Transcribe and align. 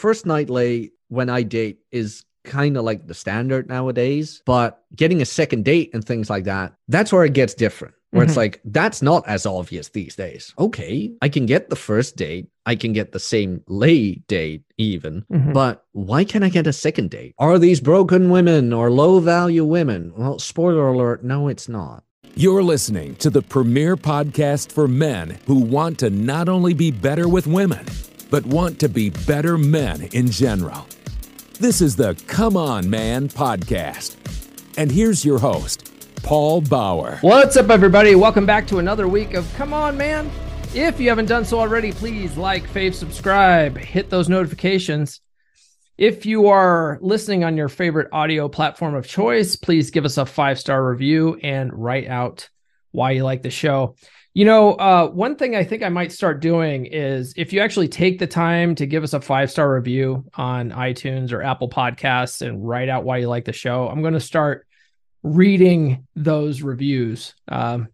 first 0.00 0.24
night 0.26 0.48
lay 0.50 0.90
when 1.08 1.28
I 1.28 1.42
date 1.42 1.78
is 1.92 2.24
kind 2.44 2.76
of 2.78 2.84
like 2.84 3.06
the 3.06 3.14
standard 3.14 3.68
nowadays, 3.68 4.42
but 4.46 4.82
getting 4.96 5.20
a 5.20 5.26
second 5.26 5.64
date 5.64 5.90
and 5.92 6.02
things 6.02 6.30
like 6.30 6.44
that, 6.44 6.72
that's 6.88 7.12
where 7.12 7.24
it 7.24 7.34
gets 7.34 7.54
different. 7.54 7.94
Where 8.12 8.24
it's 8.24 8.32
Mhm. 8.34 8.44
like, 8.44 8.60
that's 8.64 9.02
not 9.02 9.22
as 9.28 9.46
obvious 9.46 9.90
these 9.90 10.16
days. 10.16 10.52
Okay, 10.58 11.12
I 11.22 11.28
can 11.28 11.46
get 11.46 11.70
the 11.70 11.76
first 11.76 12.16
date, 12.16 12.46
I 12.66 12.74
can 12.74 12.92
get 12.92 13.12
the 13.12 13.20
same 13.20 13.60
lay 13.68 14.22
date 14.26 14.62
even, 14.78 15.24
Mhm. 15.32 15.52
but 15.52 15.84
why 15.92 16.24
can't 16.24 16.42
I 16.42 16.48
get 16.48 16.66
a 16.66 16.72
second 16.72 17.10
date? 17.10 17.34
Are 17.38 17.58
these 17.58 17.80
broken 17.80 18.30
women 18.30 18.72
or 18.72 18.90
low 18.90 19.20
value 19.20 19.64
women? 19.64 20.12
Well, 20.16 20.38
spoiler 20.40 20.88
alert, 20.88 21.22
no, 21.22 21.46
it's 21.46 21.68
not. 21.68 22.02
You're 22.34 22.62
listening 22.64 23.14
to 23.16 23.30
the 23.30 23.42
premier 23.42 23.96
podcast 23.96 24.72
for 24.72 24.88
men 24.88 25.36
who 25.46 25.56
want 25.76 25.98
to 25.98 26.10
not 26.10 26.48
only 26.48 26.74
be 26.74 26.90
better 26.90 27.28
with 27.28 27.46
women, 27.46 27.84
but 28.30 28.46
want 28.46 28.78
to 28.80 28.88
be 28.88 29.10
better 29.10 29.58
men 29.58 30.02
in 30.12 30.30
general. 30.30 30.86
This 31.58 31.80
is 31.80 31.96
the 31.96 32.14
Come 32.26 32.56
On 32.56 32.88
Man 32.88 33.28
podcast. 33.28 34.16
And 34.78 34.90
here's 34.90 35.24
your 35.24 35.38
host, 35.38 35.92
Paul 36.22 36.60
Bauer. 36.62 37.18
What's 37.20 37.56
up, 37.56 37.68
everybody? 37.70 38.14
Welcome 38.14 38.46
back 38.46 38.66
to 38.68 38.78
another 38.78 39.08
week 39.08 39.34
of 39.34 39.52
Come 39.54 39.74
On 39.74 39.96
Man. 39.96 40.30
If 40.72 41.00
you 41.00 41.08
haven't 41.08 41.26
done 41.26 41.44
so 41.44 41.58
already, 41.58 41.90
please 41.92 42.36
like, 42.36 42.66
fave, 42.68 42.94
subscribe, 42.94 43.76
hit 43.76 44.08
those 44.08 44.28
notifications. 44.28 45.20
If 45.98 46.24
you 46.24 46.46
are 46.46 46.98
listening 47.02 47.44
on 47.44 47.56
your 47.58 47.68
favorite 47.68 48.08
audio 48.12 48.48
platform 48.48 48.94
of 48.94 49.06
choice, 49.06 49.56
please 49.56 49.90
give 49.90 50.04
us 50.04 50.16
a 50.16 50.24
five 50.24 50.58
star 50.58 50.82
review 50.82 51.38
and 51.42 51.70
write 51.74 52.08
out 52.08 52.48
why 52.92 53.10
you 53.10 53.24
like 53.24 53.42
the 53.42 53.50
show. 53.50 53.96
You 54.32 54.44
know, 54.44 54.74
uh, 54.74 55.08
one 55.08 55.34
thing 55.34 55.56
I 55.56 55.64
think 55.64 55.82
I 55.82 55.88
might 55.88 56.12
start 56.12 56.40
doing 56.40 56.86
is 56.86 57.34
if 57.36 57.52
you 57.52 57.60
actually 57.60 57.88
take 57.88 58.20
the 58.20 58.28
time 58.28 58.76
to 58.76 58.86
give 58.86 59.02
us 59.02 59.12
a 59.12 59.20
five 59.20 59.50
star 59.50 59.74
review 59.74 60.24
on 60.34 60.70
iTunes 60.70 61.32
or 61.32 61.42
Apple 61.42 61.68
Podcasts 61.68 62.46
and 62.46 62.66
write 62.66 62.88
out 62.88 63.02
why 63.02 63.18
you 63.18 63.28
like 63.28 63.44
the 63.44 63.52
show, 63.52 63.88
I'm 63.88 64.02
going 64.02 64.14
to 64.14 64.20
start 64.20 64.68
reading 65.24 66.06
those 66.14 66.62
reviews. 66.62 67.34
Um, 67.48 67.88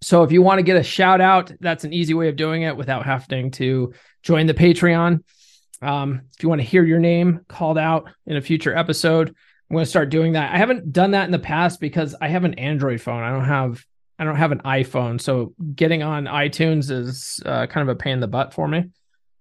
so 0.00 0.22
if 0.22 0.30
you 0.30 0.42
want 0.42 0.58
to 0.58 0.62
get 0.62 0.76
a 0.76 0.82
shout 0.82 1.20
out, 1.20 1.50
that's 1.60 1.82
an 1.82 1.92
easy 1.92 2.14
way 2.14 2.28
of 2.28 2.36
doing 2.36 2.62
it 2.62 2.76
without 2.76 3.04
having 3.04 3.50
to 3.52 3.94
join 4.22 4.46
the 4.46 4.54
Patreon. 4.54 5.24
Um, 5.82 6.20
if 6.36 6.42
you 6.42 6.48
want 6.48 6.60
to 6.60 6.66
hear 6.66 6.84
your 6.84 7.00
name 7.00 7.40
called 7.48 7.78
out 7.78 8.10
in 8.26 8.36
a 8.36 8.42
future 8.42 8.76
episode, 8.76 9.28
I'm 9.28 9.74
going 9.74 9.84
to 9.84 9.90
start 9.90 10.10
doing 10.10 10.34
that. 10.34 10.54
I 10.54 10.58
haven't 10.58 10.92
done 10.92 11.12
that 11.12 11.24
in 11.24 11.32
the 11.32 11.38
past 11.40 11.80
because 11.80 12.14
I 12.20 12.28
have 12.28 12.44
an 12.44 12.54
Android 12.54 13.00
phone. 13.00 13.24
I 13.24 13.30
don't 13.30 13.44
have 13.44 13.84
I 14.18 14.24
don't 14.24 14.36
have 14.36 14.52
an 14.52 14.60
iPhone, 14.60 15.20
so 15.20 15.54
getting 15.74 16.02
on 16.02 16.26
iTunes 16.26 16.90
is 16.90 17.40
uh, 17.44 17.66
kind 17.66 17.88
of 17.88 17.94
a 17.94 17.98
pain 17.98 18.14
in 18.14 18.20
the 18.20 18.28
butt 18.28 18.54
for 18.54 18.68
me. 18.68 18.90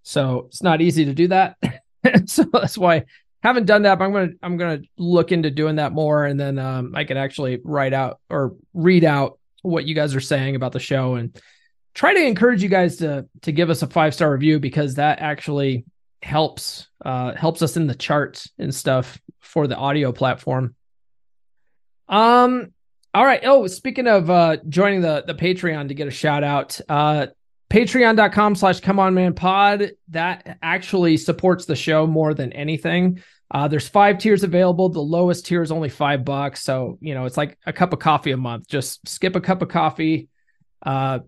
So 0.01 0.45
it's 0.47 0.63
not 0.63 0.81
easy 0.81 1.05
to 1.05 1.13
do 1.13 1.27
that. 1.27 1.57
so 2.25 2.43
that's 2.51 2.77
why 2.77 2.95
I 2.95 3.05
haven't 3.41 3.65
done 3.65 3.83
that. 3.83 3.99
But 3.99 4.05
I'm 4.05 4.13
gonna 4.13 4.31
I'm 4.41 4.57
gonna 4.57 4.81
look 4.97 5.31
into 5.31 5.51
doing 5.51 5.75
that 5.75 5.93
more, 5.93 6.25
and 6.25 6.39
then 6.39 6.57
um, 6.57 6.93
I 6.95 7.03
can 7.03 7.17
actually 7.17 7.59
write 7.63 7.93
out 7.93 8.19
or 8.29 8.55
read 8.73 9.03
out 9.03 9.39
what 9.61 9.85
you 9.85 9.95
guys 9.95 10.15
are 10.15 10.21
saying 10.21 10.55
about 10.55 10.73
the 10.73 10.79
show 10.79 11.15
and 11.15 11.39
try 11.93 12.13
to 12.13 12.25
encourage 12.25 12.61
you 12.61 12.69
guys 12.69 12.97
to 12.97 13.27
to 13.41 13.51
give 13.51 13.69
us 13.69 13.81
a 13.81 13.87
five 13.87 14.13
star 14.13 14.31
review 14.31 14.59
because 14.59 14.95
that 14.95 15.19
actually 15.19 15.85
helps 16.21 16.87
uh 17.05 17.33
helps 17.33 17.61
us 17.61 17.77
in 17.77 17.87
the 17.87 17.95
charts 17.95 18.49
and 18.57 18.73
stuff 18.73 19.19
for 19.41 19.67
the 19.67 19.75
audio 19.75 20.11
platform 20.11 20.75
um 22.07 22.72
all 23.13 23.25
right 23.25 23.41
oh 23.43 23.67
speaking 23.67 24.07
of 24.07 24.29
uh 24.29 24.57
joining 24.69 25.01
the 25.01 25.23
the 25.27 25.35
patreon 25.35 25.87
to 25.87 25.93
get 25.93 26.07
a 26.07 26.11
shout 26.11 26.43
out 26.43 26.79
uh 26.89 27.27
patreon.com 27.69 28.55
slash 28.55 28.79
come 28.79 28.99
on 28.99 29.13
man 29.13 29.33
pod 29.33 29.91
that 30.09 30.57
actually 30.61 31.17
supports 31.17 31.65
the 31.65 31.75
show 31.75 32.05
more 32.05 32.33
than 32.33 32.53
anything 32.53 33.21
uh, 33.53 33.67
there's 33.67 33.87
five 33.87 34.17
tiers 34.17 34.43
available. 34.43 34.89
The 34.89 34.99
lowest 34.99 35.45
tier 35.45 35.61
is 35.61 35.71
only 35.71 35.89
five 35.89 36.25
bucks. 36.25 36.63
So, 36.63 36.97
you 37.01 37.13
know, 37.13 37.25
it's 37.25 37.37
like 37.37 37.57
a 37.67 37.71
cup 37.71 37.93
of 37.93 37.99
coffee 37.99 38.31
a 38.31 38.37
month. 38.37 38.67
Just 38.67 39.07
skip 39.07 39.35
a 39.35 39.41
cup 39.41 39.61
of 39.61 39.69
coffee, 39.69 40.27
uh, 40.83 41.19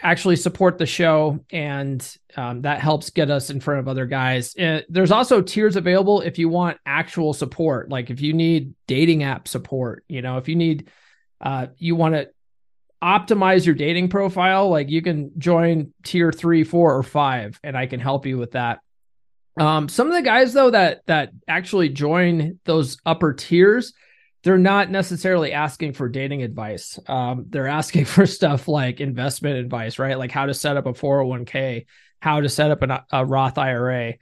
actually 0.00 0.36
support 0.36 0.78
the 0.78 0.86
show. 0.86 1.44
And 1.50 2.16
um, 2.36 2.62
that 2.62 2.80
helps 2.80 3.10
get 3.10 3.30
us 3.30 3.50
in 3.50 3.60
front 3.60 3.80
of 3.80 3.88
other 3.88 4.06
guys. 4.06 4.56
Uh, 4.56 4.80
there's 4.88 5.10
also 5.10 5.42
tiers 5.42 5.76
available 5.76 6.22
if 6.22 6.38
you 6.38 6.48
want 6.48 6.78
actual 6.86 7.34
support. 7.34 7.90
Like 7.90 8.08
if 8.08 8.22
you 8.22 8.32
need 8.32 8.72
dating 8.86 9.22
app 9.22 9.46
support, 9.46 10.04
you 10.08 10.22
know, 10.22 10.38
if 10.38 10.48
you 10.48 10.56
need, 10.56 10.88
uh, 11.40 11.68
you 11.76 11.96
want 11.96 12.14
to 12.14 12.28
optimize 13.02 13.64
your 13.64 13.74
dating 13.74 14.08
profile, 14.08 14.68
like 14.70 14.90
you 14.90 15.02
can 15.02 15.32
join 15.38 15.92
tier 16.04 16.32
three, 16.32 16.64
four, 16.64 16.96
or 16.96 17.02
five, 17.02 17.58
and 17.62 17.76
I 17.76 17.86
can 17.86 18.00
help 18.00 18.26
you 18.26 18.38
with 18.38 18.52
that. 18.52 18.80
Um, 19.58 19.88
some 19.88 20.06
of 20.06 20.14
the 20.14 20.22
guys 20.22 20.52
though 20.52 20.70
that 20.70 21.02
that 21.06 21.30
actually 21.48 21.88
join 21.88 22.60
those 22.64 22.98
upper 23.04 23.32
tiers, 23.32 23.92
they're 24.44 24.58
not 24.58 24.90
necessarily 24.90 25.52
asking 25.52 25.94
for 25.94 26.08
dating 26.08 26.42
advice. 26.42 26.98
Um, 27.06 27.46
they're 27.48 27.66
asking 27.66 28.04
for 28.06 28.26
stuff 28.26 28.68
like 28.68 29.00
investment 29.00 29.56
advice, 29.56 29.98
right? 29.98 30.18
Like 30.18 30.30
how 30.30 30.46
to 30.46 30.54
set 30.54 30.76
up 30.76 30.86
a 30.86 30.92
401k, 30.92 31.86
how 32.20 32.40
to 32.40 32.48
set 32.48 32.70
up 32.70 32.82
an, 32.82 32.98
a 33.12 33.24
Roth 33.24 33.58
IRA. 33.58 34.14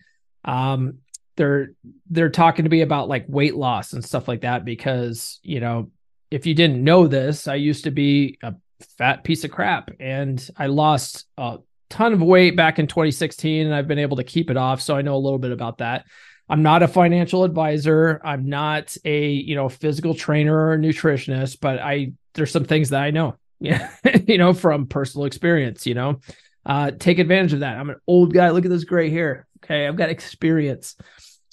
Um, 0.44 0.98
they're 1.36 1.72
they're 2.08 2.30
talking 2.30 2.64
to 2.64 2.70
me 2.70 2.80
about 2.80 3.08
like 3.08 3.26
weight 3.28 3.54
loss 3.54 3.92
and 3.92 4.04
stuff 4.04 4.26
like 4.26 4.40
that 4.40 4.64
because 4.64 5.38
you 5.42 5.60
know 5.60 5.90
if 6.30 6.46
you 6.46 6.54
didn't 6.54 6.82
know 6.82 7.06
this, 7.06 7.48
I 7.48 7.54
used 7.54 7.84
to 7.84 7.90
be 7.90 8.38
a 8.42 8.54
fat 8.98 9.24
piece 9.24 9.44
of 9.44 9.50
crap 9.50 9.90
and 10.00 10.46
I 10.56 10.66
lost 10.66 11.26
a 11.38 11.58
ton 11.88 12.12
of 12.12 12.22
weight 12.22 12.56
back 12.56 12.78
in 12.78 12.86
2016 12.86 13.66
and 13.66 13.74
I've 13.74 13.88
been 13.88 13.98
able 13.98 14.16
to 14.18 14.24
keep 14.24 14.50
it 14.50 14.56
off. 14.56 14.80
So 14.82 14.96
I 14.96 15.02
know 15.02 15.16
a 15.16 15.18
little 15.18 15.38
bit 15.38 15.52
about 15.52 15.78
that. 15.78 16.04
I'm 16.48 16.62
not 16.62 16.82
a 16.82 16.88
financial 16.88 17.44
advisor. 17.44 18.20
I'm 18.24 18.48
not 18.48 18.96
a, 19.04 19.30
you 19.30 19.54
know, 19.54 19.68
physical 19.68 20.14
trainer 20.14 20.70
or 20.70 20.78
nutritionist, 20.78 21.58
but 21.60 21.80
I 21.80 22.12
there's 22.34 22.52
some 22.52 22.64
things 22.64 22.90
that 22.90 23.02
I 23.02 23.10
know, 23.10 23.36
yeah, 23.60 23.90
you 24.26 24.38
know, 24.38 24.52
from 24.52 24.86
personal 24.86 25.26
experience, 25.26 25.86
you 25.86 25.94
know. 25.94 26.20
Uh 26.64 26.90
take 26.90 27.18
advantage 27.18 27.52
of 27.52 27.60
that. 27.60 27.78
I'm 27.78 27.90
an 27.90 27.96
old 28.06 28.32
guy. 28.32 28.50
Look 28.50 28.64
at 28.64 28.70
this 28.70 28.84
gray 28.84 29.10
hair. 29.10 29.46
Okay, 29.64 29.86
I've 29.86 29.96
got 29.96 30.10
experience. 30.10 30.96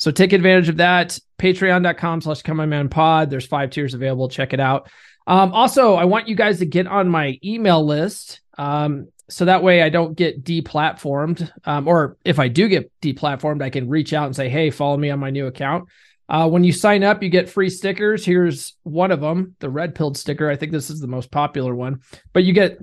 So 0.03 0.11
take 0.11 0.33
advantage 0.33 0.67
of 0.67 0.75
that. 0.77 1.17
Patreon.com 1.39 2.19
slash 2.19 2.41
come 2.41 2.59
on 2.59 2.67
man 2.67 2.89
pod. 2.89 3.29
There's 3.29 3.45
five 3.45 3.69
tiers 3.69 3.93
available. 3.93 4.27
Check 4.27 4.51
it 4.51 4.59
out. 4.59 4.89
Um, 5.27 5.53
also, 5.53 5.93
I 5.93 6.03
want 6.03 6.27
you 6.27 6.35
guys 6.35 6.59
to 6.59 6.65
get 6.65 6.87
on 6.87 7.07
my 7.07 7.39
email 7.41 7.85
list. 7.85 8.41
Um, 8.57 9.07
so 9.29 9.45
that 9.45 9.63
way 9.63 9.81
I 9.81 9.87
don't 9.87 10.13
get 10.13 10.43
deplatformed. 10.43 11.49
Um, 11.63 11.87
or 11.87 12.17
if 12.25 12.37
I 12.37 12.49
do 12.49 12.67
get 12.67 12.91
deplatformed, 13.01 13.61
I 13.61 13.69
can 13.69 13.87
reach 13.87 14.11
out 14.11 14.25
and 14.25 14.35
say, 14.35 14.49
hey, 14.49 14.71
follow 14.71 14.97
me 14.97 15.09
on 15.09 15.19
my 15.19 15.29
new 15.29 15.47
account. 15.47 15.87
Uh, 16.27 16.49
when 16.49 16.65
you 16.65 16.73
sign 16.73 17.05
up, 17.05 17.23
you 17.23 17.29
get 17.29 17.49
free 17.49 17.69
stickers. 17.69 18.25
Here's 18.25 18.75
one 18.83 19.11
of 19.11 19.21
them, 19.21 19.55
the 19.59 19.69
red 19.69 19.95
pilled 19.95 20.17
sticker. 20.17 20.49
I 20.49 20.57
think 20.57 20.73
this 20.73 20.89
is 20.89 20.99
the 20.99 21.07
most 21.07 21.31
popular 21.31 21.73
one, 21.73 22.01
but 22.33 22.43
you 22.43 22.51
get 22.51 22.77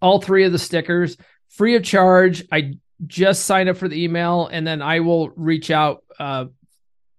all 0.00 0.20
three 0.20 0.44
of 0.44 0.52
the 0.52 0.58
stickers 0.60 1.16
free 1.48 1.74
of 1.74 1.82
charge. 1.82 2.44
I 2.52 2.74
just 3.06 3.44
sign 3.44 3.68
up 3.68 3.76
for 3.76 3.88
the 3.88 4.02
email 4.02 4.46
and 4.46 4.66
then 4.66 4.82
I 4.82 5.00
will 5.00 5.30
reach 5.30 5.70
out 5.70 6.04
uh, 6.18 6.46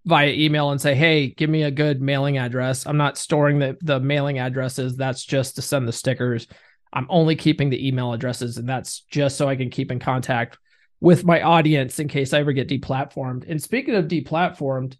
via 0.06 0.30
email 0.30 0.72
and 0.72 0.80
say, 0.80 0.96
hey, 0.96 1.28
give 1.28 1.50
me 1.50 1.64
a 1.64 1.72
good 1.72 2.02
mailing 2.02 2.38
address. 2.38 2.86
I'm 2.86 2.98
not 2.98 3.18
storing 3.18 3.60
the, 3.60 3.78
the 3.82 4.00
mailing 4.00 4.40
addresses. 4.40 4.96
That's 4.96 5.24
just 5.24 5.56
to 5.56 5.62
send 5.62 5.88
the 5.88 5.94
stickers. 5.94 6.48
I'm 6.94 7.08
only 7.10 7.36
keeping 7.36 7.70
the 7.70 7.88
email 7.88 8.14
addresses, 8.14 8.58
and 8.58 8.70
that's 8.70 9.02
just 9.02 9.36
so 9.36 9.50
I 9.50 9.58
can 9.58 9.70
keep 9.70 9.92
in 9.92 10.00
contact 10.00 10.58
with 11.02 11.26
my 11.26 11.42
audience 11.42 12.00
in 12.00 12.08
case 12.08 12.34
I 12.34 12.40
ever 12.40 12.54
get 12.54 12.70
deplatformed. 12.70 13.50
And 13.50 13.62
speaking 13.62 13.96
of 13.96 14.08
deplatformed, 14.08 14.96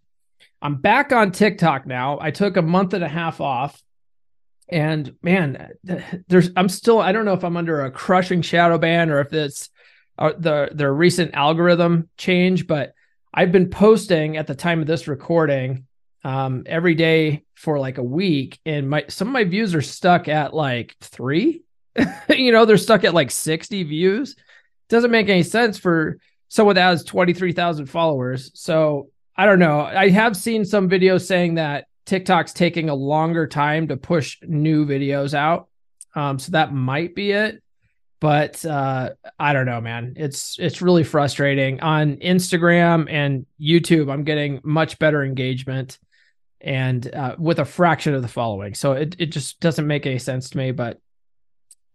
I'm 0.60 0.76
back 0.76 1.12
on 1.12 1.32
TikTok 1.32 1.86
now. 1.86 2.18
I 2.20 2.30
took 2.32 2.56
a 2.56 2.62
month 2.62 2.92
and 2.92 3.04
a 3.04 3.08
half 3.08 3.40
off. 3.40 3.80
And 4.68 5.14
man, 5.22 5.70
there's 6.28 6.50
I'm 6.56 6.68
still 6.68 6.98
I 6.98 7.12
don't 7.12 7.24
know 7.24 7.34
if 7.34 7.44
I'm 7.44 7.56
under 7.56 7.82
a 7.82 7.90
crushing 7.90 8.42
shadow 8.42 8.78
ban 8.78 9.10
or 9.10 9.20
if 9.20 9.32
it's 9.32 9.70
uh, 10.18 10.32
the 10.38 10.70
the 10.72 10.90
recent 10.90 11.34
algorithm 11.34 12.08
change, 12.16 12.66
but 12.66 12.94
I've 13.32 13.52
been 13.52 13.68
posting 13.68 14.36
at 14.36 14.46
the 14.46 14.54
time 14.54 14.80
of 14.80 14.86
this 14.86 15.08
recording 15.08 15.86
um, 16.24 16.64
every 16.66 16.94
day 16.94 17.44
for 17.54 17.78
like 17.78 17.98
a 17.98 18.02
week, 18.02 18.58
and 18.64 18.88
my 18.88 19.04
some 19.08 19.28
of 19.28 19.32
my 19.32 19.44
views 19.44 19.74
are 19.74 19.82
stuck 19.82 20.28
at 20.28 20.54
like 20.54 20.96
three. 21.00 21.62
you 22.28 22.52
know, 22.52 22.64
they're 22.64 22.76
stuck 22.76 23.04
at 23.04 23.14
like 23.14 23.30
60 23.30 23.82
views. 23.84 24.36
Doesn't 24.88 25.10
make 25.10 25.28
any 25.28 25.42
sense 25.42 25.78
for 25.78 26.18
someone 26.48 26.74
that 26.76 26.82
has 26.82 27.04
23,000 27.04 27.86
followers. 27.86 28.50
So 28.54 29.10
I 29.36 29.46
don't 29.46 29.58
know. 29.58 29.80
I 29.80 30.10
have 30.10 30.36
seen 30.36 30.64
some 30.64 30.88
videos 30.88 31.26
saying 31.26 31.54
that 31.54 31.86
TikTok's 32.04 32.52
taking 32.52 32.88
a 32.88 32.94
longer 32.94 33.46
time 33.46 33.88
to 33.88 33.96
push 33.96 34.38
new 34.42 34.86
videos 34.86 35.34
out. 35.34 35.68
Um, 36.14 36.38
so 36.38 36.52
that 36.52 36.72
might 36.72 37.14
be 37.14 37.32
it. 37.32 37.62
But 38.26 38.64
uh, 38.64 39.10
I 39.38 39.52
don't 39.52 39.66
know, 39.66 39.80
man. 39.80 40.14
It's 40.16 40.56
it's 40.58 40.82
really 40.82 41.04
frustrating. 41.04 41.78
On 41.78 42.16
Instagram 42.16 43.06
and 43.08 43.46
YouTube, 43.60 44.12
I'm 44.12 44.24
getting 44.24 44.60
much 44.64 44.98
better 44.98 45.22
engagement 45.22 46.00
and 46.60 47.06
uh, 47.14 47.36
with 47.38 47.60
a 47.60 47.64
fraction 47.64 48.14
of 48.14 48.22
the 48.22 48.28
following. 48.28 48.74
So 48.74 48.94
it, 48.94 49.14
it 49.20 49.26
just 49.26 49.60
doesn't 49.60 49.86
make 49.86 50.06
any 50.06 50.18
sense 50.18 50.50
to 50.50 50.58
me. 50.58 50.72
But 50.72 50.98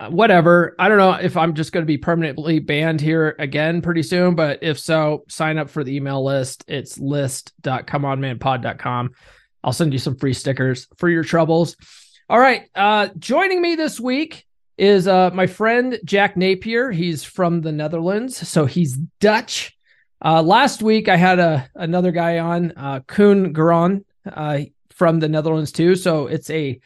whatever. 0.07 0.74
I 0.80 0.88
don't 0.88 1.00
know 1.00 1.16
if 1.16 1.36
I'm 1.36 1.54
just 1.54 1.74
going 1.74 1.83
to 1.83 1.86
be 1.86 1.98
permanently 1.98 2.60
banned 2.60 3.01
here 3.01 3.36
again 3.38 3.81
pretty 3.81 4.04
soon, 4.04 4.36
but 4.36 4.60
if 4.62 4.80
so, 4.80 5.25
sign 5.28 5.57
up 5.57 5.69
for 5.69 5.83
the 5.83 5.98
email 5.98 6.24
list. 6.24 6.63
It's 6.66 6.98
list.comeonmanpod.com. 6.98 9.10
I'll 9.66 9.74
send 9.74 9.92
you 9.92 10.00
some 10.00 10.16
free 10.16 10.31
stickers 10.31 10.88
for 10.95 11.10
your 11.10 11.25
troubles. 11.25 11.75
All 12.30 12.39
right. 12.39 12.69
Uh, 12.74 13.10
joining 13.19 13.62
me 13.62 13.75
this 13.75 14.00
week 14.00 14.45
is 14.81 15.07
uh, 15.07 15.30
my 15.31 15.45
friend 15.45 16.00
Jack 16.04 16.36
Napier. 16.36 16.89
He's 16.89 17.24
from 17.24 17.62
the 17.62 17.72
Netherlands, 17.72 18.50
so 18.50 18.66
he's 18.66 18.98
Dutch. 19.19 19.78
Uh, 20.25 20.42
last 20.42 20.81
week 20.81 21.07
I 21.07 21.18
had 21.18 21.38
a 21.38 21.69
another 21.75 22.12
guy 22.12 22.39
on, 22.39 22.74
uh, 22.75 23.01
Koen 23.01 23.54
Garon, 23.54 24.04
uh, 24.25 24.62
from 24.89 25.19
the 25.19 25.30
Netherlands 25.30 25.72
too. 25.72 25.95
So 25.95 26.25
it's 26.25 26.50
a 26.50 26.80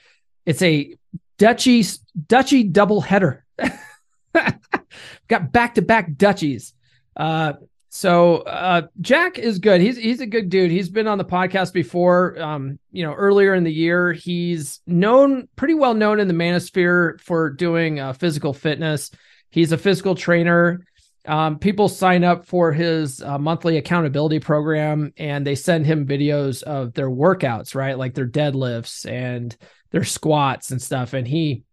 it's 0.46 0.62
a 0.62 0.94
Dutchy 1.38 1.86
Dutchy 2.28 2.64
double 2.64 3.00
header. 3.00 3.46
Got 5.30 5.54
back 5.54 5.76
to 5.76 5.82
back 5.82 6.18
Dutchies. 6.18 6.74
Uh, 7.16 7.54
so 7.96 8.40
uh, 8.40 8.88
Jack 9.00 9.40
is 9.40 9.58
good. 9.58 9.80
He's 9.80 9.96
he's 9.96 10.20
a 10.20 10.26
good 10.26 10.50
dude. 10.50 10.70
He's 10.70 10.90
been 10.90 11.08
on 11.08 11.18
the 11.18 11.24
podcast 11.24 11.72
before. 11.72 12.38
Um, 12.38 12.78
you 12.92 13.06
know, 13.06 13.14
earlier 13.14 13.54
in 13.54 13.64
the 13.64 13.72
year, 13.72 14.12
he's 14.12 14.82
known 14.86 15.48
pretty 15.56 15.76
well 15.76 15.94
known 15.94 16.20
in 16.20 16.28
the 16.28 16.34
manosphere 16.34 17.22
for 17.22 17.50
doing 17.50 18.02
uh, 18.02 18.12
physical 18.12 18.52
fitness. 18.52 19.12
He's 19.50 19.72
a 19.72 19.78
physical 19.78 20.14
trainer. 20.14 20.86
Um, 21.26 21.58
people 21.58 21.88
sign 21.88 22.26
up 22.26 22.46
for 22.46 22.74
his 22.74 23.22
uh, 23.22 23.38
monthly 23.38 23.78
accountability 23.78 24.40
program 24.40 25.14
and 25.16 25.48
they 25.48 25.56
send 25.56 25.86
him 25.86 26.06
videos 26.06 26.64
of 26.64 26.94
their 26.96 27.10
workouts, 27.10 27.76
right? 27.76 27.98
Like 27.98 28.14
their 28.14 28.28
deadlifts 28.28 29.10
and 29.10 29.56
their 29.92 30.04
squats 30.04 30.72
and 30.72 30.82
stuff. 30.82 31.14
And 31.14 31.26
he 31.26 31.64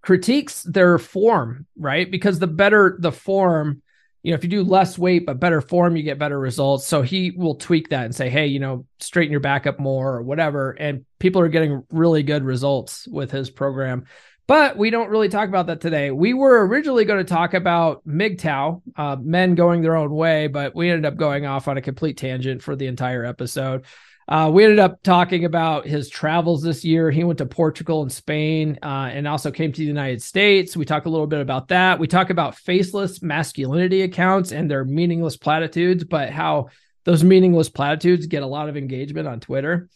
critiques 0.00 0.62
their 0.62 0.96
form, 0.96 1.66
right? 1.76 2.10
Because 2.10 2.38
the 2.38 2.46
better 2.46 2.96
the 2.98 3.12
form, 3.12 3.81
you 4.22 4.30
know, 4.30 4.36
if 4.36 4.44
you 4.44 4.50
do 4.50 4.62
less 4.62 4.96
weight 4.96 5.26
but 5.26 5.40
better 5.40 5.60
form, 5.60 5.96
you 5.96 6.02
get 6.02 6.18
better 6.18 6.38
results. 6.38 6.86
So 6.86 7.02
he 7.02 7.32
will 7.32 7.56
tweak 7.56 7.88
that 7.88 8.04
and 8.04 8.14
say, 8.14 8.30
hey, 8.30 8.46
you 8.46 8.60
know, 8.60 8.86
straighten 9.00 9.32
your 9.32 9.40
back 9.40 9.66
up 9.66 9.80
more 9.80 10.14
or 10.14 10.22
whatever. 10.22 10.70
And 10.70 11.04
people 11.18 11.42
are 11.42 11.48
getting 11.48 11.82
really 11.90 12.22
good 12.22 12.44
results 12.44 13.08
with 13.08 13.30
his 13.30 13.50
program. 13.50 14.06
But 14.46 14.76
we 14.76 14.90
don't 14.90 15.08
really 15.08 15.28
talk 15.28 15.48
about 15.48 15.68
that 15.68 15.80
today. 15.80 16.10
We 16.10 16.34
were 16.34 16.66
originally 16.66 17.04
going 17.04 17.24
to 17.24 17.32
talk 17.32 17.54
about 17.54 18.06
MGTOW, 18.06 18.82
uh, 18.96 19.16
men 19.20 19.54
going 19.54 19.82
their 19.82 19.96
own 19.96 20.10
way, 20.10 20.48
but 20.48 20.74
we 20.74 20.90
ended 20.90 21.06
up 21.06 21.16
going 21.16 21.46
off 21.46 21.68
on 21.68 21.76
a 21.76 21.82
complete 21.82 22.16
tangent 22.16 22.62
for 22.62 22.76
the 22.76 22.86
entire 22.86 23.24
episode. 23.24 23.84
Uh, 24.28 24.50
we 24.52 24.64
ended 24.64 24.78
up 24.78 25.02
talking 25.02 25.44
about 25.44 25.86
his 25.86 26.08
travels 26.08 26.62
this 26.62 26.84
year. 26.84 27.10
He 27.10 27.24
went 27.24 27.38
to 27.38 27.46
Portugal 27.46 28.02
and 28.02 28.12
Spain 28.12 28.78
uh, 28.82 29.10
and 29.12 29.26
also 29.26 29.50
came 29.50 29.72
to 29.72 29.80
the 29.80 29.86
United 29.86 30.22
States. 30.22 30.76
We 30.76 30.84
talk 30.84 31.06
a 31.06 31.10
little 31.10 31.26
bit 31.26 31.40
about 31.40 31.68
that. 31.68 31.98
We 31.98 32.06
talk 32.06 32.30
about 32.30 32.56
faceless 32.56 33.20
masculinity 33.20 34.02
accounts 34.02 34.52
and 34.52 34.70
their 34.70 34.84
meaningless 34.84 35.36
platitudes, 35.36 36.04
but 36.04 36.30
how 36.30 36.68
those 37.04 37.24
meaningless 37.24 37.68
platitudes 37.68 38.26
get 38.26 38.42
a 38.42 38.46
lot 38.46 38.68
of 38.68 38.76
engagement 38.76 39.26
on 39.26 39.40
Twitter. 39.40 39.88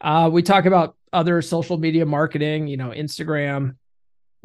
Uh, 0.00 0.28
we 0.30 0.42
talk 0.42 0.66
about 0.66 0.96
other 1.12 1.42
social 1.42 1.78
media 1.78 2.06
marketing, 2.06 2.66
you 2.66 2.76
know, 2.76 2.90
Instagram, 2.90 3.76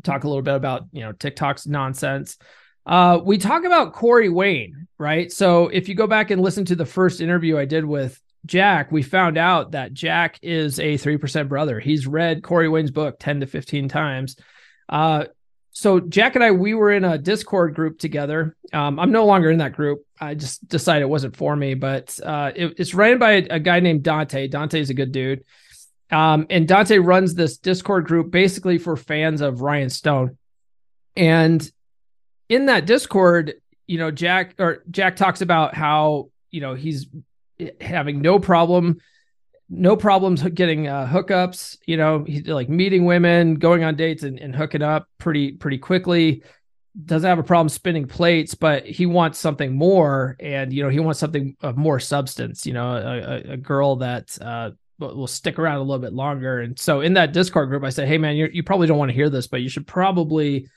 talk 0.03 0.23
a 0.23 0.27
little 0.27 0.41
bit 0.41 0.55
about 0.55 0.85
you 0.91 1.01
know 1.01 1.11
TikTok's 1.11 1.67
nonsense. 1.67 2.37
Uh, 2.85 3.19
we 3.23 3.37
talk 3.37 3.63
about 3.63 3.93
Corey 3.93 4.29
Wayne, 4.29 4.87
right? 4.97 5.31
So 5.31 5.69
if 5.69 5.89
you 5.89 5.95
go 5.95 6.07
back 6.07 6.29
and 6.29 6.41
listen 6.41 6.65
to 6.65 6.75
the 6.75 6.85
first 6.85 7.19
interview 7.19 7.57
I 7.57 7.65
did 7.65 7.83
with 7.83 8.21
Jack, 8.45 8.91
we 8.91 9.01
found 9.01 9.37
out 9.37 9.71
that 9.71 9.93
Jack 9.93 10.39
is 10.41 10.79
a 10.79 10.97
three 10.97 11.17
percent 11.17 11.49
brother. 11.49 11.79
He's 11.79 12.07
read 12.07 12.43
Corey 12.43 12.69
Wayne's 12.69 12.91
book 12.91 13.17
ten 13.19 13.39
to 13.39 13.47
fifteen 13.47 13.89
times. 13.89 14.35
Uh, 14.87 15.25
so 15.71 15.99
Jack 15.99 16.35
and 16.35 16.43
I, 16.43 16.51
we 16.51 16.73
were 16.73 16.91
in 16.91 17.03
a 17.03 17.17
Discord 17.17 17.75
group 17.75 17.99
together. 17.99 18.55
Um, 18.71 18.97
I'm 18.97 19.11
no 19.11 19.25
longer 19.25 19.51
in 19.51 19.57
that 19.57 19.73
group. 19.73 20.05
I 20.19 20.33
just 20.33 20.65
decided 20.67 21.01
it 21.01 21.09
wasn't 21.09 21.35
for 21.35 21.53
me, 21.53 21.73
but 21.73 22.17
uh, 22.23 22.53
it, 22.55 22.75
it's 22.77 22.93
ran 22.93 23.19
by 23.19 23.31
a, 23.31 23.47
a, 23.51 23.59
guy 23.59 23.81
named 23.81 24.03
Dante. 24.03 24.47
Dante 24.47 24.79
is 24.79 24.89
a 24.89 24.93
good 24.93 25.11
dude. 25.11 25.43
Um, 26.11 26.47
and 26.49 26.65
Dante 26.65 26.97
runs 26.97 27.35
this 27.35 27.57
Discord 27.57 28.05
group 28.05 28.31
basically 28.31 28.77
for 28.77 28.95
fans 28.95 29.41
of 29.41 29.61
Ryan 29.61 29.89
Stone. 29.89 30.37
And 31.17 31.69
in 32.47 32.67
that 32.67 32.85
Discord, 32.85 33.55
you 33.85 33.97
know, 33.97 34.11
Jack 34.11 34.55
or 34.59 34.81
Jack 34.89 35.17
talks 35.17 35.41
about 35.41 35.75
how, 35.75 36.29
you 36.51 36.61
know, 36.61 36.73
he's 36.73 37.07
having 37.81 38.21
no 38.21 38.39
problem, 38.39 38.97
no 39.69 39.95
problems 39.95 40.41
getting 40.43 40.87
uh, 40.87 41.07
hookups, 41.07 41.77
you 41.85 41.97
know, 41.97 42.23
he's 42.23 42.47
like 42.47 42.69
meeting 42.69 43.05
women, 43.05 43.55
going 43.55 43.83
on 43.83 43.95
dates 43.95 44.23
and, 44.23 44.39
and 44.39 44.55
hooking 44.55 44.81
up 44.81 45.07
pretty, 45.17 45.53
pretty 45.53 45.77
quickly. 45.77 46.43
Doesn't 47.05 47.27
have 47.27 47.39
a 47.39 47.43
problem 47.43 47.69
spinning 47.69 48.07
plates, 48.07 48.55
but 48.55 48.85
he 48.85 49.05
wants 49.05 49.37
something 49.39 49.75
more. 49.75 50.37
And, 50.39 50.71
you 50.71 50.83
know, 50.83 50.89
he 50.89 50.99
wants 50.99 51.19
something 51.19 51.57
of 51.61 51.75
more 51.75 51.99
substance, 51.99 52.65
you 52.65 52.73
know, 52.73 52.95
a, 52.95 53.53
a 53.53 53.57
girl 53.57 53.97
that, 53.97 54.37
uh, 54.41 54.71
will 54.97 55.27
stick 55.27 55.59
around 55.59 55.77
a 55.77 55.83
little 55.83 56.01
bit 56.01 56.13
longer. 56.13 56.61
And 56.61 56.79
so 56.79 57.01
in 57.01 57.13
that 57.15 57.33
Discord 57.33 57.69
group, 57.69 57.83
I 57.83 57.89
said, 57.89 58.07
"Hey 58.07 58.17
man, 58.17 58.35
you 58.35 58.63
probably 58.63 58.87
don't 58.87 58.97
want 58.97 59.09
to 59.09 59.15
hear 59.15 59.29
this, 59.29 59.47
but 59.47 59.61
you 59.61 59.69
should 59.69 59.87
probably 59.87 60.69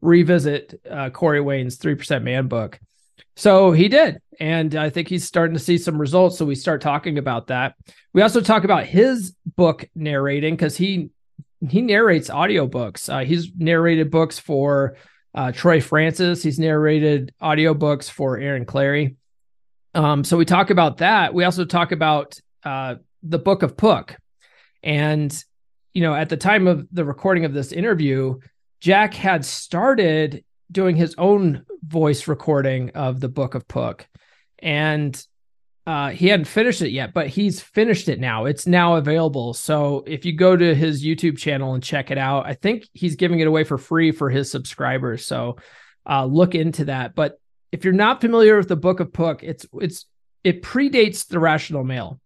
revisit 0.00 0.80
uh, 0.90 1.10
Corey 1.10 1.40
Wayne's 1.40 1.76
Three 1.76 1.94
Percent 1.94 2.24
Man 2.24 2.48
book." 2.48 2.80
So 3.36 3.72
he 3.72 3.88
did, 3.88 4.18
and 4.40 4.74
I 4.74 4.90
think 4.90 5.08
he's 5.08 5.24
starting 5.24 5.54
to 5.54 5.62
see 5.62 5.76
some 5.78 6.00
results. 6.00 6.38
So 6.38 6.46
we 6.46 6.54
start 6.54 6.80
talking 6.80 7.18
about 7.18 7.48
that. 7.48 7.74
We 8.12 8.22
also 8.22 8.40
talk 8.40 8.64
about 8.64 8.86
his 8.86 9.34
book 9.56 9.88
narrating 9.94 10.54
because 10.54 10.76
he 10.76 11.10
he 11.68 11.82
narrates 11.82 12.30
audiobooks. 12.30 13.12
Uh, 13.12 13.24
he's 13.24 13.50
narrated 13.56 14.10
books 14.10 14.38
for 14.38 14.96
uh, 15.34 15.52
Troy 15.52 15.80
Francis. 15.80 16.42
He's 16.42 16.58
narrated 16.58 17.34
audiobooks 17.40 18.10
for 18.10 18.38
Aaron 18.38 18.64
Clarey. 18.64 19.16
Um, 19.94 20.24
so 20.24 20.36
we 20.36 20.44
talk 20.44 20.70
about 20.70 20.98
that. 20.98 21.32
We 21.32 21.44
also 21.44 21.64
talk 21.64 21.92
about 21.92 22.38
uh, 22.64 22.96
the 23.22 23.38
book 23.38 23.62
of 23.62 23.76
Pook. 23.76 24.16
And, 24.82 25.32
you 25.94 26.02
know, 26.02 26.14
at 26.14 26.28
the 26.28 26.36
time 26.36 26.66
of 26.66 26.86
the 26.92 27.04
recording 27.04 27.44
of 27.44 27.52
this 27.52 27.72
interview, 27.72 28.38
Jack 28.80 29.14
had 29.14 29.44
started 29.44 30.44
doing 30.70 30.96
his 30.96 31.14
own 31.16 31.64
voice 31.86 32.28
recording 32.28 32.90
of 32.90 33.20
the 33.20 33.28
book 33.28 33.54
of 33.54 33.68
Pook. 33.68 34.06
And 34.58 35.20
uh, 35.86 36.10
he 36.10 36.26
hadn't 36.26 36.46
finished 36.46 36.82
it 36.82 36.90
yet, 36.90 37.14
but 37.14 37.28
he's 37.28 37.60
finished 37.60 38.08
it 38.08 38.18
now. 38.18 38.46
It's 38.46 38.66
now 38.66 38.96
available. 38.96 39.54
So 39.54 40.02
if 40.06 40.24
you 40.24 40.32
go 40.32 40.56
to 40.56 40.74
his 40.74 41.04
YouTube 41.04 41.38
channel 41.38 41.74
and 41.74 41.82
check 41.82 42.10
it 42.10 42.18
out, 42.18 42.44
I 42.44 42.54
think 42.54 42.88
he's 42.92 43.14
giving 43.14 43.38
it 43.38 43.46
away 43.46 43.62
for 43.62 43.78
free 43.78 44.10
for 44.10 44.28
his 44.28 44.50
subscribers. 44.50 45.24
So 45.24 45.56
uh, 46.08 46.24
look 46.24 46.56
into 46.56 46.86
that. 46.86 47.14
But 47.14 47.38
if 47.70 47.84
you're 47.84 47.94
not 47.94 48.20
familiar 48.20 48.56
with 48.56 48.68
the 48.68 48.76
Book 48.76 48.98
of 49.00 49.12
Pook, 49.12 49.44
it's 49.44 49.66
it's 49.74 50.06
it 50.42 50.62
predates 50.62 51.28
the 51.28 51.38
Rational 51.38 51.84
Male. 51.84 52.20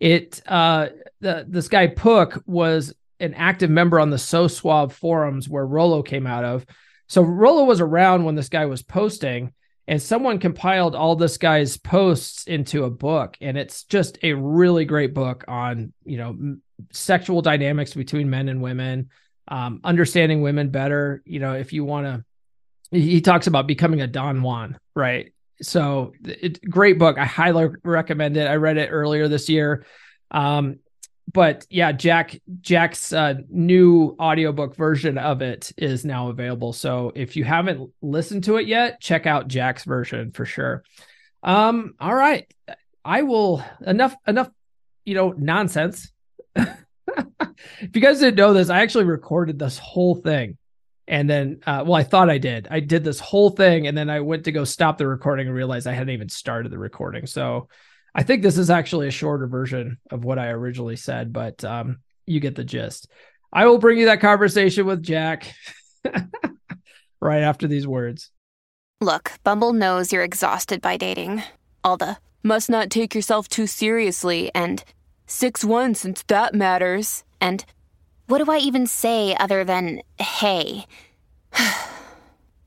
It 0.00 0.40
uh, 0.46 0.88
the, 1.20 1.44
this 1.46 1.68
guy 1.68 1.88
Pook 1.88 2.42
was 2.46 2.94
an 3.20 3.34
active 3.34 3.70
member 3.70 4.00
on 4.00 4.10
the 4.10 4.16
SoSuave 4.16 4.92
forums 4.92 5.48
where 5.48 5.66
Rollo 5.66 6.02
came 6.02 6.26
out 6.26 6.44
of. 6.44 6.66
So 7.12 7.20
Rollo 7.20 7.64
was 7.64 7.82
around 7.82 8.24
when 8.24 8.36
this 8.36 8.48
guy 8.48 8.64
was 8.64 8.80
posting, 8.80 9.52
and 9.86 10.00
someone 10.00 10.38
compiled 10.38 10.94
all 10.94 11.14
this 11.14 11.36
guy's 11.36 11.76
posts 11.76 12.44
into 12.44 12.84
a 12.84 12.90
book, 12.90 13.36
and 13.38 13.58
it's 13.58 13.84
just 13.84 14.16
a 14.22 14.32
really 14.32 14.86
great 14.86 15.12
book 15.12 15.44
on 15.46 15.92
you 16.06 16.16
know 16.16 16.56
sexual 16.90 17.42
dynamics 17.42 17.92
between 17.92 18.30
men 18.30 18.48
and 18.48 18.62
women, 18.62 19.10
um, 19.46 19.82
understanding 19.84 20.40
women 20.40 20.70
better. 20.70 21.22
You 21.26 21.40
know, 21.40 21.52
if 21.52 21.74
you 21.74 21.84
want 21.84 22.06
to, 22.06 22.98
he 22.98 23.20
talks 23.20 23.46
about 23.46 23.66
becoming 23.66 24.00
a 24.00 24.06
Don 24.06 24.40
Juan, 24.42 24.78
right? 24.94 25.34
So 25.60 26.14
it, 26.24 26.64
great 26.64 26.98
book. 26.98 27.18
I 27.18 27.26
highly 27.26 27.74
recommend 27.84 28.38
it. 28.38 28.46
I 28.46 28.54
read 28.54 28.78
it 28.78 28.88
earlier 28.88 29.28
this 29.28 29.50
year. 29.50 29.84
Um, 30.30 30.78
but 31.30 31.66
yeah, 31.70 31.92
Jack 31.92 32.40
Jack's 32.60 33.12
uh, 33.12 33.34
new 33.48 34.16
audiobook 34.18 34.76
version 34.76 35.18
of 35.18 35.42
it 35.42 35.72
is 35.76 36.04
now 36.04 36.28
available. 36.28 36.72
So 36.72 37.12
if 37.14 37.36
you 37.36 37.44
haven't 37.44 37.90
listened 38.00 38.44
to 38.44 38.56
it 38.56 38.66
yet, 38.66 39.00
check 39.00 39.26
out 39.26 39.48
Jack's 39.48 39.84
version 39.84 40.32
for 40.32 40.44
sure. 40.44 40.84
Um, 41.42 41.94
all 42.00 42.14
right. 42.14 42.52
I 43.04 43.22
will 43.22 43.64
enough 43.84 44.14
enough, 44.26 44.50
you 45.04 45.14
know, 45.14 45.34
nonsense. 45.36 46.10
if 46.56 46.68
you 47.94 48.00
guys 48.00 48.20
didn't 48.20 48.36
know 48.36 48.52
this, 48.52 48.70
I 48.70 48.82
actually 48.82 49.04
recorded 49.04 49.58
this 49.58 49.78
whole 49.78 50.14
thing 50.14 50.56
and 51.08 51.28
then, 51.28 51.60
uh, 51.66 51.82
well, 51.84 51.94
I 51.94 52.04
thought 52.04 52.30
I 52.30 52.38
did. 52.38 52.68
I 52.70 52.80
did 52.80 53.02
this 53.04 53.18
whole 53.18 53.50
thing, 53.50 53.86
and 53.86 53.96
then 53.96 54.08
I 54.08 54.20
went 54.20 54.44
to 54.44 54.52
go 54.52 54.64
stop 54.64 54.98
the 54.98 55.06
recording 55.06 55.46
and 55.46 55.54
realized 55.54 55.86
I 55.86 55.92
hadn't 55.92 56.14
even 56.14 56.28
started 56.28 56.70
the 56.70 56.78
recording. 56.78 57.26
So 57.26 57.68
I 58.14 58.22
think 58.22 58.42
this 58.42 58.58
is 58.58 58.70
actually 58.70 59.08
a 59.08 59.12
shorter 59.12 59.46
version 59.46 59.98
of 60.10 60.24
what 60.24 60.38
I 60.38 60.48
originally 60.48 60.96
said, 60.96 61.32
but 61.32 61.64
um, 61.64 62.00
you 62.26 62.40
get 62.40 62.54
the 62.54 62.64
gist. 62.64 63.08
I 63.52 63.66
will 63.66 63.78
bring 63.78 63.98
you 63.98 64.06
that 64.06 64.20
conversation 64.20 64.86
with 64.86 65.02
Jack 65.02 65.52
right 67.20 67.42
after 67.42 67.66
these 67.66 67.86
words. 67.86 68.30
Look, 69.00 69.32
Bumble 69.44 69.72
knows 69.72 70.12
you're 70.12 70.22
exhausted 70.22 70.80
by 70.80 70.96
dating. 70.96 71.42
All 71.82 71.96
the 71.96 72.18
must 72.42 72.70
not 72.70 72.90
take 72.90 73.14
yourself 73.14 73.48
too 73.48 73.66
seriously 73.66 74.50
and 74.54 74.84
6 75.26 75.64
1 75.64 75.94
since 75.94 76.22
that 76.24 76.54
matters. 76.54 77.24
And 77.40 77.64
what 78.26 78.44
do 78.44 78.50
I 78.50 78.58
even 78.58 78.86
say 78.86 79.36
other 79.38 79.64
than 79.64 80.02
hey? 80.18 80.86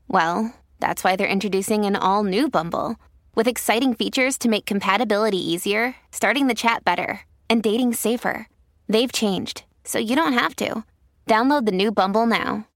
Well, 0.08 0.54
that's 0.78 1.02
why 1.02 1.16
they're 1.16 1.26
introducing 1.26 1.84
an 1.84 1.96
all 1.96 2.22
new 2.22 2.48
Bumble 2.48 2.94
with 3.36 3.46
exciting 3.46 3.94
features 3.94 4.36
to 4.38 4.48
make 4.48 4.66
compatibility 4.66 5.38
easier, 5.38 5.94
starting 6.10 6.48
the 6.48 6.54
chat 6.54 6.84
better, 6.84 7.20
and 7.48 7.62
dating 7.62 7.92
safer. 7.92 8.48
They've 8.88 9.12
changed, 9.12 9.64
so 9.84 10.00
you 10.00 10.16
don't 10.16 10.32
have 10.32 10.56
to. 10.56 10.82
Download 11.28 11.66
the 11.66 11.72
new 11.72 11.92
Bumble 11.92 12.26
now. 12.26 12.66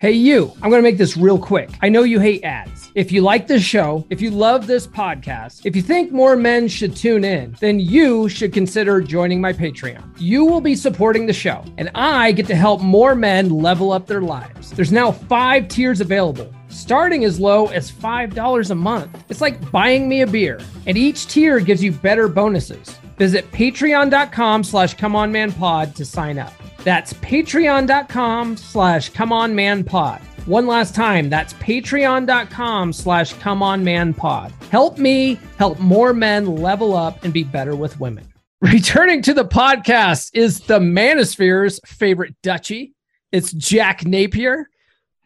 Hey, 0.00 0.10
you, 0.10 0.52
I'm 0.56 0.70
going 0.70 0.82
to 0.82 0.90
make 0.90 0.98
this 0.98 1.16
real 1.16 1.38
quick. 1.38 1.70
I 1.80 1.88
know 1.88 2.02
you 2.02 2.18
hate 2.18 2.44
ads. 2.44 2.90
If 2.94 3.12
you 3.12 3.22
like 3.22 3.46
this 3.46 3.62
show, 3.62 4.04
if 4.10 4.20
you 4.20 4.30
love 4.30 4.66
this 4.66 4.86
podcast, 4.86 5.64
if 5.64 5.76
you 5.76 5.82
think 5.82 6.10
more 6.12 6.36
men 6.36 6.66
should 6.66 6.96
tune 6.96 7.24
in, 7.24 7.56
then 7.60 7.78
you 7.78 8.28
should 8.28 8.52
consider 8.52 9.00
joining 9.00 9.40
my 9.40 9.52
Patreon. 9.52 10.04
You 10.18 10.44
will 10.44 10.60
be 10.60 10.74
supporting 10.74 11.26
the 11.26 11.32
show, 11.32 11.64
and 11.78 11.90
I 11.94 12.32
get 12.32 12.46
to 12.48 12.56
help 12.56 12.82
more 12.82 13.14
men 13.14 13.48
level 13.48 13.92
up 13.92 14.06
their 14.06 14.20
lives. 14.20 14.72
There's 14.72 14.92
now 14.92 15.12
five 15.12 15.68
tiers 15.68 16.00
available 16.00 16.52
starting 16.74 17.24
as 17.24 17.40
low 17.40 17.66
as 17.66 17.90
$5 17.90 18.70
a 18.70 18.74
month. 18.74 19.24
It's 19.28 19.40
like 19.40 19.70
buying 19.70 20.08
me 20.08 20.22
a 20.22 20.26
beer, 20.26 20.60
and 20.86 20.98
each 20.98 21.26
tier 21.26 21.60
gives 21.60 21.82
you 21.82 21.92
better 21.92 22.28
bonuses. 22.28 22.96
Visit 23.16 23.50
patreon.com 23.52 24.64
slash 24.64 24.96
comeonmanpod 24.96 25.94
to 25.94 26.04
sign 26.04 26.38
up. 26.38 26.52
That's 26.78 27.12
patreon.com 27.14 28.56
slash 28.56 29.10
comeonmanpod. 29.12 30.20
One 30.46 30.66
last 30.66 30.94
time, 30.94 31.30
that's 31.30 31.54
patreon.com 31.54 32.92
slash 32.92 33.34
comeonmanpod. 33.36 34.50
Help 34.68 34.98
me 34.98 35.38
help 35.56 35.78
more 35.78 36.12
men 36.12 36.56
level 36.56 36.94
up 36.94 37.24
and 37.24 37.32
be 37.32 37.44
better 37.44 37.74
with 37.74 37.98
women. 37.98 38.30
Returning 38.60 39.22
to 39.22 39.34
the 39.34 39.44
podcast 39.44 40.30
is 40.34 40.60
the 40.60 40.78
Manosphere's 40.78 41.80
favorite 41.86 42.34
duchy. 42.42 42.94
It's 43.32 43.52
Jack 43.52 44.04
Napier. 44.04 44.68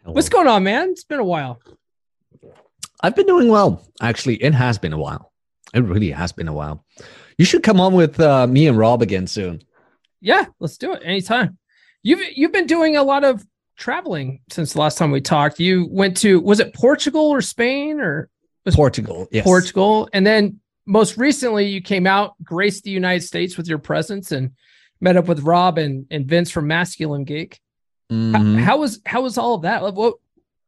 Hello. 0.09 0.15
What's 0.15 0.31
going 0.31 0.47
on, 0.47 0.63
man? 0.63 0.89
It's 0.89 1.05
been 1.05 1.21
a 1.21 1.25
while. 1.25 1.61
I've 3.03 3.15
been 3.15 3.27
doing 3.27 3.51
well. 3.51 3.87
Actually, 4.01 4.37
it 4.37 4.55
has 4.55 4.79
been 4.79 4.95
a 4.95 4.99
while. 4.99 5.35
It 5.75 5.81
really 5.81 6.13
has 6.13 6.33
been 6.33 6.49
a 6.49 6.53
while. 6.55 6.83
You 7.37 7.45
should 7.45 7.63
come 7.63 7.79
on 7.79 7.93
with 7.93 8.19
uh, 8.19 8.47
me 8.47 8.69
and 8.69 8.79
Rob 8.79 9.03
again 9.03 9.27
soon. 9.27 9.61
Yeah, 10.23 10.47
let's 10.61 10.79
do 10.79 10.95
it 10.95 11.03
anytime. 11.05 11.59
You've 12.03 12.23
you've 12.35 12.53
been 12.53 12.67
doing 12.67 12.97
a 12.97 13.03
lot 13.03 13.23
of 13.23 13.45
traveling 13.77 14.41
since 14.49 14.73
the 14.73 14.81
last 14.81 14.97
time 14.97 15.11
we 15.11 15.21
talked. 15.21 15.61
You 15.61 15.87
went 15.91 16.17
to 16.19 16.41
was 16.41 16.59
it 16.59 16.73
Portugal 16.73 17.29
or 17.29 17.43
Spain 17.43 18.01
or 18.01 18.31
was 18.65 18.75
Portugal, 18.75 19.29
yes. 19.31 19.45
Portugal, 19.45 20.09
and 20.15 20.27
then 20.27 20.59
most 20.87 21.19
recently 21.19 21.67
you 21.67 21.83
came 21.83 22.07
out, 22.07 22.33
graced 22.43 22.85
the 22.85 22.91
United 22.91 23.27
States 23.27 23.59
with 23.59 23.69
your 23.69 23.77
presence, 23.77 24.33
and 24.33 24.53
met 25.03 25.19
up 25.19 25.29
with 25.29 25.41
Rob 25.41 25.77
and, 25.77 26.07
and 26.11 26.25
Vince 26.25 26.51
from 26.51 26.67
Masculine 26.67 27.25
Geek. 27.25 27.61
How, 28.11 28.17
Mhm. 28.17 28.59
how 28.61 28.79
was 28.79 29.01
how 29.05 29.23
was 29.23 29.37
all 29.37 29.55
of 29.55 29.63
that? 29.63 29.83
Like, 29.83 29.95
What 29.95 30.15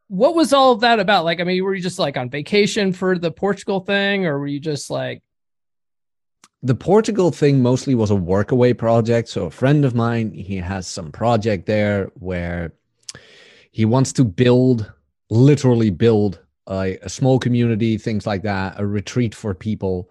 what 0.09 0.35
was 0.35 0.53
all 0.53 0.73
of 0.73 0.81
that 0.81 0.99
about? 0.99 1.25
Like, 1.25 1.41
I 1.41 1.45
mean, 1.45 1.63
were 1.63 1.75
you 1.75 1.81
just 1.81 1.99
like 2.01 2.17
on 2.17 2.29
vacation 2.31 2.93
for 2.93 3.17
the 3.17 3.31
Portugal 3.31 3.81
thing, 3.81 4.27
or 4.27 4.41
were 4.41 4.49
you 4.49 4.59
just 4.59 4.91
like, 4.91 5.23
the 6.63 6.75
Portugal 6.75 7.31
thing 7.31 7.63
mostly 7.63 7.95
was 7.95 8.11
a 8.11 8.15
workaway 8.15 8.77
project. 8.77 9.29
So 9.29 9.47
a 9.47 9.51
friend 9.51 9.85
of 9.85 9.95
mine, 9.95 10.33
he 10.33 10.57
has 10.57 10.89
some 10.89 11.13
project 11.13 11.67
there 11.67 12.11
where 12.15 12.73
he 13.71 13.85
wants 13.85 14.13
to 14.15 14.25
build, 14.25 14.93
literally 15.31 15.91
build 15.91 16.41
a, 16.67 16.99
a 17.03 17.09
small 17.09 17.39
community, 17.39 17.97
things 17.97 18.27
like 18.27 18.43
that, 18.43 18.81
a 18.81 18.87
retreat 18.87 19.33
for 19.33 19.55
people. 19.55 20.11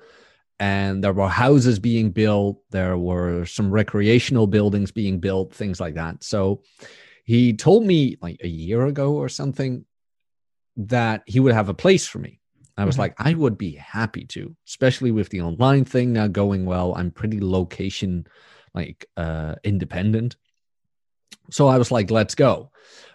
And 0.61 1.03
there 1.03 1.13
were 1.13 1.27
houses 1.27 1.77
being 1.77 2.11
built, 2.11 2.61
there 2.71 2.97
were 2.97 3.45
some 3.45 3.69
recreational 3.69 4.47
buildings 4.47 4.91
being 4.91 5.19
built, 5.19 5.53
things 5.53 5.79
like 5.81 5.95
that. 5.95 6.23
So 6.23 6.61
he 7.29 7.53
told 7.53 7.85
me 7.85 8.17
like 8.25 8.39
a 8.43 8.47
year 8.47 8.87
ago 8.87 9.13
or 9.13 9.29
something 9.29 9.85
that 10.75 11.21
he 11.27 11.39
would 11.39 11.53
have 11.53 11.69
a 11.69 11.75
place 11.83 12.07
for 12.07 12.17
me. 12.17 12.39
I 12.75 12.85
was 12.85 12.95
Mhm. 12.95 13.03
like, 13.03 13.13
I 13.19 13.35
would 13.35 13.55
be 13.55 13.73
happy 13.75 14.25
to, 14.33 14.55
especially 14.67 15.11
with 15.11 15.29
the 15.29 15.41
online 15.41 15.85
thing 15.85 16.11
now 16.11 16.27
going 16.27 16.65
well. 16.65 16.95
I'm 16.95 17.11
pretty 17.11 17.39
location 17.39 18.25
like 18.73 19.05
uh 19.15 19.55
independent. 19.63 20.37
So 21.51 21.67
I 21.67 21.77
was 21.77 21.91
like, 21.91 22.09
let's 22.09 22.33
go. 22.35 22.71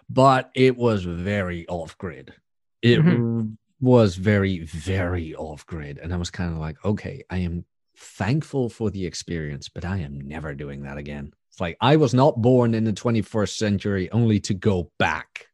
But 0.09 0.49
it 0.55 0.77
was 0.77 1.03
very 1.03 1.67
off 1.67 1.97
grid. 1.97 2.33
It 2.81 2.99
r- 2.99 3.47
was 3.81 4.15
very, 4.15 4.59
very 4.59 5.35
off 5.35 5.65
grid. 5.65 5.97
And 6.01 6.13
I 6.13 6.17
was 6.17 6.31
kind 6.31 6.53
of 6.53 6.59
like, 6.59 6.77
okay, 6.85 7.23
I 7.29 7.39
am 7.39 7.65
thankful 7.97 8.69
for 8.69 8.89
the 8.91 9.05
experience, 9.05 9.67
but 9.67 9.83
I 9.83 9.97
am 10.07 10.21
never 10.21 10.53
doing 10.55 10.83
that 10.83 10.97
again. 10.97 11.33
It's 11.55 11.61
like 11.61 11.77
I 11.79 11.95
was 11.95 12.13
not 12.13 12.41
born 12.41 12.73
in 12.73 12.83
the 12.83 12.91
21st 12.91 13.55
century 13.55 14.11
only 14.11 14.41
to 14.41 14.53
go 14.53 14.91
back. 14.99 15.47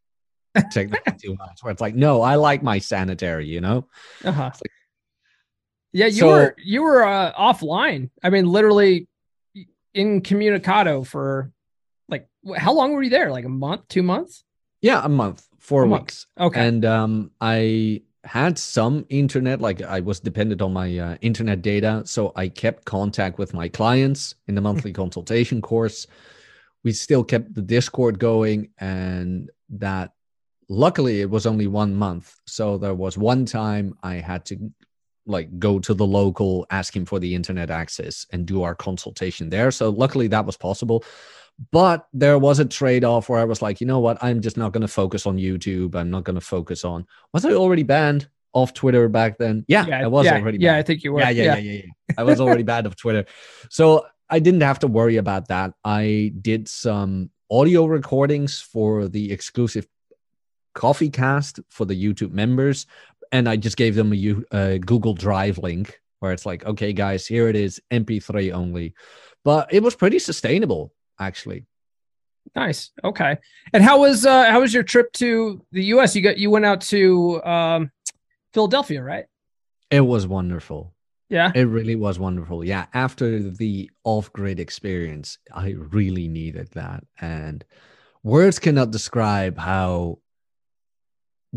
Technically 0.71 1.13
too 1.21 1.35
much. 1.35 1.59
Where 1.61 1.71
it's 1.71 1.79
like, 1.79 1.93
no, 1.93 2.23
I 2.23 2.35
like 2.37 2.63
my 2.63 2.79
sanitary, 2.79 3.45
you 3.47 3.61
know? 3.61 3.87
uh-huh. 4.25 4.49
Like- 4.51 4.71
yeah, 5.93 6.07
you 6.07 6.21
So- 6.21 6.27
were 6.27 6.55
you 6.57 6.81
were 6.81 7.03
uh, 7.05 7.31
offline. 7.33 8.09
I 8.23 8.31
mean, 8.31 8.47
literally 8.47 9.07
incommunicado 9.93 11.03
for 11.05 11.51
like 12.09 12.27
how 12.57 12.73
long 12.73 12.93
were 12.93 13.03
you 13.03 13.11
there? 13.11 13.29
Like 13.29 13.45
a 13.45 13.49
month, 13.49 13.87
two 13.87 14.01
months? 14.01 14.43
Yeah, 14.81 15.01
a 15.05 15.09
month, 15.09 15.45
four 15.59 15.83
A 15.83 15.87
month. 15.87 16.01
weeks. 16.01 16.27
Okay. 16.39 16.67
And 16.67 16.83
um, 16.83 17.31
I 17.39 18.01
had 18.23 18.57
some 18.59 19.05
internet, 19.09 19.61
like 19.61 19.81
I 19.81 19.99
was 19.99 20.19
dependent 20.19 20.61
on 20.61 20.73
my 20.73 20.97
uh, 20.97 21.17
internet 21.21 21.61
data. 21.61 22.03
So 22.05 22.31
I 22.35 22.49
kept 22.49 22.85
contact 22.85 23.37
with 23.37 23.53
my 23.53 23.67
clients 23.67 24.35
in 24.47 24.55
the 24.55 24.61
monthly 24.61 24.93
consultation 25.01 25.61
course. 25.61 26.07
We 26.83 26.91
still 26.93 27.23
kept 27.23 27.53
the 27.53 27.61
Discord 27.61 28.19
going, 28.19 28.69
and 28.79 29.49
that 29.69 30.13
luckily 30.69 31.21
it 31.21 31.29
was 31.29 31.45
only 31.45 31.67
one 31.67 31.95
month. 31.95 32.35
So 32.45 32.77
there 32.77 32.93
was 32.93 33.17
one 33.17 33.45
time 33.45 33.97
I 34.03 34.15
had 34.15 34.45
to 34.45 34.71
like 35.25 35.59
go 35.59 35.79
to 35.79 35.93
the 35.93 36.05
local, 36.05 36.65
ask 36.71 36.95
him 36.95 37.05
for 37.05 37.19
the 37.19 37.35
internet 37.35 37.69
access 37.69 38.25
and 38.31 38.45
do 38.45 38.63
our 38.63 38.73
consultation 38.75 39.49
there. 39.49 39.71
So 39.71 39.89
luckily 39.89 40.27
that 40.27 40.45
was 40.45 40.57
possible. 40.57 41.03
But 41.71 42.07
there 42.13 42.39
was 42.39 42.59
a 42.59 42.65
trade 42.65 43.03
off 43.03 43.29
where 43.29 43.39
I 43.39 43.43
was 43.43 43.61
like, 43.61 43.81
you 43.81 43.87
know 43.87 43.99
what? 43.99 44.23
I'm 44.23 44.41
just 44.41 44.57
not 44.57 44.71
going 44.71 44.81
to 44.81 44.87
focus 44.87 45.27
on 45.27 45.37
YouTube. 45.37 45.95
I'm 45.95 46.09
not 46.09 46.23
going 46.23 46.35
to 46.35 46.41
focus 46.41 46.83
on. 46.83 47.05
Was 47.33 47.45
I 47.45 47.53
already 47.53 47.83
banned 47.83 48.29
off 48.53 48.73
Twitter 48.73 49.07
back 49.09 49.37
then? 49.37 49.63
Yeah, 49.67 49.85
I 49.87 50.07
was 50.07 50.25
yeah, 50.25 50.37
already. 50.37 50.57
Yeah. 50.57 50.75
I 50.75 50.81
think 50.81 51.03
you 51.03 51.13
were. 51.13 51.19
yeah, 51.19 51.29
yeah, 51.29 51.43
yeah, 51.43 51.57
yeah, 51.57 51.71
yeah. 51.73 52.13
I 52.17 52.23
was 52.23 52.41
already 52.41 52.63
banned 52.63 52.87
of 52.87 52.95
Twitter. 52.95 53.25
So 53.69 54.05
I 54.29 54.39
didn't 54.39 54.61
have 54.61 54.79
to 54.79 54.87
worry 54.87 55.17
about 55.17 55.49
that. 55.49 55.73
I 55.83 56.33
did 56.41 56.67
some 56.67 57.29
audio 57.51 57.85
recordings 57.85 58.59
for 58.59 59.07
the 59.07 59.31
exclusive 59.31 59.87
coffee 60.73 61.09
cast 61.09 61.59
for 61.69 61.85
the 61.85 62.01
YouTube 62.01 62.31
members. 62.31 62.87
And 63.31 63.47
I 63.47 63.55
just 63.55 63.77
gave 63.77 63.95
them 63.95 64.11
a 64.11 64.15
U- 64.15 64.45
uh, 64.51 64.77
Google 64.77 65.13
Drive 65.13 65.57
link 65.57 66.01
where 66.21 66.31
it's 66.31 66.45
like, 66.45 66.65
okay, 66.65 66.93
guys, 66.93 67.25
here 67.25 67.49
it 67.49 67.55
is, 67.55 67.81
MP3 67.91 68.53
only. 68.53 68.93
But 69.43 69.73
it 69.73 69.81
was 69.81 69.95
pretty 69.95 70.19
sustainable, 70.19 70.93
actually. 71.21 71.65
Nice. 72.55 72.91
Okay. 73.03 73.37
And 73.73 73.83
how 73.83 73.99
was 73.99 74.25
uh 74.25 74.49
how 74.49 74.61
was 74.61 74.73
your 74.73 74.83
trip 74.83 75.13
to 75.13 75.63
the 75.71 75.85
US? 75.95 76.15
You 76.15 76.21
got 76.21 76.37
you 76.37 76.49
went 76.49 76.65
out 76.65 76.81
to 76.81 77.41
um 77.43 77.91
Philadelphia, 78.53 79.01
right? 79.01 79.25
It 79.89 80.01
was 80.01 80.27
wonderful. 80.27 80.93
Yeah. 81.29 81.51
It 81.55 81.63
really 81.63 81.95
was 81.95 82.19
wonderful. 82.19 82.63
Yeah. 82.63 82.87
After 82.93 83.39
the 83.39 83.89
off 84.03 84.33
grid 84.33 84.59
experience, 84.59 85.37
I 85.53 85.75
really 85.77 86.27
needed 86.27 86.69
that. 86.73 87.05
And 87.21 87.63
words 88.23 88.59
cannot 88.59 88.91
describe 88.91 89.57
how 89.57 90.19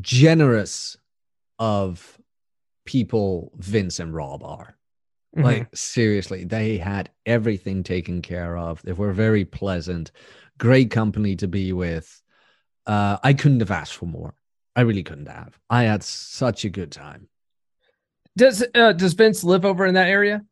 generous 0.00 0.96
of 1.58 2.20
people 2.84 3.52
Vince 3.56 3.98
and 3.98 4.14
Rob 4.14 4.44
are. 4.44 4.76
Mhm. 5.36 5.42
Like, 5.42 5.76
seriously, 5.76 6.44
they 6.44 6.78
had 6.78 7.10
everything 7.26 7.82
taken 7.82 8.22
care 8.22 8.56
of. 8.56 8.82
They 8.82 8.92
were 8.92 9.12
very 9.12 9.44
pleasant, 9.44 10.12
great 10.58 10.90
company 10.90 11.36
to 11.36 11.48
be 11.48 11.72
with. 11.72 12.22
Uh, 12.86 13.18
I 13.22 13.32
couldn't 13.34 13.60
have 13.60 13.70
asked 13.70 13.94
for 13.94 14.06
more. 14.06 14.34
I 14.76 14.82
really 14.82 15.02
couldn't 15.02 15.26
have. 15.26 15.58
I 15.70 15.84
had 15.84 16.02
such 16.02 16.64
a 16.64 16.68
good 16.68 16.90
time. 16.92 17.28
does 18.36 18.64
uh 18.74 18.92
does 18.92 19.12
Vince 19.14 19.44
live 19.44 19.64
over 19.64 19.86
in 19.86 19.94
that 19.94 20.08
area? 20.08 20.44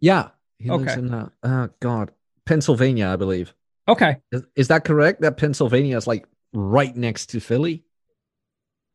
Yeah. 0.00 0.30
He 0.58 0.70
lives 0.70 0.94
in, 0.96 1.14
uh, 1.14 1.28
oh, 1.42 1.68
God, 1.80 2.10
Pennsylvania, 2.44 3.08
I 3.08 3.16
believe. 3.16 3.54
Okay. 3.88 4.16
Is, 4.32 4.42
is 4.56 4.68
that 4.68 4.84
correct? 4.84 5.22
That 5.22 5.36
Pennsylvania 5.36 5.96
is 5.96 6.06
like 6.06 6.26
right 6.52 6.94
next 6.94 7.26
to 7.30 7.40
Philly? 7.40 7.84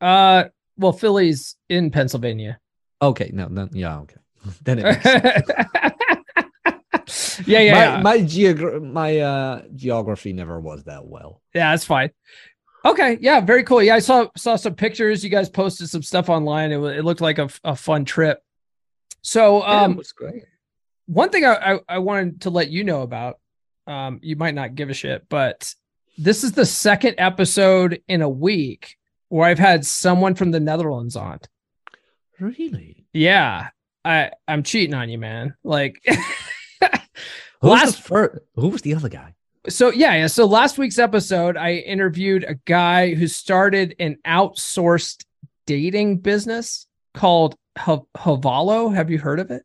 Uh 0.01 0.45
well 0.77 0.91
Philly's 0.93 1.55
in 1.69 1.89
Pennsylvania. 1.89 2.59
Okay. 3.01 3.31
No, 3.33 3.47
no 3.47 3.69
yeah. 3.71 3.99
Okay. 3.99 4.17
then 4.63 4.79
it 4.79 4.85
yeah, 7.45 7.59
yeah, 7.59 7.71
my, 7.71 7.83
yeah. 7.83 8.01
my 8.01 8.17
geogra- 8.19 8.81
my 8.83 9.19
uh 9.19 9.61
geography 9.75 10.33
never 10.33 10.59
was 10.59 10.83
that 10.85 11.05
well. 11.05 11.41
Yeah, 11.53 11.71
that's 11.71 11.85
fine. 11.85 12.11
Okay, 12.83 13.17
yeah, 13.19 13.41
very 13.41 13.63
cool. 13.63 13.81
Yeah, 13.81 13.95
I 13.95 13.99
saw 13.99 14.27
saw 14.37 14.55
some 14.55 14.75
pictures. 14.75 15.23
You 15.23 15.29
guys 15.29 15.49
posted 15.49 15.89
some 15.89 16.03
stuff 16.03 16.29
online. 16.29 16.71
It 16.71 16.79
it 16.97 17.05
looked 17.05 17.21
like 17.21 17.39
a, 17.39 17.49
a 17.63 17.75
fun 17.75 18.05
trip. 18.05 18.41
So, 19.21 19.63
Yeah, 19.63 19.81
um, 19.83 19.91
it 19.93 19.97
was 19.97 20.11
great. 20.11 20.43
one 21.07 21.29
thing 21.29 21.45
I, 21.45 21.73
I 21.73 21.79
I 21.89 21.97
wanted 21.99 22.41
to 22.41 22.49
let 22.51 22.69
you 22.69 22.83
know 22.83 23.01
about. 23.01 23.39
Um, 23.87 24.19
you 24.23 24.35
might 24.35 24.55
not 24.55 24.75
give 24.75 24.89
a 24.89 24.93
shit, 24.93 25.27
but 25.29 25.73
this 26.17 26.43
is 26.43 26.53
the 26.53 26.65
second 26.65 27.15
episode 27.17 28.01
in 28.07 28.21
a 28.21 28.29
week 28.29 28.97
where 29.29 29.47
I've 29.47 29.59
had 29.59 29.85
someone 29.85 30.35
from 30.35 30.51
the 30.51 30.59
Netherlands 30.59 31.15
on. 31.15 31.39
Really? 32.39 33.05
Yeah. 33.13 33.69
I 34.05 34.31
I'm 34.47 34.63
cheating 34.63 34.93
on 34.93 35.09
you, 35.09 35.17
man. 35.17 35.55
Like 35.63 36.01
Who 37.61 37.69
was, 37.69 37.81
Last- 37.81 37.95
the 37.97 38.01
fir- 38.03 38.41
who 38.55 38.67
was 38.69 38.81
the 38.83 38.93
other 38.95 39.09
guy? 39.09 39.33
so 39.67 39.91
yeah, 39.91 40.13
yeah. 40.13 40.27
So 40.27 40.45
last 40.45 40.77
week's 40.77 40.99
episode, 40.99 41.57
I 41.57 41.73
interviewed 41.77 42.43
a 42.43 42.53
guy 42.65 43.15
who 43.15 43.27
started 43.27 43.95
an 43.99 44.17
outsourced 44.25 45.25
dating 45.65 46.19
business 46.19 46.85
called 47.15 47.55
Hav- 47.75 48.05
Havalo. 48.15 48.93
Have 48.93 49.09
you 49.09 49.17
heard 49.17 49.39
of 49.39 49.49
it? 49.49 49.63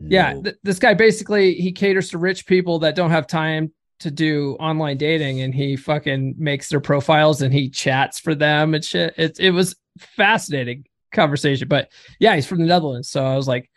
Yeah, 0.00 0.34
th- 0.42 0.56
this 0.62 0.78
guy 0.78 0.92
basically 0.94 1.54
he 1.54 1.72
caters 1.72 2.10
to 2.10 2.18
rich 2.18 2.46
people 2.46 2.80
that 2.80 2.94
don't 2.96 3.10
have 3.12 3.26
time 3.26 3.72
to 4.00 4.10
do 4.10 4.56
online 4.60 4.98
dating, 4.98 5.40
and 5.40 5.54
he 5.54 5.74
fucking 5.76 6.34
makes 6.36 6.68
their 6.68 6.80
profiles 6.80 7.40
and 7.40 7.52
he 7.54 7.70
chats 7.70 8.20
for 8.20 8.34
them 8.34 8.74
and 8.74 8.84
shit. 8.84 9.14
It 9.16 9.40
it 9.40 9.50
was 9.52 9.74
fascinating 9.98 10.84
conversation, 11.16 11.66
but 11.68 11.90
yeah, 12.20 12.34
he's 12.36 12.46
from 12.46 12.58
the 12.60 12.66
Netherlands, 12.66 13.08
so 13.08 13.24
I 13.24 13.34
was 13.36 13.48
like, 13.48 13.68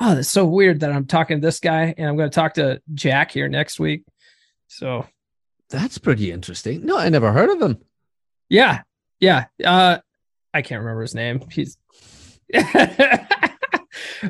oh, 0.00 0.14
that's 0.14 0.28
so 0.28 0.44
weird 0.44 0.80
that 0.80 0.92
I'm 0.92 1.06
talking 1.06 1.40
to 1.40 1.46
this 1.46 1.60
guy, 1.60 1.94
and 1.96 2.06
I'm 2.08 2.16
going 2.16 2.28
to 2.30 2.34
talk 2.34 2.54
to 2.54 2.80
Jack 2.94 3.30
here 3.30 3.48
next 3.48 3.80
week. 3.80 4.04
So 4.66 5.06
That's 5.70 5.96
pretty 5.98 6.30
interesting. 6.30 6.84
No, 6.84 6.98
I 6.98 7.08
never 7.08 7.32
heard 7.32 7.48
of 7.50 7.62
him. 7.62 7.78
yeah, 8.50 8.82
yeah, 9.20 9.46
uh, 9.64 9.98
I 10.52 10.62
can't 10.62 10.80
remember 10.80 11.02
his 11.02 11.14
name. 11.14 11.40
He's. 11.50 11.76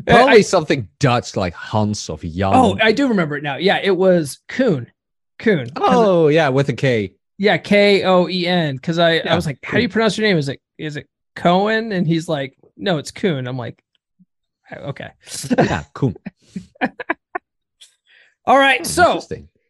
Probably 0.07 0.39
I- 0.39 0.41
something 0.43 0.89
Dutch 0.99 1.37
like 1.37 1.55
Hans 1.55 2.09
of 2.11 2.23
Jan. 2.23 2.53
oh, 2.55 2.77
I 2.81 2.93
do 2.93 3.09
remember 3.09 3.37
it 3.37 3.43
now. 3.43 3.57
Yeah, 3.57 3.79
it 3.83 3.97
was. 3.97 4.39
Koen. 4.49 4.91
'Cause 5.39 5.69
oh 5.77 6.27
yeah, 6.29 6.49
with 6.49 6.69
a 6.69 6.73
K. 6.73 7.15
Yeah, 7.39 7.59
K 7.59 8.03
O 8.05 8.29
E 8.29 8.47
N. 8.47 8.75
Because 8.75 8.99
I, 8.99 9.19
I 9.19 9.37
was 9.37 9.47
like, 9.47 9.59
how 9.63 9.77
do 9.77 9.83
you 9.83 9.89
pronounce 9.89 10.19
your 10.19 10.27
name? 10.27 10.37
Is 10.37 10.49
it 10.49 10.61
is 10.79 10.97
it 10.97 11.07
Cohen? 11.37 11.93
And 11.93 12.07
he's 12.09 12.29
like, 12.29 12.58
no, 12.79 12.99
it's 12.99 13.11
Coon. 13.11 13.47
I'm 13.47 13.59
like, 13.59 13.83
okay. 14.73 15.11
Yeah, 15.57 15.85
cool. 15.93 16.15
All 18.47 18.59
right. 18.59 18.87
So 18.87 19.21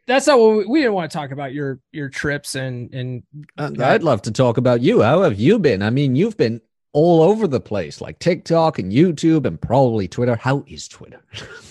that's 0.07 0.27
not 0.27 0.39
what 0.39 0.57
we, 0.59 0.67
we 0.67 0.79
didn't 0.81 0.95
want 0.95 1.11
to 1.11 1.17
talk 1.17 1.33
about 1.33 1.53
your 1.53 1.81
your 1.93 2.09
trips 2.09 2.55
and 2.55 2.95
and 2.95 3.23
Uh, 3.57 3.73
I'd 3.81 4.03
love 4.03 4.23
to 4.23 4.31
talk 4.33 4.57
about 4.57 4.81
you. 4.81 5.03
How 5.03 5.23
have 5.23 5.39
you 5.39 5.59
been? 5.59 5.83
I 5.83 5.91
mean, 5.91 6.15
you've 6.15 6.37
been 6.37 6.61
all 6.93 7.23
over 7.23 7.47
the 7.47 7.61
place, 7.61 8.01
like 8.01 8.19
TikTok 8.19 8.79
and 8.79 8.93
YouTube 8.93 9.47
and 9.47 9.61
probably 9.61 10.09
Twitter. 10.09 10.37
How 10.37 10.65
is 10.67 10.89
Twitter? 10.89 11.23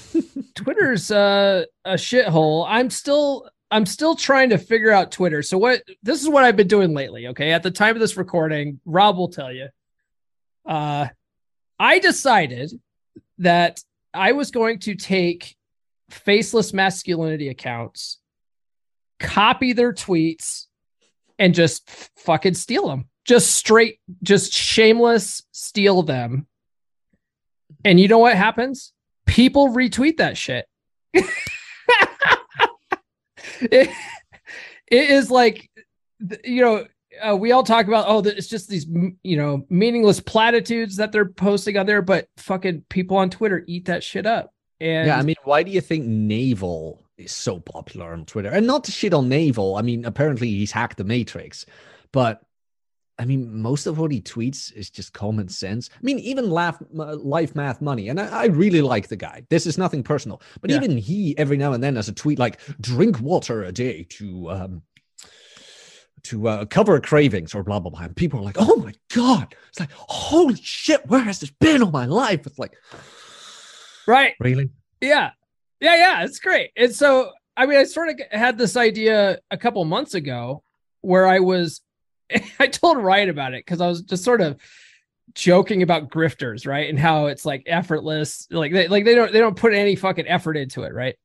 Twitter's 0.55 1.11
uh, 1.11 1.65
a 1.85 1.93
shithole. 1.93 2.65
I'm 2.67 2.89
still 2.89 3.49
I'm 3.71 3.85
still 3.85 4.15
trying 4.15 4.49
to 4.49 4.57
figure 4.57 4.91
out 4.91 5.11
Twitter. 5.11 5.41
So 5.41 5.57
what 5.57 5.83
this 6.03 6.21
is 6.21 6.29
what 6.29 6.43
I've 6.43 6.55
been 6.55 6.67
doing 6.67 6.93
lately. 6.93 7.27
Okay. 7.27 7.51
At 7.51 7.63
the 7.63 7.71
time 7.71 7.95
of 7.95 7.99
this 7.99 8.17
recording, 8.17 8.79
Rob 8.85 9.17
will 9.17 9.29
tell 9.29 9.51
you. 9.51 9.69
Uh 10.65 11.07
I 11.79 11.99
decided 11.99 12.71
that 13.39 13.81
I 14.13 14.31
was 14.31 14.51
going 14.51 14.79
to 14.79 14.95
take 14.95 15.55
faceless 16.09 16.73
masculinity 16.73 17.49
accounts, 17.49 18.19
copy 19.19 19.73
their 19.73 19.93
tweets, 19.93 20.65
and 21.37 21.53
just 21.53 21.89
fucking 22.17 22.55
steal 22.55 22.87
them. 22.87 23.09
Just 23.25 23.51
straight, 23.51 23.99
just 24.23 24.53
shameless 24.53 25.43
steal 25.51 26.01
them. 26.01 26.47
And 27.83 27.99
you 27.99 28.07
know 28.07 28.19
what 28.19 28.35
happens? 28.35 28.93
People 29.25 29.69
retweet 29.69 30.17
that 30.17 30.37
shit. 30.37 30.65
it, 31.13 31.25
it 33.61 35.09
is 35.09 35.29
like, 35.29 35.69
you 36.43 36.61
know, 36.61 36.87
uh, 37.19 37.35
we 37.35 37.51
all 37.51 37.63
talk 37.63 37.87
about, 37.87 38.05
oh, 38.07 38.19
it's 38.19 38.47
just 38.47 38.69
these, 38.69 38.85
m- 38.87 39.17
you 39.23 39.37
know, 39.37 39.65
meaningless 39.69 40.19
platitudes 40.19 40.95
that 40.97 41.11
they're 41.11 41.29
posting 41.29 41.77
on 41.77 41.85
there, 41.85 42.01
but 42.01 42.27
fucking 42.37 42.83
people 42.89 43.17
on 43.17 43.29
Twitter 43.29 43.63
eat 43.67 43.85
that 43.85 44.03
shit 44.03 44.25
up. 44.25 44.53
And 44.79 45.07
yeah, 45.07 45.17
I 45.17 45.23
mean, 45.23 45.35
why 45.43 45.63
do 45.63 45.71
you 45.71 45.81
think 45.81 46.05
Naval 46.05 47.03
is 47.17 47.31
so 47.31 47.59
popular 47.59 48.13
on 48.13 48.25
Twitter? 48.25 48.49
And 48.49 48.67
not 48.67 48.83
to 48.85 48.91
shit 48.91 49.13
on 49.13 49.27
Naval. 49.29 49.75
I 49.75 49.81
mean, 49.81 50.05
apparently 50.05 50.49
he's 50.49 50.71
hacked 50.71 50.97
the 50.97 51.03
Matrix, 51.03 51.65
but 52.11 52.41
I 53.19 53.25
mean, 53.25 53.59
most 53.59 53.87
of 53.87 53.97
what 53.97 54.11
he 54.11 54.21
tweets 54.21 54.71
is 54.73 54.91
just 54.91 55.13
common 55.13 55.49
sense. 55.49 55.89
I 55.91 55.99
mean, 56.03 56.19
even 56.19 56.51
laugh, 56.51 56.79
uh, 56.99 57.15
life 57.15 57.55
math 57.55 57.81
money, 57.81 58.09
and 58.09 58.19
I, 58.19 58.43
I 58.43 58.45
really 58.45 58.81
like 58.81 59.07
the 59.07 59.15
guy. 59.15 59.41
This 59.49 59.65
is 59.65 59.75
nothing 59.79 60.03
personal, 60.03 60.39
but 60.61 60.69
Yeah. 60.69 60.75
even 60.75 60.97
he, 60.99 61.35
every 61.35 61.57
now 61.57 61.73
and 61.73 61.83
then, 61.83 61.95
has 61.95 62.09
a 62.09 62.13
tweet 62.13 62.37
like 62.37 62.59
"drink 62.79 63.19
water 63.19 63.63
a 63.63 63.71
day 63.71 64.03
to 64.09 64.51
um 64.51 64.81
to 66.29 66.47
uh, 66.47 66.65
cover 66.65 66.99
cravings" 66.99 67.53
or 67.53 67.63
blah 67.63 67.79
blah 67.79 67.91
blah. 67.91 68.01
And 68.01 68.15
people 68.15 68.39
are 68.39 68.43
like, 68.43 68.57
"Oh 68.59 68.77
my 68.77 68.93
god!" 69.13 69.55
It's 69.69 69.79
like, 69.79 69.91
"Holy 69.91 70.55
shit! 70.55 71.05
Where 71.07 71.21
has 71.21 71.39
this 71.39 71.51
been 71.51 71.83
all 71.83 71.91
my 71.91 72.05
life?" 72.05 72.45
It's 72.45 72.59
like, 72.59 72.73
right. 74.07 74.33
really? 74.39 74.69
Yeah. 75.01 75.31
Yeah. 75.79 75.95
Yeah. 75.95 76.23
It's 76.23 76.39
great. 76.39 76.71
And 76.75 76.93
so, 76.93 77.31
I 77.55 77.65
mean, 77.65 77.77
I 77.77 77.83
sort 77.83 78.09
of 78.09 78.19
had 78.31 78.57
this 78.57 78.75
idea 78.75 79.39
a 79.51 79.57
couple 79.57 79.83
months 79.85 80.13
ago 80.15 80.63
where 81.01 81.27
I 81.27 81.39
was, 81.39 81.81
I 82.59 82.67
told 82.67 82.97
Ryan 82.97 83.29
about 83.29 83.53
it 83.53 83.65
because 83.65 83.81
I 83.81 83.87
was 83.87 84.01
just 84.01 84.23
sort 84.23 84.41
of 84.41 84.57
joking 85.33 85.83
about 85.83 86.09
grifters, 86.09 86.65
right? 86.65 86.89
And 86.89 86.97
how 86.97 87.27
it's 87.27 87.45
like 87.45 87.63
effortless. 87.67 88.47
Like 88.49 88.71
they, 88.71 88.87
like 88.87 89.05
they 89.05 89.15
don't, 89.15 89.31
they 89.31 89.39
don't 89.39 89.55
put 89.55 89.73
any 89.73 89.95
fucking 89.95 90.27
effort 90.27 90.57
into 90.57 90.83
it. 90.83 90.93
Right. 90.93 91.15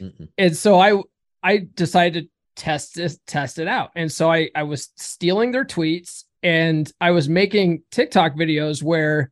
Mm-mm. 0.00 0.28
And 0.36 0.56
so 0.56 0.80
I, 0.80 1.00
I 1.42 1.66
decided 1.74 2.24
to 2.24 2.30
test 2.60 2.94
this, 2.94 3.18
test 3.26 3.58
it 3.58 3.66
out. 3.66 3.90
And 3.96 4.12
so 4.12 4.30
I, 4.30 4.50
I 4.54 4.64
was 4.64 4.90
stealing 4.96 5.50
their 5.50 5.64
tweets 5.64 6.24
and 6.42 6.90
I 7.00 7.10
was 7.12 7.26
making 7.28 7.82
TikTok 7.90 8.34
videos 8.34 8.82
where 8.82 9.30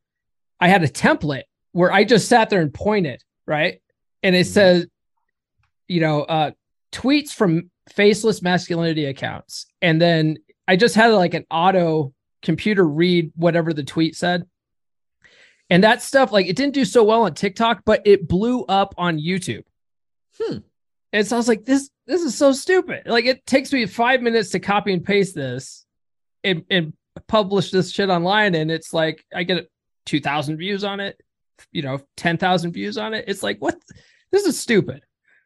I 0.61 0.69
had 0.69 0.83
a 0.83 0.89
template 0.89 1.43
where 1.73 1.93
I 1.93 2.05
just 2.05 2.27
sat 2.27 2.49
there 2.49 2.63
and 2.63 2.73
pointed, 2.73 3.23
right? 3.47 3.81
And 4.23 4.35
it 4.35 4.47
Mhm. 4.47 4.51
says, 4.51 4.87
you 5.89 6.01
know, 6.01 6.23
uh, 6.23 6.53
tweets 6.91 7.31
from 7.35 7.71
faceless 7.91 8.41
masculinity 8.41 9.05
accounts. 9.05 9.67
And 9.83 10.01
then 10.01 10.39
I 10.67 10.77
just 10.77 10.95
had 10.95 11.09
like 11.09 11.35
an 11.35 11.45
auto 11.51 12.15
computer 12.43 12.85
read 12.87 13.33
whatever 13.37 13.75
the 13.75 13.85
tweet 13.85 14.17
said. 14.17 14.47
And 15.69 15.85
that 15.85 16.01
stuff, 16.01 16.33
like 16.33 16.47
it 16.47 16.57
didn't 16.57 16.75
do 16.75 16.87
so 16.87 17.05
well 17.05 17.23
on 17.25 17.35
TikTok, 17.35 17.83
but 17.85 18.01
it 18.07 18.27
blew 18.27 18.65
up 18.65 18.95
on 18.97 19.19
YouTube. 19.19 19.65
Hmm. 20.41 20.59
And 21.13 21.27
so 21.27 21.37
I 21.37 21.39
was 21.39 21.49
like, 21.49 21.65
this 21.65 21.91
this 22.07 22.23
is 22.23 22.37
so 22.37 22.53
stupid. 22.53 23.03
Like 23.07 23.25
it 23.25 23.47
takes 23.47 23.73
me 23.73 23.87
five 23.87 24.21
minutes 24.23 24.51
to 24.51 24.61
copy 24.61 24.93
and 24.93 25.05
paste 25.05 25.35
this 25.35 25.87
and, 26.45 26.65
and 26.71 26.93
publish 27.27 27.71
this 27.71 27.91
shit 27.91 28.11
online. 28.11 28.55
And 28.55 28.71
it's 28.71 28.93
like 28.93 29.25
I 29.35 29.43
get 29.45 29.71
two 30.07 30.21
thousand 30.21 30.59
views 30.59 30.85
on 30.85 31.01
it, 31.01 31.21
you 31.73 31.83
know, 31.83 32.01
ten 32.17 32.37
thousand 32.37 32.73
views 32.73 32.99
on 32.99 33.15
it. 33.15 33.25
It's 33.29 33.43
like, 33.43 33.59
what 33.59 33.77
this 34.31 34.45
is 34.45 34.59
stupid. 34.59 35.03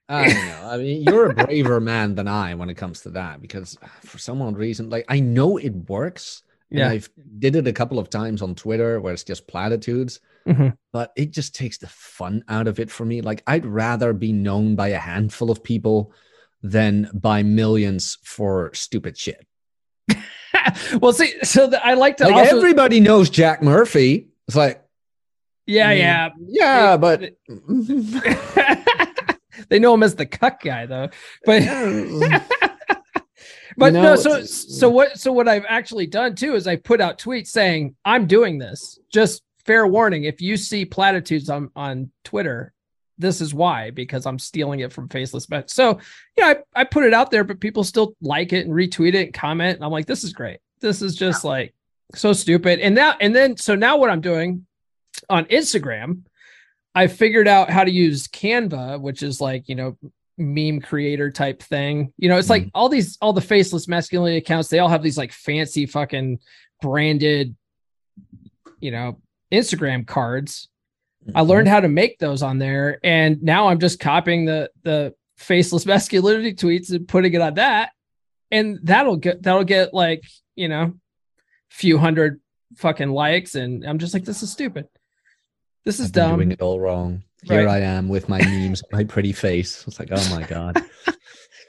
I 0.08 0.28
don't 0.28 0.46
know. 0.46 0.68
I 0.68 0.76
mean, 0.78 1.02
you're 1.04 1.30
a 1.30 1.34
braver 1.34 1.80
man 1.80 2.16
than 2.16 2.28
I 2.28 2.54
when 2.54 2.68
it 2.68 2.74
comes 2.74 3.02
to 3.02 3.10
that 3.10 3.40
because 3.40 3.78
for 4.00 4.18
some 4.18 4.42
odd 4.42 4.58
reason, 4.58 4.90
like 4.90 5.06
I 5.08 5.20
know 5.20 5.56
it 5.56 5.88
works. 5.88 6.42
and 6.70 6.80
Yeah. 6.80 6.90
I've 6.90 7.08
did 7.38 7.56
it 7.56 7.68
a 7.68 7.72
couple 7.72 7.98
of 7.98 8.10
times 8.10 8.42
on 8.42 8.54
Twitter 8.54 9.00
where 9.00 9.12
it's 9.14 9.24
just 9.24 9.46
platitudes, 9.46 10.20
Mhm. 10.46 10.76
but 10.92 11.12
it 11.16 11.30
just 11.30 11.54
takes 11.54 11.78
the 11.78 11.88
fun 11.88 12.44
out 12.48 12.66
of 12.66 12.80
it 12.80 12.90
for 12.90 13.04
me. 13.04 13.20
Like 13.20 13.42
I'd 13.46 13.66
rather 13.66 14.12
be 14.12 14.32
known 14.32 14.76
by 14.76 14.88
a 14.88 14.98
handful 14.98 15.50
of 15.50 15.62
people 15.62 16.12
than 16.62 17.10
by 17.14 17.42
millions 17.42 18.18
for 18.22 18.72
stupid 18.74 19.18
shit. 19.18 19.46
well, 21.00 21.12
see, 21.12 21.34
so 21.42 21.66
the, 21.66 21.84
I 21.84 21.94
like 21.94 22.18
to 22.18 22.24
Like 22.24 22.34
also, 22.34 22.58
everybody 22.58 23.00
knows 23.00 23.30
Jack 23.30 23.62
Murphy. 23.62 24.28
It's 24.48 24.56
like, 24.56 24.82
yeah, 25.66 25.90
mean, 25.90 25.98
yeah. 25.98 26.28
yeah, 26.48 26.96
but 26.96 27.34
they 29.68 29.78
know 29.78 29.94
him 29.94 30.02
as 30.02 30.16
the 30.16 30.26
cuck 30.26 30.62
guy 30.62 30.86
though. 30.86 31.08
But 31.44 31.62
but 33.76 33.92
no, 33.92 34.16
so 34.16 34.44
so 34.44 34.88
what 34.88 35.18
so 35.18 35.32
what 35.32 35.48
I've 35.48 35.66
actually 35.68 36.06
done 36.06 36.34
too 36.34 36.54
is 36.54 36.66
I 36.66 36.76
put 36.76 37.00
out 37.00 37.18
tweets 37.18 37.48
saying 37.48 37.96
I'm 38.04 38.26
doing 38.26 38.58
this. 38.58 38.98
Just 39.12 39.42
fair 39.64 39.86
warning, 39.86 40.24
if 40.24 40.40
you 40.40 40.56
see 40.56 40.84
platitudes 40.84 41.48
on 41.48 41.70
on 41.76 42.10
Twitter, 42.24 42.72
this 43.18 43.40
is 43.40 43.54
why 43.54 43.90
because 43.90 44.26
I'm 44.26 44.38
stealing 44.38 44.80
it 44.80 44.92
from 44.92 45.08
faceless 45.08 45.48
men. 45.48 45.68
So 45.68 45.98
you 46.36 46.44
know, 46.44 46.50
I, 46.50 46.80
I 46.80 46.84
put 46.84 47.04
it 47.04 47.14
out 47.14 47.30
there, 47.30 47.44
but 47.44 47.60
people 47.60 47.84
still 47.84 48.14
like 48.20 48.52
it 48.52 48.66
and 48.66 48.74
retweet 48.74 49.14
it 49.14 49.26
and 49.26 49.34
comment. 49.34 49.76
And 49.76 49.84
I'm 49.84 49.92
like, 49.92 50.06
this 50.06 50.24
is 50.24 50.32
great. 50.32 50.58
This 50.80 51.02
is 51.02 51.14
just 51.14 51.44
like 51.44 51.74
so 52.14 52.32
stupid. 52.32 52.80
And 52.80 52.94
now 52.94 53.14
and 53.20 53.34
then 53.34 53.56
so 53.56 53.74
now 53.74 53.96
what 53.96 54.10
I'm 54.10 54.20
doing 54.20 54.66
on 55.28 55.44
Instagram, 55.46 56.22
I 56.94 57.06
figured 57.06 57.48
out 57.48 57.70
how 57.70 57.84
to 57.84 57.90
use 57.90 58.28
Canva, 58.28 59.00
which 59.00 59.22
is 59.22 59.40
like, 59.40 59.68
you 59.68 59.74
know, 59.74 59.96
meme 60.38 60.80
creator 60.80 61.30
type 61.30 61.62
thing. 61.62 62.12
You 62.16 62.28
know, 62.28 62.38
it's 62.38 62.50
like 62.50 62.62
mm-hmm. 62.62 62.70
all 62.76 62.88
these 62.88 63.18
all 63.20 63.32
the 63.32 63.40
faceless 63.40 63.88
masculinity 63.88 64.38
accounts, 64.38 64.68
they 64.68 64.78
all 64.78 64.88
have 64.88 65.02
these 65.02 65.18
like 65.18 65.32
fancy 65.32 65.86
fucking 65.86 66.40
branded, 66.80 67.54
you 68.80 68.90
know, 68.90 69.20
Instagram 69.52 70.06
cards. 70.06 70.68
I 71.34 71.40
mm-hmm. 71.40 71.50
learned 71.50 71.68
how 71.68 71.80
to 71.80 71.88
make 71.88 72.18
those 72.18 72.42
on 72.42 72.58
there 72.58 72.98
and 73.04 73.42
now 73.42 73.68
I'm 73.68 73.78
just 73.78 74.00
copying 74.00 74.44
the 74.44 74.70
the 74.82 75.14
faceless 75.36 75.86
masculinity 75.92 76.54
tweets 76.54 76.90
and 76.90 77.06
putting 77.06 77.32
it 77.34 77.40
on 77.40 77.54
that 77.54 77.90
and 78.52 78.78
that'll 78.82 79.16
get 79.16 79.42
that'll 79.42 79.64
get 79.64 79.92
like, 79.92 80.22
you 80.54 80.68
know, 80.68 80.94
few 81.70 81.98
hundred 81.98 82.40
fucking 82.76 83.08
likes, 83.08 83.56
and 83.56 83.84
I'm 83.84 83.98
just 83.98 84.14
like, 84.14 84.24
this 84.24 84.42
is 84.42 84.52
stupid. 84.52 84.86
This 85.84 85.98
is 85.98 86.12
dumb. 86.12 86.36
doing 86.36 86.52
it 86.52 86.60
all 86.60 86.78
wrong. 86.78 87.24
Here 87.42 87.66
Right. 87.66 87.82
I 87.82 87.84
am 87.84 88.08
with 88.08 88.28
my 88.28 88.38
memes, 88.38 88.82
my 88.92 89.02
pretty 89.02 89.32
face. 89.32 89.84
It's 89.88 89.98
like, 89.98 90.10
oh 90.12 90.28
my 90.30 90.46
god. 90.46 90.84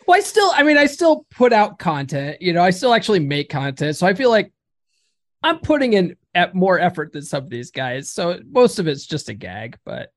Well, 0.06 0.17
I 0.17 0.19
still, 0.19 0.52
I 0.54 0.63
mean, 0.63 0.78
I 0.78 0.86
still 0.86 1.26
put 1.32 1.54
out 1.54 1.80
content. 1.80 2.41
You 2.41 2.52
know, 2.52 2.62
I 2.62 2.72
still 2.72 2.93
actually 2.93 3.22
make 3.22 3.48
content, 3.48 3.96
so 3.96 4.06
I 4.06 4.13
feel 4.13 4.30
like 4.30 4.52
I'm 5.41 5.60
putting 5.60 5.93
in 5.93 6.17
at 6.36 6.56
more 6.56 6.80
effort 6.80 7.12
than 7.13 7.22
some 7.22 7.43
of 7.43 7.50
these 7.50 7.72
guys. 7.72 8.10
So 8.10 8.39
most 8.50 8.80
of 8.80 8.88
it's 8.88 9.06
just 9.06 9.30
a 9.30 9.34
gag, 9.34 9.78
but 9.86 10.12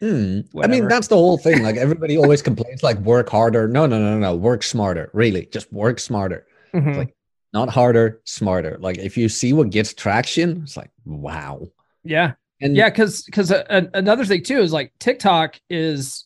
Hmm. 0.00 0.40
I 0.62 0.66
mean, 0.66 0.88
that's 0.88 1.08
the 1.08 1.16
whole 1.16 1.38
thing. 1.38 1.62
Like 1.62 1.76
everybody 1.76 2.18
always 2.18 2.42
complains, 2.42 2.82
like 2.82 2.98
work 2.98 3.30
harder. 3.30 3.66
No, 3.66 3.86
no, 3.86 3.98
no, 3.98 4.18
no. 4.18 4.36
Work 4.36 4.62
smarter. 4.62 5.10
Really, 5.14 5.46
just 5.46 5.72
work 5.72 5.98
smarter. 6.00 6.46
Mhm. 6.74 6.96
like- 6.98 7.14
Not 7.54 7.70
harder, 7.70 8.20
smarter. 8.24 8.76
Like 8.78 8.98
if 8.98 9.16
you 9.16 9.30
see 9.30 9.54
what 9.54 9.70
gets 9.70 9.94
traction, 9.94 10.60
it's 10.64 10.76
like 10.76 10.90
wow. 11.06 11.68
yeah, 12.04 12.32
And 12.60 12.76
yeah, 12.76 12.90
because 12.90 13.22
because 13.22 13.50
another 13.50 14.26
thing 14.26 14.42
too 14.42 14.58
is 14.58 14.70
like 14.72 14.92
TikTok 14.98 15.58
is. 15.70 16.24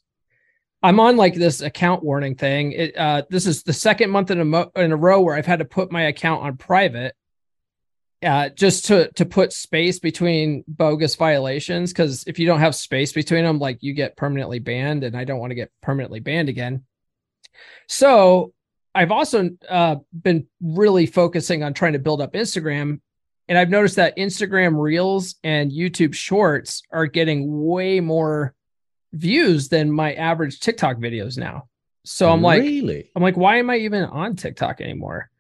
I'm 0.83 0.99
on 0.99 1.17
like 1.19 1.35
this 1.35 1.61
account 1.61 2.03
warning 2.03 2.35
thing. 2.35 2.73
It, 2.73 2.97
uh, 2.97 3.23
this 3.31 3.47
is 3.47 3.63
the 3.63 3.73
second 3.73 4.11
month 4.11 4.31
in 4.33 4.41
a 4.41 4.45
mo- 4.47 4.73
in 4.75 4.91
a 4.93 4.97
row 4.97 5.21
where 5.21 5.37
I've 5.37 5.47
had 5.47 5.59
to 5.61 5.65
put 5.67 5.93
my 5.93 6.05
account 6.05 6.43
on 6.43 6.57
private, 6.57 7.15
uh, 8.23 8.51
just 8.51 8.87
to 8.87 9.11
to 9.13 9.25
put 9.25 9.53
space 9.53 9.99
between 9.99 10.65
bogus 10.69 11.15
violations. 11.15 11.93
Because 11.93 12.25
if 12.27 12.39
you 12.39 12.47
don't 12.47 12.61
have 12.61 12.75
space 12.75 13.13
between 13.13 13.45
them, 13.45 13.59
like 13.59 13.83
you 13.83 13.93
get 13.95 14.17
permanently 14.17 14.59
banned, 14.59 15.05
and 15.05 15.17
I 15.17 15.25
don't 15.25 15.39
want 15.39 15.51
to 15.51 15.57
get 15.57 15.73
permanently 15.81 16.21
banned 16.21 16.49
again. 16.49 16.85
So 17.89 18.53
I've 18.95 19.13
also 19.13 19.51
uh, 19.69 19.97
been 20.13 20.47
really 20.61 21.07
focusing 21.07 21.63
on 21.63 21.75
trying 21.75 21.95
to 21.95 21.99
build 21.99 22.21
up 22.21 22.35
Instagram, 22.35 23.01
and 23.49 23.59
I've 23.59 23.71
noticed 23.71 23.97
that 23.97 24.17
Instagram 24.17 24.81
Reels 24.81 25.37
and 25.43 25.73
YouTube 25.73 26.15
Shorts 26.15 26.83
are 26.91 27.07
getting 27.07 27.65
way 27.65 28.01
more 28.01 28.55
views 29.13 29.69
than 29.69 29.91
my 29.91 30.13
average 30.15 30.61
TikTok 30.61 30.99
videos 30.99 31.37
now. 31.37 31.69
So 32.05 32.31
I'm 32.31 32.43
like, 32.43 32.63
really, 32.63 33.11
I'm 33.15 33.23
like, 33.23 33.37
why 33.37 33.59
am 33.59 33.71
I 33.71 33.77
even 33.79 34.05
on 34.05 34.37
TikTok 34.37 34.81
anymore? 34.81 35.31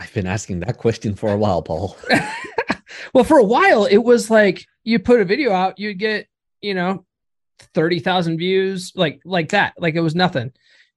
I've 0.00 0.14
been 0.14 0.26
asking 0.26 0.60
that 0.60 0.78
question 0.78 1.14
for 1.14 1.30
a 1.30 1.36
while, 1.36 1.60
Paul. 1.60 1.96
well, 3.14 3.24
for 3.24 3.38
a 3.38 3.44
while, 3.44 3.84
it 3.84 3.98
was 3.98 4.30
like 4.30 4.64
you 4.82 4.98
put 4.98 5.20
a 5.20 5.26
video 5.26 5.52
out, 5.52 5.78
you'd 5.78 5.98
get, 5.98 6.26
you 6.62 6.74
know, 6.74 7.04
30,000 7.74 8.38
views, 8.38 8.92
like, 8.94 9.20
like 9.24 9.50
that. 9.50 9.74
Like 9.78 9.94
it 9.94 10.00
was 10.00 10.14
nothing. 10.14 10.52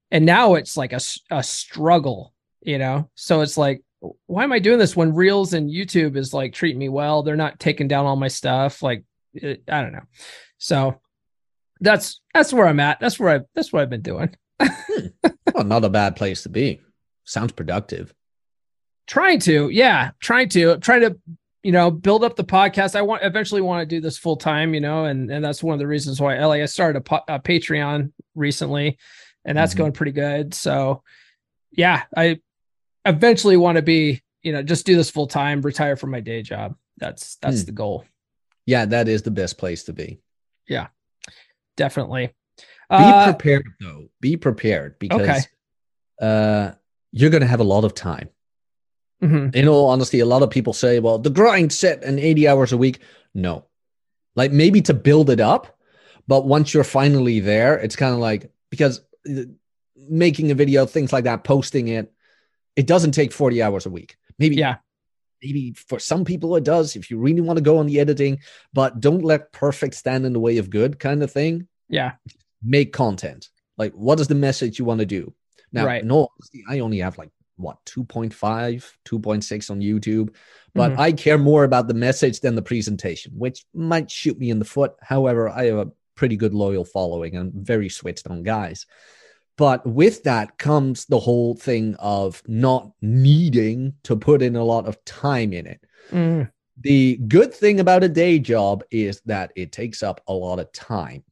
And 0.10 0.26
now 0.26 0.56
it's 0.56 0.78
like 0.78 0.94
a, 0.94 1.02
a 1.30 1.44
struggle, 1.44 2.34
you 2.62 2.78
know? 2.78 3.10
So 3.16 3.42
it's 3.42 3.58
like, 3.58 3.84
why 4.26 4.44
am 4.44 4.54
I 4.54 4.60
doing 4.60 4.80
this 4.80 4.96
when 4.96 5.13
Reels 5.13 5.54
and 5.54 5.70
YouTube 5.70 6.16
is 6.16 6.34
like 6.34 6.54
treating 6.54 6.80
me 6.80 6.88
well? 6.88 7.24
They're 7.24 7.36
not 7.36 7.60
taking 7.60 7.89
down 7.89 8.06
all 8.06 8.16
my 8.16 8.30
stuff. 8.30 8.82
Like, 8.82 9.04
it, 9.34 9.63
I 9.68 9.82
don't 9.82 9.94
know. 9.94 10.06
So 10.60 11.02
that's, 11.82 12.22
that's 12.34 12.54
where 12.54 12.68
I'm 12.68 12.80
at. 12.80 13.02
That's 13.02 13.20
where 13.20 13.36
I, 13.36 13.42
that's 13.54 13.74
what 13.74 13.82
I've 13.82 13.89
been 13.89 14.02
doing. 14.02 14.36
Hmm. 15.26 15.30
well, 15.54 15.63
not 15.63 15.86
a 15.86 15.89
bad 15.89 16.16
place 16.16 16.44
to 16.44 16.50
be. 16.50 16.82
Sounds 17.26 17.52
productive. 17.52 18.13
Trying 19.08 19.39
to 19.39 19.70
yeah 19.70 20.12
trying 20.20 20.48
to 20.50 20.78
trying 20.78 21.02
to 21.02 21.18
you 21.63 21.72
know 21.72 21.92
build 21.92 22.24
up 22.24 22.36
the 22.36 22.44
podcast 22.44 22.96
i 22.96 23.02
want 23.02 23.22
eventually 23.24 23.62
want 23.62 23.82
to 23.82 23.86
do 23.96 24.00
this 24.02 24.18
full 24.18 24.36
time 24.38 24.74
you 24.74 24.80
know 24.82 25.06
and 25.06 25.30
and 25.32 25.44
that's 25.44 25.62
one 25.63 25.74
of 25.74 25.80
the 25.80 25.88
reasons 25.88 26.20
why 26.22 26.44
like 26.46 26.62
i 26.62 26.66
started 26.66 26.98
a, 26.98 27.02
po- 27.02 27.24
a 27.28 27.39
patreon 27.39 28.12
recently 28.36 28.98
and 29.46 29.58
that's 29.58 29.74
Mhm. 29.74 29.78
going 29.78 29.92
pretty 29.92 30.12
good 30.13 30.54
so 30.54 31.04
yeah 31.72 32.04
i 32.16 32.39
eventually 33.06 33.58
want 33.58 33.76
to 33.78 33.82
be 33.82 34.22
you 34.42 34.52
know 34.54 34.63
just 34.63 34.86
do 34.86 34.96
this 34.96 35.10
full 35.10 35.28
time 35.28 35.62
retire 35.62 35.96
from 35.96 36.12
my 36.12 36.20
day 36.22 36.42
job 36.42 36.76
that's 36.98 37.36
that's 37.38 37.62
Hmm. 37.62 37.66
the 37.66 37.72
goal 37.74 38.06
Yeah, 38.66 38.86
that 38.86 39.10
is 39.10 39.24
the 39.24 39.32
best 39.32 39.58
place 39.58 39.84
to 39.86 39.94
be. 39.94 40.22
Yeah, 40.70 40.88
definitely 41.76 42.28
Be 42.58 42.63
uh, 42.89 43.26
prepared 43.34 43.66
though. 43.82 44.08
Be 44.22 44.38
prepared 44.38 44.98
because 45.00 45.20
Okay. 45.22 45.39
uh 46.22 46.72
you're 47.12 47.30
gonna 47.30 47.46
have 47.48 47.60
a 47.60 47.66
lot 47.66 47.84
of 47.84 47.94
time. 47.94 48.30
Mhm, 49.21 49.56
In 49.56 49.67
all 49.67 49.89
honesty, 49.89 50.19
a 50.19 50.26
lot 50.26 50.43
of 50.43 50.49
people 50.49 50.73
say, 50.73 50.99
well, 50.99 51.17
the 51.19 51.30
grind 51.30 51.71
set 51.73 52.04
and 52.04 52.19
80 52.19 52.47
hours 52.47 52.71
a 52.71 52.78
week. 52.78 52.99
No. 53.34 53.65
Like 54.36 54.52
maybe 54.52 54.82
to 54.84 54.93
build 54.93 55.30
it 55.30 55.39
up, 55.39 55.78
but 56.28 56.45
once 56.45 56.73
you're 56.73 56.84
finally 56.84 57.39
there, 57.39 57.78
it's 57.78 57.95
kind 57.95 58.13
of 58.13 58.19
like 58.19 58.52
because 58.69 59.02
uh, 59.30 59.43
making 59.95 60.52
a 60.52 60.56
video, 60.56 60.86
things 60.86 61.13
like 61.13 61.26
that, 61.26 61.43
posting 61.43 61.88
it, 61.89 62.12
it 62.76 62.88
doesn't 62.88 63.12
take 63.12 63.32
40 63.32 63.62
hours 63.62 63.86
a 63.86 63.89
week. 63.89 64.17
Maybe 64.39 64.56
yeah 64.56 64.78
maybe 65.43 65.73
for 65.73 65.99
some 65.99 66.23
people 66.23 66.56
it 66.56 66.63
does 66.63 66.95
if 66.95 67.12
you 67.12 67.17
really 67.19 67.41
want 67.41 67.58
to 67.58 67.63
go 67.63 67.78
on 67.78 67.86
the 67.86 67.99
editing, 67.99 68.39
but 68.71 69.02
don't 69.02 69.23
let 69.26 69.52
perfect 69.52 69.93
stand 69.93 70.26
in 70.26 70.32
the 70.32 70.39
way 70.39 70.58
of 70.58 70.69
good 70.69 70.97
kind 70.99 71.21
of 71.21 71.30
thing. 71.32 71.67
yeah 71.89 72.13
Make 72.63 72.93
content. 72.93 73.49
Like, 73.78 73.91
what 73.93 74.19
is 74.21 74.28
the 74.30 74.36
message 74.36 74.80
you 74.80 74.86
want 74.86 74.99
to 75.02 75.06
do? 75.06 75.34
Now, 75.73 75.86
Right. 75.86 76.04
no, 76.06 76.30
I 76.69 76.80
only 76.80 76.99
have 76.99 77.17
like 77.17 77.30
what 77.58 77.78
2.5, 77.86 78.98
2.6 79.06 79.70
on 79.70 79.80
YouTube, 79.80 80.34
but 80.74 80.94
Mhm. 80.94 81.00
I 81.00 81.12
care 81.12 81.38
more 81.38 81.63
about 81.63 81.88
the 81.88 81.94
message 81.94 82.39
than 82.39 82.56
the 82.56 82.62
presentation, 82.62 83.34
which 83.38 83.66
might 83.74 84.10
shoot 84.10 84.38
me 84.39 84.50
in 84.50 84.60
the 84.60 84.66
foot. 84.66 84.94
However, 85.02 85.50
I 85.50 85.66
have 85.66 85.78
a 85.78 85.92
pretty 86.16 86.36
good 86.36 86.54
loyal 86.54 86.86
following 86.86 87.36
and 87.36 87.54
very 87.54 87.89
switched 87.89 88.28
on 88.28 88.44
guys. 88.44 88.86
But 89.56 89.86
with 89.86 90.24
that 90.24 90.58
comes 90.58 91.06
the 91.06 91.20
whole 91.20 91.56
thing 91.56 91.96
of 92.00 92.42
not 92.48 92.92
needing 93.02 93.94
to 94.04 94.16
put 94.16 94.42
in 94.42 94.56
a 94.56 94.63
lot 94.63 94.88
of 94.88 95.04
time 95.06 95.54
in 95.54 95.68
it. 95.68 95.80
Mm, 96.12 96.50
The 96.82 97.18
good 97.28 97.54
thing 97.54 97.80
about 97.80 98.04
a 98.04 98.10
day 98.10 98.39
job 98.39 98.84
is 98.89 99.22
that 99.28 99.52
it 99.56 99.72
takes 99.72 100.02
up 100.02 100.22
a 100.28 100.34
lot 100.34 100.60
of 100.60 100.72
time. 100.72 101.24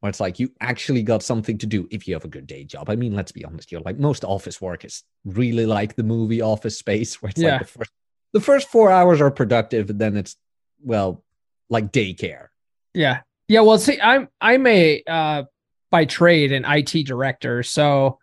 Where 0.00 0.08
it's 0.08 0.20
like 0.20 0.38
you 0.40 0.50
actually 0.60 1.02
got 1.02 1.22
something 1.22 1.58
to 1.58 1.66
do 1.66 1.86
if 1.90 2.08
you 2.08 2.14
have 2.14 2.24
a 2.24 2.28
good 2.28 2.46
day 2.46 2.64
job. 2.64 2.88
I 2.88 2.96
mean, 2.96 3.14
let's 3.14 3.32
be 3.32 3.44
honest, 3.44 3.70
you're 3.70 3.82
like 3.82 3.98
most 3.98 4.24
office 4.24 4.58
work 4.60 4.84
is 4.84 5.04
really 5.24 5.66
like 5.66 5.94
the 5.94 6.02
movie 6.02 6.40
Office 6.40 6.78
Space, 6.78 7.14
where 7.22 7.30
it's 7.30 7.40
Yeah. 7.40 7.52
like 7.52 7.60
the 7.60 7.66
first 7.66 7.90
the 8.32 8.40
first 8.40 8.68
four 8.68 8.90
hours 8.90 9.20
are 9.20 9.30
productive, 9.30 9.90
and 9.90 9.98
then 9.98 10.16
it's 10.16 10.36
well, 10.82 11.22
like 11.68 11.92
daycare. 11.92 12.46
Yeah. 12.94 13.20
Yeah. 13.48 13.60
Well, 13.60 13.78
see, 13.78 14.00
I'm 14.00 14.28
I'm 14.40 14.66
a 14.66 15.02
uh 15.06 15.42
by 15.90 16.04
trade 16.06 16.52
an 16.52 16.64
IT 16.66 17.04
director. 17.06 17.62
So 17.62 18.18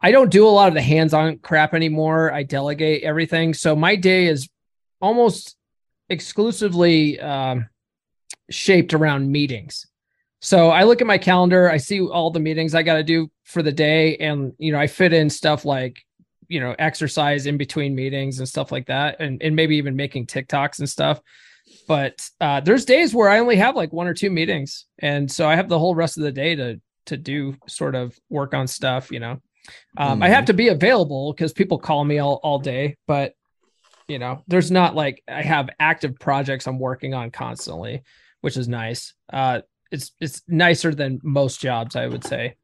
I 0.00 0.12
don't 0.12 0.30
do 0.30 0.46
a 0.46 0.48
lot 0.48 0.68
of 0.68 0.74
the 0.74 0.80
hands-on 0.80 1.38
crap 1.40 1.74
anymore. 1.74 2.32
I 2.32 2.44
delegate 2.44 3.02
everything. 3.02 3.52
So 3.52 3.76
my 3.76 3.96
day 3.96 4.26
is 4.26 4.48
almost 5.02 5.56
exclusively 6.08 7.20
um 7.20 7.68
shaped 8.50 8.94
around 8.94 9.30
meetings. 9.30 9.86
So 10.40 10.70
I 10.70 10.84
look 10.84 11.00
at 11.00 11.06
my 11.06 11.18
calendar, 11.18 11.70
I 11.70 11.76
see 11.76 12.00
all 12.00 12.30
the 12.30 12.40
meetings 12.40 12.74
I 12.74 12.82
got 12.82 12.94
to 12.94 13.02
do 13.02 13.30
for 13.44 13.62
the 13.62 13.72
day 13.72 14.16
and 14.16 14.52
you 14.58 14.72
know, 14.72 14.78
I 14.78 14.86
fit 14.86 15.12
in 15.12 15.30
stuff 15.30 15.64
like 15.64 16.02
you 16.48 16.58
know, 16.58 16.74
exercise 16.80 17.46
in 17.46 17.56
between 17.56 17.94
meetings 17.94 18.40
and 18.40 18.48
stuff 18.48 18.72
like 18.72 18.86
that 18.86 19.20
and 19.20 19.40
and 19.42 19.54
maybe 19.54 19.76
even 19.76 19.94
making 19.96 20.26
TikToks 20.26 20.80
and 20.80 20.88
stuff 20.88 21.20
but 21.86 22.28
uh, 22.40 22.60
there's 22.60 22.84
days 22.84 23.14
where 23.14 23.28
I 23.28 23.38
only 23.38 23.56
have 23.56 23.76
like 23.76 23.92
one 23.92 24.06
or 24.06 24.14
two 24.14 24.30
meetings, 24.30 24.86
and 24.98 25.30
so 25.30 25.48
I 25.48 25.56
have 25.56 25.68
the 25.68 25.78
whole 25.78 25.94
rest 25.94 26.16
of 26.16 26.22
the 26.22 26.32
day 26.32 26.54
to 26.54 26.80
to 27.06 27.16
do 27.16 27.56
sort 27.66 27.94
of 27.94 28.16
work 28.28 28.54
on 28.54 28.66
stuff. 28.66 29.10
You 29.10 29.20
know, 29.20 29.40
um, 29.96 30.22
I 30.22 30.28
have 30.28 30.46
to 30.46 30.52
be 30.52 30.68
available 30.68 31.32
because 31.32 31.52
people 31.52 31.78
call 31.78 32.04
me 32.04 32.18
all 32.18 32.40
all 32.42 32.58
day, 32.58 32.96
but 33.06 33.34
you 34.08 34.18
know, 34.18 34.42
there's 34.48 34.70
not 34.70 34.94
like 34.94 35.22
I 35.28 35.42
have 35.42 35.70
active 35.78 36.18
projects 36.18 36.66
I'm 36.66 36.78
working 36.78 37.14
on 37.14 37.30
constantly, 37.30 38.02
which 38.40 38.56
is 38.56 38.68
nice. 38.68 39.14
Uh, 39.32 39.60
it's 39.90 40.12
it's 40.20 40.42
nicer 40.48 40.94
than 40.94 41.20
most 41.22 41.60
jobs, 41.60 41.96
I 41.96 42.06
would 42.06 42.24
say. 42.24 42.56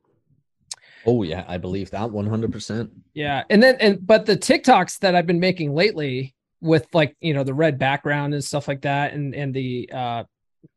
Oh 1.06 1.22
yeah, 1.22 1.44
I 1.46 1.58
believe 1.58 1.90
that 1.92 2.10
one 2.10 2.26
hundred 2.26 2.52
percent. 2.52 2.90
Yeah. 3.14 3.44
And 3.48 3.62
then 3.62 3.76
and 3.80 4.04
but 4.04 4.26
the 4.26 4.36
TikToks 4.36 4.98
that 4.98 5.14
I've 5.14 5.26
been 5.26 5.40
making 5.40 5.72
lately 5.72 6.34
with 6.60 6.86
like, 6.92 7.16
you 7.20 7.32
know, 7.32 7.44
the 7.44 7.54
red 7.54 7.78
background 7.78 8.34
and 8.34 8.42
stuff 8.42 8.66
like 8.66 8.82
that 8.82 9.12
and 9.12 9.34
and 9.34 9.54
the 9.54 9.88
uh 9.92 10.24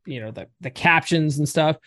you 0.05 0.21
know, 0.21 0.31
the 0.31 0.47
the 0.61 0.69
captions 0.69 1.39
and 1.39 1.49
stuff, 1.49 1.77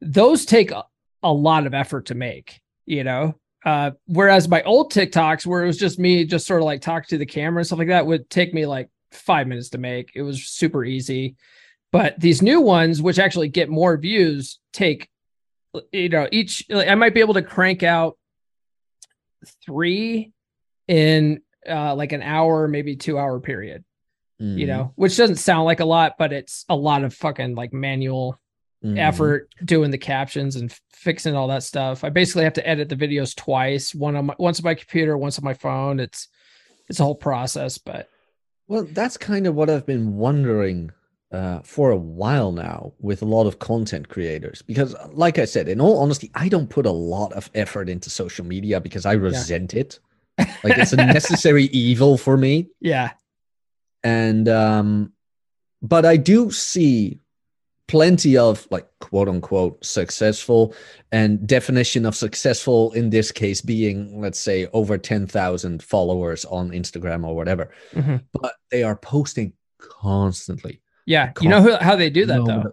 those 0.00 0.44
take 0.44 0.70
a, 0.70 0.84
a 1.22 1.32
lot 1.32 1.66
of 1.66 1.72
effort 1.72 2.06
to 2.06 2.14
make, 2.14 2.60
you 2.84 3.02
know. 3.02 3.34
Uh 3.64 3.92
whereas 4.06 4.46
my 4.46 4.62
old 4.62 4.92
TikToks 4.92 5.46
where 5.46 5.64
it 5.64 5.66
was 5.66 5.78
just 5.78 5.98
me 5.98 6.24
just 6.26 6.46
sort 6.46 6.60
of 6.60 6.66
like 6.66 6.82
talk 6.82 7.06
to 7.06 7.18
the 7.18 7.26
camera 7.26 7.60
and 7.60 7.66
stuff 7.66 7.78
like 7.78 7.88
that 7.88 8.06
would 8.06 8.28
take 8.28 8.52
me 8.52 8.66
like 8.66 8.90
5 9.12 9.46
minutes 9.46 9.70
to 9.70 9.78
make. 9.78 10.12
It 10.14 10.22
was 10.22 10.44
super 10.44 10.84
easy. 10.84 11.36
But 11.98 12.20
these 12.20 12.42
new 12.42 12.60
ones 12.60 13.00
which 13.00 13.18
actually 13.18 13.48
get 13.48 13.68
more 13.70 13.96
views 13.96 14.58
take 14.72 15.08
you 15.92 16.08
know, 16.08 16.26
each 16.32 16.64
like, 16.68 16.88
I 16.88 16.94
might 16.94 17.14
be 17.14 17.20
able 17.20 17.34
to 17.34 17.42
crank 17.42 17.82
out 17.82 18.16
three 19.64 20.32
in 20.88 21.40
uh, 21.68 21.94
like 21.94 22.12
an 22.12 22.22
hour, 22.22 22.68
maybe 22.68 22.96
two 22.96 23.18
hour 23.18 23.40
period, 23.40 23.84
Mm-hmm. 24.40 24.58
you 24.58 24.66
know, 24.66 24.92
which 24.96 25.16
doesn't 25.16 25.36
sound 25.36 25.64
like 25.64 25.80
a 25.80 25.86
lot, 25.86 26.16
but 26.18 26.30
it's 26.30 26.66
a 26.68 26.76
lot 26.76 27.04
of 27.04 27.14
fucking 27.14 27.54
like 27.54 27.72
manual 27.72 28.38
Mhm. 28.84 28.98
effort 28.98 29.48
doing 29.64 29.90
the 29.90 29.96
captions 29.98 30.56
and 30.56 30.70
f- 30.70 30.80
fixing 30.92 31.34
all 31.34 31.48
that 31.48 31.62
stuff. 31.62 32.04
I 32.04 32.10
basically 32.10 32.44
have 32.44 32.52
to 32.54 32.68
edit 32.68 32.90
the 32.90 32.96
videos 32.96 33.34
twice, 33.34 33.94
one 33.94 34.14
on 34.14 34.26
my, 34.26 34.34
once 34.38 34.60
on 34.60 34.64
my 34.64 34.74
computer, 34.74 35.16
once 35.16 35.38
on 35.38 35.44
my 35.44 35.54
phone. 35.54 35.98
It's, 35.98 36.28
it's 36.90 37.00
a 37.00 37.04
whole 37.04 37.14
process, 37.14 37.78
but 37.78 38.08
Well, 38.68 38.84
that's 38.84 39.16
kind 39.16 39.46
of 39.46 39.54
what 39.54 39.70
I've 39.70 39.86
been 39.86 40.16
wondering 40.16 40.90
uh, 41.32 41.60
for 41.60 41.90
a 41.90 41.96
while 41.96 42.52
now 42.52 42.92
with 43.00 43.22
a 43.22 43.26
lot 43.26 43.46
of 43.46 43.58
content 43.58 44.08
creators. 44.08 44.62
Because, 44.62 44.94
like 45.12 45.38
I 45.38 45.44
said, 45.44 45.68
in 45.68 45.80
all 45.80 45.98
honesty, 45.98 46.30
I 46.34 46.48
don't 46.48 46.70
put 46.70 46.86
a 46.86 46.90
lot 46.90 47.32
of 47.32 47.50
effort 47.54 47.88
into 47.88 48.10
social 48.10 48.44
media 48.44 48.80
because 48.80 49.06
I 49.06 49.12
resent 49.12 49.74
yeah. 49.74 49.80
it. 49.80 49.98
Like 50.62 50.76
it's 50.76 50.92
a 50.92 50.96
necessary 50.96 51.64
evil 51.64 52.18
for 52.18 52.36
me. 52.36 52.68
Yeah. 52.78 53.12
And, 54.04 54.46
um, 54.50 55.14
but 55.80 56.04
I 56.04 56.18
do 56.18 56.50
see 56.50 57.20
plenty 57.88 58.36
of 58.36 58.66
like 58.70 58.86
quote 59.00 59.28
unquote 59.28 59.84
successful 59.84 60.74
and 61.12 61.46
definition 61.46 62.04
of 62.04 62.16
successful 62.16 62.92
in 62.92 63.10
this 63.10 63.30
case 63.30 63.60
being 63.60 64.20
let's 64.20 64.40
say 64.40 64.66
over 64.72 64.98
10,000 64.98 65.82
followers 65.82 66.44
on 66.46 66.70
Instagram 66.70 67.24
or 67.24 67.36
whatever 67.36 67.70
mm-hmm. 67.92 68.16
but 68.32 68.54
they 68.70 68.82
are 68.82 68.96
posting 68.96 69.52
constantly 69.78 70.80
yeah 71.06 71.32
you 71.40 71.48
know 71.48 71.62
who, 71.62 71.74
how 71.76 71.96
they 71.96 72.10
do 72.10 72.26
that 72.26 72.44
though 72.44 72.72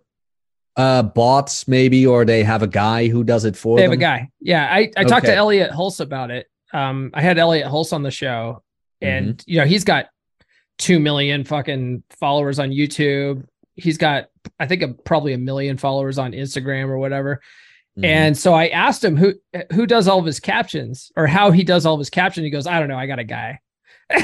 uh 0.75 1.03
bots 1.03 1.67
maybe 1.67 2.05
or 2.05 2.25
they 2.25 2.43
have 2.43 2.63
a 2.63 2.67
guy 2.67 3.07
who 3.07 3.23
does 3.23 3.45
it 3.45 3.55
for 3.55 3.77
they 3.77 3.83
them. 3.83 3.99
They 3.99 4.05
have 4.05 4.17
a 4.17 4.21
guy 4.21 4.31
yeah 4.41 4.65
i 4.65 4.77
i 4.77 4.81
okay. 4.81 5.03
talked 5.05 5.25
to 5.27 5.35
elliott 5.35 5.71
hulse 5.71 5.99
about 5.99 6.31
it 6.31 6.49
um 6.73 7.11
i 7.13 7.21
had 7.21 7.37
elliott 7.37 7.67
hulse 7.67 7.93
on 7.93 8.01
the 8.03 8.11
show 8.11 8.63
and 9.01 9.37
mm-hmm. 9.37 9.51
you 9.51 9.59
know 9.59 9.65
he's 9.65 9.83
got 9.83 10.07
2 10.79 10.99
million 10.99 11.43
fucking 11.43 12.03
followers 12.09 12.57
on 12.57 12.71
youtube 12.71 13.45
he's 13.75 13.97
got 13.97 14.29
I 14.59 14.67
think 14.67 14.81
a, 14.81 14.89
probably 14.89 15.33
a 15.33 15.37
million 15.37 15.77
followers 15.77 16.17
on 16.17 16.31
Instagram 16.31 16.87
or 16.89 16.97
whatever. 16.97 17.41
Mm-hmm. 17.97 18.05
And 18.05 18.37
so 18.37 18.53
I 18.53 18.67
asked 18.67 19.03
him 19.03 19.15
who 19.15 19.35
who 19.71 19.85
does 19.85 20.07
all 20.07 20.19
of 20.19 20.25
his 20.25 20.39
captions 20.39 21.11
or 21.15 21.27
how 21.27 21.51
he 21.51 21.63
does 21.63 21.85
all 21.85 21.93
of 21.93 21.99
his 21.99 22.09
captions. 22.09 22.43
He 22.43 22.49
goes, 22.49 22.67
I 22.67 22.79
don't 22.79 22.89
know, 22.89 22.97
I 22.97 23.05
got 23.05 23.19
a 23.19 23.23
guy. 23.23 23.59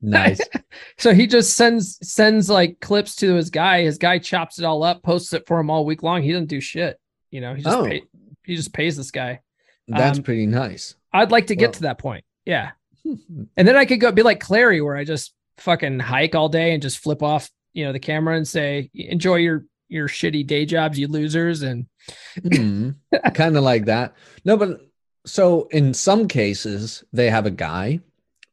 nice. 0.00 0.40
so 0.98 1.14
he 1.14 1.26
just 1.26 1.56
sends 1.56 1.98
sends 2.08 2.48
like 2.48 2.80
clips 2.80 3.16
to 3.16 3.34
his 3.34 3.50
guy. 3.50 3.82
His 3.82 3.98
guy 3.98 4.18
chops 4.18 4.58
it 4.58 4.64
all 4.64 4.82
up, 4.82 5.02
posts 5.02 5.32
it 5.32 5.46
for 5.46 5.58
him 5.58 5.70
all 5.70 5.84
week 5.84 6.02
long. 6.02 6.22
He 6.22 6.32
doesn't 6.32 6.48
do 6.48 6.60
shit. 6.60 6.98
You 7.30 7.40
know, 7.40 7.54
he 7.54 7.62
just 7.62 7.76
oh. 7.76 7.84
pay, 7.84 8.02
he 8.44 8.56
just 8.56 8.72
pays 8.72 8.96
this 8.96 9.10
guy. 9.10 9.40
That's 9.88 10.18
um, 10.18 10.24
pretty 10.24 10.46
nice. 10.46 10.94
I'd 11.12 11.32
like 11.32 11.48
to 11.48 11.56
get 11.56 11.68
well. 11.68 11.72
to 11.72 11.82
that 11.82 11.98
point. 11.98 12.24
Yeah. 12.44 12.70
and 13.04 13.48
then 13.56 13.76
I 13.76 13.84
could 13.84 14.00
go 14.00 14.12
be 14.12 14.22
like 14.22 14.42
Clarey, 14.42 14.84
where 14.84 14.96
I 14.96 15.04
just 15.04 15.34
fucking 15.60 16.00
hike 16.00 16.34
all 16.34 16.48
day 16.48 16.72
and 16.72 16.82
just 16.82 16.98
flip 16.98 17.22
off 17.22 17.50
you 17.72 17.84
know 17.84 17.92
the 17.92 17.98
camera 17.98 18.36
and 18.36 18.46
say 18.46 18.90
enjoy 18.94 19.36
your 19.36 19.64
your 19.88 20.08
shitty 20.08 20.46
day 20.46 20.64
jobs 20.64 20.98
you 20.98 21.08
losers 21.08 21.62
and 21.62 21.86
mm, 22.38 22.94
kind 23.34 23.56
of 23.56 23.62
like 23.62 23.84
that 23.86 24.14
no 24.44 24.56
but 24.56 24.80
so 25.26 25.68
in 25.70 25.92
some 25.92 26.28
cases 26.28 27.04
they 27.12 27.30
have 27.30 27.46
a 27.46 27.50
guy 27.50 28.00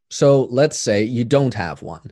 so 0.09 0.43
let's 0.45 0.79
say 0.79 1.03
you 1.03 1.23
don't 1.23 1.53
have 1.53 1.81
one. 1.81 2.11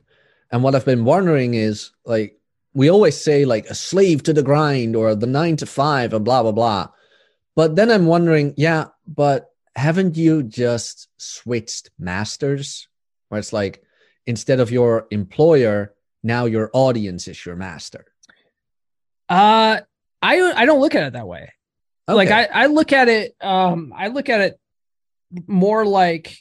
And 0.50 0.62
what 0.62 0.74
i've 0.74 0.84
been 0.84 1.04
wondering 1.04 1.54
is 1.54 1.90
like 2.04 2.38
we 2.72 2.90
always 2.90 3.20
say 3.20 3.44
like 3.44 3.66
a 3.66 3.74
slave 3.74 4.22
to 4.24 4.32
the 4.32 4.42
grind 4.42 4.94
or 4.94 5.14
the 5.14 5.26
nine 5.26 5.56
to 5.56 5.66
five 5.66 6.12
and 6.12 6.24
blah 6.24 6.42
blah 6.42 6.52
blah. 6.52 6.88
But 7.54 7.76
then 7.76 7.90
i'm 7.90 8.06
wondering 8.06 8.54
yeah 8.56 8.86
but 9.06 9.50
haven't 9.74 10.16
you 10.16 10.42
just 10.42 11.08
switched 11.18 11.90
masters? 11.98 12.88
Where 13.28 13.38
it's 13.38 13.52
like 13.52 13.82
instead 14.26 14.60
of 14.60 14.70
your 14.70 15.06
employer 15.10 15.94
now 16.22 16.46
your 16.46 16.70
audience 16.72 17.28
is 17.28 17.44
your 17.44 17.56
master. 17.56 18.04
Uh 19.28 19.80
i 20.22 20.52
i 20.56 20.64
don't 20.64 20.80
look 20.80 20.94
at 20.94 21.02
it 21.02 21.12
that 21.14 21.26
way. 21.26 21.52
Okay. 22.08 22.14
like 22.14 22.30
i 22.30 22.44
i 22.62 22.66
look 22.66 22.92
at 22.92 23.08
it 23.08 23.34
um 23.40 23.92
i 23.96 24.08
look 24.08 24.28
at 24.28 24.40
it 24.40 24.60
more 25.46 25.84
like 25.84 26.38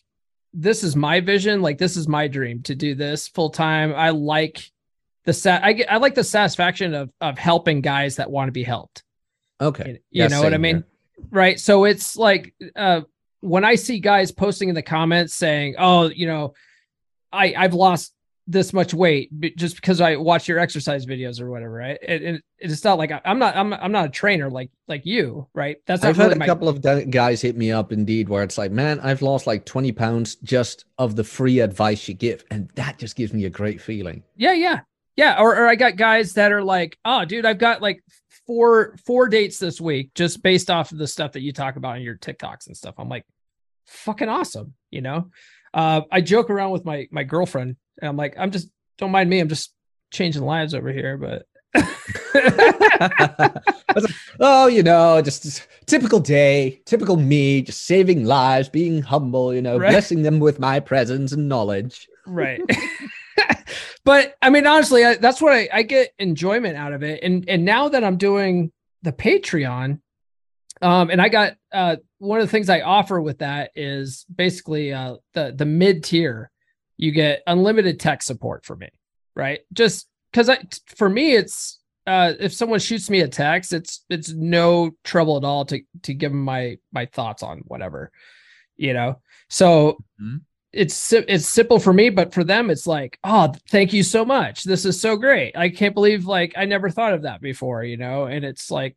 this 0.58 0.84
is 0.84 0.96
my 0.96 1.20
vision 1.20 1.62
like 1.62 1.78
this 1.78 1.98
is 1.98 2.08
my 2.08 2.28
dream 2.28 2.62
to 2.64 2.74
do 2.74 2.96
this 2.96 3.28
full 3.28 3.50
time 3.50 3.94
i 3.94 4.10
like 4.10 4.72
the 5.26 5.34
sat 5.34 5.64
I, 5.64 5.74
get, 5.74 5.92
I 5.92 5.98
like 5.98 6.16
the 6.16 6.24
satisfaction 6.24 6.94
of 6.94 7.12
of 7.20 7.38
helping 7.38 7.82
guys 7.82 8.16
that 8.18 8.32
want 8.32 8.48
to 8.48 8.52
be 8.52 8.64
helped. 8.64 9.04
Okay. 9.60 10.00
You, 10.12 10.24
you 10.24 10.30
know 10.30 10.42
what 10.42 10.54
i 10.54 10.58
mean? 10.58 10.78
here. 10.78 11.26
right 11.32 11.60
so 11.60 11.86
it's 11.86 12.16
like 12.16 12.54
uh 12.76 13.02
when 13.42 13.64
i 13.64 13.76
see 13.76 14.00
guys 14.00 14.32
posting 14.32 14.70
in 14.70 14.76
the 14.76 14.82
comments 14.82 15.34
saying 15.34 15.76
oh 15.78 16.10
you 16.10 16.28
know 16.28 16.54
i 17.32 17.54
i've 17.58 17.74
lost 17.74 18.14
this 18.48 18.74
much 18.74 18.94
weight 18.94 19.32
just 19.58 19.76
because 19.76 20.02
I 20.02 20.18
watch 20.18 20.48
your 20.48 20.60
exercise 20.60 21.06
videos 21.06 21.42
or 21.42 21.50
whatever, 21.50 21.74
right? 21.74 21.98
And, 22.08 22.42
it's 22.58 22.84
not 22.84 22.98
like 22.98 23.12
I'm 23.26 23.38
not 23.38 23.56
I'm 23.56 23.74
I'm 23.74 23.92
not 23.92 24.06
a 24.06 24.10
trainer 24.10 24.50
like 24.50 24.72
like 24.88 25.06
you, 25.06 25.48
right? 25.54 25.78
That's 25.86 26.04
I've 26.04 26.18
really 26.18 26.30
had 26.30 26.38
a 26.38 26.40
my... 26.40 26.46
couple 26.46 26.70
of 26.70 26.82
guys 27.12 27.42
hit 27.42 27.58
me 27.58 27.72
up 27.72 27.92
indeed 27.92 28.30
where 28.30 28.44
it's 28.44 28.58
like, 28.58 28.72
man, 28.72 29.00
I've 29.02 29.22
lost 29.22 29.46
like 29.46 29.66
20 29.66 29.92
pounds 29.92 30.36
just 30.36 30.86
of 30.98 31.16
the 31.16 31.24
free 31.24 31.60
advice 31.60 32.08
you 32.08 32.14
give, 32.14 32.44
and 32.50 32.70
that 32.76 32.98
just 32.98 33.16
gives 33.16 33.34
me 33.34 33.46
a 33.46 33.50
great 33.50 33.82
feeling. 33.82 34.24
Yeah, 34.36 34.54
yeah, 34.54 34.80
yeah. 35.16 35.40
Or 35.40 35.56
or 35.56 35.68
I 35.68 35.76
got 35.76 35.98
guys 35.98 36.34
that 36.34 36.52
are 36.52 36.64
like, 36.64 36.98
oh, 37.04 37.26
dude, 37.26 37.46
I've 37.46 37.60
got 37.60 37.82
like 37.82 38.04
four 38.48 38.96
four 39.06 39.28
dates 39.28 39.60
this 39.60 39.82
week 39.82 40.14
just 40.16 40.42
based 40.42 40.72
off 40.72 40.92
of 40.92 40.98
the 40.98 41.08
stuff 41.08 41.34
that 41.34 41.42
you 41.42 41.52
talk 41.52 41.76
about 41.76 41.98
in 41.98 42.04
your 42.04 42.16
TikToks 42.16 42.68
and 42.68 42.78
stuff. 42.78 42.96
I'm 42.98 43.10
like, 43.10 43.26
fucking 43.86 44.30
awesome, 44.30 44.74
you 44.92 45.02
know. 45.02 45.30
Uh, 45.74 46.02
I 46.10 46.22
joke 46.22 46.50
around 46.50 46.72
with 46.72 46.86
my 46.86 47.08
my 47.12 47.24
girlfriend 47.24 47.76
and 48.02 48.10
I'm 48.10 48.18
like, 48.18 48.36
I'm 48.38 48.52
just 48.52 48.70
don't 48.98 49.12
mind 49.12 49.30
me. 49.30 49.40
I'm 49.40 49.50
just 49.50 49.74
changing 50.12 50.44
lives 50.44 50.74
over 50.74 50.92
here, 50.92 51.18
but 51.18 51.46
oh, 54.40 54.68
you 54.68 54.84
know, 54.84 55.22
just, 55.22 55.44
just, 55.44 55.68
typical 55.86 56.20
day, 56.20 56.82
typical 56.86 57.18
me, 57.18 57.62
just 57.62 57.86
saving 57.86 58.26
lives, 58.26 58.70
being 58.70 59.02
humble, 59.02 59.54
you 59.54 59.62
know, 59.62 59.78
right. 59.78 59.92
blessing 59.92 60.22
them 60.22 60.40
with 60.40 60.60
my 60.60 60.80
presence 60.80 61.32
and 61.32 61.50
knowledge. 61.50 62.08
Right. 62.26 62.62
but 64.04 64.36
I 64.42 64.50
mean, 64.50 64.66
honestly, 64.68 65.06
I, 65.06 65.16
that's 65.16 65.42
what 65.42 65.54
I, 65.54 65.70
I, 65.72 65.84
get 65.84 66.14
enjoyment 66.18 66.78
out 66.78 66.94
of 66.94 67.04
it. 67.04 67.22
And 67.24 67.48
and 67.48 67.66
now 67.66 67.90
that 67.90 68.04
I'm 68.04 68.18
doing 68.18 68.72
the 69.04 69.12
Patreon, 69.12 70.00
um, 70.82 71.10
and 71.10 71.22
I 71.22 71.30
got 71.30 71.54
uh 71.72 71.98
one 72.18 72.40
of 72.40 72.48
the 72.48 72.52
things 72.52 72.70
I 72.70 72.82
offer 72.82 73.22
with 73.22 73.40
that 73.40 73.72
is 73.76 74.26
basically 74.34 74.94
uh 74.94 75.18
the 75.34 75.54
the 75.56 75.66
mid 75.66 76.04
tier 76.04 76.52
you 76.98 77.12
get 77.12 77.44
unlimited 77.48 78.00
tech 78.00 78.22
support 78.22 78.66
for 78.66 78.76
me, 78.76 78.90
right? 79.36 79.60
Just 79.74 80.08
because 80.32 80.50
I, 80.50 80.60
for 80.96 81.10
me, 81.10 81.36
it's 81.36 81.80
uh, 82.08 82.34
if 82.40 82.54
someone 82.54 82.80
shoots 82.80 83.10
me 83.10 83.22
a 83.22 83.28
text, 83.28 83.74
it's 83.74 84.06
it's 84.10 84.32
no 84.32 84.92
trouble 85.04 85.38
at 85.38 85.44
all 85.44 85.66
to 85.66 85.82
to 86.04 86.14
give 86.14 86.32
them 86.32 86.44
my 86.44 86.78
my 86.92 87.06
thoughts 87.06 87.44
on 87.44 87.60
whatever, 87.66 88.12
you 88.78 88.94
know. 88.94 89.22
So 89.50 89.98
mm-hmm. 90.22 90.38
it's 90.72 91.14
it's 91.14 91.48
simple 91.48 91.80
for 91.80 91.94
me, 91.94 92.10
but 92.10 92.34
for 92.34 92.44
them, 92.44 92.70
it's 92.70 92.86
like, 92.86 93.18
oh, 93.24 93.54
thank 93.70 93.92
you 93.92 94.04
so 94.04 94.24
much. 94.24 94.64
This 94.64 94.86
is 94.86 95.02
so 95.02 95.16
great. 95.16 95.58
I 95.58 95.70
can't 95.70 95.96
believe 95.96 96.26
like 96.26 96.54
I 96.56 96.66
never 96.66 96.90
thought 96.90 97.14
of 97.14 97.24
that 97.24 97.42
before, 97.42 97.84
you 97.84 97.98
know. 97.98 98.26
And 98.26 98.46
it's 98.46 98.70
like 98.70 98.96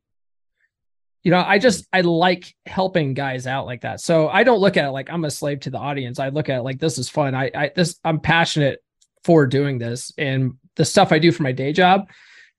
you 1.23 1.31
know 1.31 1.45
i 1.47 1.59
just 1.59 1.87
i 1.93 2.01
like 2.01 2.55
helping 2.67 3.15
guys 3.15 3.47
out 3.47 3.67
like 3.67 3.83
that. 3.83 4.01
So 4.01 4.29
i 4.29 4.45
don't 4.45 4.61
look 4.61 4.77
at 4.77 4.85
it 4.85 4.91
like 4.91 5.11
i'm 5.11 5.25
a 5.25 5.31
slave 5.31 5.61
to 5.61 5.71
the 5.71 5.79
audience. 5.79 6.19
I 6.19 6.29
look 6.29 6.49
at 6.49 6.59
it 6.59 6.63
like 6.63 6.79
this 6.79 6.99
is 6.99 7.09
fun. 7.09 7.35
I 7.35 7.51
i 7.55 7.71
this 7.75 7.99
i'm 8.05 8.21
passionate 8.21 8.83
for 9.25 9.47
doing 9.47 9.79
this. 9.79 10.13
And 10.19 10.55
the 10.77 10.85
stuff 10.85 11.13
i 11.13 11.19
do 11.19 11.33
for 11.33 11.43
my 11.43 11.53
day 11.53 11.73
job 11.73 12.09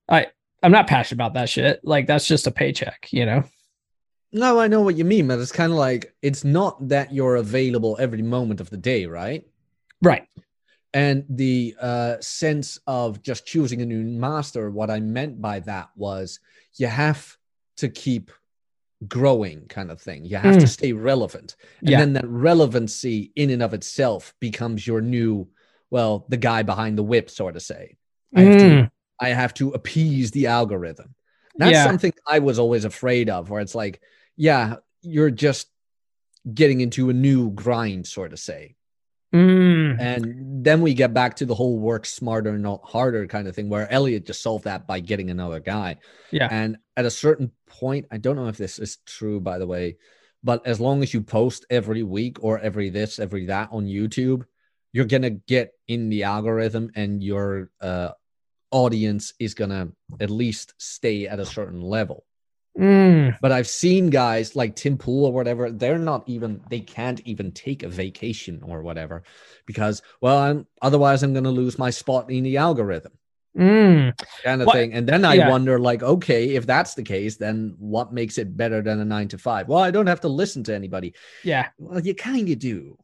i 0.08 0.28
i'm 0.62 0.72
not 0.72 0.88
passionate 0.88 1.18
about 1.18 1.34
that 1.34 1.50
shit. 1.50 1.80
Like 1.84 2.08
that's 2.08 2.28
just 2.28 2.48
a 2.48 2.52
paycheck 2.52 3.08
you 3.12 3.26
know? 3.26 3.44
No 4.32 4.60
i 4.60 4.68
know 4.68 4.82
what 4.82 4.98
you 4.98 5.06
mean 5.06 5.28
but 5.28 5.40
it's 5.40 5.52
kind 5.52 5.72
of 5.72 5.78
like 5.78 6.14
it's 6.22 6.44
not 6.44 6.90
that 6.90 7.14
you're 7.14 7.38
available 7.38 7.98
every 8.00 8.22
moment 8.22 8.62
of 8.62 8.70
the 8.70 8.78
day 8.78 9.06
right? 9.06 9.46
Right. 10.02 10.28
And 10.92 11.24
the 11.30 11.76
uh, 11.80 12.16
sense 12.20 12.80
of 12.88 13.22
just 13.22 13.46
choosing 13.46 13.82
a 13.82 13.86
new 13.86 14.04
master 14.04 14.70
what 14.70 14.90
i 14.90 15.00
meant 15.00 15.42
by 15.42 15.62
that 15.62 15.90
was 15.96 16.40
you 16.76 16.88
have 16.88 17.38
to 17.78 17.88
keep 17.88 18.32
growing 19.08 19.68
kind 19.68 19.92
of 19.92 20.02
thing. 20.02 20.26
You 20.26 20.38
have 20.38 20.56
mm. 20.56 20.60
to 20.60 20.68
stay 20.68 20.92
relevant. 20.92 21.56
And 21.80 21.90
yeah. 21.90 22.00
then 22.00 22.14
that 22.14 22.28
relevancy 22.28 23.32
in 23.36 23.50
and 23.50 23.64
of 23.64 23.74
itself 23.74 24.34
becomes 24.40 24.86
your 24.86 25.02
new, 25.02 25.48
well, 25.90 26.26
the 26.30 26.38
guy 26.38 26.64
behind 26.64 26.98
the 26.98 27.04
whip, 27.04 27.30
sort 27.30 27.56
of 27.56 27.62
say. 27.62 27.96
I 28.36 28.42
have, 28.42 28.54
mm. 28.54 28.60
to, 28.60 28.92
I 29.20 29.30
have 29.30 29.54
to 29.56 29.72
appease 29.72 30.32
the 30.32 30.48
algorithm. 30.48 31.16
That's 31.56 31.74
yeah. 31.74 31.86
something 31.86 32.14
I 32.28 32.40
was 32.40 32.60
always 32.60 32.86
afraid 32.86 33.30
of, 33.30 33.50
where 33.50 33.62
it's 33.62 33.76
like, 33.76 34.02
yeah, 34.38 34.76
you're 35.02 35.32
just 35.32 35.68
getting 36.54 36.82
into 36.82 37.10
a 37.10 37.14
new 37.14 37.52
grind, 37.52 38.08
sort 38.08 38.34
of 38.34 38.40
say. 38.40 38.76
Mm. 39.34 40.00
And 40.00 40.64
then 40.64 40.82
we 40.82 40.94
get 40.94 41.14
back 41.14 41.36
to 41.38 41.46
the 41.46 41.54
whole 41.54 41.78
work 41.78 42.06
smarter, 42.06 42.58
not 42.58 42.82
harder 42.84 43.28
kind 43.28 43.48
of 43.48 43.56
thing, 43.56 43.70
where 43.70 43.92
Elliott 43.92 44.26
just 44.26 44.42
solved 44.42 44.64
that 44.64 44.88
by 44.88 45.00
getting 45.00 45.30
another 45.30 45.60
guy. 45.60 45.98
Yeah. 46.32 46.48
And 46.50 46.78
at 47.00 47.06
a 47.06 47.10
certain 47.10 47.50
point, 47.66 48.08
I 48.12 48.18
don't 48.18 48.36
know 48.36 48.50
if 48.50 48.58
this 48.58 48.78
is 48.78 48.98
true, 49.06 49.40
by 49.40 49.58
the 49.58 49.66
way, 49.66 49.96
but 50.44 50.68
as 50.68 50.82
long 50.82 51.02
as 51.02 51.14
you 51.14 51.22
post 51.22 51.66
every 51.70 52.04
week 52.04 52.44
or 52.44 52.60
every 52.60 52.90
this, 52.90 53.20
every 53.20 53.46
that 53.46 53.70
on 53.72 53.86
YouTube, 53.86 54.44
you're 54.92 55.06
going 55.06 55.22
to 55.22 55.30
get 55.30 55.72
in 55.88 56.10
the 56.10 56.24
algorithm 56.24 56.92
and 56.96 57.24
your 57.24 57.72
uh, 57.80 58.10
audience 58.72 59.34
is 59.40 59.54
going 59.54 59.70
to 59.70 59.94
at 60.20 60.30
least 60.30 60.74
stay 60.78 61.26
at 61.26 61.40
a 61.40 61.46
certain 61.46 61.80
level. 61.80 62.26
Mm, 62.78 63.38
But 63.42 63.54
I've 63.54 63.68
seen 63.70 64.10
guys 64.10 64.58
like 64.58 64.76
Tim 64.76 64.98
Pool 64.98 65.26
or 65.26 65.32
whatever, 65.32 65.72
they're 65.72 65.98
not 65.98 66.28
even, 66.28 66.60
they 66.70 66.82
can't 66.82 67.22
even 67.24 67.54
take 67.54 67.84
a 67.84 67.88
vacation 67.88 68.62
or 68.62 68.82
whatever 68.82 69.24
because, 69.66 70.02
well, 70.20 70.38
I'm 70.38 70.68
otherwise 70.82 71.24
I'm 71.24 71.32
going 71.32 71.46
to 71.46 71.50
lose 71.50 71.80
my 71.80 71.92
spot 71.92 72.30
in 72.30 72.44
the 72.44 72.58
algorithm 72.58 73.14
mm. 73.58 74.14
kind 74.44 74.62
of 74.62 74.72
thing. 74.72 74.94
And 74.94 75.08
then 75.08 75.26
I 75.26 75.36
yeah. 75.36 75.50
wonder, 75.50 75.80
like, 75.80 76.04
okay, 76.04 76.56
if 76.56 76.66
that's 76.66 76.94
the 76.94 77.04
case, 77.04 77.38
then 77.38 77.76
what 77.78 78.14
makes 78.14 78.38
it 78.38 78.56
better 78.56 78.82
than 78.82 79.00
a 79.00 79.06
nine 79.06 79.28
to 79.30 79.38
five? 79.38 79.68
Well, 79.68 79.80
I 79.80 79.92
don't 79.92 80.08
have 80.08 80.22
to 80.22 80.30
listen 80.30 80.64
to 80.66 80.76
anybody. 80.76 81.14
Yeah. 81.44 81.70
Well, 81.78 82.00
you 82.00 82.16
kind 82.16 82.50
of 82.50 82.60
do. 82.60 82.98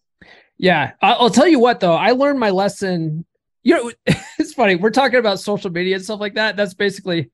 Yeah. 0.58 0.92
I'll 1.02 1.30
tell 1.30 1.48
you 1.48 1.60
what, 1.60 1.80
though, 1.80 1.96
I 1.96 2.12
learned 2.12 2.40
my 2.40 2.50
lesson. 2.50 3.26
You 3.64 3.76
know, 3.76 3.92
it's 4.40 4.54
funny. 4.54 4.76
We're 4.76 4.92
talking 4.92 5.20
about 5.20 5.40
social 5.40 5.72
media 5.72 5.96
and 5.96 6.04
stuff 6.04 6.20
like 6.20 6.36
that. 6.36 6.56
That's 6.56 6.74
basically 6.74 7.32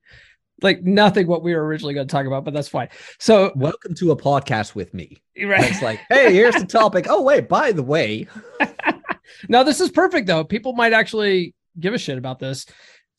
like 0.62 0.82
nothing 0.82 1.26
what 1.26 1.42
we 1.42 1.54
were 1.54 1.64
originally 1.64 1.94
going 1.94 2.06
to 2.06 2.12
talk 2.12 2.26
about, 2.26 2.44
but 2.44 2.54
that's 2.54 2.68
fine. 2.68 2.88
So, 3.18 3.52
Welcome 3.56 3.94
to 3.96 4.12
a 4.12 4.16
podcast 4.16 4.74
with 4.74 4.94
me. 4.94 5.22
right. 5.42 5.70
It's 5.70 5.82
like, 5.82 6.00
hey, 6.08 6.32
here's 6.32 6.54
the 6.54 6.66
topic. 6.66 7.06
Oh, 7.08 7.22
wait, 7.22 7.48
by 7.48 7.72
the 7.72 7.82
way, 7.82 8.28
now, 9.48 9.62
this 9.62 9.80
is 9.80 9.90
perfect 9.90 10.26
though. 10.26 10.44
People 10.44 10.72
might 10.72 10.92
actually 10.92 11.54
give 11.78 11.94
a 11.94 11.98
shit 11.98 12.18
about 12.18 12.38
this. 12.38 12.66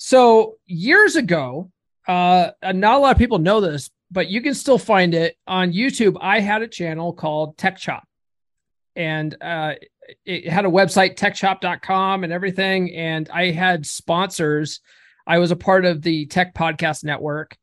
So 0.06 0.58
years 0.66 1.16
ago, 1.16 1.72
uh, 2.10 2.50
not 2.62 2.96
a 2.96 2.98
lot 2.98 3.14
of 3.14 3.18
people 3.18 3.40
know 3.40 3.62
this, 3.62 3.90
but 4.12 4.28
you 4.28 4.42
can 4.42 4.54
still 4.54 4.78
find 4.78 5.14
it 5.14 5.38
on 5.48 5.72
YouTube. 5.72 6.18
I 6.20 6.42
had 6.42 6.62
a 6.62 6.68
channel 6.68 7.14
called 7.14 7.58
Tech 7.58 7.78
Shop, 7.78 8.04
and 8.98 9.34
uh, 9.40 9.76
it 10.26 10.50
had 10.50 10.66
a 10.66 10.70
website 10.70 11.16
techshop.com 11.16 12.26
and 12.26 12.34
everything. 12.34 12.94
And 12.94 13.30
I 13.30 13.52
had 13.52 13.86
sponsors. 13.86 14.82
I 15.26 15.38
was 15.38 15.52
a 15.52 15.56
part 15.56 15.86
of 15.86 16.02
the 16.02 16.26
Tech 16.26 16.54
Podcast 16.54 17.06
Network. 17.06 17.56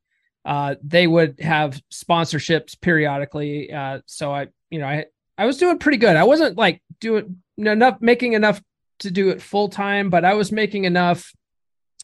Uh, 0.42 0.76
they 0.82 1.06
would 1.06 1.40
have 1.40 1.78
sponsorships 1.92 2.80
periodically. 2.80 3.70
Uh, 3.70 4.00
so 4.06 4.32
I, 4.32 4.46
you 4.70 4.78
know, 4.78 4.86
I 4.86 5.04
I 5.36 5.44
was 5.44 5.58
doing 5.58 5.78
pretty 5.78 5.98
good. 5.98 6.16
I 6.16 6.24
wasn't 6.24 6.56
like 6.56 6.80
doing 7.00 7.42
enough, 7.58 7.98
making 8.00 8.32
enough 8.32 8.62
to 9.00 9.10
do 9.10 9.28
it 9.28 9.42
full 9.42 9.68
time, 9.68 10.08
but 10.08 10.24
I 10.24 10.32
was 10.32 10.50
making 10.50 10.86
enough. 10.86 11.34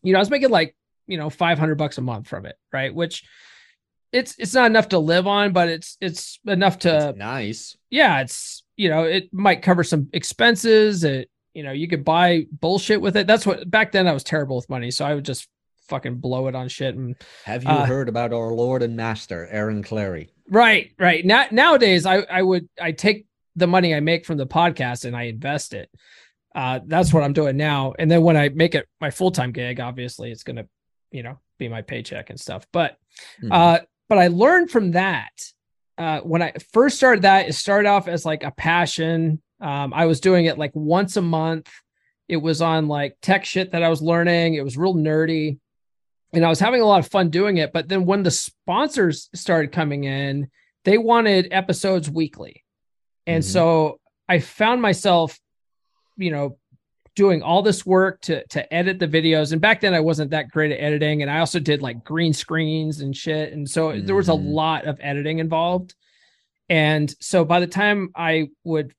You 0.03 0.13
know, 0.13 0.19
I 0.19 0.23
was 0.23 0.31
making 0.31 0.51
like 0.51 0.77
you 1.07 1.19
know 1.19 1.31
five 1.31 1.59
hundred 1.59 1.77
bucks 1.77 1.99
a 1.99 2.03
month 2.03 2.29
from 2.29 2.47
it, 2.47 2.57
right? 2.73 2.95
Which 2.95 3.25
it's 4.13 4.35
it's 4.39 4.55
not 4.55 4.67
enough 4.67 4.89
to 4.91 4.99
live 4.99 5.27
on, 5.27 5.53
but 5.53 5.69
it's 5.69 5.97
it's 6.01 6.39
enough 6.47 6.79
to 6.81 7.15
nice. 7.17 7.77
yeah, 7.91 8.21
it's 8.21 8.65
you 8.77 8.89
know, 8.89 9.05
it 9.05 9.33
might 9.33 9.63
cover 9.63 9.83
some 9.85 10.09
expenses. 10.13 11.05
It 11.05 11.31
you 11.55 11.63
know, 11.63 11.73
you 11.73 11.89
could 11.89 12.05
buy 12.05 12.47
bullshit 12.53 13.01
with 13.01 13.17
it. 13.17 13.27
That's 13.27 13.47
what 13.47 13.71
back 13.71 13.93
then 13.93 14.07
I 14.07 14.13
was 14.13 14.25
terrible 14.25 14.57
with 14.57 14.69
money, 14.69 14.91
so 14.91 15.05
I 15.05 15.15
would 15.15 15.25
just 15.25 15.49
fucking 15.89 16.17
blow 16.17 16.49
it 16.49 16.55
on 16.55 16.69
shit 16.69 16.97
and 16.97 17.15
Have 17.45 17.63
you 17.63 17.71
Uh, 17.71 17.87
heard 17.87 18.09
about 18.09 18.33
our 18.33 18.53
Lord 18.53 18.83
and 18.83 18.97
Master, 18.97 19.47
Aaron 19.51 19.85
Clarey? 19.85 20.31
Right, 20.49 20.91
right. 20.99 21.25
Now 21.25 21.47
nowadays 21.51 22.07
I 22.07 22.19
I 22.23 22.43
would 22.43 22.69
I 22.81 22.93
take 22.93 23.27
the 23.55 23.67
money 23.67 23.95
I 23.95 24.01
make 24.01 24.27
from 24.27 24.37
the 24.37 24.47
podcast 24.47 25.05
and 25.05 25.17
I 25.17 25.25
invest 25.25 25.73
it. 25.75 25.89
Uh 26.57 26.81
that's 26.87 27.13
what 27.13 27.23
I'm 27.23 27.35
doing 27.35 27.57
now. 27.57 27.93
And 27.99 28.11
then 28.11 28.23
when 28.23 28.37
I 28.37 28.49
make 28.49 28.75
it 28.75 28.87
my 29.01 29.11
full-time 29.11 29.53
gig, 29.53 29.79
obviously 29.79 30.33
it's 30.33 30.43
gonna, 30.43 30.67
you 31.13 31.23
know, 31.23 31.39
be 31.59 31.69
my 31.69 31.83
paycheck 31.83 32.31
and 32.31 32.41
stuff. 32.41 32.67
But 32.73 32.97
Mhm. 33.43 33.53
uh 33.53 33.81
but 34.09 34.19
I 34.19 34.29
learned 34.29 34.71
from 34.71 34.93
that. 34.93 35.33
Uh 35.99 36.21
when 36.21 36.43
I 36.43 36.53
first 36.73 36.97
started 36.97 37.23
that, 37.23 37.49
it 37.49 37.53
started 37.53 37.89
off 37.89 38.09
as 38.09 38.25
like 38.25 38.43
a 38.43 38.51
passion. 38.53 39.43
Um 39.61 39.93
I 39.95 40.07
was 40.07 40.21
doing 40.21 40.47
it 40.47 40.59
like 40.59 40.73
once 40.75 41.17
a 41.17 41.23
month. 41.23 41.69
It 42.29 42.39
was 42.39 42.61
on 42.63 42.89
like 42.89 43.17
tech 43.23 43.45
shit 43.45 43.73
that 43.73 43.83
I 43.85 43.89
was 43.89 44.03
learning. 44.03 44.55
It 44.55 44.65
was 44.65 44.77
real 44.79 44.95
nerdy 44.95 45.59
and 46.33 46.45
I 46.45 46.49
was 46.49 46.59
having 46.61 46.81
a 46.81 46.87
lot 46.87 46.99
of 47.01 47.09
fun 47.11 47.31
doing 47.31 47.59
it. 47.59 47.73
But 47.73 47.89
then 47.89 48.05
when 48.07 48.23
the 48.23 48.31
sponsors 48.33 49.29
started 49.35 49.73
coming 49.73 50.05
in, 50.05 50.49
they 50.85 50.99
wanted 50.99 51.49
episodes 51.53 52.09
weekly. 52.11 52.65
And 53.27 53.43
Mhm. 53.45 53.47
so 53.47 54.01
I 54.29 54.41
found 54.41 54.83
myself, 54.83 55.39
you 56.17 56.31
know, 56.31 56.59
doing 57.15 57.43
all 57.43 57.63
this 57.63 57.87
work 57.87 58.21
to 58.23 58.47
to 58.49 58.73
edit 58.73 58.99
the 58.99 59.09
videos. 59.09 59.53
And 59.53 59.61
back 59.61 59.81
then 59.81 59.95
I 59.95 60.01
wasn't 60.01 60.31
that 60.33 60.51
great 60.51 60.73
at 60.73 60.81
editing. 60.83 61.23
And 61.23 61.31
I 61.31 61.39
also 61.39 61.59
did 61.59 61.81
like 61.83 62.05
green 62.05 62.33
screens 62.33 63.01
and 63.01 63.17
shit. 63.17 63.53
And 63.53 63.69
so 63.69 63.99
there 63.99 64.15
was 64.15 64.29
a 64.29 64.33
Mhm. 64.33 64.53
lot 64.53 64.85
of 64.87 64.99
editing 65.01 65.39
involved. 65.39 65.95
And 66.69 67.15
so 67.21 67.45
by 67.45 67.61
the 67.61 67.67
time 67.67 68.11
I 68.15 68.49
would 68.65 68.93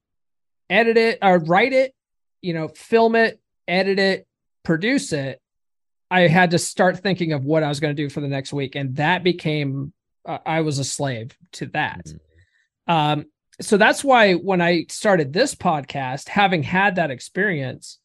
edit 0.70 0.98
it 0.98 1.20
or 1.22 1.38
write 1.40 1.74
it, 1.74 1.94
you 2.42 2.54
know, 2.54 2.70
film 2.70 3.16
it, 3.16 3.40
edit 3.68 4.00
it, 4.00 4.26
produce 4.64 5.14
it, 5.14 5.40
I 6.10 6.22
had 6.28 6.52
to 6.52 6.58
start 6.60 7.00
thinking 7.00 7.34
of 7.34 7.46
what 7.46 7.64
I 7.64 7.68
was 7.70 7.80
going 7.80 7.96
to 7.96 8.02
do 8.02 8.10
for 8.10 8.22
the 8.22 8.28
next 8.30 8.54
week, 8.54 8.76
and 8.76 8.96
that 8.96 9.24
became 9.24 9.94
uh, 10.26 10.40
I 10.46 10.62
was 10.62 10.78
a 10.80 10.84
slave 10.84 11.38
to 11.54 11.68
that. 11.68 12.06
Mhm. 12.06 12.20
Um, 12.88 13.26
so 13.62 13.78
that's 13.78 14.04
why 14.04 14.34
when 14.34 14.62
I 14.62 14.86
started 14.90 15.34
this 15.34 15.56
podcast, 15.56 16.30
having 16.30 16.64
had 16.64 16.96
that 16.96 17.12
experience, 17.12 18.00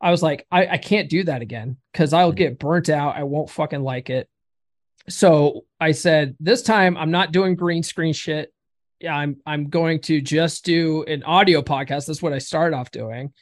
I 0.00 0.10
was 0.10 0.22
like, 0.22 0.46
I, 0.50 0.66
I 0.66 0.78
can't 0.78 1.08
do 1.10 1.24
that 1.24 1.42
again 1.42 1.76
because 1.92 2.12
I'll 2.12 2.32
Mhm. 2.32 2.36
get 2.36 2.58
burnt 2.58 2.88
out. 2.88 3.16
I 3.16 3.22
won't 3.24 3.50
fucking 3.50 3.82
like 3.82 4.10
it. 4.10 4.28
So 5.08 5.64
I 5.80 5.92
said, 5.92 6.36
this 6.40 6.62
time 6.62 6.96
I'm 6.96 7.10
not 7.10 7.32
doing 7.32 7.54
green 7.56 7.82
screen 7.82 8.12
shit. 8.12 8.52
Yeah, 9.00 9.16
I'm 9.16 9.36
I'm 9.46 9.68
going 9.70 10.00
to 10.02 10.20
just 10.20 10.64
do 10.64 11.04
an 11.04 11.22
audio 11.22 11.62
podcast. 11.62 12.06
That's 12.06 12.22
what 12.22 12.34
I 12.34 12.38
started 12.38 12.76
off 12.76 12.90
doing. 12.90 13.32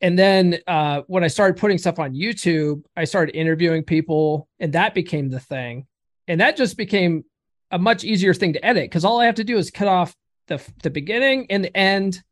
And 0.00 0.16
then 0.18 0.58
uh, 0.66 1.02
when 1.06 1.24
I 1.24 1.28
started 1.28 1.56
putting 1.58 1.78
stuff 1.78 1.98
on 1.98 2.14
YouTube, 2.14 2.82
I 2.96 3.04
started 3.04 3.34
interviewing 3.34 3.82
people, 3.82 4.46
and 4.60 4.74
that 4.74 4.94
became 4.94 5.28
the 5.30 5.40
thing. 5.40 5.86
And 6.28 6.40
that 6.40 6.56
just 6.56 6.76
became 6.76 7.24
a 7.70 7.78
much 7.78 8.04
easier 8.04 8.32
thing 8.34 8.52
to 8.52 8.64
edit 8.64 8.84
because 8.84 9.04
all 9.04 9.20
I 9.20 9.26
have 9.26 9.36
to 9.36 9.44
do 9.44 9.56
is 9.56 9.70
cut 9.70 9.88
off 9.88 10.14
the 10.48 10.60
the 10.82 10.90
beginning 10.90 11.46
and 11.50 11.62
the 11.64 11.76
end, 11.76 12.22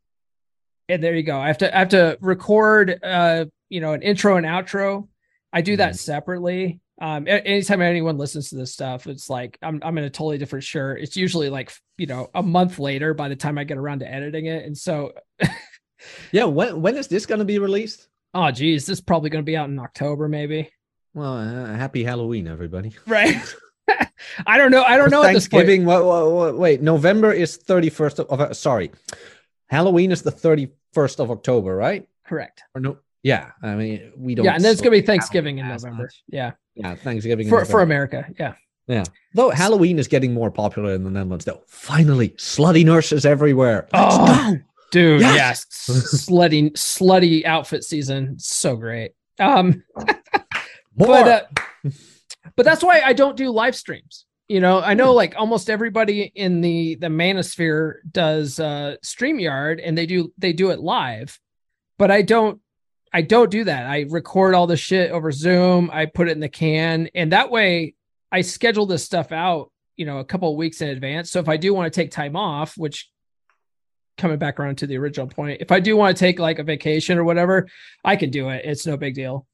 and 0.88 1.02
there 1.02 1.14
you 1.14 1.22
go. 1.22 1.38
I 1.38 1.46
have 1.48 1.58
to 1.58 1.74
I 1.74 1.78
have 1.80 1.88
to 1.90 2.18
record 2.20 2.98
uh 3.02 3.46
you 3.68 3.80
know 3.80 3.92
an 3.92 4.02
intro 4.02 4.36
and 4.36 4.46
outro. 4.46 5.08
I 5.52 5.60
do 5.62 5.76
that 5.76 5.92
Mhm. 5.94 5.98
separately. 5.98 6.80
Um, 7.00 7.28
anytime 7.28 7.82
anyone 7.82 8.16
listens 8.16 8.48
to 8.48 8.56
this 8.56 8.72
stuff, 8.72 9.06
it's 9.06 9.28
like 9.28 9.58
I'm 9.62 9.80
I'm 9.84 9.98
in 9.98 10.04
a 10.04 10.10
totally 10.10 10.38
different 10.38 10.64
shirt. 10.64 11.00
It's 11.00 11.16
usually 11.16 11.50
like 11.50 11.70
you 11.98 12.06
know 12.06 12.30
a 12.34 12.42
month 12.42 12.78
later 12.78 13.12
by 13.14 13.28
the 13.28 13.36
time 13.36 13.58
I 13.58 13.64
get 13.64 13.76
around 13.78 14.00
to 14.00 14.10
editing 14.12 14.46
it, 14.46 14.64
and 14.64 14.76
so 14.76 15.12
Yeah, 16.32 16.44
when 16.44 16.80
when 16.82 16.96
is 16.96 17.08
this 17.08 17.26
going 17.26 17.38
to 17.40 17.44
be 17.44 17.58
released? 17.58 18.08
oh 18.34 18.50
geez, 18.50 18.86
this 18.86 18.98
is 18.98 19.00
probably 19.00 19.30
going 19.30 19.42
to 19.44 19.46
be 19.46 19.56
out 19.56 19.68
in 19.68 19.78
October 19.78 20.28
maybe. 20.28 20.70
Well, 21.14 21.38
uh, 21.38 21.74
happy 21.74 22.04
Halloween, 22.04 22.46
everybody. 22.48 22.92
Right. 23.06 23.36
I 24.46 24.58
don't 24.58 24.70
know. 24.70 24.82
I 24.82 24.96
don't 24.96 25.10
know 25.10 25.22
at 25.22 25.32
this 25.32 25.48
point. 25.48 25.66
Thanksgiving. 25.66 25.84
What, 25.86 26.04
what, 26.04 26.30
what, 26.32 26.58
wait, 26.58 26.82
November 26.82 27.32
is 27.32 27.58
31st 27.58 28.18
of, 28.28 28.40
of 28.40 28.56
sorry. 28.56 28.90
Halloween 29.68 30.12
is 30.12 30.22
the 30.22 30.32
31st 30.32 31.20
of 31.20 31.30
October, 31.30 31.74
right? 31.76 32.08
Correct. 32.26 32.62
Or 32.74 32.80
no? 32.80 32.98
Yeah, 33.22 33.50
I 33.62 33.74
mean, 33.74 34.12
we 34.16 34.34
don't. 34.34 34.44
Yeah, 34.44 34.54
and 34.54 34.64
then 34.64 34.70
it's 34.72 34.80
gonna 34.80 34.92
be 34.92 35.00
Thanksgiving 35.00 35.58
in 35.58 35.66
November. 35.66 36.02
much. 36.04 36.22
Yeah, 36.28 36.52
Yeah, 36.76 36.94
Thanksgiving 36.94 37.46
in 37.46 37.50
for 37.50 37.64
for 37.64 37.82
America. 37.82 38.26
Yeah. 38.38 38.54
Yeah. 38.86 39.02
Though 39.34 39.50
Halloween 39.50 39.98
is 39.98 40.06
getting 40.06 40.32
more 40.32 40.48
popular 40.52 40.94
in 40.94 41.02
the 41.02 41.10
Netherlands, 41.10 41.44
though. 41.44 41.62
Finally, 41.66 42.28
slutty 42.30 42.84
nurses 42.84 43.26
everywhere. 43.26 43.88
Let's 43.92 44.16
Oh. 44.16 44.52
go. 44.54 44.58
Dude, 44.92 45.20
Yes. 45.22 45.66
yes, 45.88 46.26
slutty 46.28 46.70
slutty 46.74 47.44
outfit 47.44 47.82
season, 47.82 48.38
so 48.38 48.76
great. 48.76 49.12
Um, 49.40 49.82
More. 50.96 51.08
but 51.08 51.28
uh, 51.28 51.90
but 52.54 52.64
that's 52.64 52.84
why 52.84 53.00
I 53.04 53.12
don't 53.12 53.36
do 53.36 53.50
live 53.50 53.74
streams. 53.74 54.26
You 54.48 54.60
know, 54.60 54.80
I 54.80 54.94
know 54.94 55.12
like 55.12 55.34
almost 55.36 55.68
everybody 55.68 56.30
in 56.34 56.60
the 56.60 56.94
the 56.96 57.08
manosphere 57.08 57.94
does 58.10 58.60
uh 58.60 58.96
StreamYard 59.04 59.80
and 59.82 59.98
they 59.98 60.06
do 60.06 60.32
they 60.38 60.52
do 60.52 60.70
it 60.70 60.78
live, 60.78 61.38
but 61.98 62.10
I 62.10 62.22
don't 62.22 62.60
I 63.12 63.22
don't 63.22 63.50
do 63.50 63.64
that. 63.64 63.86
I 63.86 64.06
record 64.08 64.54
all 64.54 64.66
the 64.66 64.76
shit 64.76 65.10
over 65.10 65.32
Zoom, 65.32 65.90
I 65.92 66.06
put 66.06 66.28
it 66.28 66.32
in 66.32 66.40
the 66.40 66.48
can, 66.48 67.08
and 67.14 67.32
that 67.32 67.50
way 67.50 67.94
I 68.30 68.42
schedule 68.42 68.86
this 68.86 69.04
stuff 69.04 69.32
out, 69.32 69.72
you 69.96 70.06
know, 70.06 70.18
a 70.18 70.24
couple 70.24 70.50
of 70.50 70.56
weeks 70.56 70.80
in 70.80 70.88
advance. 70.88 71.30
So 71.30 71.40
if 71.40 71.48
I 71.48 71.56
do 71.56 71.72
want 71.72 71.92
to 71.92 72.00
take 72.00 72.10
time 72.10 72.36
off, 72.36 72.76
which 72.76 73.10
coming 74.18 74.38
back 74.38 74.60
around 74.60 74.78
to 74.78 74.86
the 74.86 74.98
original 74.98 75.26
point, 75.26 75.60
if 75.60 75.72
I 75.72 75.80
do 75.80 75.96
want 75.96 76.16
to 76.16 76.20
take 76.20 76.38
like 76.38 76.58
a 76.58 76.64
vacation 76.64 77.18
or 77.18 77.24
whatever, 77.24 77.68
I 78.04 78.16
can 78.16 78.30
do 78.30 78.48
it. 78.50 78.64
It's 78.64 78.86
no 78.86 78.96
big 78.96 79.14
deal. 79.14 79.46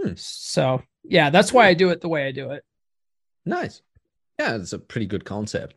Hmm. 0.00 0.12
So 0.16 0.82
yeah, 1.04 1.30
that's 1.30 1.52
why 1.52 1.66
I 1.68 1.74
do 1.74 1.90
it 1.90 2.00
the 2.00 2.08
way 2.08 2.26
I 2.26 2.32
do 2.32 2.50
it. 2.50 2.64
nice. 3.44 3.82
Yeah, 4.38 4.54
it's 4.54 4.72
a 4.72 4.78
pretty 4.78 5.06
good 5.06 5.24
concept. 5.24 5.74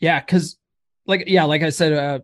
Yeah, 0.00 0.18
because 0.20 0.58
like 1.06 1.24
yeah, 1.28 1.44
like 1.44 1.62
I 1.62 1.70
said, 1.70 1.92
uh 1.92 2.18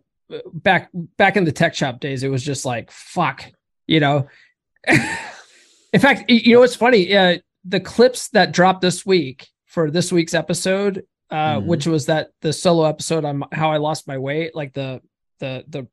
back 0.53 0.89
back 0.93 1.37
in 1.37 1.45
the 1.45 1.51
tech 1.53 1.73
shop 1.75 1.99
days, 2.01 2.23
it 2.23 2.27
was 2.29 2.43
just 2.43 2.65
like 2.65 2.91
fuck, 2.91 3.45
you 3.87 3.99
know. 4.01 4.27
in 4.87 5.99
fact, 5.99 6.29
you 6.29 6.53
know 6.55 6.59
what's 6.61 6.75
funny? 6.75 7.15
Uh 7.15 7.37
the 7.63 7.79
clips 7.79 8.29
that 8.29 8.51
dropped 8.51 8.81
this 8.81 9.05
week 9.05 9.47
for 9.67 9.89
this 9.91 10.11
week's 10.11 10.33
episode, 10.33 11.05
uh, 11.29 11.57
Mhm. 11.59 11.65
which 11.67 11.85
was 11.87 12.07
that 12.07 12.31
the 12.41 12.51
solo 12.51 12.85
episode 12.85 13.23
on 13.23 13.43
how 13.53 13.71
I 13.71 13.77
lost 13.77 14.07
my 14.07 14.17
weight, 14.17 14.53
like 14.55 14.73
the 14.73 15.01
the 15.39 15.63
the 15.67 15.87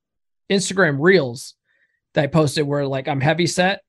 Instagram 0.51 0.97
reels 0.99 1.55
that 2.15 2.25
I 2.25 2.27
posted 2.27 2.67
were 2.67 2.87
like 2.87 3.07
I'm 3.07 3.21
heavy 3.21 3.47
set. 3.47 3.83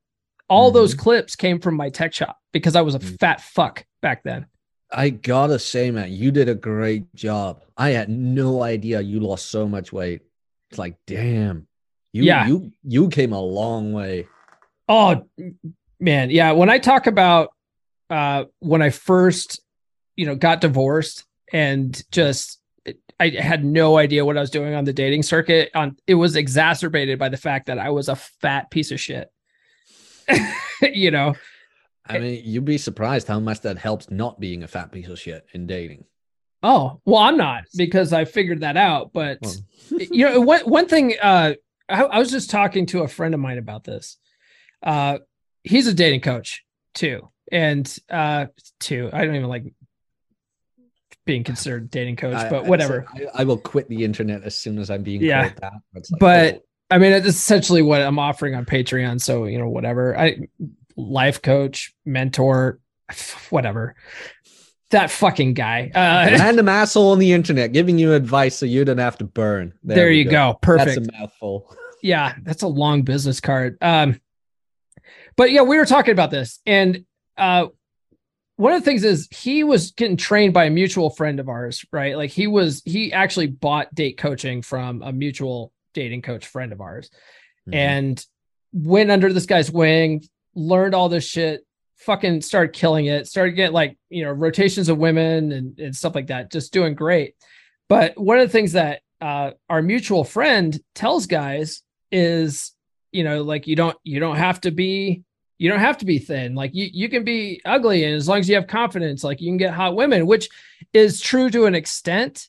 All 0.49 0.71
those 0.71 0.93
clips 0.93 1.35
came 1.35 1.59
from 1.59 1.75
my 1.75 1.89
tech 1.89 2.13
shop 2.13 2.37
because 2.51 2.75
I 2.75 2.81
was 2.81 2.95
a 2.95 2.99
Mhm. 2.99 3.19
fat 3.19 3.41
fuck 3.41 3.85
back 4.01 4.23
then. 4.23 4.47
I 4.91 5.11
gotta 5.11 5.59
say, 5.59 5.91
man, 5.91 6.11
you 6.11 6.31
did 6.31 6.49
a 6.49 6.55
great 6.55 7.13
job. 7.13 7.61
I 7.77 7.89
had 7.91 8.09
no 8.09 8.63
idea 8.63 9.01
you 9.01 9.19
lost 9.19 9.47
so 9.51 9.67
much 9.67 9.93
weight. 9.93 10.21
It's 10.71 10.79
like, 10.79 10.95
damn, 11.05 11.67
you 12.13 12.23
Yeah. 12.23 12.47
you 12.47 12.71
you 12.83 13.09
came 13.09 13.31
a 13.33 13.41
long 13.41 13.93
way. 13.93 14.27
Oh 14.87 15.23
man, 15.99 16.31
yeah. 16.31 16.51
When 16.53 16.69
I 16.69 16.79
talk 16.79 17.05
about 17.05 17.49
uh 18.09 18.45
when 18.59 18.81
I 18.81 18.89
first, 18.89 19.61
you 20.15 20.25
know, 20.25 20.35
got 20.35 20.61
divorced 20.61 21.25
and 21.53 22.01
just 22.11 22.59
I 23.19 23.29
had 23.29 23.63
no 23.65 23.97
idea 23.97 24.25
what 24.25 24.37
I 24.37 24.41
was 24.41 24.49
doing 24.49 24.73
on 24.73 24.85
the 24.85 24.93
dating 24.93 25.21
circuit. 25.23 25.69
On 25.75 25.95
it 26.07 26.15
was 26.15 26.35
exacerbated 26.35 27.19
by 27.19 27.29
the 27.29 27.37
fact 27.37 27.67
that 27.67 27.77
I 27.77 27.91
was 27.91 28.09
a 28.09 28.15
fat 28.15 28.71
piece 28.71 28.89
of 28.91 28.99
shit. 28.99 29.29
you 30.81 31.11
know, 31.11 31.35
I 32.05 32.19
mean, 32.19 32.41
you'd 32.45 32.65
be 32.65 32.77
surprised 32.77 33.27
how 33.27 33.39
much 33.39 33.61
that 33.61 33.77
helps 33.77 34.09
not 34.09 34.39
being 34.39 34.63
a 34.63 34.67
fat 34.67 34.91
piece 34.91 35.07
of 35.07 35.19
shit 35.19 35.45
in 35.53 35.67
dating. 35.67 36.05
Oh, 36.63 36.99
well, 37.05 37.19
I'm 37.19 37.37
not 37.37 37.63
because 37.77 38.11
I 38.13 38.25
figured 38.25 38.61
that 38.61 38.75
out. 38.77 39.11
But 39.13 39.39
Well, 39.41 39.53
you 40.11 40.25
know, 40.25 40.41
one 40.41 40.61
one 40.61 40.87
thing, 40.87 41.13
uh, 41.21 41.53
I, 41.87 42.03
I 42.03 42.19
was 42.19 42.31
just 42.31 42.49
talking 42.49 42.85
to 42.87 43.03
a 43.03 43.07
friend 43.07 43.33
of 43.33 43.39
mine 43.39 43.57
about 43.57 43.83
this. 43.83 44.17
Uh, 44.83 45.19
he's 45.63 45.87
a 45.87 45.93
dating 45.93 46.21
coach 46.21 46.63
too, 46.93 47.29
and 47.51 47.93
uh, 48.09 48.47
too. 48.79 49.09
I 49.13 49.23
don't 49.25 49.35
even 49.35 49.47
like 49.49 49.65
being 51.25 51.43
considered 51.43 51.91
dating 51.91 52.15
coach, 52.15 52.49
but 52.49 52.65
I- 52.65 52.67
whatever. 52.69 53.05
I, 53.13 53.41
I 53.41 53.43
will 53.43 53.57
quit 53.57 53.87
the 53.87 54.03
internet 54.03 54.43
as 54.43 54.55
soon 54.55 54.79
as 54.79 54.89
I'm 54.89 55.03
being 55.03 55.21
Yeah. 55.21 55.49
called 55.49 55.61
that. 55.61 55.73
Like, 55.93 56.19
But- 56.19 56.55
oh, 56.55 56.63
I 56.89 56.97
mean, 56.97 57.11
it's 57.11 57.27
essentially 57.27 57.81
what 57.81 58.01
I'm 58.01 58.19
offering 58.19 58.55
on 58.55 58.65
Patreon. 58.65 59.21
So 59.21 59.45
you 59.45 59.59
know, 59.59 59.69
whatever. 59.69 60.17
I 60.17 60.47
life 60.95 61.41
coach, 61.41 61.93
mentor, 62.05 62.79
whatever. 63.49 63.95
That 64.91 65.11
fucking 65.11 65.53
guy. 65.53 65.91
Uh, 65.93 66.37
random 66.39 66.67
asshole 66.67 67.11
on 67.11 67.19
the 67.19 67.31
internet 67.31 67.73
giving 67.73 67.99
you 67.99 68.13
advice 68.13 68.57
so 68.57 68.65
you 68.65 68.83
don't 68.85 68.97
have 68.97 69.17
to 69.19 69.23
burn. 69.25 69.73
there, 69.83 70.09
we 70.09 70.19
you 70.23 70.25
go. 70.29 70.57
Perfect. 70.61 70.95
That's 70.95 71.07
a 71.07 71.11
mouthful. 71.19 71.75
yeah 72.01 72.33
that's 72.43 72.63
a 72.63 72.67
long 72.67 73.01
business 73.01 73.41
card 73.41 73.77
um 73.81 74.19
but 75.35 75.51
yeah 75.51 75.61
we 75.63 75.77
were 75.77 75.85
talking 75.85 76.13
about 76.13 76.31
this 76.31 76.59
and 76.65 77.03
uh 77.37 77.67
one 78.55 78.71
of 78.71 78.79
the 78.81 78.85
things 78.85 79.03
is 79.03 79.27
he 79.31 79.65
was 79.65 79.91
getting 79.91 80.15
trained 80.15 80.53
by 80.53 80.63
a 80.63 80.69
mutual 80.69 81.09
friend 81.09 81.41
of 81.41 81.49
ours 81.49 81.85
right 81.91 82.15
like 82.15 82.29
he 82.29 82.47
was 82.47 82.81
he 82.85 83.11
actually 83.11 83.47
bought 83.47 83.93
date 83.93 84.17
coaching 84.17 84.61
from 84.61 85.01
a 85.01 85.11
mutual 85.11 85.73
dating 85.93 86.21
coach 86.21 86.45
friend 86.47 86.71
of 86.71 86.81
ours. 86.81 87.09
Mhm. 87.67 87.75
and 87.75 88.25
went 88.71 89.11
under 89.11 89.31
this 89.33 89.45
guy's 89.45 89.71
wing 89.71 90.23
learned 90.55 90.93
all 90.95 91.09
this 91.09 91.25
shit 91.27 91.65
fucking 91.97 92.41
started 92.41 92.73
killing 92.73 93.05
it 93.07 93.27
started 93.27 93.51
getting 93.51 93.73
like 93.73 93.97
you 94.09 94.23
know 94.23 94.31
rotations 94.31 94.87
of 94.89 94.97
women 94.97 95.51
and, 95.51 95.79
and 95.79 95.95
stuff 95.95 96.15
like 96.15 96.27
that 96.27 96.51
just 96.51 96.71
doing 96.73 96.95
great. 96.95 97.35
But 97.89 98.17
one 98.17 98.39
of 98.39 98.47
the 98.47 98.51
things 98.51 98.71
that 98.73 99.01
uh, 99.19 99.51
our 99.69 99.81
mutual 99.81 100.23
friend 100.23 100.79
tells 100.95 101.25
guys 101.27 101.81
is 102.11 102.71
you 103.11 103.23
know 103.23 103.43
like 103.43 103.67
you 103.67 103.75
don't 103.75 103.97
you 104.03 104.19
don't 104.19 104.37
have 104.37 104.61
to 104.61 104.71
be 104.71 105.23
you 105.57 105.69
don't 105.69 105.79
have 105.81 105.97
to 105.97 106.05
be 106.05 106.19
thin. 106.19 106.55
Like 106.55 106.73
you 106.73 106.87
you 106.91 107.09
can 107.09 107.23
be 107.23 107.59
ugly 107.65 108.05
and 108.05 108.15
as 108.15 108.27
long 108.29 108.39
as 108.39 108.47
you 108.47 108.55
have 108.55 108.67
confidence 108.67 109.23
like 109.23 109.41
you 109.41 109.49
can 109.49 109.57
get 109.57 109.73
hot 109.73 109.95
women 109.95 110.25
which 110.25 110.47
is 110.93 111.19
true 111.19 111.49
to 111.49 111.65
an 111.65 111.75
extent 111.75 112.47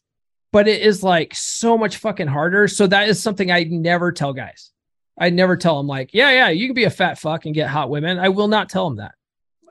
but 0.52 0.68
it 0.68 0.82
is 0.82 1.02
like 1.02 1.34
so 1.34 1.76
much 1.78 1.96
fucking 1.98 2.26
harder 2.26 2.68
so 2.68 2.86
that 2.86 3.08
is 3.08 3.22
something 3.22 3.50
i 3.50 3.64
never 3.64 4.12
tell 4.12 4.32
guys 4.32 4.70
i 5.18 5.30
never 5.30 5.56
tell 5.56 5.76
them 5.76 5.86
like 5.86 6.10
yeah 6.12 6.30
yeah 6.30 6.48
you 6.48 6.66
can 6.66 6.74
be 6.74 6.84
a 6.84 6.90
fat 6.90 7.18
fuck 7.18 7.46
and 7.46 7.54
get 7.54 7.68
hot 7.68 7.90
women 7.90 8.18
i 8.18 8.28
will 8.28 8.48
not 8.48 8.68
tell 8.68 8.88
them 8.88 8.96
that 8.96 9.14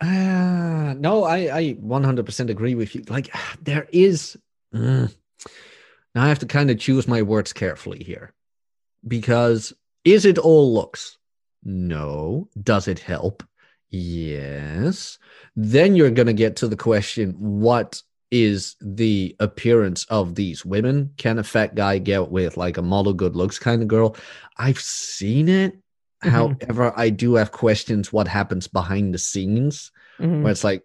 Ah, 0.02 0.94
no, 0.98 1.24
I, 1.24 1.58
I 1.58 1.74
100% 1.74 2.50
agree 2.50 2.76
with 2.76 2.96
you. 2.96 3.04
Like, 3.10 3.34
there 3.62 3.88
is. 3.92 4.38
Mm. 4.74 5.14
now 6.14 6.24
I 6.24 6.28
have 6.28 6.40
to 6.40 6.46
kind 6.46 6.70
of 6.70 6.78
choose 6.78 7.08
my 7.08 7.24
words 7.24 7.54
carefully 7.54 8.04
here 8.04 8.34
because 9.08 9.74
is 10.06 10.26
it 10.26 10.38
all 10.38 10.74
looks? 10.74 11.18
No. 11.64 12.48
Does 12.62 12.88
it 12.88 13.00
help? 13.00 13.44
Yes. 13.90 15.18
Then 15.56 15.96
you're 15.96 16.12
going 16.12 16.28
to 16.28 16.34
get 16.34 16.58
to 16.58 16.68
the 16.68 16.76
question 16.76 17.32
what 17.32 18.02
is 18.32 18.76
the 18.82 19.36
appearance 19.40 20.06
of 20.06 20.36
these 20.36 20.64
women? 20.66 21.12
Can 21.18 21.40
a 21.40 21.44
fat 21.44 21.76
guy 21.76 21.98
get 21.98 22.30
with 22.30 22.58
like 22.58 22.78
a 22.78 22.82
model 22.82 23.14
good 23.14 23.36
looks 23.36 23.58
kind 23.60 23.82
of 23.82 23.88
girl? 23.88 24.16
I've 24.58 24.80
seen 24.80 25.50
it. 25.50 25.74
Mhm. 26.24 26.30
However, 26.32 26.94
I 26.96 27.10
do 27.10 27.36
have 27.36 27.52
questions 27.52 28.12
what 28.14 28.28
happens 28.28 28.68
behind 28.68 29.14
the 29.14 29.18
scenes 29.18 29.92
Mhm. 30.20 30.42
where 30.44 30.52
it's 30.52 30.64
like, 30.64 30.84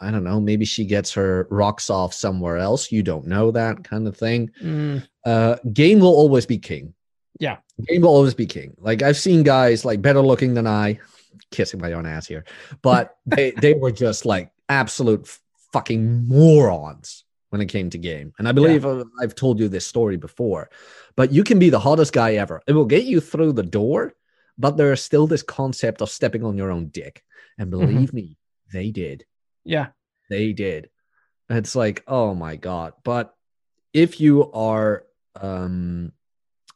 I 0.00 0.10
don't 0.12 0.22
know, 0.24 0.40
maybe 0.40 0.64
she 0.64 0.84
gets 0.84 1.12
her 1.14 1.48
rocks 1.50 1.90
off 1.90 2.14
somewhere 2.14 2.58
else. 2.58 2.92
You 2.92 3.02
don't 3.02 3.26
know 3.26 3.50
that 3.50 3.82
kind 3.82 4.06
of 4.06 4.16
thing. 4.16 4.50
Mm, 4.62 5.06
Uh, 5.24 5.56
game 5.72 5.98
will 5.98 6.14
always 6.14 6.46
be 6.46 6.58
king. 6.58 6.94
Yeah. 7.40 7.56
Game 7.86 8.02
will 8.02 8.08
always 8.10 8.34
be 8.34 8.46
king. 8.46 8.74
Like 8.78 9.02
I've 9.02 9.16
seen 9.16 9.42
guys 9.42 9.84
like 9.84 10.00
better 10.00 10.20
looking 10.22 10.54
than 10.54 10.66
I, 10.66 11.00
kissing 11.50 11.80
my 11.80 11.92
own 11.94 12.06
ass 12.06 12.26
here, 12.26 12.44
but 12.82 13.16
they 13.26 13.50
they 13.60 13.74
were 13.74 13.90
just 13.92 14.24
like 14.26 14.50
absolute 14.68 15.26
fucking 15.72 16.26
morons 16.26 17.24
when 17.50 17.60
it 17.60 17.66
came 17.66 17.90
to 17.90 17.98
game. 17.98 18.32
And 18.38 18.46
I 18.48 18.52
believe 18.52 18.84
uh, 18.84 19.04
I've 19.20 19.34
told 19.34 19.58
you 19.58 19.68
this 19.68 19.86
story 19.86 20.16
before, 20.16 20.70
but 21.16 21.32
you 21.32 21.42
can 21.44 21.58
be 21.58 21.70
the 21.70 21.78
hottest 21.80 22.12
guy 22.12 22.34
ever. 22.34 22.62
It 22.66 22.72
will 22.72 22.84
get 22.84 23.04
you 23.04 23.20
through 23.20 23.52
the 23.54 23.62
door, 23.62 24.14
but 24.58 24.76
there 24.76 24.92
is 24.92 25.02
still 25.02 25.26
this 25.26 25.42
concept 25.42 26.02
of 26.02 26.10
stepping 26.10 26.44
on 26.44 26.56
your 26.58 26.70
own 26.70 26.88
dick. 26.88 27.24
And 27.58 27.70
believe 27.70 28.12
me, 28.12 28.36
they 28.72 28.90
did. 28.90 29.24
yeah 29.64 29.88
They 30.30 30.52
did. 30.52 30.90
It's 31.48 31.74
like, 31.74 32.04
oh 32.06 32.34
my 32.34 32.56
God. 32.56 32.92
But 33.02 33.34
if 33.94 34.20
you 34.20 34.52
are 34.52 35.04
um, 35.40 36.12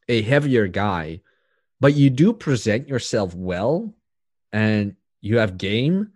a 0.09 0.23
heavier 0.23 0.67
guy, 0.69 1.21
but 1.81 1.95
you 1.95 2.09
do 2.09 2.33
present 2.33 2.89
yourself 2.89 3.35
well 3.35 3.95
and 4.53 4.97
you 5.21 5.39
have 5.39 5.59
game, 5.59 6.13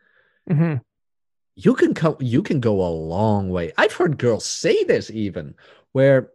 Mhm. 0.49 0.81
You 1.57 1.75
can 1.75 1.95
come 1.95 2.17
you 2.21 2.43
can 2.43 2.61
go 2.61 2.87
a 2.87 2.89
long 2.89 3.49
way. 3.49 3.73
I've 3.77 3.95
heard 3.95 4.19
girls 4.19 4.45
say 4.45 4.85
this 4.85 5.11
even 5.11 5.55
where 5.93 6.31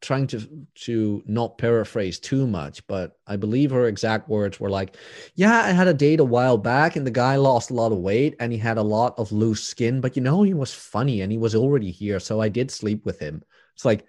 trying 0.00 0.26
to 0.26 0.66
to 0.74 1.22
not 1.26 1.58
paraphrase 1.58 2.18
too 2.18 2.46
much, 2.46 2.86
but 2.86 3.18
I 3.26 3.36
believe 3.36 3.70
her 3.70 3.86
exact 3.86 4.28
words 4.28 4.58
were 4.58 4.70
like, 4.70 4.96
"Yeah, 5.34 5.60
I 5.60 5.70
had 5.70 5.86
a 5.86 5.94
date 5.94 6.20
a 6.20 6.24
while 6.24 6.56
back 6.58 6.96
and 6.96 7.06
the 7.06 7.10
guy 7.10 7.36
lost 7.36 7.70
a 7.70 7.74
lot 7.74 7.92
of 7.92 7.98
weight 7.98 8.36
and 8.40 8.50
he 8.50 8.58
had 8.58 8.78
a 8.78 8.82
lot 8.82 9.18
of 9.18 9.32
loose 9.32 9.62
skin, 9.62 10.00
but 10.00 10.16
you 10.16 10.22
know 10.22 10.42
he 10.42 10.54
was 10.54 10.72
funny 10.72 11.20
and 11.20 11.30
he 11.30 11.38
was 11.38 11.54
already 11.54 11.90
here, 11.90 12.20
so 12.20 12.40
I 12.40 12.48
did 12.48 12.70
sleep 12.70 13.04
with 13.04 13.18
him." 13.18 13.44
It's 13.74 13.84
like, 13.84 14.06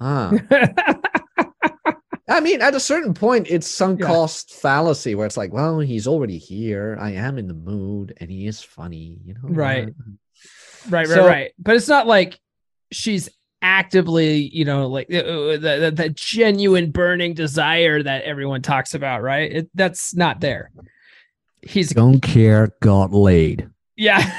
ah, 0.00 0.32
I 2.32 2.40
mean, 2.40 2.60
at 2.62 2.74
a 2.74 2.80
certain 2.80 3.14
point, 3.14 3.46
it's 3.50 3.66
sunk 3.68 4.00
Yeah. 4.00 4.06
cost 4.06 4.52
fallacy 4.54 5.14
where 5.14 5.26
it's 5.26 5.36
like, 5.36 5.52
well, 5.52 5.80
he's 5.80 6.06
already 6.06 6.38
here. 6.38 6.96
I 7.00 7.10
am 7.12 7.38
in 7.38 7.46
the 7.48 7.54
mood, 7.54 8.14
and 8.18 8.30
he 8.30 8.46
is 8.46 8.62
funny, 8.62 9.18
you 9.24 9.34
know. 9.34 9.40
Right. 9.44 9.88
right 10.90 11.06
right 11.06 11.08
So- 11.08 11.26
right 11.26 11.52
but 11.58 11.76
it's 11.76 11.86
not 11.88 12.06
like 12.08 12.40
she's 12.90 13.28
actively 13.64 14.50
you 14.52 14.64
know 14.64 14.88
like 14.88 15.06
uh, 15.14 15.18
uh, 15.18 15.52
the, 15.52 15.78
the, 15.80 15.90
the 15.94 16.08
genuine 16.08 16.90
burning 16.90 17.32
desire 17.34 18.02
that 18.02 18.24
everyone 18.24 18.60
talks 18.60 18.92
about 18.94 19.22
right 19.22 19.52
it, 19.52 19.70
that's 19.74 20.16
not 20.16 20.40
there 20.40 20.72
he's 21.62 21.90
Don't 21.90 22.20
care, 22.20 22.70
got 22.80 23.12
laid. 23.12 23.70
yeah 23.96 24.36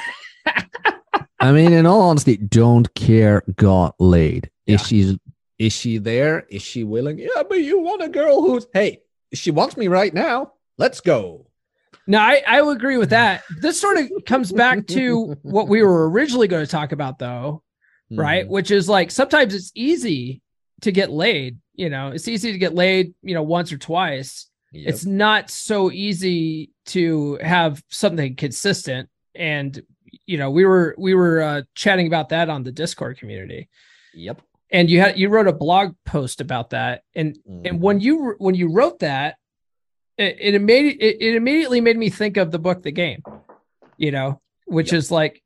I 1.39 1.51
mean, 1.53 1.71
in 1.73 1.85
all 1.85 2.01
honesty, 2.01 2.37
don't 2.37 2.93
care, 2.95 3.43
got 3.55 3.95
laid. 3.99 4.49
Is 4.65 4.81
Yeah. 4.81 4.85
she 4.87 5.19
is 5.65 5.73
she 5.73 5.97
there? 5.97 6.45
Is 6.49 6.61
she 6.61 6.83
willing? 6.83 7.17
Yeah, 7.19 7.43
but 7.47 7.59
you 7.59 7.79
want 7.79 8.01
a 8.01 8.09
girl 8.09 8.41
who's 8.41 8.65
hey, 8.73 9.01
she 9.33 9.51
wants 9.51 9.77
me 9.77 9.87
right 9.87 10.13
now. 10.13 10.53
Let's 10.77 10.99
go. 11.01 11.47
no 12.07 12.17
I, 12.19 12.41
I 12.47 12.59
agree 12.71 12.97
with 12.97 13.11
that 13.11 13.43
this 13.61 13.79
sort 13.79 13.97
of 13.97 14.11
comes 14.25 14.51
back 14.51 14.85
to 14.87 15.35
what 15.43 15.67
we 15.69 15.81
were 15.83 16.09
originally 16.09 16.47
going 16.49 16.65
to 16.65 16.71
talk 16.79 16.91
about 16.91 17.17
though 17.19 17.61
right 18.11 18.45
Mhm. 18.45 18.49
which 18.49 18.71
is 18.71 18.89
like 18.89 19.09
sometimes 19.11 19.53
it's 19.55 19.71
easy 19.75 20.41
to 20.81 20.91
get 20.91 21.09
laid 21.11 21.57
you 21.75 21.89
know 21.89 22.09
it's 22.15 22.27
easy 22.27 22.51
to 22.51 22.57
get 22.57 22.73
laid 22.75 23.13
you 23.21 23.33
know 23.35 23.43
once 23.43 23.71
or 23.71 23.77
twice 23.77 24.31
Yep. 24.73 24.89
it's 24.89 25.05
not 25.05 25.49
so 25.49 25.91
easy 25.91 26.71
to 26.87 27.37
have 27.41 27.81
something 27.89 28.35
consistent 28.35 29.07
and 29.35 29.81
you 30.25 30.37
know 30.39 30.49
we 30.51 30.65
were 30.65 30.95
we 30.97 31.13
were 31.13 31.41
uh, 31.41 31.61
chatting 31.75 32.07
about 32.07 32.29
that 32.29 32.49
on 32.49 32.63
the 32.63 32.71
discord 32.71 33.17
community 33.19 33.69
yep. 34.13 34.41
And 34.73 34.89
you 34.89 34.99
had 34.99 35.17
you 35.17 35.29
wrote 35.29 35.47
a 35.47 35.53
blog 35.53 35.95
post 36.05 36.41
about 36.41 36.71
that. 36.71 37.03
And 37.15 37.37
and 37.63 37.79
when 37.79 38.01
you 38.01 38.35
when 38.39 38.55
you 38.55 38.69
wrote 38.73 38.99
that 38.99 39.37
it 40.17 40.35
it, 40.39 40.61
immedi- 40.61 40.97
it 40.99 41.17
it 41.21 41.35
immediately 41.35 41.79
made 41.79 41.97
me 41.97 42.09
think 42.09 42.35
of 42.37 42.51
the 42.51 42.59
book 42.59 42.81
the 42.83 42.91
game 42.91 43.21
you 43.97 44.11
know 44.11 44.41
which 44.65 44.91
Yep. 44.91 44.97
is 44.99 45.11
like 45.11 45.41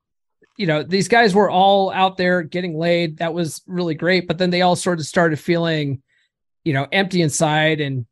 you 0.57 0.65
know 0.65 0.81
these 0.81 1.07
guys 1.07 1.35
were 1.35 1.49
all 1.49 1.91
out 1.91 2.17
there 2.17 2.41
getting 2.41 2.77
laid. 2.77 3.17
That 3.17 3.33
was 3.33 3.61
really 3.67 3.93
great. 3.93 4.27
But 4.27 4.37
then 4.39 4.49
they 4.49 4.61
all 4.63 4.75
sort 4.75 4.99
of 4.99 5.05
started 5.05 5.39
feeling 5.39 6.01
you 6.63 6.73
know 6.73 6.87
empty 6.91 7.21
inside. 7.21 7.79
And 7.81 8.05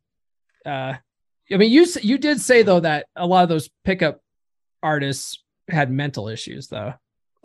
uh 0.64 0.94
i 1.50 1.56
mean 1.56 1.70
you 1.70 1.86
you 2.02 2.18
did 2.18 2.40
say 2.40 2.62
though 2.62 2.80
that 2.80 3.06
a 3.14 3.26
lot 3.26 3.44
of 3.44 3.48
those 3.48 3.70
pickup 3.84 4.20
artists 4.82 5.42
had 5.68 5.90
mental 5.90 6.28
issues 6.28 6.66
though 6.66 6.92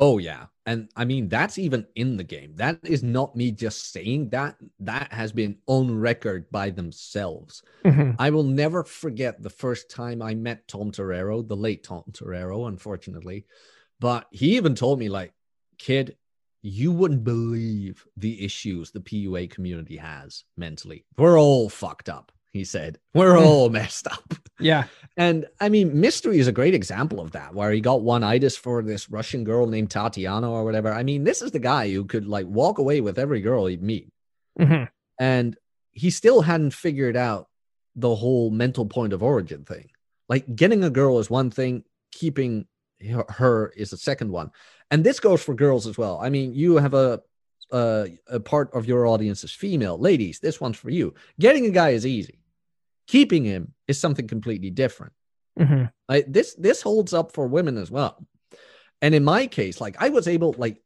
Oh 0.01 0.17
yeah. 0.17 0.47
And 0.65 0.89
I 0.95 1.05
mean 1.05 1.29
that's 1.29 1.57
even 1.59 1.85
in 1.95 2.17
the 2.17 2.23
game. 2.23 2.55
That 2.55 2.79
is 2.83 3.03
not 3.03 3.35
me 3.35 3.51
just 3.51 3.91
saying 3.93 4.29
that. 4.29 4.55
That 4.79 5.11
has 5.13 5.31
been 5.31 5.57
on 5.67 5.99
record 5.99 6.49
by 6.51 6.71
themselves. 6.71 7.61
Mhm. 7.85 8.15
I 8.17 8.31
will 8.31 8.43
never 8.43 8.83
forget 8.83 9.41
the 9.41 9.49
first 9.49 9.89
time 9.89 10.21
I 10.21 10.33
met 10.33 10.67
Tom 10.67 10.91
Torero, 10.91 11.41
the 11.43 11.55
late 11.55 11.83
Tom 11.83 12.03
Torero, 12.13 12.65
unfortunately. 12.65 13.45
But 13.99 14.27
he 14.31 14.55
even 14.57 14.73
told 14.73 14.97
me, 14.97 15.09
like, 15.09 15.33
kid, 15.77 16.17
you 16.63 16.91
wouldn't 16.91 17.23
believe 17.23 18.05
the 18.17 18.43
issues 18.43 18.91
the 18.91 18.99
PUA 18.99 19.49
community 19.51 19.97
has 19.97 20.43
mentally. 20.57 21.05
We're 21.17 21.39
all 21.39 21.69
fucked 21.69 22.09
up, 22.09 22.31
he 22.51 22.63
said. 22.63 22.99
We're 23.13 23.37
all 23.37 23.69
messed 23.69 24.07
up. 24.07 24.33
Yeah. 24.59 24.85
And 25.17 25.47
I 25.59 25.69
mean, 25.69 25.99
Mystery 25.99 26.39
is 26.39 26.47
a 26.47 26.51
great 26.51 26.73
example 26.73 27.19
of 27.19 27.31
that, 27.31 27.53
where 27.55 27.71
he 27.71 27.81
got 27.81 28.01
one 28.01 28.23
itis 28.23 28.55
for 28.55 28.81
this 28.83 29.09
Russian 29.09 29.43
girl 29.43 29.65
named 29.67 29.89
Tatiana 29.89 30.49
or 30.51 30.63
whatever. 30.63 30.91
I 30.91 31.03
mean, 31.03 31.23
this 31.23 31.41
is 31.41 31.51
the 31.51 31.59
guy 31.59 31.91
who 31.91 32.05
could 32.05 32.27
like 32.27 32.45
walk 32.45 32.77
away 32.77 33.01
with 33.01 33.17
every 33.17 33.41
girl 33.41 33.65
he'd 33.65 33.81
meet. 33.81 34.09
Mhm. 34.59 34.89
And 35.19 35.57
he 35.91 36.09
still 36.09 36.41
hadn't 36.41 36.73
figured 36.73 37.17
out 37.17 37.47
the 37.95 38.15
whole 38.15 38.49
mental 38.51 38.85
point 38.85 39.13
of 39.13 39.21
origin 39.23 39.65
thing. 39.65 39.89
Like 40.29 40.55
getting 40.55 40.83
a 40.83 40.89
girl 40.89 41.19
is 41.19 41.29
one 41.29 41.51
thing, 41.51 41.83
keeping 42.11 42.67
her- 43.09 43.25
her 43.29 43.73
is 43.75 43.91
a 43.93 43.97
second 43.97 44.31
one. 44.31 44.51
And 44.89 45.03
this 45.03 45.19
goes 45.19 45.41
for 45.41 45.53
girls 45.55 45.87
as 45.87 45.97
well. 45.97 46.19
I 46.21 46.29
mean, 46.29 46.53
you 46.53 46.75
have 46.77 46.93
a 46.93 47.21
uh, 47.71 48.07
a 48.27 48.39
part 48.39 48.69
of 48.73 48.85
your 48.85 49.07
audience 49.07 49.45
is 49.45 49.51
female. 49.53 49.97
Ladies, 49.97 50.39
this 50.39 50.59
one's 50.59 50.75
for 50.75 50.89
you. 50.89 51.13
Getting 51.39 51.65
a 51.65 51.69
guy 51.69 51.91
is 51.91 52.05
easy. 52.05 52.40
Keeping 53.07 53.43
him 53.43 53.73
is 53.87 53.99
something 53.99 54.27
completely 54.27 54.69
different. 54.69 55.13
Mhm. 55.59 55.91
Like 56.07 56.25
this 56.31 56.55
this 56.55 56.81
holds 56.81 57.13
up 57.13 57.33
for 57.33 57.47
women 57.47 57.77
as 57.77 57.91
well. 57.91 58.25
And 59.01 59.15
in 59.15 59.23
my 59.23 59.47
case, 59.47 59.81
like 59.81 59.95
I 59.99 60.09
was 60.09 60.27
able 60.27 60.55
like 60.57 60.81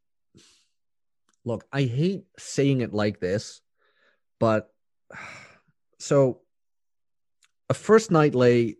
look, 1.44 1.64
I 1.72 1.82
hate 1.82 2.24
saying 2.38 2.80
it 2.80 2.92
like 2.92 3.20
this, 3.20 3.60
but 4.40 4.72
so 5.98 6.40
a 7.70 7.74
first 7.74 8.10
night 8.10 8.34
lay 8.34 8.76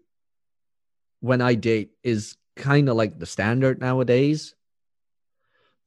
when 1.20 1.40
I 1.40 1.54
date 1.54 1.92
is 2.02 2.36
kind 2.56 2.88
of 2.88 2.96
like 2.96 3.18
the 3.18 3.26
standard 3.26 3.80
nowadays. 3.80 4.54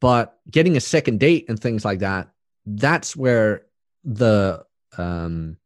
But 0.02 0.40
getting 0.50 0.78
a 0.78 0.82
second 0.82 1.20
date 1.20 1.50
and 1.50 1.60
things 1.60 1.84
like 1.84 2.00
that, 2.00 2.30
that's 2.66 3.16
where 3.16 3.66
the 4.04 4.66
um 4.98 5.58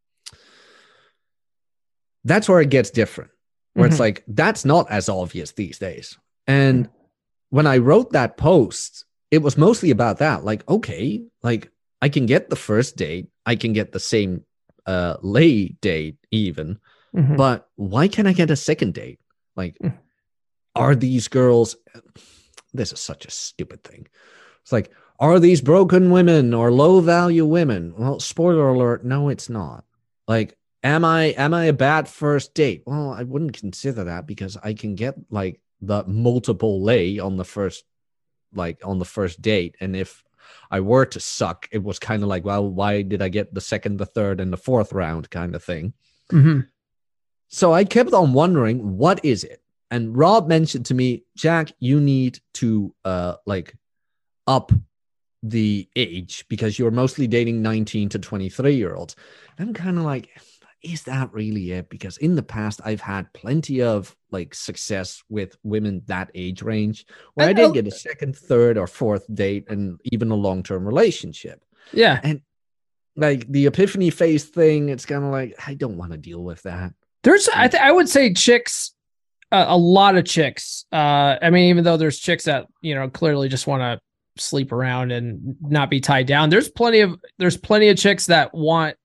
that's 2.23 2.47
where 2.49 2.61
it 2.61 2.69
gets 2.69 2.89
different. 2.89 3.31
Where 3.73 3.87
it's 3.87 3.97
Mhm. 3.97 4.01
like 4.07 4.23
that's 4.27 4.65
not 4.65 4.89
as 4.91 5.09
obvious 5.09 5.51
these 5.51 5.79
days. 5.79 6.17
And 6.47 6.89
when 7.49 7.65
I 7.67 7.77
wrote 7.77 8.11
that 8.11 8.37
post, 8.37 9.05
it 9.31 9.39
was 9.41 9.57
mostly 9.57 9.89
about 9.91 10.19
that. 10.19 10.43
Like, 10.43 10.67
okay, 10.69 11.23
like 11.41 11.71
I 12.01 12.09
can 12.09 12.25
get 12.25 12.49
the 12.49 12.55
first 12.55 12.97
date, 12.97 13.27
I 13.45 13.55
can 13.55 13.73
get 13.73 13.91
the 13.91 13.99
same 13.99 14.43
uh 14.85 15.15
lay 15.21 15.69
date 15.81 16.17
even, 16.29 16.77
Mhm. 17.15 17.37
but 17.37 17.69
why 17.75 18.07
can't 18.07 18.27
I 18.27 18.33
get 18.33 18.51
a 18.51 18.55
second 18.55 18.93
date? 18.93 19.19
Like, 19.55 19.77
Mm. 19.79 19.97
are 20.75 20.95
these 20.95 21.27
girls? 21.29 21.75
This 22.73 22.91
is 22.91 22.99
such 22.99 23.25
a 23.25 23.31
stupid 23.31 23.83
thing. 23.83 24.07
It's 24.61 24.71
like, 24.71 24.91
are 25.19 25.39
these 25.39 25.61
broken 25.61 26.09
women 26.11 26.53
or 26.53 26.71
low 26.71 26.99
value 26.99 27.45
women? 27.45 27.93
Well, 27.97 28.19
spoiler 28.19 28.67
alert, 28.69 29.05
no, 29.05 29.29
it's 29.29 29.49
not. 29.49 29.85
Like, 30.27 30.57
am 30.83 31.05
I 31.05 31.25
am 31.37 31.53
I 31.53 31.65
a 31.65 31.73
bad 31.73 32.07
first 32.07 32.53
date? 32.53 32.83
Well, 32.85 33.11
I 33.11 33.23
wouldn't 33.23 33.53
consider 33.53 34.03
that 34.05 34.27
because 34.27 34.57
I 34.63 34.73
can 34.73 34.95
get 34.95 35.15
like 35.29 35.59
the 35.81 36.03
multiple 36.05 36.81
lay 36.83 37.19
on 37.19 37.37
the 37.37 37.45
first, 37.45 37.83
like 38.53 38.79
on 38.85 38.99
the 38.99 39.05
first 39.05 39.41
date, 39.41 39.75
and 39.79 39.95
if 39.95 40.23
I 40.69 40.81
were 40.81 41.05
to 41.05 41.19
suck, 41.19 41.67
it 41.71 41.83
was 41.83 41.99
kind 41.99 42.23
of 42.23 42.29
like, 42.29 42.43
well, 42.45 42.67
why 42.67 43.01
did 43.01 43.21
I 43.21 43.29
get 43.29 43.53
the 43.53 43.61
second, 43.61 43.97
the 43.97 44.05
third, 44.05 44.39
and 44.39 44.51
the 44.51 44.57
fourth 44.57 44.91
round 44.91 45.29
kind 45.29 45.55
of 45.55 45.63
thing. 45.63 45.93
Mhm. 46.31 46.67
So 47.47 47.73
I 47.73 47.85
kept 47.85 48.13
on 48.13 48.33
wondering, 48.33 48.97
what 48.97 49.23
is 49.23 49.43
it? 49.43 49.61
And 49.91 50.17
Rob 50.17 50.47
mentioned 50.47 50.87
to 50.87 50.93
me, 50.95 51.23
Jack, 51.35 51.71
you 51.79 51.99
need 51.99 52.39
to 52.55 52.95
uh 53.05 53.35
like 53.45 53.75
up 54.47 54.71
the 55.43 55.87
age 55.95 56.45
because 56.47 56.79
you're 56.79 56.89
mostly 56.91 57.27
dating 57.27 57.61
19 57.61 58.09
to 58.09 58.19
23 58.19 58.75
year 58.75 58.95
olds. 58.95 59.15
I'm 59.59 59.73
kind 59.73 59.97
of 59.97 60.03
like, 60.05 60.29
is 60.83 61.03
that 61.03 61.33
really 61.33 61.71
it? 61.71 61.89
Because 61.89 62.17
in 62.17 62.35
the 62.35 62.43
past, 62.43 62.81
I've 62.83 63.01
had 63.01 63.31
plenty 63.33 63.81
of 63.81 64.15
like 64.31 64.53
success 64.53 65.23
with 65.29 65.55
women 65.63 66.01
that 66.07 66.29
age 66.35 66.61
range 66.61 67.05
where 67.33 67.47
I, 67.47 67.51
I 67.51 67.53
did 67.53 67.73
get 67.73 67.87
a 67.87 67.91
second, 67.91 68.35
third, 68.35 68.77
or 68.77 68.87
fourth 68.87 69.25
date 69.33 69.65
and 69.69 69.99
even 70.05 70.31
a 70.31 70.35
long 70.35 70.63
term 70.63 70.85
relationship 70.85 71.63
Yeah. 71.91 72.19
And 72.23 72.41
like 73.15 73.47
the 73.47 73.67
epiphany 73.67 74.09
phase 74.09 74.43
thing 74.43 74.89
it's 74.89 75.05
kind 75.05 75.23
of 75.23 75.29
like 75.29 75.53
i 75.67 75.75
don't 75.75 75.97
want 75.97 76.11
to 76.11 76.17
deal 76.17 76.43
with 76.43 76.63
that 76.63 76.93
There's, 77.21 77.47
I, 77.47 77.67
th- 77.67 77.81
I 77.81 77.91
would 77.91 78.09
say 78.09 78.33
chicks, 78.33 78.95
uh, 79.51 79.65
a 79.67 79.77
lot 79.77 80.17
of 80.17 80.25
chicks. 80.25 80.85
Uh, 80.91 81.37
I 81.39 81.51
mean, 81.51 81.69
even 81.69 81.83
though 81.83 81.95
there's 81.95 82.17
chicks 82.17 82.45
that 82.45 82.65
you 82.81 82.95
know 82.95 83.07
clearly 83.09 83.49
just 83.49 83.67
want 83.67 83.81
to 83.81 84.01
sleep 84.41 84.71
around 84.71 85.11
and 85.11 85.55
not 85.61 85.89
be 85.89 85.99
tied 85.99 86.25
down. 86.25 86.49
There's 86.49 86.69
plenty 86.69 87.01
of 87.01 87.19
there's 87.37 87.57
plenty 87.57 87.89
of 87.89 87.97
chicks 87.97 88.25
that 88.27 88.53
want 88.53 88.97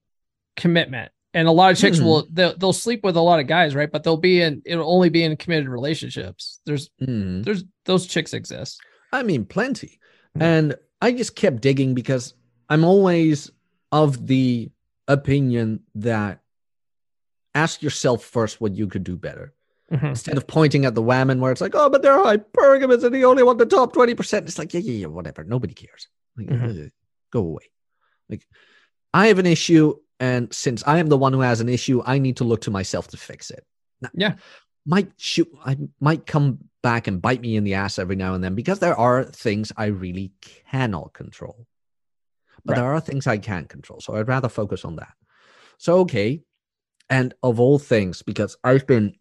commitment, 0.57 1.13
and 1.35 1.47
a 1.47 1.53
lot 1.53 1.71
of 1.71 1.79
chicks 1.79 1.99
Mhm. 1.99 2.05
will 2.05 2.27
they'll, 2.33 2.57
they'll 2.57 2.73
sleep 2.73 3.05
with 3.05 3.17
a 3.17 3.21
lot 3.21 3.39
of 3.41 3.47
guys, 3.47 3.75
right? 3.75 3.91
But 3.91 4.03
they'll 4.03 4.17
be 4.17 4.41
in 4.41 4.63
it'll 4.65 4.91
only 4.91 5.09
be 5.11 5.23
in 5.25 5.37
committed 5.37 5.69
relationships. 5.69 6.61
There's 6.67 6.91
Mhm. 7.01 7.45
there's 7.45 7.65
those 7.85 8.07
chicks 8.07 8.33
exist. 8.35 8.81
i 9.13 9.23
mean 9.23 9.45
plenty 9.47 9.99
Mhm. 10.37 10.43
and 10.43 10.75
i 11.01 11.11
just 11.13 11.35
kept 11.35 11.63
digging 11.63 11.95
because 11.95 12.35
i'm 12.69 12.85
always 12.85 13.51
of 13.91 14.27
the 14.27 14.71
opinion 15.07 15.81
that 15.95 16.43
ask 17.55 17.83
yourself 17.83 18.23
first 18.23 18.61
what 18.61 18.75
you 18.75 18.87
could 18.87 19.03
do 19.05 19.17
better 19.17 19.55
Mhm. 19.91 20.11
instead 20.11 20.37
of 20.37 20.47
pointing 20.47 20.85
at 20.85 20.95
the 20.95 21.01
women 21.01 21.41
where 21.41 21.51
it's 21.53 21.63
like 21.63 21.75
oh 21.75 21.89
but 21.89 22.03
they're 22.03 22.19
hypergamous 22.23 23.03
and 23.03 23.15
they 23.15 23.25
only 23.25 23.43
want 23.43 23.59
the 23.59 23.65
top 23.65 23.95
20% 23.95 24.47
it's 24.47 24.59
like 24.59 24.75
yeah 24.75 24.81
yeah 24.81 24.93
yeah 24.93 25.07
whatever 25.07 25.43
nobody 25.45 25.73
cares 25.73 26.09
like, 26.37 26.49
Mhm. 26.49 26.87
uh, 26.87 26.91
go 27.33 27.41
away 27.41 27.65
like 28.29 28.47
i 29.15 29.29
have 29.29 29.39
an 29.39 29.47
issue 29.47 29.95
and 30.21 30.53
since 30.53 30.83
i 30.87 30.99
am 30.99 31.09
the 31.09 31.17
one 31.17 31.33
who 31.33 31.41
has 31.41 31.61
an 31.61 31.69
issue 31.69 32.03
i 32.07 32.19
need 32.19 32.37
to 32.37 32.45
look 32.45 32.61
to 32.63 32.71
myself 32.71 33.09
to 33.09 33.17
fix 33.17 33.51
it 33.51 33.65
Now, 34.01 34.11
Yeah. 34.15 34.35
might 34.87 35.11
shoot 35.17 35.49
i 35.65 35.77
might 36.01 36.27
come 36.27 36.59
back 36.83 37.07
and 37.09 37.21
bite 37.23 37.41
me 37.41 37.57
in 37.57 37.65
the 37.65 37.75
ass 37.75 37.99
every 37.99 38.17
now 38.17 38.35
and 38.35 38.43
then 38.43 38.55
because 38.55 38.79
there 38.79 38.97
are 38.97 39.25
things 39.25 39.73
i 39.77 39.87
really 39.87 40.33
cannot 40.71 41.13
control 41.13 41.67
but 42.65 42.73
Right. 42.77 42.83
there 42.83 42.93
are 42.93 43.01
things 43.01 43.27
i 43.27 43.39
can 43.39 43.65
control 43.67 44.01
so 44.01 44.15
i'd 44.17 44.29
rather 44.29 44.49
focus 44.49 44.85
on 44.85 44.97
that 44.97 45.13
so 45.79 46.01
okay 46.01 46.43
and 47.11 47.35
of 47.43 47.61
all 47.61 47.79
things 47.79 48.23
because 48.23 48.57
i've 48.65 48.87
been 48.87 49.15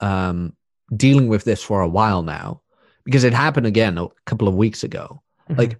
um 0.00 0.54
dealing 0.94 1.28
with 1.28 1.44
this 1.44 1.62
for 1.62 1.80
a 1.80 1.88
while 1.88 2.22
now 2.22 2.62
because 3.04 3.24
it 3.24 3.32
happened 3.34 3.66
again 3.66 3.98
a 3.98 4.06
couple 4.26 4.46
of 4.48 4.54
weeks 4.54 4.84
ago 4.84 5.22
Mhm. 5.50 5.58
like 5.58 5.78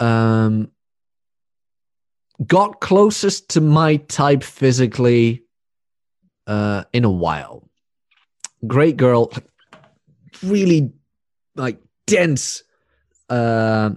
um 0.00 0.70
got 2.46 2.80
closest 2.80 3.50
to 3.50 3.60
my 3.60 3.96
type 3.96 4.42
physically 4.42 5.44
uh 6.46 6.84
in 6.92 7.04
a 7.04 7.10
while. 7.10 7.68
Great 8.66 8.96
girl 8.96 9.32
really 10.42 10.92
like 11.56 11.80
dense 12.06 12.62
uh 13.28 13.90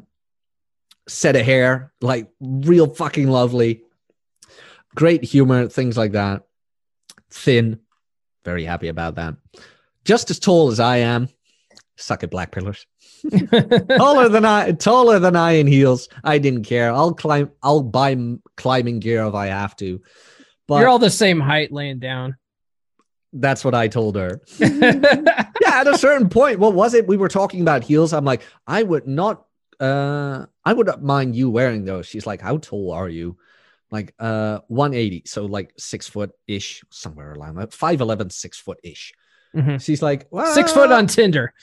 set 1.07 1.35
of 1.35 1.45
hair 1.45 1.93
like 2.01 2.29
real 2.39 2.87
fucking 2.87 3.29
lovely. 3.29 3.83
Great 4.95 5.23
humor 5.23 5.67
things 5.67 5.97
like 5.97 6.13
that. 6.13 6.43
Thin 7.29 7.79
very 8.43 8.65
happy 8.65 8.87
about 8.87 9.15
that. 9.15 9.35
Just 10.05 10.31
as 10.31 10.39
tall 10.39 10.71
as 10.71 10.79
i 10.79 10.97
am. 10.97 11.29
Suck 11.97 12.23
at 12.23 12.31
black 12.31 12.51
pillars 12.51 12.85
taller 13.97 14.29
than 14.29 14.45
I, 14.45 14.71
taller 14.71 15.19
than 15.19 15.35
I 15.35 15.53
in 15.53 15.67
heels. 15.67 16.09
I 16.23 16.37
didn't 16.37 16.63
care. 16.63 16.91
I'll 16.91 17.13
climb. 17.13 17.51
I'll 17.61 17.83
buy 17.83 18.17
climbing 18.57 18.99
gear 18.99 19.25
if 19.25 19.33
I 19.33 19.47
have 19.47 19.75
to. 19.77 20.01
But 20.67 20.79
You're 20.79 20.89
all 20.89 20.99
the 20.99 21.09
same 21.09 21.39
height 21.39 21.71
laying 21.71 21.99
down. 21.99 22.37
that's 23.33 23.63
what 23.65 23.73
I 23.75 23.87
told 23.87 24.15
her. 24.15 24.41
yeah, 24.59 25.51
at 25.65 25.87
a 25.87 25.97
certain 25.97 26.29
point, 26.29 26.59
what 26.59 26.73
was 26.73 26.93
it? 26.93 27.07
We 27.07 27.17
were 27.17 27.29
talking 27.29 27.61
about 27.61 27.83
heels. 27.83 28.13
I'm 28.13 28.25
like, 28.25 28.41
I 28.67 28.83
would 28.83 29.07
not. 29.07 29.45
Uh, 29.79 30.45
I 30.63 30.73
would 30.73 30.87
not 30.87 31.01
mind 31.01 31.35
you 31.35 31.49
wearing 31.49 31.85
those. 31.85 32.05
She's 32.05 32.27
like, 32.27 32.41
how 32.41 32.57
tall 32.57 32.91
are 32.91 33.09
you? 33.09 33.37
Like, 33.89 34.13
uh, 34.19 34.59
180, 34.67 35.23
so 35.25 35.45
like 35.45 35.73
six 35.77 36.07
foot 36.07 36.31
ish, 36.47 36.83
somewhere 36.91 37.33
around 37.33 37.55
that. 37.55 37.71
5'11", 37.71 38.31
six 38.31 38.57
foot 38.59 38.79
ish. 38.83 39.11
Mhm. 39.55 39.83
She's 39.83 40.01
like, 40.01 40.27
Six 40.53 40.71
foot 40.71 40.91
on 40.91 41.07
Tinder. 41.07 41.53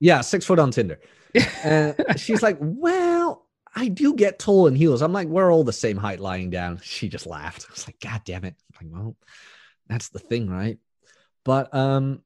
Yeah, 0.00 0.20
six 0.20 0.44
foot 0.44 0.58
on 0.58 0.70
Tinder. 0.70 1.00
And 1.62 1.96
she's 2.16 2.42
like, 2.42 2.56
Well, 2.60 3.46
I 3.74 3.88
do 3.88 4.14
get 4.14 4.38
tall 4.38 4.66
in 4.66 4.74
heels. 4.74 5.02
I'm 5.02 5.12
like, 5.12 5.28
We're 5.28 5.52
all 5.52 5.64
the 5.64 5.72
same 5.72 5.96
height 5.96 6.20
lying 6.20 6.50
down. 6.50 6.80
She 6.82 7.08
just 7.08 7.26
laughed. 7.26 7.66
I 7.68 7.72
was 7.72 7.86
like, 7.86 8.00
God 8.00 8.22
damn 8.24 8.44
it. 8.44 8.54
I'm 8.80 8.90
like, 8.90 8.98
well, 9.00 9.16
that's 9.88 10.08
the 10.08 10.18
thing, 10.18 10.48
right? 10.48 10.78
But 11.44 11.74
um, 11.74 12.22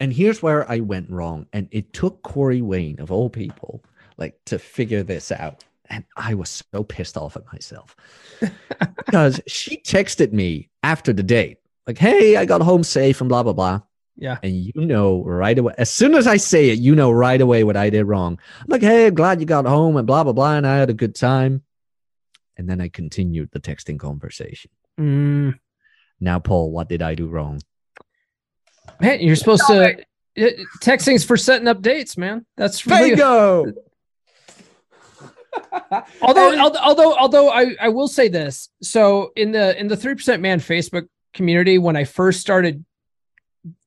And 0.00 0.12
here's 0.12 0.42
where 0.42 0.70
I 0.70 0.80
went 0.80 1.10
wrong. 1.10 1.46
And 1.52 1.68
it 1.70 1.92
took 1.92 2.22
Corey 2.22 2.62
Wayne, 2.62 3.00
of 3.00 3.10
all 3.12 3.30
people, 3.30 3.84
like 4.16 4.38
to 4.46 4.58
figure 4.58 5.02
this 5.02 5.32
out. 5.32 5.64
And 5.90 6.04
I 6.16 6.34
was 6.34 6.62
so 6.72 6.82
pissed 6.82 7.16
off 7.16 7.36
at 7.36 7.44
myself 7.52 7.94
because 8.96 9.40
she 9.46 9.76
texted 9.78 10.32
me 10.32 10.70
after 10.82 11.12
the 11.12 11.22
date, 11.22 11.58
like, 11.86 11.98
hey, 11.98 12.36
I 12.36 12.46
got 12.46 12.62
home 12.62 12.82
safe 12.84 13.20
and 13.20 13.28
blah, 13.28 13.42
blah, 13.42 13.52
blah. 13.52 13.80
Yeah. 14.16 14.38
And 14.42 14.54
you 14.54 14.72
know 14.76 15.22
right 15.24 15.58
away, 15.58 15.74
as 15.76 15.90
soon 15.90 16.14
as 16.14 16.26
I 16.26 16.36
say 16.36 16.70
it, 16.70 16.78
you 16.78 16.94
know 16.94 17.10
right 17.10 17.40
away 17.40 17.64
what 17.64 17.76
I 17.76 17.90
did 17.90 18.04
wrong. 18.04 18.38
I'm 18.60 18.66
like, 18.68 18.82
hey, 18.82 19.06
I'm 19.08 19.14
glad 19.14 19.40
you 19.40 19.46
got 19.46 19.66
home 19.66 19.96
and 19.96 20.06
blah, 20.06 20.22
blah, 20.22 20.32
blah. 20.32 20.54
And 20.56 20.66
I 20.66 20.76
had 20.76 20.90
a 20.90 20.94
good 20.94 21.14
time. 21.14 21.62
And 22.56 22.68
then 22.68 22.80
I 22.80 22.88
continued 22.88 23.50
the 23.52 23.58
texting 23.58 23.98
conversation. 23.98 24.70
Mm, 25.00 25.58
Now, 26.20 26.38
Paul, 26.38 26.70
what 26.70 26.88
did 26.88 27.02
I 27.02 27.14
do 27.16 27.26
wrong? 27.26 27.60
man, 29.00 29.20
you're 29.20 29.34
supposed 29.36 29.64
to. 29.66 29.96
It, 30.36 30.60
texting's 30.80 31.24
for 31.24 31.36
setting 31.36 31.68
up 31.68 31.82
dates, 31.82 32.16
man. 32.16 32.44
That's 32.56 32.86
really. 32.86 33.10
Bingo! 33.10 33.72
although, 36.22 36.58
although, 36.58 36.80
although, 36.80 37.16
although 37.16 37.50
I, 37.50 37.74
I 37.80 37.88
will 37.88 38.08
say 38.08 38.28
this. 38.28 38.68
So 38.82 39.32
in 39.36 39.52
the 39.52 39.78
in 39.78 39.88
the 39.88 39.96
three 39.96 40.14
percent 40.14 40.42
man 40.42 40.60
Facebook 40.60 41.08
community, 41.32 41.78
when 41.78 41.96
I 41.96 42.04
first 42.04 42.40
started, 42.40 42.84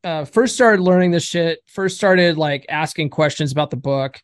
uh, 0.04 0.26
first 0.26 0.56
started 0.56 0.82
learning 0.82 1.12
this 1.12 1.24
shit, 1.24 1.60
first 1.68 1.98
started 1.98 2.38
like 2.38 2.66
asking 2.70 3.10
questions 3.10 3.52
about 3.52 3.70
the 3.70 3.78
book, 3.78 4.20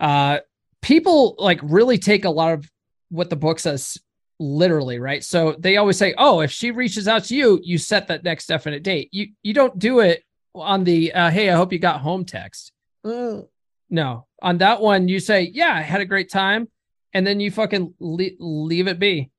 uh, 0.00 0.38
people 0.82 1.34
like 1.38 1.60
really 1.62 1.98
take 1.98 2.24
a 2.24 2.30
lot 2.30 2.52
of 2.52 2.70
what 3.10 3.30
the 3.30 3.36
book 3.36 3.58
says 3.58 3.98
literally, 4.40 4.98
right? 4.98 5.24
So 5.24 5.56
they 5.58 5.76
always 5.76 5.96
say, 5.96 6.14
"Oh, 6.16 6.40
if 6.40 6.50
she 6.50 6.70
reaches 6.70 7.08
out 7.08 7.24
to 7.24 7.36
you, 7.36 7.60
you 7.62 7.78
set 7.78 8.08
that 8.08 8.24
next 8.24 8.46
definite 8.46 8.82
date." 8.82 9.08
You 9.12 9.28
you 9.42 9.54
don't 9.54 9.78
do 9.78 10.00
it 10.00 10.22
on 10.54 10.84
the 10.84 11.12
uh, 11.12 11.30
"Hey, 11.30 11.50
I 11.50 11.56
hope 11.56 11.72
you 11.72 11.78
got 11.78 12.00
home" 12.00 12.24
text. 12.24 12.72
Uh, 13.04 13.42
No, 13.90 14.26
on 14.42 14.58
that 14.58 14.80
one, 14.80 15.08
you 15.08 15.18
say, 15.20 15.50
"Yeah, 15.52 15.72
I 15.74 15.80
had 15.80 16.00
a 16.00 16.06
great 16.06 16.30
time," 16.30 16.68
and 17.12 17.26
then 17.26 17.40
you 17.40 17.50
fucking 17.50 17.94
le- 17.98 18.38
leave 18.38 18.86
it 18.88 18.98
be. 18.98 19.30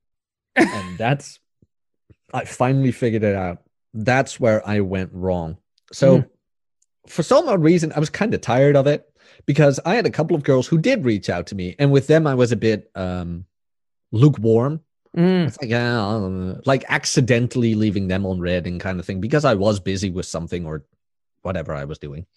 and 0.56 0.98
that's, 0.98 1.40
I 2.34 2.46
finally 2.46 2.92
figured 2.92 3.24
it 3.24 3.36
out. 3.36 3.60
That's 3.94 4.40
where 4.40 4.68
I 4.68 4.82
went 4.82 5.12
wrong. 5.14 5.58
So, 5.92 6.26
for 7.08 7.24
some 7.24 7.48
odd 7.50 7.64
reason, 7.64 7.92
I 7.96 8.00
was 8.00 8.10
kind 8.10 8.34
of 8.34 8.42
tired 8.42 8.76
of 8.76 8.86
it 8.86 9.10
because 9.46 9.80
I 9.86 9.96
had 9.96 10.06
a 10.06 10.12
couple 10.12 10.36
of 10.36 10.44
girls 10.44 10.68
who 10.68 10.78
did 10.78 11.06
reach 11.06 11.30
out 11.30 11.48
to 11.48 11.56
me, 11.56 11.76
and 11.80 11.92
with 11.92 12.08
them, 12.08 12.28
I 12.28 12.36
was 12.36 12.52
a 12.52 12.56
bit 12.56 12.92
um, 12.96 13.46
lukewarm. 14.12 14.82
Mm, 15.18 15.48
It's 15.48 15.60
like, 15.60 15.72
yeah, 15.72 16.06
I 16.06 16.12
don't 16.12 16.50
know, 16.50 16.62
like 16.66 16.86
accidentally 16.88 17.74
leaving 17.74 18.08
them 18.08 18.26
on 18.28 18.40
read 18.40 18.68
and 18.68 18.80
kind 18.80 19.00
of 19.00 19.06
thing 19.06 19.20
because 19.20 19.44
I 19.44 19.56
was 19.56 19.80
busy 19.80 20.12
with 20.12 20.28
something 20.28 20.68
or 20.68 20.86
whatever 21.42 21.74
I 21.74 21.86
was 21.86 21.98
doing. 21.98 22.28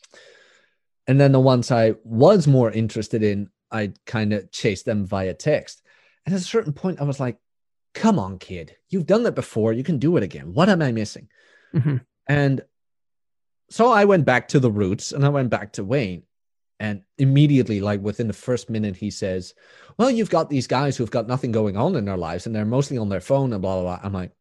And 1.06 1.20
then 1.20 1.32
the 1.32 1.40
ones 1.40 1.70
I 1.70 1.96
was 2.04 2.46
more 2.46 2.70
interested 2.70 3.22
in, 3.22 3.50
I 3.70 3.92
kind 4.06 4.32
of 4.32 4.50
chased 4.50 4.86
them 4.86 5.04
via 5.04 5.34
text. 5.34 5.82
And 6.24 6.34
at 6.34 6.40
a 6.40 6.44
certain 6.44 6.72
point, 6.72 7.00
I 7.00 7.04
was 7.04 7.20
like, 7.20 7.36
come 7.94 8.18
on, 8.18 8.38
kid, 8.38 8.76
you've 8.88 9.06
done 9.06 9.22
that 9.24 9.34
before. 9.34 9.72
You 9.72 9.84
can 9.84 9.98
do 9.98 10.16
it 10.16 10.22
again. 10.22 10.52
What 10.54 10.68
am 10.68 10.82
I 10.82 10.92
missing? 10.92 11.28
mhm. 11.74 12.04
And 12.28 12.62
so 13.70 13.90
I 13.90 14.04
went 14.04 14.24
back 14.24 14.48
to 14.48 14.60
the 14.60 14.70
roots 14.70 15.12
and 15.12 15.24
I 15.24 15.28
went 15.30 15.50
back 15.50 15.72
to 15.74 15.84
Wayne. 15.84 16.22
And 16.80 17.02
immediately, 17.16 17.80
like 17.80 18.00
within 18.00 18.26
the 18.26 18.32
first 18.32 18.68
minute, 18.68 18.96
he 18.96 19.10
says, 19.10 19.54
Well, 19.98 20.10
you've 20.10 20.30
got 20.30 20.50
these 20.50 20.66
guys 20.66 20.96
who've 20.96 21.10
got 21.10 21.28
nothing 21.28 21.52
going 21.52 21.76
on 21.76 21.94
in 21.96 22.04
their 22.04 22.16
lives 22.16 22.46
and 22.46 22.54
they're 22.54 22.64
mostly 22.64 22.98
on 22.98 23.08
their 23.08 23.20
phone 23.20 23.52
and 23.52 23.62
blah, 23.62 23.80
blah, 23.80 23.82
blah. 23.98 24.00
I'm 24.02 24.12
like, 24.12 24.32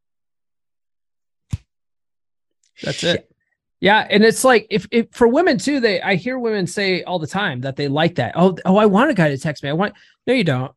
That's 2.83 2.97
"Shit." 2.97 3.15
it. 3.15 3.31
Yeah, 3.79 4.05
and 4.09 4.23
it's 4.23 4.43
like 4.43 4.67
if, 4.69 4.87
if 4.91 5.07
for 5.11 5.27
women 5.27 5.57
too, 5.57 5.79
they 5.79 6.01
I 6.01 6.15
hear 6.15 6.37
women 6.37 6.67
say 6.67 7.03
all 7.03 7.17
the 7.19 7.27
time 7.27 7.61
that 7.61 7.75
they 7.75 7.87
like 7.87 8.15
that. 8.15 8.33
Oh, 8.35 8.55
oh, 8.65 8.77
I 8.77 8.85
want 8.85 9.09
a 9.09 9.13
guy 9.15 9.29
to 9.29 9.37
text 9.37 9.63
me. 9.63 9.69
I 9.69 9.73
want. 9.73 9.93
No, 10.27 10.33
you 10.33 10.43
don't. 10.43 10.71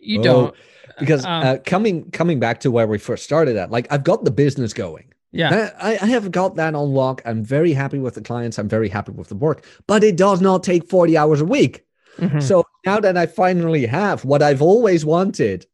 You 0.00 0.20
Oh, 0.20 0.22
don't. 0.22 0.54
Because 0.98 1.24
Um, 1.24 1.42
uh, 1.46 1.56
coming 1.64 2.10
coming 2.10 2.40
back 2.40 2.60
to 2.60 2.70
where 2.70 2.86
we 2.86 2.98
first 2.98 3.24
started 3.24 3.56
at, 3.56 3.70
like 3.70 3.86
I've 3.90 4.04
got 4.04 4.24
the 4.24 4.30
business 4.30 4.72
going. 4.72 5.12
Yeah. 5.32 5.70
I, 5.80 5.92
I 6.02 6.06
have 6.06 6.30
got 6.32 6.56
that 6.56 6.74
on 6.74 6.92
lock. 6.92 7.22
I'm 7.24 7.44
very 7.44 7.72
happy 7.72 8.00
with 8.00 8.14
the 8.14 8.20
clients. 8.20 8.58
I'm 8.58 8.68
very 8.68 8.88
happy 8.88 9.12
with 9.12 9.28
the 9.28 9.36
work, 9.36 9.64
but 9.86 10.02
it 10.02 10.16
does 10.16 10.40
not 10.40 10.64
take 10.64 10.88
40 10.88 11.16
hours 11.16 11.40
a 11.40 11.44
week. 11.44 11.84
Mhm. 12.18 12.42
So 12.42 12.64
now 12.84 12.98
that 12.98 13.16
I 13.16 13.26
finally 13.26 13.86
have 13.86 14.24
what 14.24 14.42
I've 14.42 14.60
always 14.60 15.04
wanted, 15.04 15.66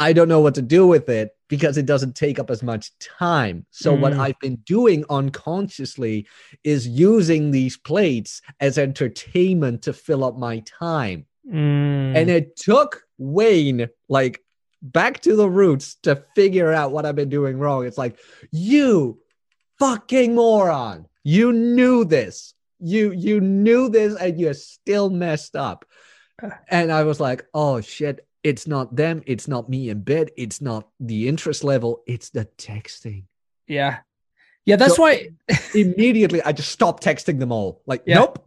I 0.00 0.12
don't 0.12 0.28
know 0.28 0.40
what 0.40 0.56
to 0.56 0.62
do 0.62 0.84
with 0.86 1.08
it 1.08 1.30
because 1.48 1.78
it 1.78 1.86
doesn't 1.86 2.16
take 2.16 2.40
up 2.40 2.50
as 2.50 2.62
much 2.64 2.90
time. 2.98 3.66
So 3.70 3.94
what 3.94 4.12
Mm. 4.12 4.18
I've 4.18 4.40
been 4.40 4.56
doing 4.66 5.04
unconsciously 5.08 6.26
is 6.64 6.88
using 6.88 7.52
these 7.52 7.76
plates 7.76 8.42
as 8.60 8.78
entertainment 8.78 9.82
to 9.82 9.92
fill 9.92 10.24
up 10.24 10.36
my 10.36 10.58
time. 10.66 11.26
Mm. 11.48 12.16
And 12.16 12.28
it 12.30 12.56
took 12.56 13.05
Wayne 13.18 13.88
like 14.08 14.42
back 14.82 15.20
to 15.20 15.36
the 15.36 15.48
roots 15.48 15.96
to 16.02 16.16
figure 16.34 16.72
out 16.72 16.92
what 16.92 17.06
I've 17.06 17.16
been 17.16 17.28
doing 17.30 17.58
wrong. 17.58 17.86
It's 17.86 17.98
like, 17.98 18.18
you 18.52 19.20
fucking 19.78 20.34
moron. 20.34 21.06
You 21.24 21.52
knew 21.52 22.04
this. 22.04 22.54
You 22.78 23.10
you 23.12 23.40
knew 23.40 23.88
this 23.88 24.14
and 24.16 24.38
you're 24.38 24.54
still 24.54 25.10
messed 25.10 25.56
up. 25.56 25.84
And 26.68 26.92
I 26.92 27.04
was 27.04 27.18
like, 27.20 27.46
oh 27.54 27.80
shit, 27.80 28.26
it's 28.42 28.66
not 28.66 28.94
them, 28.94 29.22
it's 29.26 29.48
not 29.48 29.68
me 29.70 29.88
in 29.88 30.02
bed, 30.02 30.30
it's 30.36 30.60
not 30.60 30.86
the 31.00 31.26
interest 31.28 31.64
level, 31.64 32.02
it's 32.06 32.28
the 32.30 32.44
texting. 32.58 33.24
yeah, 33.66 33.98
yeah. 34.66 34.76
That's 34.76 34.96
So- 34.96 35.02
why. 35.02 35.28
Immediately 35.74 36.42
I 36.42 36.52
just 36.52 36.70
stopped 36.70 37.02
texting 37.02 37.38
them 37.38 37.50
all. 37.52 37.80
Like, 37.86 38.02
Yeah. 38.06 38.16
nope. 38.16 38.46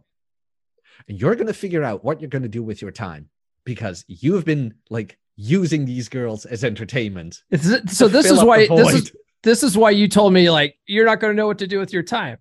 And 1.08 1.20
you're 1.20 1.34
gonna 1.34 1.52
figure 1.52 1.82
out 1.82 2.04
what 2.04 2.20
you're 2.20 2.30
gonna 2.30 2.48
do 2.48 2.62
with 2.62 2.80
your 2.80 2.92
time 2.92 3.28
because 3.64 4.04
you've 4.08 4.44
been 4.44 4.74
like 4.90 5.18
using 5.36 5.84
these 5.84 6.08
girls 6.08 6.44
as 6.46 6.64
entertainment. 6.64 7.42
It's, 7.50 7.96
so 7.96 8.08
this 8.08 8.30
is 8.30 8.42
why 8.42 8.66
this 8.68 8.94
is 8.94 9.12
this 9.42 9.62
is 9.62 9.76
why 9.76 9.90
you 9.90 10.06
told 10.08 10.32
me 10.32 10.50
like 10.50 10.76
you're 10.86 11.06
not 11.06 11.20
going 11.20 11.32
to 11.32 11.36
know 11.36 11.46
what 11.46 11.58
to 11.58 11.66
do 11.66 11.78
with 11.78 11.92
your 11.92 12.02
time. 12.02 12.38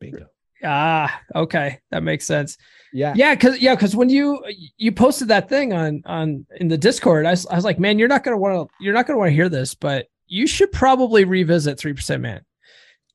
Bingo. 0.00 0.26
Ah, 0.66 1.20
okay, 1.34 1.80
that 1.90 2.02
makes 2.02 2.24
sense. 2.26 2.56
Yeah. 2.92 3.12
Yeah, 3.16 3.34
because 3.34 3.58
yeah, 3.58 3.74
because 3.74 3.94
when 3.94 4.08
you 4.08 4.42
you 4.78 4.92
posted 4.92 5.28
that 5.28 5.48
thing 5.48 5.72
on 5.72 6.02
on 6.06 6.46
in 6.58 6.68
the 6.68 6.78
Discord, 6.78 7.26
I, 7.26 7.32
was- 7.32 7.46
I 7.46 7.56
was 7.56 7.64
like, 7.64 7.78
man, 7.78 7.98
you're 7.98 8.08
not 8.08 8.24
gonna 8.24 8.38
want 8.38 8.54
to 8.70 8.74
you're 8.84 8.94
not 8.94 9.06
gonna 9.06 9.18
want 9.18 9.28
to 9.30 9.34
hear 9.34 9.48
this, 9.50 9.74
but 9.74 10.06
you 10.26 10.46
should 10.46 10.72
probably 10.72 11.24
revisit 11.24 11.78
three 11.78 11.92
percent 11.92 12.22
man 12.22 12.40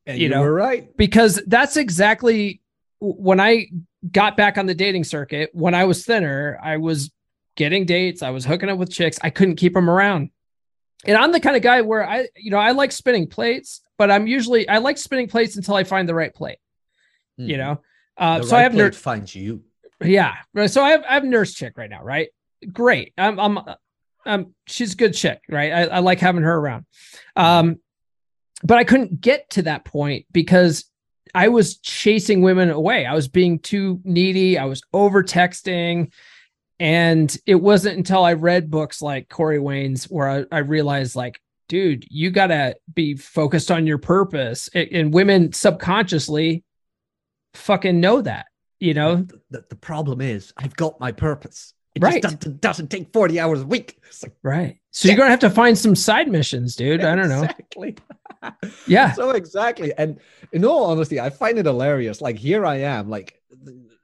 And 0.06 0.18
You 0.20 0.24
you, 0.26 0.30
know, 0.30 0.42
were 0.42 0.54
right. 0.54 0.96
because 0.96 1.42
that's 1.48 1.76
exactly 1.78 2.62
when 3.00 3.40
I 3.40 3.68
got 4.12 4.38
back 4.38 4.58
on 4.60 4.68
the 4.68 4.76
dating 4.76 5.06
circuit. 5.06 5.50
When 5.54 5.74
I 5.74 5.86
was 5.86 6.06
thinner, 6.06 6.60
I 6.62 6.78
was 6.78 7.10
getting 7.56 7.86
dates, 7.86 8.22
I 8.24 8.30
was 8.30 8.46
hooking 8.46 8.70
up 8.70 8.78
with 8.78 8.92
chicks, 8.92 9.18
I 9.22 9.30
couldn't 9.30 9.56
keep 9.58 9.74
them 9.74 9.90
around, 9.90 10.30
and 11.06 11.18
I'm 11.18 11.32
the 11.32 11.40
kind 11.40 11.56
of 11.56 11.62
guy 11.62 11.82
where 11.82 12.08
I 12.08 12.28
you 12.36 12.52
know 12.52 12.58
I 12.58 12.72
like 12.72 12.92
spinning 12.92 13.28
plates, 13.28 13.82
but 13.98 14.10
I'm 14.12 14.28
usually 14.28 14.68
I 14.68 14.78
like 14.78 14.98
spinning 14.98 15.28
plates 15.28 15.56
until 15.56 15.76
I 15.76 15.84
find 15.84 16.08
the 16.08 16.16
right 16.16 16.34
plate, 16.34 16.60
you 17.38 17.56
Mhm. 17.56 17.60
know. 17.60 17.82
Uh, 18.18 18.40
The 18.40 18.46
so 18.46 18.58
I 18.58 18.62
have 18.64 18.74
ner- 18.74 18.92
finds 18.92 19.34
you. 19.36 19.64
yeah. 20.04 20.36
So 20.68 20.84
I 20.84 20.92
have 20.92 21.04
I 21.08 21.14
have 21.14 21.24
nurse 21.24 21.54
chick 21.54 21.74
right 21.78 21.90
now, 21.90 22.04
right? 22.04 22.30
Great. 22.74 23.14
I'm 23.18 23.40
I'm 23.40 23.60
um 24.26 24.54
she's 24.68 24.94
a 24.94 24.98
good 24.98 25.14
chick, 25.14 25.42
right? 25.50 25.72
I, 25.72 25.82
I 25.86 26.00
like 26.00 26.20
having 26.20 26.44
her 26.44 26.56
around. 26.58 26.86
Um 27.36 27.78
but 28.62 28.78
I 28.78 28.84
couldn't 28.84 29.22
get 29.22 29.50
to 29.52 29.62
that 29.64 29.86
point 29.86 30.26
because 30.34 30.84
I 31.34 31.48
was 31.48 31.78
chasing 31.78 32.42
women 32.42 32.70
away. 32.72 33.06
I 33.06 33.14
was 33.14 33.30
being 33.30 33.60
too 33.60 34.02
needy. 34.04 34.58
I 34.58 34.66
was 34.66 34.82
over 34.92 35.24
texting. 35.24 36.12
And 36.80 37.36
it 37.46 37.56
wasn't 37.56 37.98
until 37.98 38.24
I 38.24 38.34
read 38.34 38.72
books 38.72 39.02
like 39.02 39.28
Corey 39.30 39.60
Wayne's 39.60 40.06
where 40.06 40.30
I, 40.30 40.46
I 40.52 40.60
realized 40.60 41.16
like, 41.16 41.42
dude, 41.68 42.06
you 42.10 42.32
gotta 42.32 42.76
be 42.94 43.16
focused 43.16 43.70
on 43.70 43.86
your 43.86 43.98
purpose. 43.98 44.70
A- 44.74 44.88
And 44.98 45.14
women 45.14 45.52
subconsciously 45.54 46.64
fucking 47.54 48.00
know 48.00 48.22
that, 48.22 48.46
you 48.80 48.94
know? 48.94 49.18
The, 49.18 49.42
the, 49.52 49.66
the 49.72 49.76
problem 49.76 50.22
is, 50.22 50.54
I've 50.58 50.76
got 50.76 51.00
my 51.00 51.12
purpose. 51.12 51.74
It 51.96 52.04
Right. 52.04 52.22
just 52.22 52.40
doesn't, 52.40 52.62
doesn't 52.62 52.88
take 52.90 53.12
40 53.12 53.40
hours 53.40 53.62
a 53.62 53.66
week. 53.66 53.98
Like, 54.24 54.34
Right. 54.44 54.80
So 54.92 55.08
you're 55.08 55.18
gonna 55.18 55.30
have 55.30 55.40
to 55.40 55.50
find 55.50 55.78
some 55.78 55.96
side 55.96 56.28
missions, 56.30 56.76
dude. 56.76 57.04
I 57.04 57.16
don't 57.16 57.30
know. 57.30 57.44
Exactly. 57.44 57.96
Yeah. 58.88 59.12
So 59.12 59.32
exactly. 59.32 59.92
And 59.98 60.18
in 60.54 60.64
all 60.64 60.86
honesty, 60.86 61.20
I 61.20 61.30
find 61.30 61.58
it 61.60 61.66
hilarious. 61.66 62.22
Like 62.22 62.38
here 62.38 62.66
I 62.66 62.78
am, 62.78 63.10
like 63.10 63.38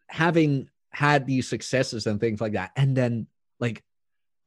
having 0.07 0.67
had 0.95 1.27
these 1.27 1.47
successes 1.49 2.07
and 2.07 2.19
things 2.19 2.39
like 2.41 2.53
that, 2.53 2.71
and 2.75 2.95
then 2.95 3.27
like 3.59 3.83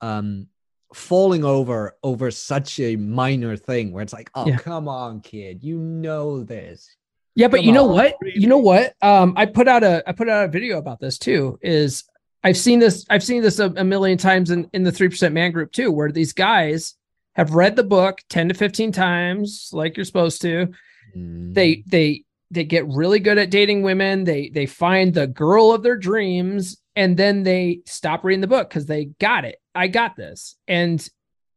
um 0.00 0.46
falling 0.94 1.44
over 1.44 1.96
over 2.02 2.30
such 2.30 2.80
a 2.80 2.96
minor 2.96 3.56
thing 3.56 3.92
where 3.92 4.02
it's 4.02 4.12
like, 4.12 4.30
oh 4.34 4.46
Yeah. 4.46 4.56
come 4.56 4.88
on, 4.88 5.20
kid, 5.20 5.62
you 5.62 5.78
know 5.78 6.42
this. 6.42 6.96
Yeah, 7.34 7.48
but 7.48 7.58
Come 7.58 7.66
you 7.66 7.72
know 7.72 7.88
on, 7.88 7.94
what? 7.94 8.16
You 8.34 8.48
know 8.48 8.58
what? 8.58 8.94
Um, 9.00 9.34
I 9.36 9.46
put 9.46 9.68
out 9.68 9.84
a 9.84 10.02
I 10.08 10.12
put 10.12 10.28
out 10.28 10.46
a 10.46 10.48
video 10.48 10.78
about 10.78 10.98
this 10.98 11.18
too. 11.18 11.58
Is 11.62 12.04
I've 12.42 12.56
seen 12.56 12.78
this 12.78 13.04
I've 13.10 13.22
seen 13.22 13.42
this 13.42 13.58
a, 13.58 13.66
a 13.76 13.84
million 13.84 14.18
times 14.18 14.50
in 14.50 14.68
in 14.72 14.82
the 14.82 14.90
three 14.90 15.08
percent 15.08 15.34
man 15.34 15.52
group 15.52 15.70
too, 15.70 15.92
where 15.92 16.10
these 16.10 16.32
guys 16.32 16.94
have 17.34 17.52
read 17.54 17.76
the 17.76 17.84
book 17.84 18.18
ten 18.28 18.48
to 18.48 18.54
fifteen 18.54 18.90
times, 18.90 19.70
like 19.72 19.96
you're 19.96 20.04
supposed 20.04 20.40
to. 20.42 20.68
Mm. 21.16 21.54
They 21.54 21.84
they 21.86 22.24
they 22.50 22.64
get 22.64 22.86
really 22.88 23.18
good 23.18 23.38
at 23.38 23.50
dating 23.50 23.82
women. 23.82 24.24
They 24.24 24.48
they 24.48 24.66
find 24.66 25.12
the 25.12 25.26
girl 25.26 25.72
of 25.72 25.82
their 25.82 25.96
dreams, 25.96 26.78
and 26.96 27.16
then 27.16 27.42
they 27.42 27.80
stop 27.86 28.24
reading 28.24 28.40
the 28.40 28.46
book 28.46 28.68
because 28.68 28.86
they 28.86 29.06
got 29.06 29.44
it. 29.44 29.60
I 29.74 29.88
got 29.88 30.16
this. 30.16 30.56
And 30.66 31.06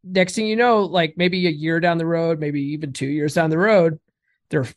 next 0.04 0.36
thing 0.36 0.48
you 0.48 0.56
know, 0.56 0.84
like 0.84 1.16
maybe 1.18 1.48
a 1.48 1.52
year 1.52 1.80
down 1.80 1.98
the 1.98 2.06
road, 2.06 2.40
maybe 2.40 2.62
even 2.74 2.94
two 2.94 3.08
years 3.08 3.34
down 3.34 3.50
the 3.50 3.58
road, 3.58 4.00
they're 4.50 4.68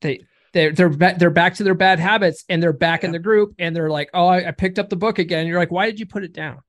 they 0.00 0.24
they're 0.52 0.72
they're 0.72 0.88
back, 0.88 1.18
they're 1.18 1.30
back 1.30 1.54
to 1.56 1.64
their 1.64 1.74
bad 1.74 1.98
habits 1.98 2.44
and 2.48 2.62
they're 2.62 2.72
back 2.72 3.02
yeah. 3.02 3.06
in 3.06 3.12
the 3.12 3.18
group 3.18 3.54
and 3.58 3.74
they're 3.74 3.90
like, 3.90 4.10
oh, 4.14 4.26
I, 4.26 4.48
I, 4.48 4.50
picked 4.52 4.78
up 4.78 4.88
the 4.88 4.96
book 4.96 5.18
again. 5.18 5.46
You're 5.46 5.58
like, 5.58 5.72
why 5.72 5.86
did 5.86 5.98
you 5.98 6.06
put 6.06 6.24
it 6.24 6.32
down? 6.32 6.60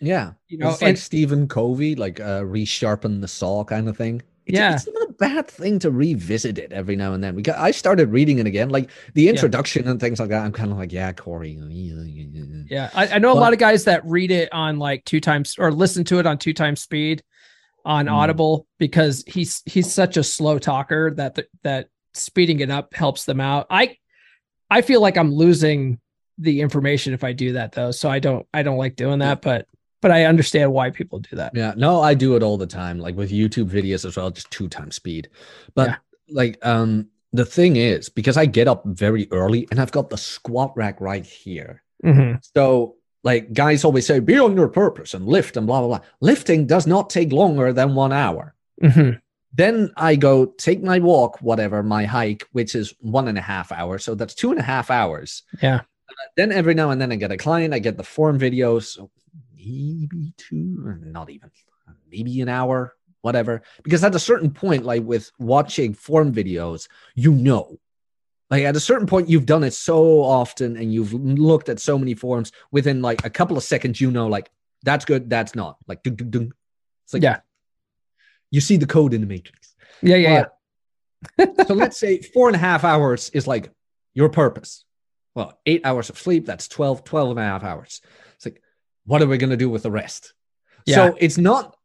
Yeah, 0.00 0.32
you 0.48 0.58
know, 0.58 0.70
it's 0.70 0.82
like 0.82 0.96
Stephen 0.96 1.48
Covey, 1.48 1.94
like 1.94 2.20
uh, 2.20 2.42
resharpen 2.42 3.20
the 3.20 3.28
saw 3.28 3.64
kind 3.64 3.88
of 3.88 3.96
thing. 3.96 4.22
It's, 4.46 4.58
yeah, 4.58 4.74
it's 4.74 4.86
not 4.86 5.08
a 5.08 5.12
bad 5.14 5.48
thing 5.48 5.78
to 5.80 5.90
revisit 5.90 6.58
it 6.58 6.70
every 6.70 6.96
now 6.96 7.14
and 7.14 7.24
then. 7.24 7.34
We 7.34 7.42
got, 7.42 7.58
I 7.58 7.70
started 7.70 8.10
reading 8.10 8.38
it 8.38 8.46
again, 8.46 8.68
like 8.68 8.90
the 9.14 9.30
introduction 9.30 9.84
yeah. 9.84 9.92
and 9.92 10.00
things 10.00 10.20
like 10.20 10.28
that. 10.28 10.44
I'm 10.44 10.52
kind 10.52 10.70
of 10.70 10.76
like, 10.76 10.92
yeah, 10.92 11.12
Corey. 11.12 11.58
Yeah, 12.68 12.90
I, 12.94 13.08
I 13.08 13.18
know 13.18 13.32
but, 13.32 13.38
a 13.38 13.40
lot 13.40 13.52
of 13.54 13.58
guys 13.58 13.84
that 13.84 14.04
read 14.04 14.30
it 14.30 14.52
on 14.52 14.78
like 14.78 15.04
two 15.06 15.20
times 15.20 15.56
or 15.58 15.72
listen 15.72 16.04
to 16.04 16.18
it 16.18 16.26
on 16.26 16.36
two 16.36 16.52
times 16.52 16.82
speed 16.82 17.22
on 17.84 18.06
mm. 18.06 18.12
Audible 18.12 18.66
because 18.78 19.24
he's 19.26 19.62
he's 19.66 19.92
such 19.92 20.16
a 20.16 20.22
slow 20.22 20.58
talker 20.58 21.12
that 21.12 21.36
the, 21.36 21.46
that 21.62 21.88
speeding 22.12 22.60
it 22.60 22.70
up 22.70 22.94
helps 22.94 23.24
them 23.24 23.40
out. 23.40 23.66
I 23.70 23.96
I 24.70 24.82
feel 24.82 25.00
like 25.00 25.16
I'm 25.16 25.32
losing 25.32 26.00
the 26.38 26.60
information 26.60 27.14
if 27.14 27.24
I 27.24 27.32
do 27.32 27.52
that 27.52 27.72
though. 27.72 27.90
So 27.90 28.10
I 28.10 28.18
don't 28.18 28.46
I 28.52 28.62
don't 28.62 28.78
like 28.78 28.96
doing 28.96 29.20
that, 29.20 29.42
but 29.42 29.66
but 30.04 30.12
I 30.12 30.26
understand 30.26 30.70
why 30.70 30.90
people 30.90 31.18
do 31.18 31.34
that. 31.36 31.52
Yeah, 31.54 31.72
no, 31.78 32.02
I 32.02 32.12
do 32.12 32.36
it 32.36 32.42
all 32.42 32.58
the 32.58 32.66
time, 32.66 32.98
like 32.98 33.16
with 33.16 33.30
YouTube 33.30 33.70
videos 33.70 34.04
as 34.04 34.18
well, 34.18 34.30
just 34.30 34.50
two 34.50 34.68
times 34.68 34.96
speed. 34.96 35.30
But 35.74 35.88
yeah. 35.88 35.96
like 36.28 36.58
um 36.60 37.08
the 37.32 37.46
thing 37.46 37.76
is, 37.76 38.10
because 38.10 38.36
I 38.36 38.44
get 38.44 38.68
up 38.68 38.84
very 38.84 39.26
early 39.30 39.66
and 39.70 39.80
I've 39.80 39.92
got 39.92 40.10
the 40.10 40.18
squat 40.18 40.74
rack 40.76 41.00
right 41.00 41.24
here. 41.24 41.82
Mm-hmm. 42.04 42.36
So 42.54 42.96
like 43.22 43.54
guys 43.54 43.82
always 43.82 44.06
say, 44.06 44.20
be 44.20 44.38
on 44.38 44.54
your 44.54 44.68
purpose 44.68 45.14
and 45.14 45.26
lift 45.26 45.56
and 45.56 45.66
blah 45.66 45.80
blah 45.80 45.88
blah. 45.88 46.06
Lifting 46.20 46.66
does 46.66 46.86
not 46.86 47.08
take 47.08 47.32
longer 47.32 47.72
than 47.72 47.94
one 47.94 48.12
hour. 48.12 48.54
Mm-hmm. 48.82 49.16
Then 49.54 49.90
I 49.96 50.16
go 50.16 50.44
take 50.44 50.82
my 50.82 50.98
walk, 50.98 51.40
whatever, 51.40 51.82
my 51.82 52.04
hike, 52.04 52.46
which 52.52 52.74
is 52.74 52.92
one 53.00 53.26
and 53.26 53.38
a 53.38 53.40
half 53.40 53.72
hours. 53.72 54.04
So 54.04 54.14
that's 54.14 54.34
two 54.34 54.50
and 54.50 54.60
a 54.60 54.64
half 54.64 54.90
hours. 54.90 55.44
Yeah. 55.62 55.76
Uh, 56.10 56.28
then 56.36 56.52
every 56.52 56.74
now 56.74 56.90
and 56.90 57.00
then 57.00 57.10
I 57.10 57.16
get 57.16 57.32
a 57.32 57.38
client, 57.38 57.72
I 57.72 57.78
get 57.78 57.96
the 57.96 58.04
form 58.04 58.38
videos, 58.38 58.98
maybe 59.64 60.32
two, 60.36 60.98
not 61.00 61.30
even, 61.30 61.50
maybe 62.10 62.40
an 62.40 62.48
hour, 62.48 62.94
whatever. 63.22 63.62
Because 63.82 64.04
at 64.04 64.14
a 64.14 64.18
certain 64.18 64.50
point, 64.50 64.84
like 64.84 65.02
with 65.02 65.30
watching 65.38 65.94
form 65.94 66.32
videos, 66.32 66.88
you 67.14 67.32
know, 67.32 67.78
like 68.50 68.64
at 68.64 68.76
a 68.76 68.80
certain 68.80 69.06
point, 69.06 69.28
you've 69.28 69.46
done 69.46 69.64
it 69.64 69.72
so 69.72 70.22
often 70.22 70.76
and 70.76 70.92
you've 70.92 71.12
looked 71.12 71.68
at 71.68 71.80
so 71.80 71.98
many 71.98 72.14
forms 72.14 72.52
within 72.70 73.02
like 73.02 73.24
a 73.24 73.30
couple 73.30 73.56
of 73.56 73.64
seconds, 73.64 74.00
you 74.00 74.10
know, 74.10 74.26
like 74.26 74.50
that's 74.82 75.04
good, 75.04 75.30
that's 75.30 75.54
not. 75.54 75.78
Like, 75.86 76.02
dun, 76.02 76.14
dun, 76.16 76.30
dun. 76.30 76.52
it's 77.04 77.14
like, 77.14 77.22
yeah 77.22 77.40
you 78.54 78.60
see 78.60 78.76
the 78.76 78.86
code 78.86 79.12
in 79.14 79.20
the 79.20 79.26
matrix. 79.26 79.74
Yeah, 80.00 80.14
yeah, 80.14 80.46
yeah. 81.38 81.46
so 81.66 81.74
let's 81.74 81.98
say 81.98 82.22
four 82.22 82.48
and 82.48 82.54
a 82.54 82.58
half 82.58 82.84
hours 82.84 83.30
is 83.30 83.48
like 83.48 83.68
your 84.14 84.28
purpose. 84.28 84.84
Well, 85.34 85.58
eight 85.66 85.84
hours 85.84 86.08
of 86.08 86.20
sleep, 86.20 86.46
that's 86.46 86.68
12, 86.68 87.02
12 87.02 87.30
and 87.30 87.40
a 87.40 87.42
half 87.42 87.64
hours. 87.64 88.00
What 89.06 89.22
are 89.22 89.26
we 89.26 89.38
going 89.38 89.50
to 89.50 89.56
do 89.56 89.70
with 89.70 89.82
the 89.82 89.90
rest? 89.90 90.34
Yeah. 90.86 90.96
So 90.96 91.16
it's 91.18 91.38
not, 91.38 91.76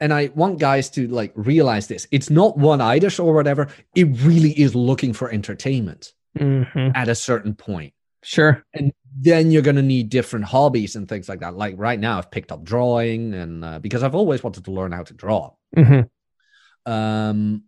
and 0.00 0.12
I 0.12 0.30
want 0.34 0.58
guys 0.58 0.90
to 0.90 1.06
like 1.08 1.32
realize 1.34 1.86
this. 1.86 2.06
It's 2.10 2.30
not 2.30 2.56
one 2.56 2.80
itis 2.80 3.18
or 3.18 3.34
whatever. 3.34 3.68
It 3.94 4.08
really 4.22 4.58
is 4.58 4.74
looking 4.74 5.12
for 5.12 5.30
entertainment 5.30 6.12
mm-hmm. 6.38 6.90
at 6.94 7.08
a 7.08 7.14
certain 7.14 7.54
point. 7.54 7.92
Sure. 8.22 8.64
And 8.74 8.92
then 9.18 9.50
you're 9.50 9.62
going 9.62 9.76
to 9.76 9.82
need 9.82 10.08
different 10.08 10.44
hobbies 10.44 10.96
and 10.96 11.08
things 11.08 11.28
like 11.28 11.40
that. 11.40 11.54
Like 11.54 11.74
right 11.78 11.98
now, 11.98 12.18
I've 12.18 12.30
picked 12.30 12.52
up 12.52 12.64
drawing, 12.64 13.34
and 13.34 13.64
uh, 13.64 13.78
because 13.78 14.02
I've 14.02 14.14
always 14.14 14.42
wanted 14.42 14.64
to 14.66 14.70
learn 14.70 14.92
how 14.92 15.02
to 15.02 15.14
draw. 15.14 15.52
Mm-hmm. 15.76 16.90
Um, 16.90 17.64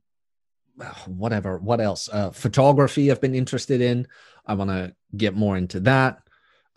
whatever. 1.07 1.59
What 1.59 1.81
else? 1.81 2.09
Uh, 2.11 2.31
photography. 2.31 3.11
I've 3.11 3.21
been 3.21 3.35
interested 3.35 3.81
in. 3.81 4.09
I 4.47 4.55
want 4.55 4.71
to 4.71 4.95
get 5.17 5.35
more 5.35 5.57
into 5.57 5.81
that. 5.81 6.19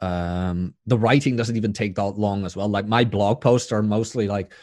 Um, 0.06 0.76
the 0.86 0.99
writing 0.99 1.36
doesn't 1.36 1.56
even 1.56 1.74
take 1.74 1.95
that 1.95 2.20
long 2.20 2.45
as 2.45 2.56
well. 2.56 2.68
Like 2.68 2.86
my 2.86 3.03
blog 3.03 3.41
posts 3.41 3.72
are 3.72 3.82
mostly 3.82 4.28
like 4.28 4.53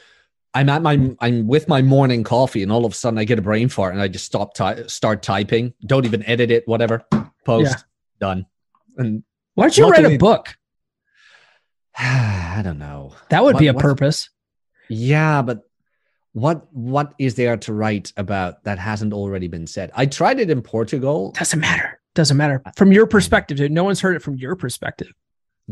I'm 0.55 0.69
at 0.69 0.83
my 0.83 1.17
I'm 1.19 1.49
with 1.49 1.67
my 1.67 1.83
morning 1.83 2.23
coffee, 2.23 2.63
and 2.63 2.71
all 2.71 2.85
of 2.85 2.93
a 2.93 2.95
sudden 2.95 3.19
I 3.19 3.25
get 3.25 3.41
a 3.41 3.43
brain 3.43 3.69
fart, 3.69 3.93
and 3.93 4.01
I 4.01 4.07
just 4.07 4.25
stop 4.25 4.55
ty- 4.55 4.87
start 4.87 5.23
typing. 5.23 5.75
Don't 5.85 6.05
even 6.05 6.23
edit 6.25 6.53
it. 6.53 6.69
Whatever. 6.69 7.05
Post 7.45 7.73
yeah. 7.77 7.83
done. 8.21 8.47
And 8.97 9.25
why 9.55 9.65
don't 9.65 9.77
you 9.77 9.89
write 9.89 10.05
a 10.05 10.17
book? 10.17 10.57
I 11.99 12.61
don't 12.63 12.79
know. 12.79 13.15
That 13.31 13.43
would 13.43 13.55
what, 13.55 13.61
be 13.61 13.67
a 13.67 13.75
purpose. 13.75 14.31
Yeah, 14.89 15.43
but 15.43 15.63
what 16.35 16.73
what 16.73 17.15
is 17.19 17.35
there 17.35 17.57
to 17.57 17.73
write 17.73 18.13
about 18.17 18.63
that 18.63 18.79
hasn't 18.79 19.13
already 19.13 19.49
been 19.49 19.67
said? 19.67 19.91
I 19.95 20.07
tried 20.07 20.39
it 20.39 20.51
in 20.51 20.63
Portugal. 20.63 21.33
Doesn't 21.33 21.59
matter. 21.59 22.01
Doesn't 22.15 22.37
matter. 22.37 22.63
From 22.77 22.93
your 22.93 23.07
perspective, 23.07 23.57
dude. 23.57 23.73
No 23.73 23.83
one's 23.85 24.01
heard 24.01 24.15
it 24.15 24.23
from 24.23 24.37
your 24.37 24.55
perspective. 24.55 25.13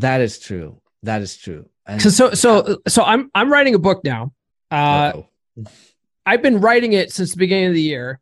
That 0.00 0.20
is 0.20 0.38
true. 0.38 0.80
That 1.02 1.22
is 1.22 1.36
true. 1.36 1.68
And, 1.86 2.00
so 2.00 2.32
so 2.34 2.78
so 2.86 3.02
I'm 3.02 3.30
I'm 3.34 3.52
writing 3.52 3.74
a 3.74 3.78
book 3.78 4.04
now. 4.04 4.32
Uh 4.70 5.22
I've 6.24 6.42
been 6.42 6.60
writing 6.60 6.92
it 6.92 7.12
since 7.12 7.32
the 7.32 7.38
beginning 7.38 7.68
of 7.68 7.74
the 7.74 7.82
year. 7.82 8.20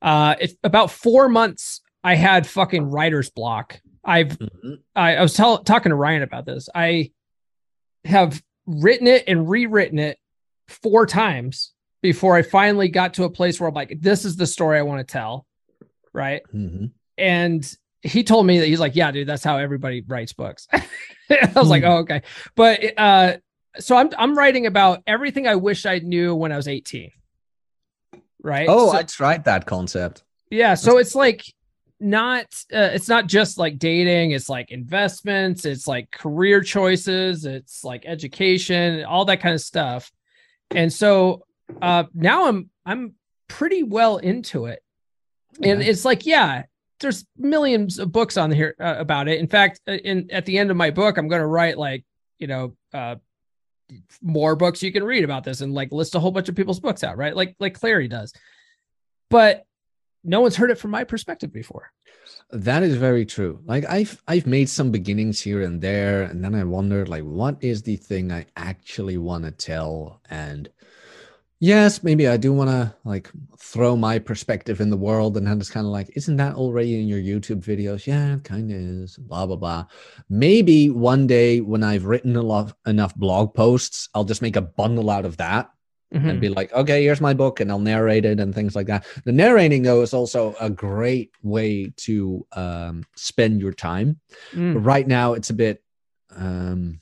Uh 0.00 0.36
it's 0.40 0.54
about 0.62 0.90
four 0.90 1.28
months 1.28 1.80
I 2.04 2.14
had 2.14 2.46
fucking 2.46 2.90
writer's 2.90 3.30
block 3.30 3.80
I've 4.04 4.38
mm-hmm. 4.38 4.74
I, 4.94 5.16
I, 5.16 5.22
was 5.22 5.34
tell, 5.34 5.58
talking 5.58 5.90
to 5.90 5.96
Ryan 5.96 6.22
about 6.22 6.44
this. 6.44 6.68
I 6.74 7.12
have 8.04 8.42
written 8.66 9.06
it 9.06 9.24
and 9.28 9.48
rewritten 9.48 9.98
it 9.98 10.18
four 10.68 11.06
times 11.06 11.72
before 12.00 12.36
I 12.36 12.42
finally 12.42 12.88
got 12.88 13.14
to 13.14 13.24
a 13.24 13.30
place 13.30 13.60
where 13.60 13.68
I'm 13.68 13.74
like, 13.74 13.96
this 14.00 14.24
is 14.24 14.36
the 14.36 14.46
story 14.46 14.78
I 14.78 14.82
want 14.82 15.06
to 15.06 15.12
tell, 15.12 15.46
right? 16.12 16.42
Mm-hmm. 16.52 16.86
And 17.16 17.76
he 18.02 18.24
told 18.24 18.46
me 18.46 18.58
that 18.58 18.66
he's 18.66 18.80
like, 18.80 18.96
yeah, 18.96 19.10
dude, 19.12 19.28
that's 19.28 19.44
how 19.44 19.58
everybody 19.58 20.02
writes 20.02 20.32
books. 20.32 20.66
I 20.72 21.50
was 21.54 21.68
like, 21.68 21.84
hmm. 21.84 21.88
oh, 21.88 21.96
okay. 21.98 22.22
But 22.54 22.98
uh, 22.98 23.36
so 23.78 23.96
I'm 23.96 24.10
I'm 24.18 24.36
writing 24.36 24.66
about 24.66 25.02
everything 25.06 25.46
I 25.46 25.56
wish 25.56 25.86
I 25.86 26.00
knew 26.00 26.34
when 26.34 26.52
I 26.52 26.56
was 26.56 26.68
18. 26.68 27.10
Right. 28.42 28.66
Oh, 28.68 28.90
so, 28.90 28.98
I 28.98 29.02
tried 29.04 29.44
that 29.44 29.66
concept. 29.66 30.24
Yeah. 30.50 30.74
So 30.74 30.98
it's 30.98 31.14
like 31.14 31.44
not 32.02 32.46
uh, 32.74 32.90
it's 32.92 33.08
not 33.08 33.28
just 33.28 33.58
like 33.58 33.78
dating 33.78 34.32
it's 34.32 34.48
like 34.48 34.72
investments 34.72 35.64
it's 35.64 35.86
like 35.86 36.10
career 36.10 36.60
choices 36.60 37.44
it's 37.44 37.84
like 37.84 38.02
education 38.04 39.04
all 39.04 39.24
that 39.24 39.40
kind 39.40 39.54
of 39.54 39.60
stuff 39.60 40.10
and 40.72 40.92
so 40.92 41.44
uh 41.80 42.02
now 42.12 42.48
i'm 42.48 42.68
i'm 42.84 43.14
pretty 43.46 43.84
well 43.84 44.16
into 44.16 44.66
it 44.66 44.82
and 45.62 45.80
it's 45.80 46.04
like 46.04 46.26
yeah 46.26 46.64
there's 47.02 47.26
millions 47.36 47.98
of 47.98 48.10
books 48.10 48.36
on 48.36 48.50
here 48.50 48.74
uh, 48.80 48.94
about 48.98 49.28
it 49.28 49.38
in 49.38 49.46
fact 49.46 49.80
uh, 49.88 49.92
in 49.92 50.30
at 50.30 50.46
the 50.46 50.56
end 50.56 50.70
of 50.70 50.76
my 50.76 50.90
book 50.90 51.18
i'm 51.18 51.28
going 51.28 51.40
to 51.40 51.46
write 51.46 51.76
like 51.76 52.04
you 52.38 52.46
know 52.46 52.74
uh 52.94 53.16
more 54.22 54.56
books 54.56 54.82
you 54.82 54.90
can 54.90 55.04
read 55.04 55.22
about 55.22 55.44
this 55.44 55.60
and 55.60 55.74
like 55.74 55.92
list 55.92 56.14
a 56.14 56.20
whole 56.20 56.30
bunch 56.30 56.48
of 56.48 56.56
people's 56.56 56.80
books 56.80 57.04
out 57.04 57.18
right 57.18 57.36
like 57.36 57.54
like 57.60 57.78
Clarey 57.78 58.08
does 58.08 58.32
but 59.28 59.66
no 60.24 60.40
one's 60.40 60.56
heard 60.56 60.70
it 60.70 60.78
from 60.78 60.90
my 60.90 61.04
perspective 61.04 61.52
before. 61.52 61.90
That 62.50 62.82
is 62.82 62.96
very 62.96 63.26
true. 63.26 63.60
Like 63.64 63.84
I've 63.88 64.22
I've 64.28 64.46
made 64.46 64.68
some 64.68 64.90
beginnings 64.90 65.40
here 65.40 65.62
and 65.62 65.80
there, 65.80 66.22
and 66.22 66.44
then 66.44 66.54
I 66.54 66.64
wondered 66.64 67.08
like 67.08 67.24
what 67.24 67.56
is 67.62 67.82
the 67.82 67.96
thing 67.96 68.30
I 68.30 68.46
actually 68.56 69.18
want 69.18 69.44
to 69.44 69.50
tell? 69.50 70.20
And 70.30 70.68
yes, 71.62 72.02
maybe 72.02 72.26
I 72.26 72.36
do 72.36 72.52
want 72.52 72.70
to 72.70 72.92
like 73.04 73.30
throw 73.56 73.96
my 73.96 74.18
perspective 74.18 74.80
in 74.80 74.90
the 74.90 74.96
world, 74.96 75.36
and 75.36 75.46
then 75.46 75.60
it's 75.60 75.70
kind 75.70 75.86
of 75.86 75.92
like, 75.92 76.10
isn't 76.16 76.36
that 76.36 76.56
already 76.56 77.00
in 77.00 77.06
your 77.06 77.20
YouTube 77.20 77.62
videos? 77.62 78.06
Yeah, 78.06 78.34
it 78.34 78.44
kind 78.44 78.70
of 78.70 78.76
is. 78.76 79.16
Blah 79.16 79.46
blah 79.46 79.56
blah. 79.56 79.86
Maybe 80.28 80.90
one 80.90 81.26
day 81.26 81.60
when 81.60 81.84
I've 81.84 82.04
written 82.04 82.36
a 82.36 82.42
lot 82.42 82.76
enough 82.84 83.14
blog 83.14 83.54
posts, 83.54 84.08
I'll 84.14 84.24
just 84.24 84.42
make 84.42 84.56
a 84.56 84.60
bundle 84.60 85.08
out 85.08 85.24
of 85.24 85.36
that 85.36 85.70
mm-hmm. 86.12 86.28
and 86.28 86.40
be 86.40 86.48
like, 86.48 86.72
okay, 86.72 87.04
here's 87.04 87.20
my 87.20 87.32
book, 87.32 87.60
and 87.60 87.70
I'll 87.70 87.78
narrate 87.78 88.24
it 88.24 88.40
and 88.40 88.52
things 88.52 88.74
like 88.74 88.88
that. 88.88 89.06
The 89.24 89.32
narrating, 89.32 89.82
though, 89.82 90.02
is 90.02 90.12
also 90.12 90.56
a 90.60 90.68
great 90.68 91.30
way 91.42 91.92
to 91.98 92.44
um, 92.52 93.04
spend 93.14 93.60
your 93.60 93.72
time. 93.72 94.20
Mm. 94.52 94.84
right 94.84 95.06
now, 95.06 95.34
it's 95.34 95.50
a 95.50 95.54
bit 95.54 95.82
um, 96.34 97.00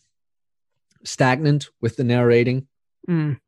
stagnant 1.02 1.70
with 1.80 1.96
the 1.96 2.04
narrating 2.04 2.66
mm. 3.08 3.40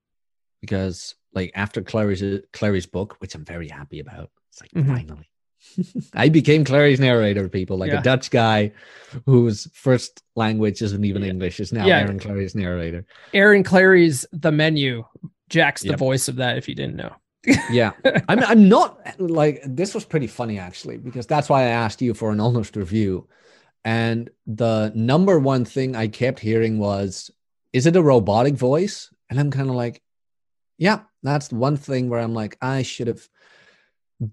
Because, 0.62 1.14
like, 1.34 1.52
after 1.54 1.82
Clarey's 1.82 2.22
Clarey's 2.54 2.86
book, 2.86 3.16
which 3.18 3.34
I'm 3.34 3.44
very 3.44 3.68
happy 3.68 4.00
about, 4.00 4.30
it's 4.48 4.62
like 4.62 4.70
mm-hmm. 4.70 4.94
finally. 4.94 5.28
I 6.14 6.28
became 6.28 6.64
Clarey's 6.64 7.00
narrator, 7.00 7.48
people 7.48 7.76
like 7.76 7.92
yeah. 7.92 8.00
a 8.00 8.02
Dutch 8.02 8.30
guy 8.30 8.72
whose 9.26 9.68
first 9.74 10.22
language 10.34 10.82
isn't 10.82 11.04
even 11.04 11.22
yeah. 11.22 11.28
English 11.28 11.60
is 11.60 11.72
now 11.72 11.86
yeah. 11.86 12.00
Aaron 12.00 12.18
Clarey's 12.18 12.54
narrator. 12.54 13.04
Aaron 13.34 13.62
Clarey's 13.62 14.26
The 14.32 14.50
Menu 14.50 15.04
Jack's 15.48 15.82
the 15.82 15.90
yep. 15.90 15.98
voice 15.98 16.28
of 16.28 16.36
that, 16.36 16.56
if 16.56 16.68
you 16.68 16.74
didn't 16.74 16.96
know. 16.96 17.14
yeah 17.70 17.92
I'm, 18.28 18.38
I'm 18.44 18.68
not 18.68 19.00
like 19.18 19.62
this 19.64 19.94
was 19.94 20.04
pretty 20.04 20.28
funny 20.28 20.60
actually 20.60 20.96
because 20.96 21.26
that's 21.26 21.48
why 21.48 21.62
i 21.62 21.70
asked 21.70 22.00
you 22.00 22.14
for 22.14 22.30
an 22.30 22.38
honest 22.38 22.76
review 22.76 23.26
and 23.84 24.30
the 24.46 24.92
number 24.94 25.40
one 25.40 25.64
thing 25.64 25.96
i 25.96 26.06
kept 26.06 26.38
hearing 26.38 26.78
was 26.78 27.32
is 27.72 27.86
it 27.86 27.96
a 27.96 28.02
robotic 28.02 28.54
voice 28.54 29.12
and 29.28 29.40
i'm 29.40 29.50
kind 29.50 29.68
of 29.68 29.74
like 29.74 30.01
yeah 30.86 30.98
that's 31.22 31.52
one 31.52 31.76
thing 31.76 32.08
where 32.08 32.20
i'm 32.24 32.34
like 32.42 32.54
i 32.60 32.82
should 32.82 33.06
have 33.06 33.24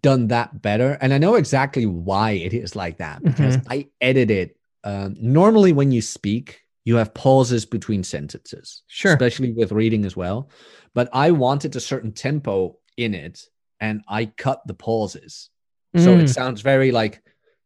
done 0.02 0.28
that 0.28 0.62
better. 0.62 0.98
And 1.02 1.14
i 1.14 1.18
know 1.18 1.36
exactly 1.36 1.86
why 1.86 2.32
it 2.32 2.54
is 2.54 2.76
like 2.84 2.98
that 2.98 3.24
because 3.24 3.58
i 3.70 3.88
edited 4.02 4.48
um, 4.84 5.16
normally 5.20 5.74
when 5.74 5.92
you 5.92 6.02
speak 6.02 6.62
you 6.86 6.96
have 6.96 7.14
pauses 7.14 7.66
between 7.66 8.04
sentences 8.04 8.84
Sure. 8.88 9.14
especially 9.14 9.52
with 9.52 9.72
reading 9.72 10.06
as 10.06 10.16
well. 10.16 10.50
But 10.94 11.10
i 11.14 11.32
wanted 11.32 11.76
a 11.76 11.80
certain 11.92 12.12
tempo 12.28 12.78
in 12.98 13.14
it 13.14 13.36
and 13.80 14.02
i 14.08 14.22
cut 14.26 14.60
the 14.68 14.74
pauses. 14.88 15.50
So 15.98 16.10
Mm. 16.16 16.22
it 16.22 16.30
sounds 16.30 16.62
very 16.62 16.92
like 16.92 17.16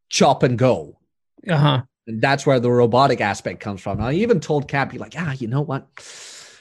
chop 0.10 0.44
and 0.44 0.58
go. 0.58 1.00
Uh 1.56 1.58
huh. 1.66 1.80
and 2.08 2.22
that's 2.22 2.46
where 2.46 2.60
the 2.62 2.72
robotic 2.72 3.20
aspect 3.22 3.60
comes 3.66 3.82
from. 3.82 4.00
I 4.02 4.14
even 4.14 4.40
told 4.40 4.68
cappy 4.76 4.98
like 4.98 5.16
ah 5.24 5.34
you 5.42 5.48
know 5.54 5.62
what 5.72 5.84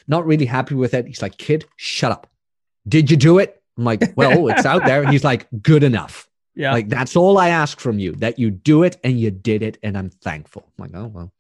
not 0.07 0.27
really 0.27 0.47
happy 0.47 0.75
with 0.75 0.95
it 0.95 1.07
he's 1.07 1.23
like 1.23 1.37
kid 1.37 1.65
shut 1.77 2.13
up 2.13 2.27
did 2.87 3.11
you 3.11 3.17
do 3.17 3.39
it 3.39 3.63
i'm 3.79 3.85
like 3.85 4.13
well 4.17 4.49
it's 4.53 4.67
out 4.67 4.85
there 4.85 5.03
and 5.03 5.11
he's 5.13 5.25
like 5.25 5.47
good 5.63 5.83
enough 5.83 6.29
Yeah. 6.55 6.73
like 6.73 6.89
that's 6.89 7.17
all 7.17 7.39
I 7.39 7.49
ask 7.49 7.81
from 7.81 7.99
you 7.99 8.13
that 8.17 8.39
you 8.39 8.51
do 8.51 8.83
it 8.83 8.97
and 9.05 9.19
you 9.19 9.31
did 9.31 9.63
it, 9.63 9.79
and 9.83 9.97
I'm 9.97 10.11
thankful. 10.11 10.63
I'm 10.67 10.83
like, 10.85 10.95
oh 10.95 11.07
well, 11.09 11.33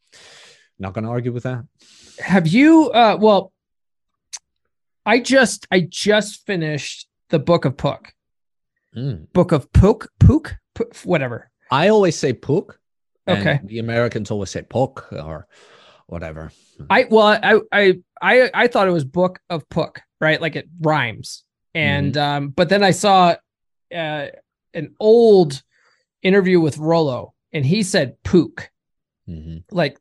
not 0.78 0.94
gonna 0.94 1.10
argue 1.10 1.32
with 1.32 1.42
that. 1.42 1.64
have 2.18 2.46
you? 2.48 2.90
Uh, 2.90 3.16
well, 3.20 3.52
I 5.04 5.20
just 5.20 5.66
I 5.70 5.80
just 5.80 6.46
finished 6.46 7.08
the 7.28 7.38
book 7.38 7.64
of 7.66 7.76
Puck. 7.76 8.14
Mm. 8.96 9.30
Book 9.32 9.52
of 9.52 9.70
Pook, 9.72 10.08
Pook, 10.18 10.56
Pook 10.74 10.96
whatever. 11.04 11.50
I 11.70 11.88
always 11.88 12.16
say 12.16 12.32
pook. 12.32 12.78
Okay. 13.28 13.60
The 13.64 13.78
Americans 13.80 14.30
always 14.30 14.50
say 14.50 14.62
poke 14.62 15.12
or 15.12 15.46
whatever. 16.06 16.50
I 16.90 17.06
well, 17.10 17.26
I 17.26 17.60
I 17.72 17.98
I 18.20 18.50
I 18.54 18.66
thought 18.68 18.88
it 18.88 18.92
was 18.92 19.04
book 19.04 19.40
of 19.50 19.68
Puck, 19.68 20.00
right? 20.20 20.40
Like 20.40 20.56
it 20.56 20.68
rhymes. 20.80 21.44
And 21.74 22.16
um, 22.18 22.48
but 22.50 22.68
then 22.68 22.82
I 22.82 22.90
saw 22.90 23.34
uh, 23.94 24.26
an 24.74 24.94
old 25.00 25.62
interview 26.22 26.60
with 26.60 26.76
Rollo, 26.78 27.34
and 27.52 27.64
he 27.64 27.82
said 27.82 28.22
pook. 28.22 28.70
Mhm. 29.28 29.64
Like 29.70 29.98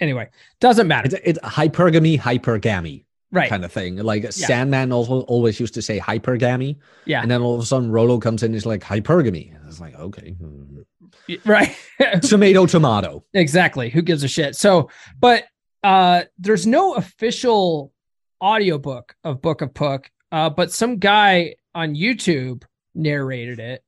anyway, 0.00 0.30
doesn't 0.60 0.88
matter, 0.88 1.06
It's, 1.06 1.16
it's 1.24 1.38
hypergamy, 1.40 2.18
hypergamy 2.18 3.04
right? 3.30 3.48
kind 3.50 3.64
of 3.64 3.72
thing. 3.72 3.96
Like 3.96 4.32
Sandman 4.32 4.90
also 4.92 5.20
always 5.22 5.60
used 5.60 5.74
to 5.74 5.82
say 5.82 5.98
hypergamy, 6.00 6.76
Yeah, 7.04 7.20
and 7.22 7.30
then 7.30 7.42
all 7.42 7.54
of 7.56 7.60
a 7.60 7.66
sudden 7.66 7.90
Rollo 7.90 8.18
comes 8.18 8.42
in, 8.42 8.46
and 8.46 8.54
he's 8.54 8.64
like 8.66 8.82
hypergamy. 8.82 9.54
And 9.54 9.68
It's 9.68 9.80
like 9.80 9.94
okay. 9.96 10.34
Right. 11.44 11.76
tomato, 12.22 12.66
tomato. 12.66 13.24
exactly. 13.34 13.90
Who 13.90 14.02
gives 14.02 14.22
a 14.24 14.28
shit? 14.28 14.56
So, 14.56 14.90
but 15.18 15.44
uh, 15.82 16.22
there's 16.38 16.66
no 16.66 16.94
official 16.94 17.92
audiobook 18.42 19.14
of 19.24 19.42
Book 19.42 19.62
of 19.62 19.74
Puck, 19.74 20.10
uh, 20.30 20.50
but 20.50 20.72
some 20.72 20.98
guy 20.98 21.56
on 21.74 21.94
YouTube 21.94 22.64
narrated 22.94 23.58
it. 23.58 23.84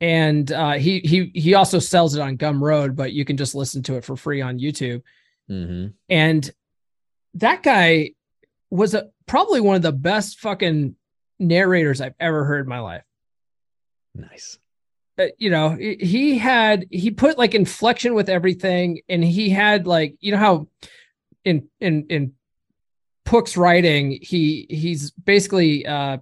And 0.00 0.50
uh, 0.50 0.72
he 0.72 1.00
he 1.00 1.30
he 1.34 1.54
also 1.54 1.78
sells 1.78 2.14
it 2.14 2.20
on 2.20 2.36
Gumroad, 2.36 2.94
but 2.96 3.12
you 3.12 3.24
can 3.24 3.36
just 3.36 3.54
listen 3.54 3.82
to 3.84 3.96
it 3.96 4.04
for 4.04 4.16
free 4.16 4.42
on 4.42 4.58
YouTube. 4.58 5.02
hmm 5.48 5.86
And 6.08 6.50
that 7.34 7.62
guy 7.62 8.10
was 8.70 8.94
a, 8.94 9.10
probably 9.26 9.60
one 9.60 9.76
of 9.76 9.82
the 9.82 9.92
best 9.92 10.40
fucking 10.40 10.96
narrators 11.38 12.00
I've 12.00 12.14
ever 12.20 12.44
heard 12.44 12.64
in 12.66 12.68
my 12.68 12.80
life. 12.80 13.04
Nice. 14.14 14.58
Uh, 15.18 15.26
you 15.38 15.48
know, 15.50 15.70
he- 15.78 16.38
had 16.38 16.86
he 16.90 17.10
put 17.10 17.38
like 17.38 17.54
inflection 17.54 18.14
with 18.14 18.28
everything, 18.28 19.00
and 19.08 19.22
he 19.24 19.48
had 19.50 19.86
like 19.86 20.16
you 20.20 20.32
know 20.32 20.38
how 20.38 20.66
in 21.44 21.68
in 21.80 22.06
in 22.08 22.32
Pook's 23.24 23.56
writing, 23.56 24.18
he 24.20 24.66
he's 24.68 25.10
basically 25.12 25.86
uh 25.86 26.18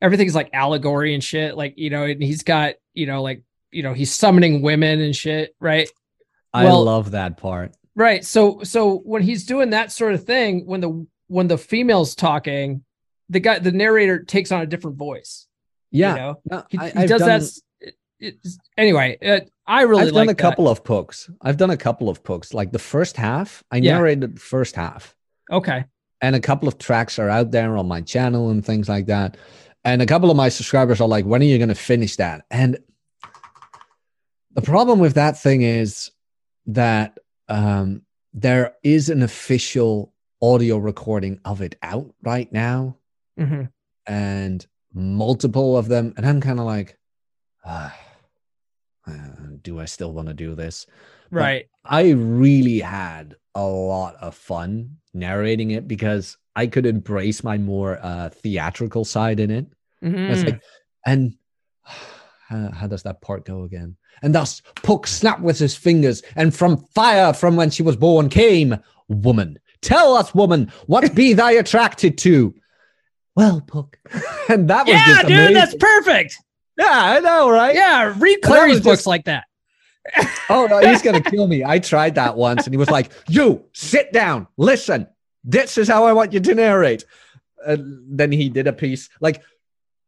everything's 0.00 0.34
like 0.34 0.50
allegory 0.52 1.12
and 1.14 1.22
shit, 1.24 1.56
like 1.56 1.74
you 1.76 1.90
know, 1.90 2.04
and 2.04 2.22
he's 2.22 2.42
got 2.42 2.74
you 2.94 3.06
know 3.06 3.22
like 3.22 3.42
you 3.72 3.82
know 3.82 3.92
he's 3.94 4.14
summoning 4.14 4.62
women 4.62 5.00
and 5.00 5.14
shit, 5.14 5.54
right? 5.60 5.88
I 6.54 6.64
Well- 6.64 6.84
love 6.84 7.10
that 7.12 7.36
part. 7.36 7.74
Right. 7.96 8.24
So 8.24 8.62
so 8.62 8.98
when 8.98 9.22
he's 9.22 9.44
doing 9.44 9.70
that 9.70 9.90
sort 9.92 10.14
of 10.14 10.24
thing, 10.24 10.64
when 10.66 10.80
the 10.80 11.06
when 11.26 11.48
the 11.48 11.58
female's 11.58 12.14
talking, 12.14 12.84
the 13.28 13.40
guy 13.40 13.58
the 13.58 13.72
narrator 13.72 14.22
takes 14.22 14.52
on 14.52 14.62
a 14.62 14.66
different 14.66 14.96
voice. 14.96 15.46
Yeah. 15.90 16.10
You 16.14 16.20
know? 16.20 16.40
No, 16.50 16.64
He, 16.70 16.78
I, 16.78 16.90
he 16.90 17.06
does 17.08 17.20
done- 17.20 17.28
that. 17.40 17.60
S- 18.20 18.28
it- 18.28 18.34
it's- 18.44 18.58
anyway, 18.76 19.16
uh, 19.24 19.40
I 19.66 19.82
really 19.82 20.02
I've 20.08 20.12
done 20.14 20.28
a 20.28 20.34
couple 20.34 20.68
of 20.68 20.82
books. 20.84 21.30
I've 21.42 21.56
done 21.56 21.70
a 21.70 21.76
couple 21.76 22.08
of 22.08 22.22
books. 22.24 22.52
Like 22.54 22.72
the 22.72 22.78
first 22.78 23.16
half, 23.16 23.62
I 23.70 23.76
Yeah. 23.76 23.94
narrated 23.98 24.34
the 24.36 24.40
first 24.40 24.74
half, 24.76 25.14
Okay. 25.50 25.84
and 26.20 26.34
a 26.36 26.40
couple 26.40 26.68
of 26.68 26.78
tracks 26.78 27.18
are 27.18 27.28
out 27.28 27.50
there 27.50 27.76
on 27.76 27.86
my 27.88 28.00
channel 28.00 28.50
and 28.50 28.64
things 28.64 28.88
like 28.88 29.06
that. 29.06 29.36
And 29.84 30.02
a 30.02 30.06
couple 30.06 30.30
of 30.30 30.36
my 30.36 30.48
subscribers 30.50 31.00
are 31.00 31.08
like, 31.08 31.24
"When 31.24 31.40
are 31.40 31.44
you 31.46 31.56
going 31.58 31.68
to 31.70 31.74
finish 31.74 32.16
that?" 32.16 32.44
And 32.50 32.78
the 34.52 34.62
problem 34.62 34.98
with 34.98 35.14
that 35.14 35.38
thing 35.38 35.62
is 35.62 36.10
that 36.66 37.18
um, 37.48 38.02
there 38.32 38.74
is 38.82 39.08
an 39.08 39.22
official 39.22 40.12
audio 40.42 40.76
recording 40.78 41.40
of 41.44 41.60
it 41.62 41.76
out 41.82 42.12
right 42.22 42.50
now, 42.52 42.96
hmm 43.36 43.64
and 44.06 44.66
multiple 44.92 45.76
of 45.76 45.88
them, 45.88 46.14
and 46.16 46.26
I'm 46.26 46.40
kind 46.40 46.58
of 46.58 46.64
like, 46.66 46.98
ah, 47.64 47.94
uh, 49.10 49.56
"Do 49.62 49.80
I 49.80 49.84
still 49.86 50.12
want 50.12 50.28
to 50.28 50.34
do 50.34 50.54
this?" 50.54 50.86
But 51.30 51.36
Right. 51.36 51.66
I 51.84 52.10
really 52.10 52.80
had 52.80 53.36
a 53.54 53.64
lot 53.64 54.14
of 54.16 54.34
fun 54.34 54.96
narrating 55.14 55.72
it 55.72 55.88
because 55.88 56.36
I 56.56 56.66
could 56.66 56.86
embrace 56.86 57.42
my 57.44 57.58
more 57.58 57.98
uh, 58.02 58.28
theatrical 58.30 59.04
side 59.04 59.40
in 59.40 59.50
it. 59.50 59.66
It's 60.02 60.42
Mhm. 60.42 60.46
like, 60.46 60.60
and 61.06 61.34
how, 62.48 62.70
how 62.72 62.86
does 62.86 63.02
that 63.04 63.20
part 63.22 63.44
go 63.44 63.62
again? 63.64 63.96
And 64.22 64.34
thus 64.34 64.60
Puck 64.82 65.06
snapped 65.06 65.40
with 65.40 65.58
his 65.58 65.74
fingers, 65.76 66.22
and 66.36 66.54
from 66.54 66.76
fire 66.94 67.32
from 67.32 67.56
when 67.56 67.70
she 67.70 67.82
was 67.82 67.96
born 67.96 68.28
came 68.28 68.76
woman. 69.08 69.58
Tell 69.82 70.14
us, 70.14 70.34
woman, 70.34 70.70
what 70.86 71.14
be 71.14 71.32
thy 71.32 71.52
attracted 71.52 72.18
to? 72.18 72.54
Well, 73.36 73.60
Puck, 73.62 73.98
and 74.48 74.68
that 74.68 74.86
was 74.86 74.94
yeah, 74.96 75.06
just 75.06 75.26
dude, 75.28 75.36
amazing. 75.38 75.54
that's 75.54 75.74
perfect. 75.76 76.36
Yeah, 76.80 76.88
I 77.16 77.20
know, 77.20 77.50
right? 77.50 77.74
Yeah, 77.74 78.14
read 78.18 78.40
Clarey's 78.42 78.74
was 78.76 78.80
books 78.80 78.98
just- 79.00 79.06
like 79.06 79.24
that. 79.26 79.44
Oh 80.48 80.66
no, 80.66 80.78
he's 80.80 81.02
gonna 81.02 81.20
kill 81.20 81.46
me. 81.46 81.62
I 81.62 81.78
tried 81.78 82.16
that 82.16 82.36
once, 82.36 82.64
and 82.66 82.72
he 82.74 82.78
was 82.78 82.90
like, 82.90 83.12
"You 83.28 83.64
sit 83.72 84.12
down, 84.12 84.48
listen. 84.56 85.06
This 85.44 85.78
is 85.78 85.86
how 85.86 86.06
I 86.06 86.12
want 86.12 86.32
you 86.32 86.40
to 86.40 86.54
narrate." 86.54 87.04
And 87.64 88.18
then 88.18 88.32
he 88.32 88.48
did 88.48 88.66
a 88.66 88.72
piece 88.72 89.10
like, 89.20 89.42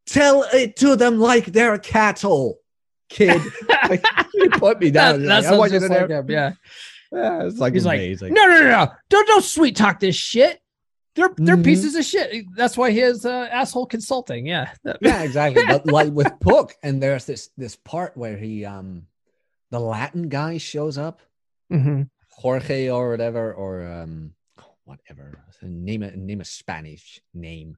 "Tell 0.07 0.45
it 0.53 0.77
to 0.77 0.97
them 0.97 1.20
like 1.20 1.45
they're 1.47 1.79
cattle, 1.79 2.59
kid." 3.11 3.41
like, 3.89 4.05
he 4.33 4.49
put 4.49 4.81
me 4.81 4.91
down. 4.91 5.23
that 5.27 5.45
like, 5.45 5.53
I 5.53 5.59
want 5.59 5.73
you 5.73 5.79
just 5.79 5.93
to 5.93 5.99
like 5.99 6.09
narrate. 6.09 6.25
him. 6.25 6.31
Yeah. 6.31 6.53
Yeah, 7.12 7.45
it's 7.47 7.59
like 7.59 7.75
He's 7.75 7.85
like, 7.85 7.99
amazing. 8.01 8.33
No, 8.33 8.47
no, 8.47 8.59
no, 8.61 8.70
no. 8.70 8.93
Don't 9.11 9.29
don't 9.29 9.45
sweet 9.45 9.77
talk 9.77 10.01
this 10.01 10.16
shit. 10.16 10.59
They're 11.14 11.30
they're 11.36 11.56
Mhm. 11.58 11.64
pieces 11.64 11.94
of 11.94 12.04
shit. 12.04 12.44
That's 12.56 12.76
why 12.76 12.90
he 12.90 12.98
has 12.98 13.26
uh, 13.26 13.48
asshole 13.52 13.86
consulting. 13.86 14.46
Yeah. 14.46 14.70
yeah, 15.00 15.22
exactly. 15.22 15.62
But 15.68 15.86
like 15.86 16.12
with 16.12 16.32
Puck, 16.40 16.74
and 16.82 17.02
there's 17.02 17.26
this 17.26 17.50
this 17.56 17.76
part 17.76 18.16
where 18.16 18.36
he 18.36 18.64
um, 18.64 19.06
the 19.70 19.78
Latin 19.80 20.28
guy 20.28 20.58
shows 20.58 20.96
up. 20.98 21.20
Mhm. 21.72 22.08
Jorge 22.30 22.88
or 22.88 23.10
whatever, 23.10 23.52
or 23.52 23.86
um, 23.86 24.32
whatever. 24.84 25.44
Name 25.62 26.02
a 26.02 26.16
name 26.16 26.40
a 26.40 26.44
Spanish 26.44 27.20
name. 27.34 27.76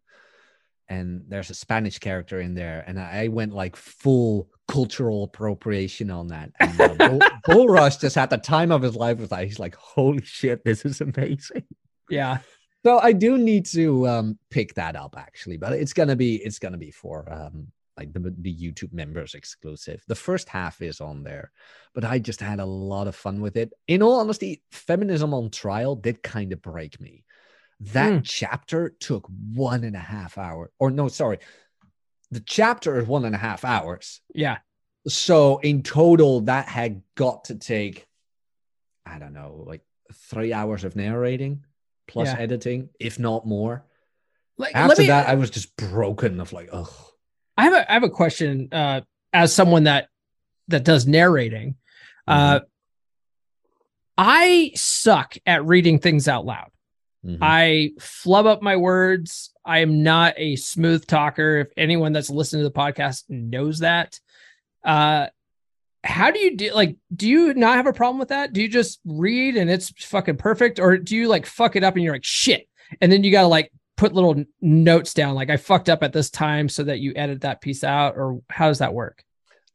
And 0.89 1.25
there's 1.29 1.49
a 1.51 1.55
Spanish 1.55 1.99
character 1.99 2.41
in 2.41 2.55
there, 2.55 2.85
and 2.87 3.01
I 3.01 3.25
I 3.25 3.29
went 3.29 3.55
like 3.55 3.75
full 3.75 4.51
cultural 4.69 5.25
appropriation 5.25 6.11
on 6.11 6.29
that. 6.29 6.51
And 6.61 6.81
uh, 6.81 6.95
Bull, 7.09 7.21
Bull 7.47 7.69
Rush 7.69 7.97
just 7.97 8.15
had 8.17 8.29
the 8.31 8.37
time 8.39 8.71
of 8.71 8.83
his 8.83 8.95
life 8.95 9.19
with 9.19 9.31
that. 9.31 9.45
He's 9.45 9.59
like, 9.59 9.75
"Holy 9.77 10.23
shit, 10.23 10.63
this 10.65 10.85
is 10.85 11.01
amazing!" 11.01 11.65
Yeah. 12.11 12.39
So 12.85 12.99
I 12.99 13.13
do 13.13 13.39
need 13.39 13.65
to 13.67 14.07
um, 14.07 14.39
pick 14.51 14.75
that 14.75 14.95
up 14.95 15.15
actually, 15.17 15.57
but 15.57 15.73
it's 15.73 15.95
gonna 15.95 16.17
be 16.17 16.37
it's 16.37 16.59
gonna 16.59 16.77
be 16.77 16.91
for 16.91 17.33
um, 17.33 17.69
like 17.97 18.13
the 18.13 18.35
the 18.39 18.55
YouTube 18.55 18.93
members 18.93 19.35
exclusive. 19.35 20.05
The 20.07 20.15
first 20.15 20.49
half 20.51 20.83
is 20.83 21.01
on 21.01 21.23
there, 21.23 21.51
but 21.95 22.05
I 22.05 22.19
just 22.19 22.41
had 22.41 22.61
a 22.61 22.67
lot 22.67 23.07
of 23.09 23.17
fun 23.17 23.41
with 23.41 23.57
it. 23.57 23.73
In 23.89 24.03
all 24.03 24.21
honesty, 24.21 24.63
feminism 24.71 25.33
on 25.33 25.51
trial 25.51 25.97
did 25.97 26.23
kind 26.23 26.53
of 26.53 26.61
break 26.61 27.01
me. 27.01 27.25
That 27.81 28.13
Hmm. 28.13 28.21
chapter 28.23 28.91
took 29.01 29.27
one 29.55 29.85
and 29.85 29.97
a 29.97 30.01
half 30.01 30.37
hour, 30.37 30.71
or 30.79 30.91
no, 30.91 31.09
sorry, 31.09 31.39
the 32.31 32.41
chapter 32.41 32.99
is 32.99 33.07
one 33.07 33.25
and 33.25 33.35
a 33.35 33.39
half 33.39 33.65
hours. 33.65 34.21
Yeah. 34.35 34.59
So 35.09 35.59
in 35.59 35.83
total, 35.83 36.43
that 36.43 36.67
had 36.69 37.03
got 37.15 37.45
to 37.45 37.55
take, 37.55 38.07
I 39.07 39.19
don't 39.19 39.33
know, 39.33 39.65
like 39.67 39.83
three 40.13 40.53
hours 40.53 40.85
of 40.85 40.97
narrating 40.97 41.65
plus 42.07 42.29
Yeah. 42.29 42.39
editing, 42.39 42.89
if 43.01 43.19
not 43.19 43.47
more. 43.47 43.85
Like 44.57 44.75
After 44.75 45.03
me 45.03 45.09
that, 45.09 45.29
I 45.29 45.35
was 45.35 45.51
just 45.51 45.75
broken 45.77 46.41
of 46.41 46.53
like, 46.53 46.69
oh, 46.73 46.93
I 47.57 47.65
have 47.65 47.73
a 47.73 47.91
I 47.91 47.95
have 47.95 48.03
a 48.05 48.11
question 48.11 48.69
uh 48.73 49.01
as 49.33 49.53
someone 49.53 49.85
that 49.85 50.09
that 50.69 50.85
does 50.85 51.07
narrating. 51.07 51.77
Uh 52.27 52.61
I 54.17 54.73
suck 54.77 55.37
at 55.47 55.65
reading 55.65 55.99
things 55.99 56.29
out 56.29 56.47
loud. 56.47 56.71
Mhm. 57.27 57.39
I 57.41 57.91
flub 57.99 58.47
up 58.47 58.63
my 58.63 58.77
words. 58.77 59.51
I 59.65 59.79
am 59.79 60.03
not 60.03 60.35
a 60.37 60.57
smooth 60.57 61.07
talker. 61.07 61.59
If 61.59 61.69
anyone 61.77 62.13
that's 62.13 62.31
listening 62.31 62.63
to 62.65 62.69
the 62.69 62.75
podcast 62.79 63.25
knows 63.29 63.81
that. 63.81 64.21
Uh 64.85 65.29
how 66.05 66.31
do 66.31 66.39
you 66.39 66.57
do 66.57 66.73
like 66.75 66.97
do 67.15 67.27
you 67.27 67.55
not 67.55 67.77
have 67.77 67.87
a 67.87 67.93
problem 67.93 68.19
with 68.19 68.29
that? 68.29 68.53
Do 68.53 68.61
you 68.61 68.69
just 68.69 69.01
read 69.05 69.57
and 69.57 69.71
it's 69.71 69.91
fucking 70.05 70.37
perfect 70.37 70.79
or 70.79 70.99
do 70.99 71.17
you 71.17 71.29
like 71.29 71.47
fuck 71.47 71.77
it 71.77 71.83
up 71.83 71.95
and 71.95 72.05
you're 72.05 72.15
like 72.15 72.25
shit 72.25 72.69
and 73.01 73.11
then 73.11 73.25
you 73.25 73.33
got 73.33 73.43
to 73.43 73.49
like 73.49 73.73
put 73.97 74.13
little 74.13 74.45
notes 74.61 75.15
down 75.15 75.35
like 75.35 75.51
I 75.51 75.57
fucked 75.57 75.89
up 75.89 76.03
at 76.03 76.13
this 76.13 76.31
time 76.31 76.69
so 76.69 76.85
that 76.85 77.01
you 77.01 77.15
edit 77.17 77.41
that 77.41 77.61
piece 77.61 77.85
out 77.85 78.17
or 78.17 78.41
how 78.51 78.69
does 78.69 78.79
that 78.79 78.93
work? 78.93 79.25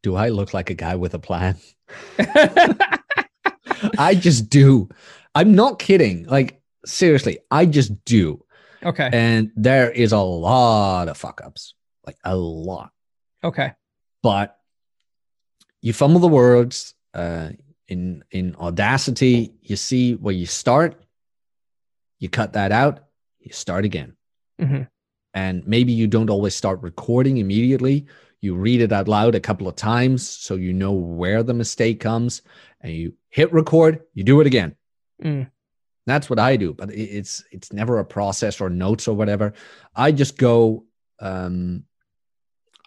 Do 0.04 0.16
I 0.16 0.30
look 0.30 0.54
like 0.54 0.70
a 0.70 0.76
guy 0.76 0.96
with 0.96 1.14
a 1.16 1.20
plan? 1.20 1.58
I 3.98 4.16
just 4.16 4.50
do. 4.50 4.90
I'm 5.34 5.56
not 5.56 5.80
kidding. 5.80 6.26
Like 6.26 6.62
seriously, 6.86 7.40
I 7.50 7.66
just 7.66 8.06
do. 8.06 8.46
okay. 8.84 9.10
And 9.12 9.52
there 9.56 9.90
is 9.90 10.12
a 10.12 10.20
lot 10.20 11.08
of 11.08 11.18
fuck 11.18 11.42
ups, 11.44 11.74
like 12.06 12.18
a 12.24 12.36
lot. 12.36 12.92
Okay. 13.44 13.74
But 14.22 14.59
you 15.82 15.94
fumble 15.94 16.20
the 16.20 16.28
words 16.28 16.94
uh, 17.14 17.50
in 17.88 18.24
in 18.32 18.56
Audacity. 18.56 19.54
You 19.62 19.76
see 19.76 20.16
where 20.16 20.34
you 20.34 20.46
start. 20.46 21.02
You 22.20 22.30
cut 22.30 22.54
that 22.54 22.72
out. 22.72 23.06
You 23.40 23.54
start 23.54 23.86
again. 23.86 24.16
Mhm. 24.60 24.88
And 25.34 25.66
maybe 25.68 25.94
you 25.94 26.08
don't 26.08 26.30
always 26.30 26.56
start 26.56 26.82
recording 26.82 27.38
immediately. 27.38 28.08
You 28.42 28.56
read 28.56 28.82
it 28.82 28.92
out 28.92 29.08
loud 29.08 29.36
a 29.36 29.40
couple 29.40 29.68
of 29.68 29.76
times 29.76 30.28
so 30.28 30.56
you 30.56 30.74
know 30.74 30.94
where 30.94 31.44
the 31.44 31.54
mistake 31.54 32.00
comes, 32.00 32.42
and 32.82 32.94
you 32.94 33.14
hit 33.30 33.52
record. 33.54 34.02
You 34.14 34.24
do 34.24 34.42
it 34.42 34.48
again. 34.48 34.76
Mm. 35.24 35.50
That's 36.06 36.30
what 36.30 36.40
I 36.40 36.56
do, 36.56 36.74
but 36.74 36.90
it's 36.92 37.44
it's 37.52 37.72
never 37.72 38.00
a 38.00 38.06
process 38.06 38.60
or 38.62 38.70
notes 38.70 39.08
or 39.08 39.16
whatever. 39.16 39.54
I 39.96 40.12
just 40.12 40.38
go. 40.38 40.86
Um, 41.20 41.84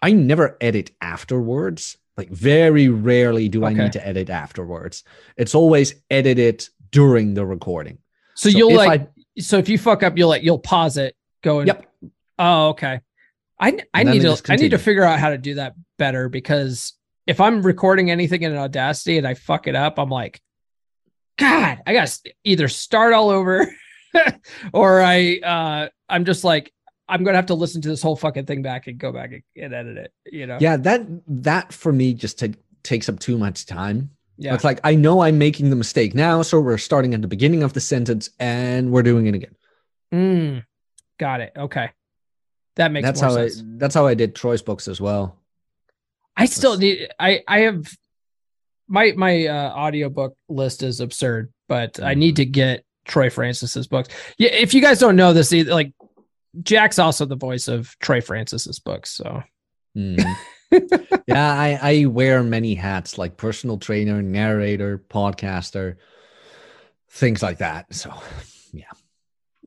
I 0.01 0.11
never 0.11 0.57
edit 0.59 0.91
afterwards. 0.99 1.97
Like 2.15 2.29
very 2.29 2.89
rarely 2.89 3.49
do 3.49 3.65
I 3.65 3.73
need 3.73 3.93
to 3.93 4.07
edit 4.07 4.29
afterwards. 4.29 5.03
It's 5.35 5.55
always 5.55 5.95
edited 6.09 6.67
during 6.91 7.33
the 7.33 7.45
recording. 7.45 7.97
So, 8.35 8.49
So 8.49 8.57
you'll 8.57 8.75
like 8.75 9.09
so 9.39 9.57
if 9.57 9.67
you 9.67 9.77
fuck 9.77 10.03
up 10.03 10.17
you'll 10.17 10.29
like 10.29 10.43
you'll 10.43 10.59
pause 10.59 10.97
it 10.97 11.15
go 11.41 11.59
and 11.59 11.67
Yep. 11.67 11.85
Oh, 12.39 12.69
okay. 12.69 13.01
I 13.59 13.79
I 13.93 14.03
need 14.03 14.21
to 14.21 14.41
I 14.49 14.55
need 14.55 14.71
to 14.71 14.77
figure 14.77 15.03
out 15.03 15.19
how 15.19 15.29
to 15.29 15.37
do 15.37 15.55
that 15.55 15.75
better 15.97 16.29
because 16.29 16.93
if 17.25 17.39
I'm 17.39 17.61
recording 17.61 18.11
anything 18.11 18.43
in 18.43 18.51
an 18.51 18.57
Audacity 18.57 19.17
and 19.17 19.27
I 19.27 19.35
fuck 19.35 19.67
it 19.67 19.75
up, 19.75 19.97
I'm 19.97 20.09
like, 20.09 20.41
God, 21.37 21.81
I 21.85 21.93
gotta 21.93 22.11
either 22.43 22.67
start 22.67 23.13
all 23.13 23.29
over, 23.29 23.73
or 24.73 25.01
I 25.01 25.37
uh 25.37 25.89
I'm 26.09 26.25
just 26.25 26.43
like 26.43 26.73
I'm 27.13 27.23
gonna 27.23 27.37
have 27.37 27.45
to 27.45 27.53
listen 27.53 27.79
to 27.83 27.89
this 27.89 28.01
whole 28.01 28.15
fucking 28.15 28.47
thing 28.47 28.63
back 28.63 28.87
and 28.87 28.97
go 28.97 29.11
back 29.11 29.31
and, 29.31 29.43
and 29.55 29.71
edit 29.71 29.97
it. 29.97 30.13
You 30.25 30.47
know? 30.47 30.57
Yeah, 30.59 30.77
that 30.77 31.05
that 31.27 31.71
for 31.71 31.93
me 31.93 32.15
just 32.15 32.39
ta- 32.39 32.47
takes 32.81 33.07
up 33.07 33.19
too 33.19 33.37
much 33.37 33.67
time. 33.67 34.09
yeah. 34.37 34.55
It's 34.55 34.63
like 34.63 34.79
I 34.83 34.95
know 34.95 35.21
I'm 35.21 35.37
making 35.37 35.69
the 35.69 35.75
mistake 35.75 36.15
now, 36.15 36.41
so 36.41 36.59
we're 36.59 36.79
starting 36.79 37.13
at 37.13 37.21
the 37.21 37.27
beginning 37.27 37.61
of 37.61 37.73
the 37.73 37.79
sentence 37.79 38.31
and 38.39 38.91
we're 38.91 39.03
doing 39.03 39.27
it 39.27 39.35
again. 39.35 39.55
Mm, 40.11 40.65
got 41.19 41.41
it. 41.41 41.53
Okay, 41.55 41.91
that 42.77 42.91
makes 42.91 43.05
that's 43.05 43.21
how 43.21 43.35
sense. 43.35 43.59
I 43.59 43.63
that's 43.77 43.93
how 43.93 44.07
I 44.07 44.15
did 44.15 44.33
Troy's 44.33 44.63
books 44.63 44.87
as 44.87 44.99
well. 44.99 45.37
I 46.35 46.47
still 46.47 46.77
need 46.79 47.09
I 47.19 47.43
I 47.47 47.59
have 47.59 47.85
my 48.87 49.13
my 49.15 49.45
uh 49.45 49.69
audiobook 49.69 50.35
list 50.49 50.81
is 50.81 50.99
absurd, 50.99 51.53
but 51.67 52.01
I 52.01 52.15
need 52.15 52.37
to 52.37 52.45
get 52.45 52.85
Troy 53.05 53.29
Francis's 53.29 53.85
books. 53.85 54.09
Yeah, 54.39 54.49
if 54.49 54.73
you 54.73 54.81
guys 54.81 54.97
don't 54.97 55.15
know 55.15 55.31
this, 55.33 55.53
either, 55.53 55.75
like 55.75 55.93
Jack's 56.61 56.99
also 56.99 57.25
the 57.25 57.35
voice 57.35 57.67
of 57.67 57.97
Trey 57.99 58.21
Francis's 58.21 58.79
books, 58.79 59.09
so 59.11 59.43
Mhm. 59.97 60.35
yeah, 61.27 61.53
I, 61.53 61.79
I 61.81 62.05
wear 62.05 62.43
many 62.43 62.73
hats 62.73 63.17
like 63.17 63.37
personal 63.37 63.77
trainer, 63.77 64.21
narrator, 64.21 64.97
podcaster, 64.97 65.97
things 67.11 67.43
like 67.43 67.59
that. 67.59 67.93
So, 67.93 68.11
yeah. 68.71 68.85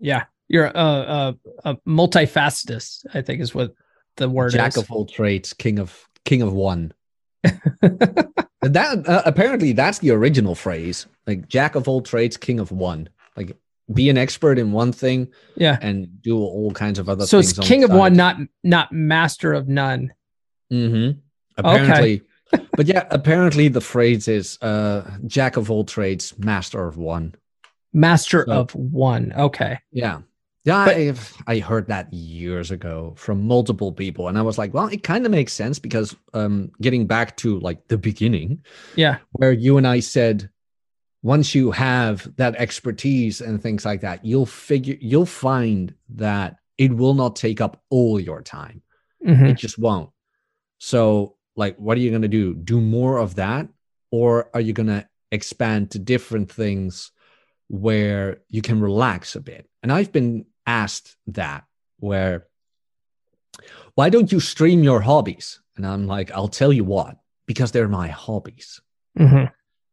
yeah, 0.01 0.25
you're 0.49 0.67
a 0.67 0.73
a, 0.75 1.37
a 1.65 1.77
multifacetous, 1.87 3.07
I 3.15 3.23
think 3.23 3.41
is 3.41 3.55
what 3.55 3.75
the 4.17 4.29
word 4.29 4.53
Jack 4.53 4.71
is. 4.71 4.79
of 4.79 4.91
all 4.91 5.07
trades, 5.07 5.53
king 5.53 5.79
of 5.79 6.09
king 6.25 6.43
of 6.43 6.53
one. 6.53 6.93
And 8.63 8.75
that 8.75 9.09
uh, 9.09 9.23
apparently 9.25 9.73
that's 9.73 10.01
the 10.01 10.11
original 10.11 10.57
phrase, 10.57 11.07
like 11.25 11.47
jack 11.47 11.77
of 11.77 11.87
all 11.87 12.01
trades, 12.03 12.37
king 12.37 12.59
of 12.59 12.73
one. 12.73 13.09
Like 13.37 13.57
be 13.93 14.11
an 14.11 14.19
expert 14.19 14.59
in 14.59 14.73
one 14.73 14.91
thing 14.93 15.29
yeah. 15.57 15.79
and 15.81 16.21
do 16.23 16.37
all 16.39 16.73
kinds 16.73 16.99
of 16.99 17.09
other 17.09 17.25
So 17.27 17.41
things. 17.41 17.59
it's 17.59 17.69
king 17.69 17.85
of 17.85 17.91
one, 17.91 18.15
not 18.15 18.37
not 18.65 18.93
master 18.93 19.53
of 19.53 19.69
none. 19.69 20.13
Mm-hmm. 20.73 21.19
Apparently, 21.57 22.23
but 22.73 22.87
yeah, 22.87 23.07
apparently 23.11 23.69
the 23.69 23.81
phrase 23.81 24.29
is 24.29 24.59
uh, 24.61 25.09
jack 25.27 25.57
of 25.57 25.71
all 25.71 25.85
trades, 25.85 26.35
master 26.39 26.87
of 26.87 26.97
one. 26.97 27.35
Master 27.93 28.45
So- 28.47 28.53
of 28.53 28.75
one. 28.75 29.33
Okay. 29.37 29.79
Yeah. 29.93 30.21
Yeah, 30.65 30.85
But- 30.85 30.97
I've, 30.97 31.37
I 31.47 31.59
heard 31.61 31.87
that 31.87 32.13
years 32.13 32.73
ago 32.73 33.15
from 33.17 33.47
multiple 33.47 33.93
people, 33.93 34.27
and 34.27 34.37
I 34.37 34.43
was 34.43 34.59
like, 34.59 34.75
well, 34.75 34.89
it 34.89 35.05
kind 35.05 35.25
of 35.25 35.31
makes 35.31 35.53
sense 35.53 35.79
because 35.79 36.17
um, 36.35 36.73
getting 36.83 37.07
back 37.07 37.37
to 37.37 37.61
like 37.61 37.87
the 37.87 37.97
beginning, 37.97 38.65
Yeah. 38.97 39.19
where 39.31 39.53
you 39.53 39.79
and 39.79 39.87
I 39.87 40.01
said, 40.01 40.51
once 41.27 41.57
you 41.57 41.73
have 41.73 42.17
that 42.37 42.55
expertise 42.55 43.41
and 43.41 43.61
things 43.61 43.85
like 43.85 44.01
that, 44.01 44.25
you'll 44.25 44.47
figure, 44.47 44.97
you'll 45.01 45.27
find 45.27 45.93
that 46.09 46.57
it 46.79 46.93
will 46.93 47.15
not 47.15 47.35
take 47.35 47.61
up 47.61 47.83
all 47.91 48.21
your 48.21 48.43
time. 48.43 48.81
Mhm. 49.27 49.49
It 49.51 49.59
just 49.59 49.77
won't. 49.77 50.11
So, 50.79 51.35
like, 51.57 51.77
what 51.79 51.99
are 51.99 52.01
you 52.01 52.11
going 52.11 52.23
to 52.23 52.29
do? 52.29 52.55
Do 52.55 52.81
more 52.81 53.19
of 53.19 53.35
that? 53.35 53.67
Or 54.13 54.51
are 54.55 54.61
you 54.61 54.73
going 54.73 54.87
to 54.87 55.05
expand 55.33 55.91
to 55.91 55.99
different 55.99 56.49
things 56.53 57.11
where 57.67 58.43
you 58.49 58.63
can 58.63 58.79
relax 58.81 59.35
a 59.35 59.41
bit? 59.41 59.69
And 59.83 59.91
I've 59.91 60.13
been 60.13 60.47
asked 60.65 61.17
that, 61.29 61.65
where, 61.99 62.47
why 63.97 64.11
don't 64.11 64.31
you 64.31 64.39
stream 64.39 64.85
your 64.85 65.01
hobbies? 65.01 65.61
And 65.77 65.85
I'm 65.85 66.07
like, 66.07 66.31
I'll 66.31 66.47
tell 66.61 66.73
you 66.73 66.85
what, 66.85 67.17
because 67.47 67.73
they're 67.73 67.89
my 67.89 68.09
hobbies. 68.09 68.81
Mhm. 69.19 69.51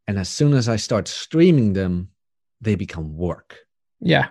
And 0.07 0.17
as 0.19 0.29
soon 0.29 0.53
as 0.53 0.67
I 0.67 0.75
start 0.75 1.07
streaming 1.07 1.73
them, 1.73 2.09
they 2.61 2.75
become 2.75 3.15
work 3.17 3.57
Yeah. 4.01 4.29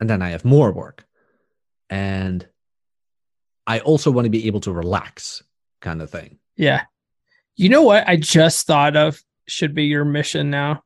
and 0.00 0.08
then 0.10 0.22
I 0.22 0.30
have 0.30 0.44
more 0.44 0.72
work. 0.72 1.04
And 1.90 2.46
I 3.66 3.80
also 3.80 4.10
want 4.10 4.24
to 4.26 4.30
be 4.30 4.46
able 4.46 4.60
to 4.60 4.72
relax, 4.72 5.42
kind 5.80 6.00
of 6.02 6.10
thing. 6.10 6.38
Yeah. 6.56 6.82
You 7.56 7.68
know 7.68 7.82
what 7.82 8.08
I 8.08 8.16
just 8.16 8.66
thought 8.66 8.96
of 8.96 9.20
should 9.46 9.74
be 9.74 9.84
your 9.84 10.04
mission 10.04 10.50
now? 10.50 10.82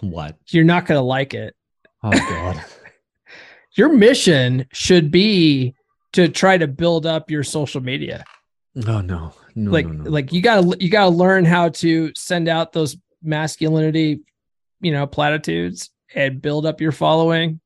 What? 0.00 0.36
You're 0.48 0.64
not 0.64 0.86
going 0.86 0.98
to 0.98 1.04
like 1.04 1.34
it. 1.34 1.54
Oh 2.02 2.10
God. 2.12 2.62
Your 3.76 3.92
mission 3.92 4.66
should 4.72 5.10
be 5.10 5.74
to 6.12 6.28
try 6.28 6.58
to 6.58 6.68
build 6.68 7.06
up 7.06 7.30
your 7.30 7.42
social 7.42 7.80
media. 7.80 8.24
Oh 8.76 9.00
no, 9.00 9.32
no, 9.54 9.70
like 9.70 9.86
no, 9.86 9.92
no. 10.04 10.10
like 10.10 10.32
you 10.32 10.42
got 10.42 10.62
to 10.62 10.76
you 10.84 10.90
got 10.90 11.04
to 11.04 11.10
learn 11.10 11.44
how 11.44 11.68
to 11.68 12.12
send 12.16 12.48
out 12.48 12.72
those 12.72 12.96
masculinity, 13.22 14.20
you 14.80 14.90
know, 14.92 15.06
platitudes 15.06 15.90
and 16.14 16.42
build 16.42 16.66
up 16.66 16.80
your 16.80 16.92
following. 16.92 17.60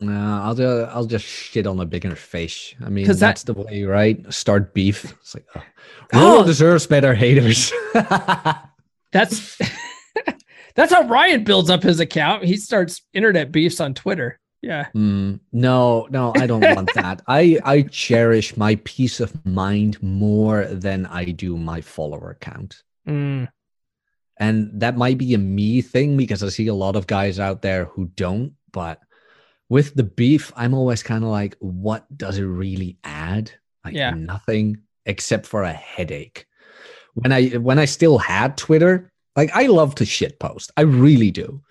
No, 0.00 0.40
I'll 0.42 0.54
just 0.54 0.90
I'll 0.94 1.04
just 1.06 1.24
shit 1.26 1.66
on 1.66 1.78
a 1.80 1.84
bigger 1.86 2.16
face. 2.16 2.74
I 2.84 2.88
mean, 2.88 3.06
that- 3.06 3.18
that's 3.18 3.42
the 3.44 3.54
way, 3.54 3.84
right? 3.84 4.24
Start 4.32 4.72
beef. 4.74 5.04
It's 5.20 5.34
like, 5.34 5.46
uh, 5.54 5.60
oh, 5.60 5.64
Oh. 6.12 6.32
Rollo 6.34 6.44
deserves 6.46 6.86
better 6.86 7.14
haters. 7.14 7.72
That's 9.12 9.58
That's 10.74 10.92
how 10.92 11.06
Ryan 11.06 11.44
builds 11.44 11.70
up 11.70 11.82
his 11.82 12.00
account. 12.00 12.44
He 12.44 12.56
starts 12.56 13.02
internet 13.12 13.52
beefs 13.52 13.80
on 13.80 13.94
Twitter. 13.94 14.40
Yeah. 14.64 14.86
Mm, 14.94 15.40
no, 15.52 16.08
no, 16.10 16.32
I 16.36 16.46
don't 16.46 16.64
want 16.74 16.90
that. 17.00 17.22
I 17.28 17.58
I 17.64 17.82
cherish 17.82 18.56
my 18.56 18.76
peace 18.84 19.20
of 19.20 19.30
mind 19.44 20.02
more 20.02 20.64
than 20.64 21.06
I 21.06 21.24
do 21.26 21.56
my 21.56 21.80
follower 21.82 22.36
count. 22.40 22.82
Mm, 23.06 23.48
And 24.40 24.80
that 24.80 24.96
might 24.96 25.18
be 25.18 25.34
a 25.34 25.38
me 25.38 25.82
thing 25.82 26.16
because 26.16 26.42
I 26.42 26.48
see 26.48 26.68
a 26.68 26.74
lot 26.74 26.96
of 26.96 27.06
guys 27.06 27.38
out 27.38 27.60
there 27.62 27.84
who 27.84 28.06
don't. 28.16 28.52
But 28.72 28.98
with 29.68 29.94
the 29.94 30.02
beef, 30.04 30.52
I'm 30.56 30.74
always 30.74 31.02
kind 31.02 31.24
of 31.24 31.30
like, 31.30 31.56
what 31.60 32.04
does 32.16 32.38
it 32.38 32.44
really 32.48 32.98
add? 33.04 33.50
Like 33.84 33.94
Yeah. 33.94 34.10
nothing 34.16 34.78
except 35.06 35.46
for 35.46 35.62
a 35.62 35.72
headache. 35.72 36.46
When 37.14 37.30
I 37.32 37.48
when 37.62 37.78
I 37.78 37.86
still 37.86 38.18
had 38.18 38.56
Twitter, 38.56 39.12
like 39.36 39.50
I 39.54 39.66
love 39.68 39.94
to 39.96 40.04
shit 40.04 40.40
post. 40.40 40.72
I 40.76 40.82
really 40.82 41.30
do. 41.30 41.62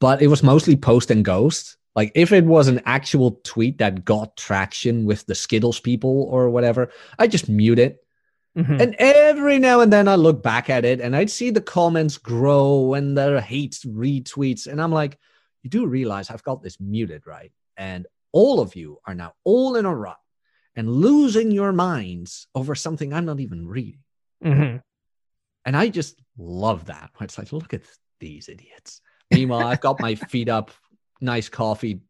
But 0.00 0.22
it 0.22 0.28
was 0.28 0.42
mostly 0.42 0.76
post 0.76 1.10
and 1.10 1.24
ghost. 1.24 1.76
Like 1.98 2.12
if 2.14 2.30
it 2.30 2.44
was 2.44 2.68
an 2.68 2.80
actual 2.86 3.40
tweet 3.42 3.78
that 3.78 4.04
got 4.04 4.36
traction 4.36 5.04
with 5.04 5.26
the 5.26 5.34
Skittles 5.34 5.80
people 5.80 6.28
or 6.30 6.48
whatever, 6.48 6.92
I 7.18 7.26
just 7.26 7.48
mute 7.48 7.80
it. 7.80 8.04
Mhm. 8.56 8.80
And 8.80 8.94
every 9.00 9.58
now 9.58 9.80
and 9.80 9.92
then 9.92 10.06
I 10.06 10.14
look 10.14 10.40
back 10.40 10.70
at 10.70 10.84
it 10.84 11.00
and 11.00 11.16
I'd 11.16 11.28
see 11.28 11.50
the 11.50 11.60
comments 11.60 12.16
grow 12.16 12.94
and 12.94 13.18
the 13.18 13.40
hate 13.40 13.80
retweets. 13.84 14.68
And 14.68 14.80
I'm 14.80 14.92
like, 14.92 15.18
you 15.64 15.70
do 15.70 15.86
realize 15.86 16.30
I've 16.30 16.44
got 16.44 16.62
this 16.62 16.78
muted, 16.78 17.26
right? 17.26 17.50
And 17.76 18.06
all 18.30 18.60
of 18.60 18.76
you 18.76 19.00
are 19.04 19.16
now 19.16 19.32
all 19.42 19.74
in 19.74 19.84
a 19.84 19.92
rut 19.92 20.20
and 20.76 20.88
losing 20.88 21.50
your 21.50 21.72
minds 21.72 22.46
over 22.54 22.76
something 22.76 23.12
I'm 23.12 23.26
not 23.26 23.40
even 23.40 23.66
reading. 23.66 24.04
Mhm. 24.44 24.82
And 25.64 25.76
I 25.76 25.88
just 25.88 26.22
love 26.36 26.84
that. 26.84 27.10
It's 27.20 27.38
like, 27.38 27.52
look 27.52 27.74
at 27.74 27.82
these 28.20 28.48
idiots. 28.48 29.00
Meanwhile, 29.32 29.66
I've 29.66 29.80
got 29.80 30.00
my 30.00 30.14
feet 30.32 30.48
up, 30.48 30.70
nice 31.20 31.48
coffee, 31.48 32.00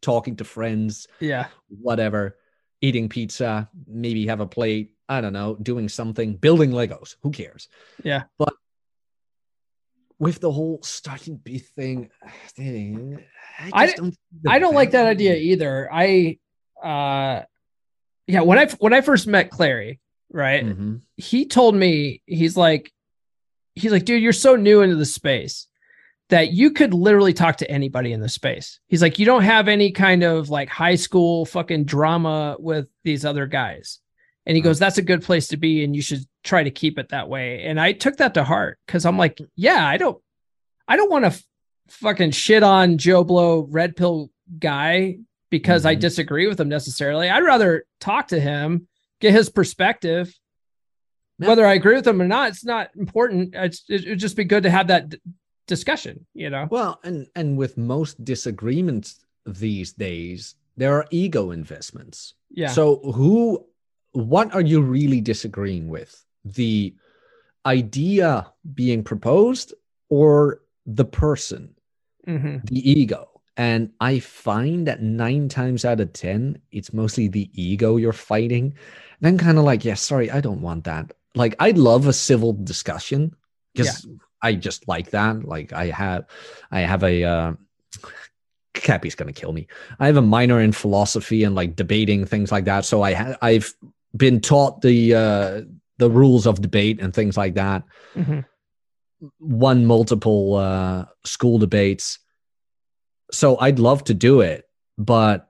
talking 0.00 0.36
to 0.36 0.44
friends, 0.44 1.06
Yeah. 1.20 1.46
whatever, 1.68 2.36
eating 2.80 3.08
pizza, 3.08 3.68
maybe 3.86 4.26
have 4.26 4.40
a 4.40 4.46
plate. 4.46 4.94
I 5.08 5.20
don't 5.20 5.32
know, 5.32 5.56
doing 5.60 5.88
something, 5.88 6.36
building 6.36 6.70
Legos. 6.70 7.16
Who 7.22 7.30
cares? 7.32 7.68
Yeah. 8.04 8.24
But 8.38 8.54
with 10.18 10.40
the 10.40 10.52
whole 10.52 10.80
starting 10.82 11.36
B 11.36 11.58
thing, 11.58 12.10
I, 13.58 13.70
I- 13.72 13.92
don't. 13.92 14.16
I 14.46 14.58
don't 14.58 14.74
like 14.74 14.92
that 14.92 15.06
idea 15.06 15.36
either. 15.36 15.88
I 15.92 16.38
uh 16.82 17.42
yeah, 18.26 18.40
when 18.42 18.58
I 18.58 18.66
when 18.78 18.92
I 18.92 19.00
first 19.00 19.26
met 19.26 19.50
Clarey, 19.50 19.98
right? 20.32 20.64
Mhm. 20.64 21.00
He 21.16 21.46
told 21.46 21.74
me 21.74 22.22
he's 22.26 22.56
like 22.56 22.92
he's 23.74 23.92
like, 23.92 24.04
dude, 24.04 24.22
you're 24.22 24.32
so 24.32 24.56
new 24.56 24.82
into 24.82 24.96
the 24.96 25.04
space 25.06 25.66
that 26.30 26.52
you 26.52 26.70
could 26.70 26.94
literally 26.94 27.32
talk 27.32 27.56
to 27.58 27.70
anybody 27.70 28.12
in 28.12 28.20
the 28.20 28.28
space. 28.28 28.80
He's 28.88 29.02
like, 29.02 29.18
you 29.18 29.26
don't 29.26 29.42
have 29.42 29.68
any 29.68 29.90
kind 29.92 30.22
of 30.22 30.48
like 30.48 30.68
high 30.68 30.94
school 30.94 31.44
fucking 31.44 31.84
drama 31.84 32.56
with 32.58 32.86
these 33.04 33.24
other 33.24 33.46
guys. 33.46 33.98
And 34.46 34.56
he 34.56 34.62
goes, 34.62 34.78
that's 34.78 34.98
a 34.98 35.02
good 35.02 35.22
place 35.22 35.48
to 35.48 35.56
be, 35.56 35.84
and 35.84 35.94
you 35.94 36.00
should 36.02 36.24
try 36.42 36.62
to 36.64 36.70
keep 36.70 36.98
it 36.98 37.10
that 37.10 37.28
way. 37.28 37.62
And 37.64 37.78
I 37.78 37.92
took 37.92 38.16
that 38.16 38.34
to 38.34 38.44
heart 38.44 38.78
because 38.86 39.04
I'm 39.04 39.18
like, 39.18 39.38
yeah, 39.54 39.86
I 39.86 39.96
don't, 39.98 40.20
I 40.88 40.96
don't 40.96 41.10
want 41.10 41.24
to 41.24 41.28
f- 41.28 41.44
fucking 41.88 42.30
shit 42.30 42.62
on 42.62 42.96
Joe 42.96 43.22
Blow 43.22 43.60
red 43.70 43.96
pill 43.96 44.30
guy 44.58 45.18
because 45.50 45.84
I 45.84 45.94
Mhm. 45.96 46.00
disagree 46.00 46.46
with 46.46 46.58
him 46.58 46.68
necessarily. 46.68 47.28
I'd 47.28 47.44
rather 47.44 47.84
talk 48.00 48.28
to 48.28 48.40
him, 48.40 48.88
get 49.20 49.34
his 49.34 49.50
perspective. 49.50 50.32
Yeah. 51.38 51.48
Whether 51.48 51.66
I 51.66 51.74
agree 51.74 51.96
with 51.96 52.06
him 52.06 52.22
or 52.22 52.28
not, 52.28 52.48
it's 52.50 52.64
not 52.64 52.90
important. 52.96 53.54
It's, 53.54 53.84
it 53.88 54.08
would 54.08 54.18
just 54.18 54.36
be 54.36 54.44
good 54.44 54.62
to 54.62 54.70
have 54.70 54.88
that 54.88 55.14
discussion, 55.70 56.26
you 56.34 56.50
know? 56.50 56.68
Well, 56.70 57.00
and 57.06 57.26
and 57.38 57.56
with 57.56 57.78
most 57.78 58.20
disagreements 58.20 59.24
these 59.46 59.94
days, 59.94 60.58
there 60.76 60.92
are 60.98 61.06
ego 61.10 61.50
investments. 61.54 62.34
Yeah. 62.50 62.74
So 62.74 63.00
who 63.16 63.64
what 64.12 64.52
are 64.52 64.66
you 64.72 64.82
really 64.82 65.22
disagreeing 65.22 65.88
with? 65.88 66.12
The 66.44 66.94
idea 67.64 68.50
being 68.74 69.04
proposed 69.04 69.72
or 70.10 70.60
the 70.84 71.06
person, 71.06 71.74
hmm 72.26 72.58
the 72.64 72.82
ego? 72.82 73.30
And 73.56 73.92
I 74.00 74.20
find 74.20 74.86
that 74.88 75.02
nine 75.02 75.48
times 75.48 75.84
out 75.84 76.00
of 76.00 76.12
10, 76.12 76.58
it's 76.72 76.92
mostly 76.92 77.28
the 77.28 77.50
ego 77.52 77.96
you're 78.00 78.16
fighting. 78.16 78.72
And 79.20 79.28
I'm 79.28 79.38
kind 79.38 79.58
of 79.58 79.64
like, 79.64 79.84
yeah, 79.84 80.00
sorry, 80.00 80.30
I 80.30 80.40
don't 80.40 80.62
want 80.62 80.84
that. 80.84 81.12
Like, 81.34 81.56
I 81.60 81.72
love 81.76 82.06
a 82.06 82.12
civil 82.14 82.54
discussion 82.54 83.36
because 83.74 84.08
I 84.42 84.54
just 84.54 84.88
like 84.88 85.10
that. 85.10 85.44
Like, 85.44 85.72
I 85.72 85.86
have, 85.86 86.26
I 86.70 86.80
have 86.80 87.02
a, 87.02 87.24
uh, 87.24 87.52
Cappy's 88.72 89.14
gonna 89.14 89.32
kill 89.32 89.52
me. 89.52 89.66
I 89.98 90.06
have 90.06 90.16
a 90.16 90.22
minor 90.22 90.60
in 90.60 90.72
philosophy 90.72 91.44
and 91.44 91.54
like 91.54 91.76
debating 91.76 92.24
things 92.24 92.52
like 92.52 92.64
that. 92.66 92.84
So 92.84 93.02
I 93.02 93.14
ha- 93.14 93.36
I've 93.42 93.74
been 94.16 94.40
taught 94.40 94.80
the 94.80 95.14
uh, 95.14 95.62
the 95.98 96.10
rules 96.10 96.46
of 96.46 96.62
debate 96.62 97.00
and 97.00 97.12
things 97.12 97.36
like 97.36 97.54
that. 97.54 97.82
hmm 98.14 98.40
Won 99.38 99.84
multiple 99.84 100.54
uh, 100.54 101.04
school 101.24 101.58
debates. 101.58 102.20
So 103.32 103.58
I'd 103.58 103.78
love 103.78 104.04
to 104.04 104.14
do 104.14 104.40
it, 104.40 104.64
but 104.96 105.49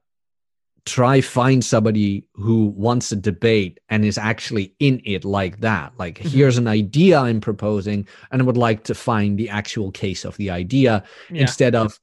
try 0.87 1.21
find 1.21 1.65
somebody 1.65 2.27
who 2.35 2.67
wants 2.77 3.13
a 3.13 3.17
debate 3.17 3.79
and 3.89 4.05
is 4.05 4.17
actually 4.19 4.75
in 4.79 5.01
it 5.05 5.25
like 5.25 5.61
that. 5.61 5.93
Like 5.99 6.19
Mhm. 6.19 6.31
here's 6.31 6.59
an 6.59 6.67
idea 6.69 7.19
I'm 7.19 7.41
proposing, 7.41 8.07
and 8.31 8.41
I 8.43 8.45
would 8.45 8.57
like 8.57 8.85
to 8.85 8.95
find 8.95 9.39
the 9.39 9.49
actual 9.49 9.91
case 9.91 10.25
of 10.25 10.37
the 10.37 10.51
idea 10.51 11.05
Yeah. 11.31 11.43
instead 11.43 11.75
of 11.75 11.99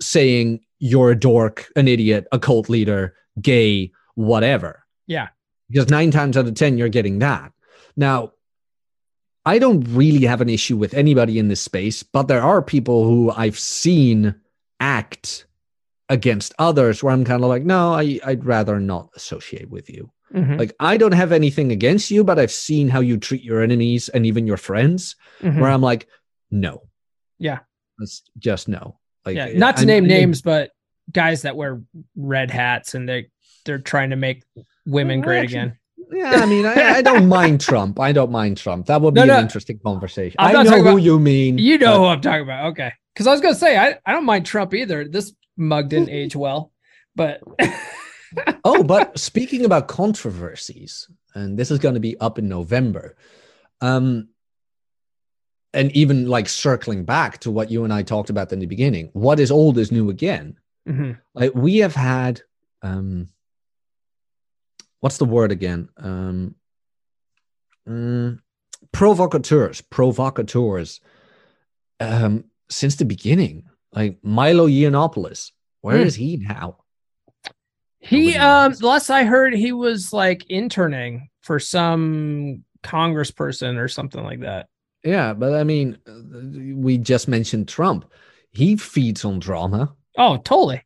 saying 0.00 0.60
you're 0.78 1.10
a 1.12 1.18
dork, 1.18 1.70
an 1.76 1.88
idiot, 1.88 2.26
a 2.32 2.38
cult 2.38 2.68
leader, 2.68 3.14
gay, 3.40 3.92
whatever. 4.14 4.84
Yeah. 5.06 5.28
Because 5.68 5.88
nine 5.90 6.10
times 6.10 6.36
out 6.36 6.46
of 6.46 6.54
10, 6.54 6.76
you're 6.78 6.88
getting 6.88 7.20
that. 7.20 7.52
Now, 7.96 8.32
I 9.44 9.58
don't 9.58 9.84
really 9.88 10.24
have 10.26 10.40
an 10.40 10.48
issue 10.48 10.76
with 10.76 10.94
anybody 10.94 11.38
in 11.38 11.48
this 11.48 11.60
space, 11.60 12.02
but 12.02 12.28
there 12.28 12.42
are 12.42 12.62
people 12.62 13.04
who 13.04 13.30
I've 13.30 13.58
seen 13.58 14.34
act 14.80 15.46
against 16.12 16.54
others 16.58 17.02
where 17.02 17.12
I'm 17.12 17.24
kind 17.24 17.42
of 17.42 17.48
like, 17.48 17.64
no, 17.64 17.92
I, 17.94 18.20
I'd 18.24 18.44
rather 18.44 18.78
not 18.78 19.08
associate 19.16 19.70
with 19.70 19.88
you. 19.88 20.10
Mhm. 20.34 20.58
Like, 20.58 20.74
I 20.78 20.96
don't 20.96 21.12
have 21.12 21.32
anything 21.32 21.72
against 21.72 22.10
you, 22.10 22.22
but 22.24 22.38
I've 22.38 22.52
seen 22.52 22.88
how 22.88 23.00
you 23.00 23.16
treat 23.18 23.42
your 23.42 23.62
enemies 23.62 24.08
and 24.08 24.24
even 24.26 24.46
your 24.46 24.56
friends 24.56 25.16
Mhm. 25.40 25.58
where 25.60 25.70
I'm 25.70 25.80
like, 25.82 26.06
no. 26.50 26.82
Yeah. 27.38 27.60
It's 28.00 28.22
just 28.38 28.68
no. 28.68 28.98
Like, 29.24 29.36
yeah. 29.36 29.52
Not 29.54 29.76
to 29.76 29.80
I'm- 29.82 29.86
name 29.88 30.04
I'm- 30.04 30.08
names, 30.08 30.42
but 30.42 30.70
guys 31.10 31.42
that 31.42 31.56
wear 31.56 31.82
red 32.16 32.50
hats 32.50 32.94
and 32.94 33.08
they 33.08 33.26
they're 33.64 33.78
trying 33.78 34.10
to 34.10 34.16
make 34.16 34.42
women 34.86 35.20
Well, 35.20 35.26
great 35.28 35.38
actually, 35.44 35.58
again. 35.58 35.78
Yeah, 36.12 36.30
I 36.42 36.46
mean, 36.46 36.66
I, 36.66 36.74
I 36.98 37.02
don't 37.02 37.28
mind 37.28 37.60
Trump. 37.60 37.98
I 38.00 38.12
don't 38.12 38.30
mind 38.32 38.56
Trump. 38.58 38.86
That 38.86 39.00
would 39.00 39.14
be 39.14 39.20
No, 39.20 39.26
no. 39.26 39.36
an 39.36 39.42
interesting 39.44 39.78
conversation. 39.84 40.36
I'm 40.38 40.56
I 40.56 40.62
know 40.64 40.70
who 40.82 40.88
about- 40.90 40.96
you 41.02 41.18
mean. 41.18 41.58
You 41.58 41.78
know 41.78 41.92
but- 41.92 41.98
who 41.98 42.04
I'm 42.06 42.20
talking 42.20 42.42
about. 42.42 42.66
Okay. 42.72 42.92
Because 43.14 43.26
I 43.26 43.32
was 43.32 43.40
gonna 43.40 43.54
say 43.54 43.76
I, 43.78 43.98
I 44.06 44.12
don't 44.12 44.24
mind 44.24 44.46
Trump 44.46 44.74
either. 44.74 45.06
This 45.06 45.32
mug 45.56 45.88
didn't 45.88 46.10
age 46.10 46.36
well, 46.36 46.72
but 47.14 47.40
oh, 48.64 48.82
but 48.82 49.18
speaking 49.18 49.64
about 49.64 49.88
controversies, 49.88 51.08
and 51.34 51.58
this 51.58 51.70
is 51.70 51.78
going 51.78 51.94
to 51.94 52.00
be 52.00 52.18
up 52.18 52.38
in 52.38 52.48
November, 52.48 53.16
um, 53.80 54.28
and 55.74 55.90
even 55.92 56.28
like 56.28 56.48
circling 56.48 57.04
back 57.04 57.38
to 57.40 57.50
what 57.50 57.70
you 57.70 57.84
and 57.84 57.92
I 57.92 58.02
talked 58.02 58.30
about 58.30 58.52
in 58.52 58.58
the 58.58 58.66
beginning, 58.66 59.10
what 59.12 59.40
is 59.40 59.50
old 59.50 59.78
is 59.78 59.92
new 59.92 60.10
again. 60.10 60.58
Mhm. 60.88 61.18
Like 61.34 61.54
we 61.54 61.78
have 61.78 61.94
had, 61.94 62.42
um, 62.82 63.28
what's 65.00 65.18
the 65.18 65.24
word 65.24 65.52
again? 65.52 65.88
Um, 65.96 66.54
mm, 67.88 68.40
provocateurs, 68.92 69.80
provocateurs, 69.80 71.00
um, 72.00 72.44
since 72.68 72.96
the 72.96 73.04
beginning. 73.04 73.64
Like 73.92 74.18
Milo 74.22 74.66
Yiannopoulos, 74.66 75.50
where 75.80 75.98
Hmm. 75.98 76.04
is 76.04 76.14
he 76.14 76.36
now? 76.38 76.78
he 78.04 78.34
um 78.36 78.74
last 78.80 79.10
I 79.10 79.22
heard 79.24 79.54
he 79.54 79.70
was 79.72 80.12
like 80.12 80.44
interning 80.50 81.28
for 81.42 81.60
some 81.60 82.64
congressperson 82.82 83.78
or 83.78 83.86
something 83.88 84.22
like 84.22 84.40
that. 84.40 84.66
Yeah, 85.04 85.34
but 85.34 85.54
I 85.54 85.64
mean, 85.64 85.98
uh, 86.06 86.76
we 86.76 86.98
just 86.98 87.28
mentioned 87.28 87.68
Trump. 87.68 88.10
He 88.50 88.76
feeds 88.76 89.24
on 89.24 89.38
drama. 89.38 89.94
Oh, 90.18 90.36
totally. 90.38 90.84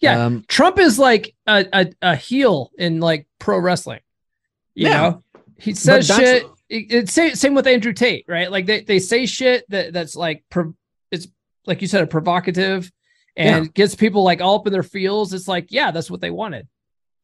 Yeah. 0.00 0.24
Um, 0.26 0.44
Trump 0.48 0.78
is 0.78 0.98
like 0.98 1.34
a, 1.46 1.66
a, 1.72 1.86
a 2.02 2.16
heel 2.16 2.70
in 2.78 3.00
like 3.00 3.26
pro 3.38 3.58
wrestling. 3.58 4.00
You 4.74 4.88
Yeah. 4.88 5.00
know, 5.00 5.24
he 5.58 5.72
says 5.72 6.06
shit. 6.06 6.44
It, 6.68 6.86
it's 6.92 7.12
same, 7.12 7.34
same 7.36 7.54
with 7.54 7.66
Andrew 7.66 7.92
Tate, 7.92 8.24
right? 8.28 8.50
Like 8.50 8.66
they, 8.66 8.82
they 8.82 8.98
say 8.98 9.26
shit 9.26 9.64
that 9.70 9.92
that's 9.92 10.14
like, 10.16 10.44
pro, 10.50 10.74
it's 11.10 11.28
like 11.66 11.82
you 11.82 11.88
said, 11.88 12.02
a 12.02 12.06
provocative 12.06 12.90
and 13.36 13.72
gets 13.74 13.94
people 13.94 14.22
like 14.22 14.40
all 14.40 14.56
up 14.56 14.66
in 14.66 14.72
their 14.72 14.82
feels. 14.82 15.32
It's 15.32 15.48
like, 15.48 15.66
yeah, 15.70 15.90
that's 15.90 16.10
what 16.10 16.20
they 16.20 16.30
wanted. 16.30 16.68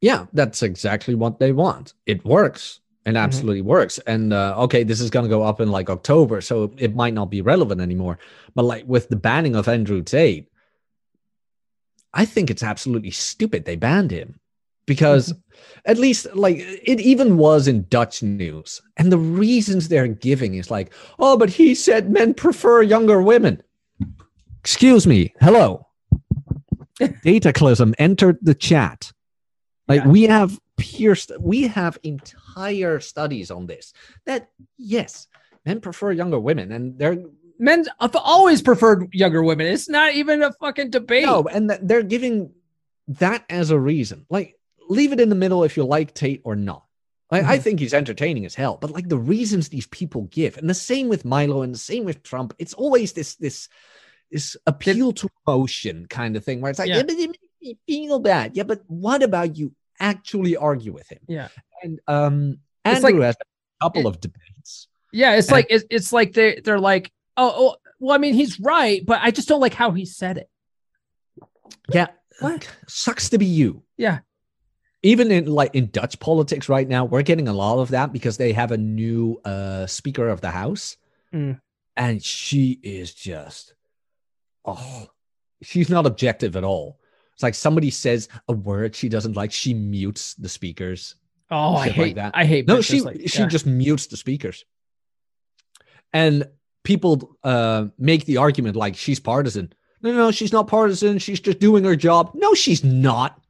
yeah, 0.01 0.27
that's 0.33 0.63
exactly 0.63 1.15
what 1.15 1.39
they 1.39 1.53
want. 1.53 1.95
It 2.07 2.25
works 2.25 2.81
and 3.07 3.17
Mm-hmm. 3.17 3.25
absolutely 3.25 3.63
works. 3.63 3.99
And 4.07 4.33
uh, 4.33 4.55
okay, 4.65 4.85
this 4.85 5.01
is 5.01 5.11
going 5.11 5.25
to 5.25 5.29
go 5.37 5.43
up 5.43 5.61
in 5.61 5.71
like 5.71 5.91
October, 5.91 6.41
so 6.41 6.73
it 6.79 6.95
might 6.95 7.15
not 7.15 7.31
be 7.31 7.41
relevant 7.41 7.81
anymore. 7.81 8.19
But 8.55 8.65
like 8.65 8.85
with 8.87 9.09
the 9.09 9.17
banning 9.17 9.57
of 9.57 9.69
Andrew 9.69 10.03
Tate, 10.03 10.49
I 12.15 12.25
think 12.25 12.51
it's 12.51 12.63
absolutely 12.63 13.11
stupid 13.11 13.65
they 13.65 13.77
banned 13.77 14.11
him 14.11 14.39
because 14.87 15.33
at 15.85 15.99
least 15.99 16.27
like 16.35 16.57
it 16.59 17.01
even 17.01 17.39
was 17.39 17.67
in 17.69 17.87
Dutch 17.89 18.23
news. 18.23 18.81
And 18.97 19.11
the 19.11 19.19
reasons 19.19 19.89
they're 19.89 20.07
giving 20.09 20.55
is 20.55 20.71
like, 20.71 20.93
oh, 21.19 21.37
but 21.39 21.49
he 21.51 21.75
said 21.75 22.11
men 22.11 22.35
prefer 22.35 22.83
younger 22.83 23.23
women. 23.23 23.63
Excuse 24.65 25.07
me. 25.07 25.35
Hello. 25.41 25.87
Dataclysm 27.01 27.95
entered 27.99 28.39
the 28.43 28.55
chat. 28.55 29.13
Like 29.89 30.03
Yeah. 30.03 30.09
we 30.09 30.23
have 30.25 30.59
pierced, 30.77 31.33
we 31.41 31.63
have 31.67 31.99
entire 32.05 33.01
studies 33.01 33.51
on 33.51 33.67
this. 33.67 33.93
That 34.27 34.51
yes, 34.79 35.27
men 35.67 35.81
prefer 35.81 36.13
younger 36.13 36.39
women, 36.39 36.73
and 36.73 36.99
they're 36.99 37.19
Men 37.59 37.85
have 38.01 38.17
always 38.17 38.61
preferred 38.61 39.13
younger 39.15 39.41
women. 39.43 39.67
It's 39.69 39.89
not 39.89 40.15
even 40.15 40.43
a 40.43 40.53
fucking 40.55 40.91
debate. 40.91 41.27
no, 41.27 41.45
and 41.45 41.71
that 41.71 41.87
they're 41.87 42.03
giving 42.03 42.51
that 43.07 43.45
as 43.49 43.71
a 43.71 43.79
reason. 43.79 44.27
Like, 44.29 44.59
leave 44.89 45.13
it 45.13 45.21
in 45.21 45.29
the 45.29 45.37
middle 45.37 45.63
if 45.63 45.77
you 45.77 45.85
like 45.85 46.13
Tate 46.13 46.41
or 46.45 46.57
not. 46.57 46.85
Like, 47.31 47.45
I 47.45 47.59
Mhm. 47.59 47.63
think 47.63 47.81
he's 47.81 47.95
entertaining 47.95 48.47
as 48.47 48.55
hell, 48.57 48.79
but 48.81 48.91
like 48.91 49.09
the 49.09 49.19
reasons 49.19 49.69
these 49.69 49.87
people 49.89 50.23
give, 50.23 50.57
and 50.57 50.69
the 50.69 50.75
same 50.75 51.09
with 51.09 51.25
Milo, 51.25 51.63
and 51.63 51.73
the 51.73 51.79
same 51.79 52.05
with 52.05 52.23
Trump, 52.25 52.53
it's 52.59 52.75
always 52.75 53.13
this 53.13 53.37
this 53.37 53.69
this 54.33 54.57
appeal 54.67 55.13
to 55.13 55.29
emotion 55.47 56.07
kind 56.09 56.37
of 56.37 56.45
thing 56.45 56.61
where 56.61 56.71
it's 56.71 56.79
like, 56.81 56.89
Yeah. 56.89 56.97
yeah, 56.97 57.03
but 57.05 57.13
it 57.13 57.29
makes 57.31 57.39
me 57.61 57.79
feel 57.87 58.19
bad. 58.19 58.57
Yeah, 58.57 58.65
but 58.65 58.81
what 58.89 59.23
about 59.23 59.57
you 59.57 59.73
actually 60.01 60.57
argue 60.57 60.93
with 60.93 61.09
him? 61.09 61.21
Yeah. 61.29 61.49
And 61.83 62.01
um, 62.09 62.59
It's 62.85 63.05
Andrew 63.05 63.21
like- 63.21 63.27
has 63.27 63.37
a 63.41 63.85
couple 63.85 64.01
it- 64.03 64.07
of 64.07 64.21
debates. 64.21 64.89
Yeah, 65.13 65.37
it's 65.37 65.49
And- 65.49 65.53
like 65.53 65.67
it's, 65.69 65.85
it's 65.91 66.13
like 66.13 66.33
they 66.33 66.61
they're 66.65 66.81
like, 66.81 67.13
oh, 67.37 67.53
oh, 67.55 67.77
well, 68.01 68.15
I 68.15 68.19
mean, 68.19 68.35
he's 68.35 68.59
right, 68.59 69.05
but 69.07 69.21
I 69.23 69.31
just 69.31 69.47
don't 69.47 69.61
like 69.61 69.75
how 69.75 69.91
he 69.93 70.07
said 70.07 70.39
it. 70.39 70.49
Yeah, 71.93 72.09
What? 72.41 72.69
sucks 72.89 73.29
to 73.31 73.39
be 73.39 73.47
you. 73.47 73.83
Yeah. 73.97 74.21
Even 75.03 75.31
in 75.33 75.47
like 75.47 75.75
in 75.75 75.91
Dutch 75.91 76.19
politics 76.21 76.69
right 76.69 76.89
now, 76.89 77.05
we're 77.05 77.23
getting 77.23 77.49
a 77.49 77.53
lot 77.53 77.79
of 77.81 77.91
that 77.91 78.13
because 78.13 78.37
they 78.37 78.53
have 78.53 78.71
a 78.73 78.77
new 78.79 79.41
uh 79.45 79.87
Speaker 79.87 80.29
of 80.29 80.41
the 80.41 80.51
House, 80.51 80.97
Mm. 81.35 81.61
and 81.97 82.23
she 82.23 82.79
is 82.83 83.13
just, 83.15 83.75
oh, 84.65 85.07
she's 85.63 85.91
not 85.91 86.07
objective 86.07 86.57
at 86.57 86.65
all. 86.65 86.99
It's 87.35 87.43
like 87.43 87.55
somebody 87.55 87.91
says 87.91 88.29
a 88.49 88.53
word 88.53 88.95
she 88.95 89.09
doesn't 89.09 89.37
like, 89.37 89.53
she 89.53 89.75
mutes 89.75 90.35
the 90.35 90.49
speakers. 90.49 91.17
Oh, 91.51 91.77
I 91.77 91.89
Shit 91.89 91.97
like 91.99 92.07
hate 92.07 92.17
that. 92.17 92.33
I 92.35 92.45
hate. 92.45 92.67
No, 92.67 92.81
she 92.81 93.01
like- 93.01 93.21
she 93.27 93.47
just 93.47 93.67
mutes 93.67 94.07
the 94.07 94.17
speakers. 94.17 94.65
And 96.13 96.49
people 96.85 97.37
uh 97.45 97.87
make 97.99 98.25
the 98.25 98.39
argument 98.39 98.77
like 98.77 98.97
she's 98.97 99.21
partisan. 99.21 99.73
No, 100.03 100.13
no, 100.13 100.31
she's 100.31 100.53
not 100.53 100.67
partisan. 100.67 101.19
She's 101.19 101.41
just 101.41 101.59
doing 101.59 101.85
her 101.85 101.95
job. 101.97 102.33
No, 102.35 102.55
she's 102.55 102.83
not. 102.83 103.41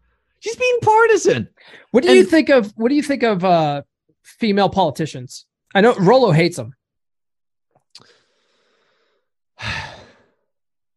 She's 0.40 0.56
being 0.56 0.78
partisan. 0.82 1.48
What 1.92 2.02
do 2.04 2.12
you 2.12 2.24
think 2.24 2.50
of 2.50 2.72
what 2.76 2.88
do 2.88 2.94
you 2.94 3.02
think 3.02 3.22
of 3.22 3.44
uh 3.44 3.82
female 4.22 4.68
politicians? 4.68 5.46
I 5.74 5.80
know 5.80 5.94
Rollo 5.94 6.30
hates 6.32 6.56
them. 6.56 6.74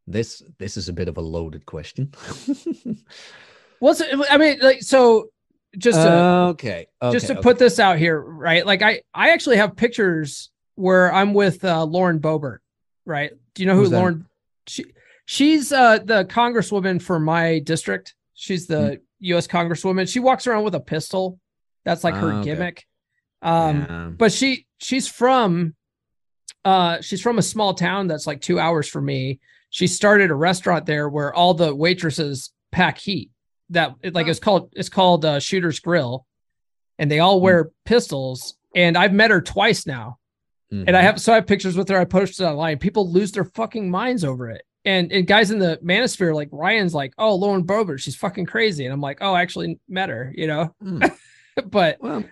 This 0.08 0.44
this 0.60 0.78
is 0.78 0.90
a 0.90 0.94
bit 0.94 1.08
of 1.08 1.18
a 1.18 1.22
loaded 1.22 1.66
question. 1.66 2.12
What's 3.80 4.02
it, 4.02 4.10
I 4.30 4.38
mean, 4.38 4.60
like 4.62 4.82
so 4.84 5.30
just 5.78 6.00
to 6.00 6.14
okay, 6.52 6.88
okay. 7.02 7.14
just 7.14 7.28
to 7.28 7.34
okay. 7.34 7.42
put 7.42 7.60
this 7.60 7.80
out 7.80 7.98
here, 7.98 8.20
right? 8.20 8.66
Like 8.66 8.82
I 8.82 9.02
I 9.14 9.30
actually 9.32 9.58
have 9.58 9.76
pictures 9.76 10.50
where 10.76 11.12
I'm 11.14 11.34
with 11.34 11.64
uh, 11.66 11.84
Lauren 11.84 12.20
Boebert, 12.20 12.60
right? 13.06 13.32
Do 13.54 13.64
you 13.64 13.68
know 13.68 13.76
who 13.76 13.82
Who's 13.82 13.90
that? 13.92 13.98
Lauren? 13.98 14.26
She 14.68 14.86
she's 15.26 15.72
uh, 15.72 16.00
the 16.00 16.26
congresswoman 16.26 17.02
for 17.02 17.20
my 17.20 17.60
district. 17.60 18.14
She's 18.36 18.68
the 18.68 19.02
U.S. 19.20 19.48
congresswoman. 19.48 20.12
She 20.12 20.20
walks 20.20 20.46
around 20.48 20.64
with 20.64 20.76
a 20.76 20.80
pistol. 20.80 21.40
That's 21.84 22.04
like 22.04 22.16
her 22.16 22.32
Ah, 22.34 22.40
okay. 22.40 22.50
gimmick. 22.52 22.86
Um, 23.42 23.78
Yeah. 23.82 24.10
but 24.18 24.32
she 24.32 24.66
she's 24.80 25.08
from 25.08 25.76
uh 26.64 27.00
she's 27.02 27.22
from 27.22 27.38
a 27.38 27.42
small 27.44 27.74
town 27.74 28.08
that's 28.08 28.28
like 28.28 28.42
two 28.42 28.60
hours 28.60 28.88
from 28.88 29.06
me. 29.06 29.40
She 29.76 29.88
started 29.88 30.32
a 30.32 30.36
restaurant 30.36 30.86
there 30.86 31.10
where 31.10 31.34
all 31.34 31.54
the 31.54 31.76
waitresses 31.76 32.54
pack 32.72 32.98
heat. 32.98 33.30
That 33.72 33.94
it, 34.02 34.14
like 34.14 34.28
Oh. 34.28 34.30
it's 34.30 34.40
called 34.40 34.72
it's 34.74 34.88
called 34.88 35.26
uh, 35.26 35.42
Shooter's 35.42 35.82
Grill, 35.82 36.26
and 36.98 37.12
they 37.12 37.20
all 37.20 37.42
wear 37.42 37.72
pistols. 37.84 38.56
And 38.74 38.98
I've 38.98 39.12
met 39.12 39.32
her 39.32 39.42
twice 39.42 39.86
now, 39.86 40.18
and 40.72 40.96
I 40.96 41.02
Mhm. 41.02 41.04
have 41.04 41.20
so 41.22 41.34
I 41.34 41.36
have 41.36 41.46
pictures 41.48 41.76
with 41.76 41.90
her. 41.90 42.00
I 42.00 42.06
posted 42.06 42.46
online. 42.46 42.78
People 42.78 43.12
lose 43.12 43.34
their 43.34 43.44
fucking 43.44 43.92
minds 43.92 44.24
over 44.24 44.50
it. 44.50 44.62
And 44.86 45.12
and 45.12 45.28
guys 45.28 45.52
in 45.52 45.60
the 45.60 45.78
manosphere 45.84 46.34
like 46.34 46.48
Ryan's 46.54 46.94
like, 46.94 47.14
oh 47.18 47.36
Lauren 47.36 47.66
Boebert, 47.66 48.00
she's 48.00 48.16
fucking 48.16 48.46
crazy. 48.46 48.86
And 48.86 48.94
I'm 48.94 49.02
like, 49.02 49.18
oh, 49.20 49.34
I 49.34 49.42
actually 49.42 49.78
met 49.90 50.08
her, 50.08 50.32
you 50.38 50.48
know. 50.48 50.74
Mm. 50.82 51.14
but 51.70 51.98
well, 52.00 52.24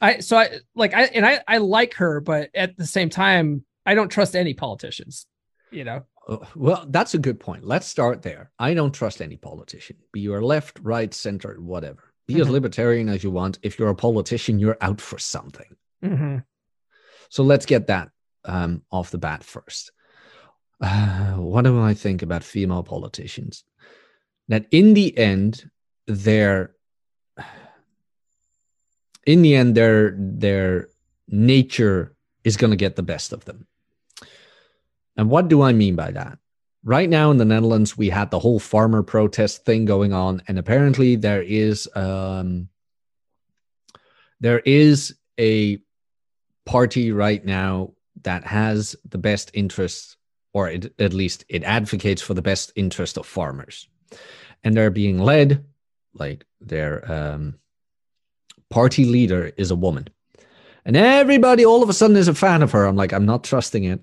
I 0.00 0.20
so 0.20 0.36
I 0.38 0.50
like 0.76 0.94
I 0.94 1.06
and 1.06 1.26
I 1.26 1.40
I 1.48 1.58
like 1.58 1.94
her, 1.94 2.20
but 2.20 2.50
at 2.54 2.76
the 2.76 2.86
same 2.86 3.10
time, 3.10 3.64
I 3.84 3.94
don't 3.96 4.08
trust 4.08 4.36
any 4.36 4.54
politicians. 4.54 5.26
You 5.72 5.84
know, 5.84 6.04
well, 6.54 6.86
that's 6.88 7.14
a 7.14 7.18
good 7.18 7.40
point. 7.40 7.64
Let's 7.64 7.86
start 7.86 8.22
there. 8.22 8.50
I 8.58 8.74
don't 8.74 8.92
trust 8.94 9.20
any 9.20 9.36
politician, 9.36 9.96
be 10.12 10.20
you 10.20 10.38
left, 10.40 10.78
right, 10.82 11.12
center, 11.12 11.56
whatever. 11.60 12.12
Be 12.26 12.40
as 12.40 12.46
Mhm. 12.46 12.52
libertarian 12.52 13.08
as 13.08 13.24
you 13.24 13.30
want. 13.32 13.58
If 13.62 13.78
you're 13.78 13.88
a 13.90 13.94
politician, 13.94 14.58
you're 14.58 14.78
out 14.80 15.00
for 15.00 15.18
something. 15.18 15.76
mm-hmm. 16.02 16.38
So 17.28 17.42
let's 17.42 17.66
get 17.66 17.86
that 17.88 18.10
um, 18.44 18.82
off 18.90 19.10
the 19.10 19.18
bat 19.18 19.44
first. 19.44 19.92
Uh, 20.80 21.34
what 21.34 21.62
do 21.64 21.80
I 21.80 21.94
think 21.94 22.22
about 22.22 22.42
female 22.42 22.82
politicians? 22.82 23.64
That 24.48 24.66
in 24.70 24.94
the 24.94 25.16
end, 25.18 25.70
their 26.06 26.74
in 29.26 29.42
the 29.42 29.54
end, 29.54 29.76
their 29.76 30.16
their 30.18 30.88
nature 31.28 32.16
is 32.44 32.56
going 32.56 32.70
to 32.70 32.76
get 32.76 32.96
the 32.96 33.02
best 33.02 33.32
of 33.32 33.44
them. 33.44 33.66
And 35.20 35.28
what 35.28 35.48
do 35.48 35.60
I 35.60 35.74
mean 35.74 35.96
by 35.96 36.12
that? 36.12 36.38
Right 36.82 37.10
now 37.10 37.30
in 37.30 37.36
the 37.36 37.44
Netherlands, 37.44 37.94
we 37.94 38.08
had 38.08 38.30
the 38.30 38.38
whole 38.38 38.58
farmer 38.58 39.02
protest 39.02 39.66
thing 39.66 39.84
going 39.84 40.14
on, 40.14 40.42
and 40.48 40.58
apparently 40.58 41.14
there 41.16 41.42
is 41.42 41.86
um, 41.94 42.70
there 44.40 44.60
is 44.60 45.14
a 45.38 45.78
party 46.64 47.12
right 47.12 47.44
now 47.44 47.92
that 48.22 48.44
has 48.44 48.96
the 49.06 49.18
best 49.18 49.50
interests, 49.52 50.16
or 50.54 50.70
it, 50.70 50.94
at 50.98 51.12
least 51.12 51.44
it 51.50 51.64
advocates 51.64 52.22
for 52.22 52.32
the 52.32 52.40
best 52.40 52.72
interest 52.74 53.18
of 53.18 53.26
farmers, 53.26 53.88
and 54.64 54.74
they're 54.74 54.90
being 54.90 55.18
led 55.18 55.66
like 56.14 56.46
their 56.62 57.12
um, 57.12 57.58
party 58.70 59.04
leader 59.04 59.52
is 59.58 59.70
a 59.70 59.76
woman, 59.76 60.08
and 60.86 60.96
everybody 60.96 61.66
all 61.66 61.82
of 61.82 61.90
a 61.90 61.92
sudden 61.92 62.16
is 62.16 62.28
a 62.28 62.34
fan 62.34 62.62
of 62.62 62.72
her. 62.72 62.86
I'm 62.86 62.96
like, 62.96 63.12
I'm 63.12 63.26
not 63.26 63.44
trusting 63.44 63.84
it. 63.84 64.00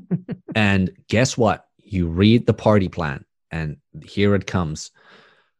and 0.54 0.90
guess 1.08 1.36
what? 1.36 1.66
You 1.78 2.08
read 2.08 2.46
the 2.46 2.54
party 2.54 2.88
plan, 2.88 3.24
and 3.50 3.76
here 4.04 4.34
it 4.34 4.46
comes: 4.46 4.90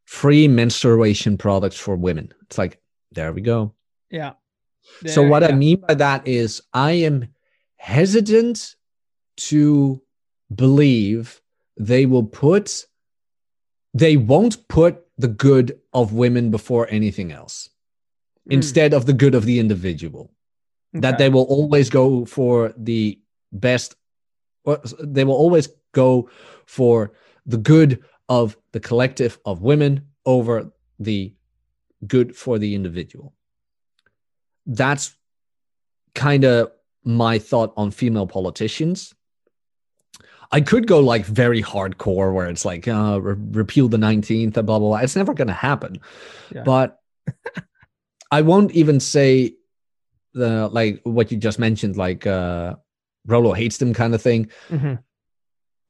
free 0.05 0.49
menstruation 0.49 1.37
products 1.39 1.77
for 1.79 1.97
women. 1.97 2.33
It's 2.43 2.59
like, 2.59 2.81
there 3.13 3.33
we 3.33 3.41
go. 3.41 3.75
yeah. 4.11 4.33
So 5.07 5.21
There- 5.23 5.31
what 5.31 5.45
I 5.45 5.53
mean 5.53 5.81
by 5.87 5.95
that 5.95 6.27
is 6.27 6.61
I 6.73 6.93
am 6.93 7.29
hesitant 7.77 8.75
to 9.49 10.03
believe 10.55 11.41
they 11.77 12.05
will 12.07 12.25
put 12.25 12.85
they 13.95 14.17
won't 14.17 14.67
put 14.69 15.05
the 15.19 15.29
good 15.29 15.79
of 15.93 16.13
women 16.13 16.51
before 16.51 16.87
anything 16.91 17.33
else 17.33 17.69
Mm, 18.49 18.55
instead 18.55 18.93
of 18.93 19.07
the 19.07 19.13
good 19.13 19.35
of 19.35 19.45
the 19.45 19.59
individual 19.61 20.33
that 20.95 21.17
they 21.19 21.29
will 21.29 21.45
always 21.45 21.89
go 21.91 22.25
for 22.25 22.75
the 22.77 23.21
best 23.53 23.95
they 25.01 25.25
will 25.25 25.35
always 25.35 25.69
go 25.93 26.31
for 26.67 27.13
the 27.47 27.57
good 27.57 28.03
of 28.29 28.57
the 28.73 28.81
collective 28.81 29.39
of 29.45 29.63
women 29.63 30.07
over 30.25 30.73
the 30.99 31.35
good 32.07 32.37
for 32.37 32.59
the 32.59 32.75
individual. 32.75 33.35
That's 34.67 35.17
kind 36.15 36.45
of 36.45 36.71
my 37.05 37.39
thought 37.39 37.73
on 37.77 37.91
female 37.91 38.27
politicians. 38.27 39.15
I 40.53 40.61
could 40.61 40.87
go 40.87 41.01
like 41.01 41.25
very 41.25 41.63
hardcore 41.63 42.33
where 42.33 42.47
it's 42.47 42.65
like 42.65 42.87
uh, 42.87 43.19
re- 43.21 43.37
repeal 43.53 43.89
the 43.89 43.97
19th 43.97 44.57
and 44.57 44.67
blah 44.67 44.79
blah 44.79 44.79
blah. 44.79 44.97
It's 44.99 45.17
never 45.17 45.35
going 45.35 45.49
to 45.49 45.55
happen. 45.55 45.99
Yeah. 46.55 46.63
but 46.65 46.99
i 48.31 48.41
won't 48.41 48.73
even 48.73 49.01
say 49.01 49.55
the 50.35 50.69
like 50.69 51.01
what 51.05 51.31
you 51.31 51.39
just 51.39 51.59
mentioned 51.59 51.97
like 51.97 52.27
uh 52.27 52.75
rollo 53.27 53.53
hates 53.53 53.79
them 53.79 53.95
kind 53.95 54.15
of 54.15 54.23
thing 54.23 54.51
Mhm. 54.71 54.99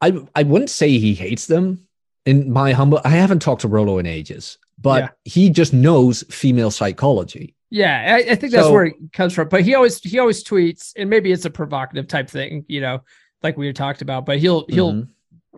I 0.01 0.13
I 0.35 0.43
wouldn't 0.43 0.71
say 0.71 0.99
he 0.99 1.15
hates 1.15 1.47
them. 1.47 1.87
In 2.25 2.53
my 2.53 2.73
humble, 2.73 3.01
I 3.05 3.11
haven't 3.11 3.41
talked 3.43 3.63
to 3.63 3.69
Rollo 3.69 3.99
in 3.99 4.07
ages, 4.07 4.59
but 4.79 5.03
Yeah. 5.03 5.09
he 5.25 5.51
just 5.51 5.73
knows 5.73 6.23
female 6.31 6.71
psychology. 6.71 7.57
Yeah, 7.71 8.15
I, 8.17 8.33
I 8.33 8.35
think 8.37 8.53
that's 8.53 8.67
So- 8.67 8.73
where 8.73 8.85
it 8.87 8.95
comes 9.13 9.33
from. 9.33 9.49
But 9.49 9.63
he 9.63 9.75
always 9.75 9.99
he 10.03 10.19
always 10.21 10.45
tweets, 10.45 10.93
and 10.97 11.09
maybe 11.11 11.33
it's 11.33 11.45
a 11.47 11.51
provocative 11.51 12.07
type 12.07 12.29
thing, 12.31 12.65
you 12.69 12.81
know, 12.81 13.03
like 13.43 13.57
we 13.57 13.73
talked 13.73 14.03
about. 14.03 14.25
But 14.27 14.39
he'll 14.39 14.67
he'll 14.69 14.93
Mhm. 14.93 15.09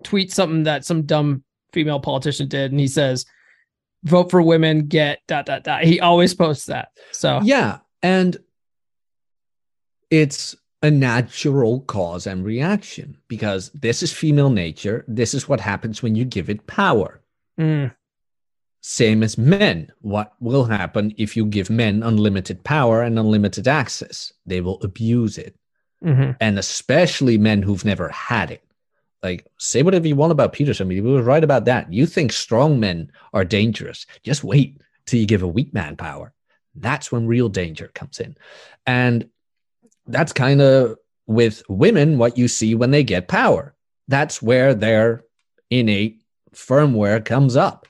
tweet 0.03 0.33
something 0.33 0.63
that 0.65 0.85
some 0.87 1.03
dumb 1.03 1.45
female 1.73 2.01
politician 2.01 2.49
did, 2.49 2.71
and 2.71 2.81
he 2.81 2.87
says, 2.89 3.27
"Vote 4.05 4.31
for 4.31 4.41
women, 4.41 4.87
get 4.87 5.21
dot 5.27 5.45
dot 5.47 5.65
dot." 5.65 5.85
He 5.85 6.01
always 6.01 6.33
posts 6.35 6.67
that. 6.67 6.89
So 7.13 7.41
Yeah, 7.43 7.79
and 8.03 8.37
it's 10.11 10.55
a 10.85 10.91
natural 10.91 11.81
cause 11.81 12.27
and 12.29 12.45
reaction 12.45 13.17
because 13.29 13.71
this 13.75 14.03
is 14.03 14.13
female 14.13 14.51
nature. 14.51 15.05
This 15.09 15.35
is 15.35 15.49
what 15.49 15.61
happens 15.61 16.03
when 16.03 16.15
you 16.15 16.25
give 16.25 16.49
it 16.51 16.67
power. 16.69 17.21
Mm, 17.59 17.95
Same 18.83 19.23
as 19.23 19.39
men. 19.39 19.91
What 20.03 20.35
will 20.41 20.65
happen 20.65 21.15
if 21.17 21.37
you 21.37 21.47
give 21.47 21.71
men 21.71 22.03
unlimited 22.03 22.63
power 22.65 23.03
and 23.03 23.19
unlimited 23.19 23.67
access? 23.67 24.33
They 24.47 24.61
will 24.61 24.79
abuse 24.83 25.39
it. 25.39 25.57
mhm. 26.05 26.37
and 26.41 26.59
especially 26.59 27.39
men 27.39 27.63
who've 27.63 27.85
never 27.85 28.09
had 28.11 28.51
it 28.51 28.63
like 29.23 29.47
say 29.59 29.83
whatever 29.83 30.07
you 30.07 30.17
want 30.17 30.33
about 30.33 30.53
Peterson, 30.53 30.87
but 30.87 30.95
he 30.95 31.01
was 31.01 31.25
right 31.25 31.43
about 31.43 31.65
that. 31.65 31.91
You 31.91 32.05
think 32.07 32.31
strong 32.31 32.79
men 32.79 33.11
are 33.33 33.43
dangerous. 33.47 34.05
Just 34.23 34.45
wait 34.45 34.83
till 35.07 35.19
you 35.19 35.27
give 35.27 35.43
a 35.43 35.49
weak 35.49 35.73
man 35.73 35.97
power. 35.97 36.35
That's 36.75 37.11
when 37.11 37.27
real 37.27 37.49
danger 37.49 37.89
comes 37.95 38.21
in. 38.21 38.37
And 38.85 39.31
that's 40.07 40.33
kind 40.33 40.61
of 40.61 40.97
with 41.27 41.63
women 41.69 42.19
what 42.19 42.37
you 42.37 42.49
see 42.49 42.75
when 42.75 42.91
they 42.91 43.05
get 43.05 43.29
power. 43.29 43.75
That's 44.09 44.43
where 44.43 44.75
their 44.75 45.25
innate 45.71 46.23
firmware 46.55 47.25
comes 47.25 47.57
up. 47.57 47.87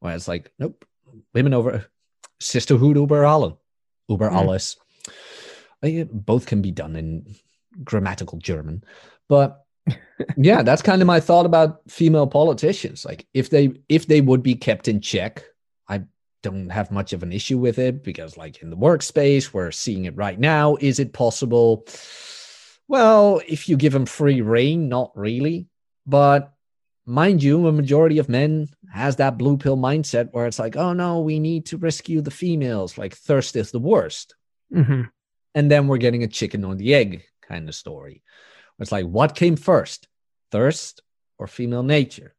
Where 0.00 0.14
it's 0.14 0.28
like, 0.28 0.50
nope, 0.58 0.84
women 1.32 1.54
over 1.54 1.86
sisterhood 2.40 2.96
über 2.96 3.24
allen, 3.24 3.56
über 4.10 4.30
mm. 4.30 4.34
alles. 4.34 4.76
Both 6.10 6.46
can 6.46 6.62
be 6.62 6.70
done 6.70 6.96
in 6.96 7.36
grammatical 7.82 8.38
German. 8.38 8.84
But 9.28 9.64
yeah, 10.36 10.62
that's 10.62 10.82
kind 10.82 11.02
of 11.02 11.06
my 11.06 11.20
thought 11.20 11.46
about 11.46 11.80
female 11.88 12.26
politicians. 12.26 13.04
Like 13.04 13.26
if 13.34 13.50
they 13.50 13.72
if 13.88 14.06
they 14.06 14.20
would 14.20 14.42
be 14.42 14.54
kept 14.54 14.88
in 14.88 15.00
check, 15.00 15.44
don't 16.44 16.68
have 16.68 16.92
much 16.92 17.12
of 17.12 17.22
an 17.22 17.32
issue 17.32 17.58
with 17.58 17.78
it 17.78 18.04
because 18.04 18.36
like 18.36 18.62
in 18.62 18.70
the 18.70 18.76
workspace, 18.76 19.52
we're 19.52 19.72
seeing 19.72 20.04
it 20.04 20.14
right 20.14 20.38
now. 20.38 20.76
Is 20.80 21.00
it 21.00 21.12
possible? 21.12 21.86
Well, 22.86 23.40
if 23.48 23.68
you 23.68 23.76
give 23.76 23.94
them 23.94 24.06
free 24.06 24.42
reign, 24.42 24.88
not 24.88 25.10
really. 25.16 25.66
But 26.06 26.52
mind 27.06 27.42
you, 27.42 27.66
a 27.66 27.72
majority 27.72 28.18
of 28.18 28.28
men 28.28 28.68
has 28.92 29.16
that 29.16 29.38
blue 29.38 29.56
pill 29.56 29.78
mindset 29.78 30.28
where 30.32 30.46
it's 30.46 30.58
like, 30.58 30.76
oh 30.76 30.92
no, 30.92 31.20
we 31.20 31.40
need 31.40 31.66
to 31.66 31.78
rescue 31.78 32.20
the 32.20 32.30
females. 32.30 32.98
Like 32.98 33.16
thirst 33.16 33.56
is 33.56 33.70
the 33.70 33.80
worst. 33.80 34.34
Mm-hmm. 34.72 35.02
And 35.54 35.70
then 35.70 35.88
we're 35.88 35.96
getting 35.96 36.24
a 36.24 36.28
chicken 36.28 36.62
or 36.62 36.74
the 36.74 36.94
egg 36.94 37.24
kind 37.48 37.68
of 37.68 37.74
story. 37.74 38.22
It's 38.78 38.92
like, 38.92 39.06
what 39.06 39.34
came 39.34 39.56
first, 39.56 40.08
thirst 40.50 41.00
or 41.38 41.46
female 41.46 41.82
nature? 41.82 42.34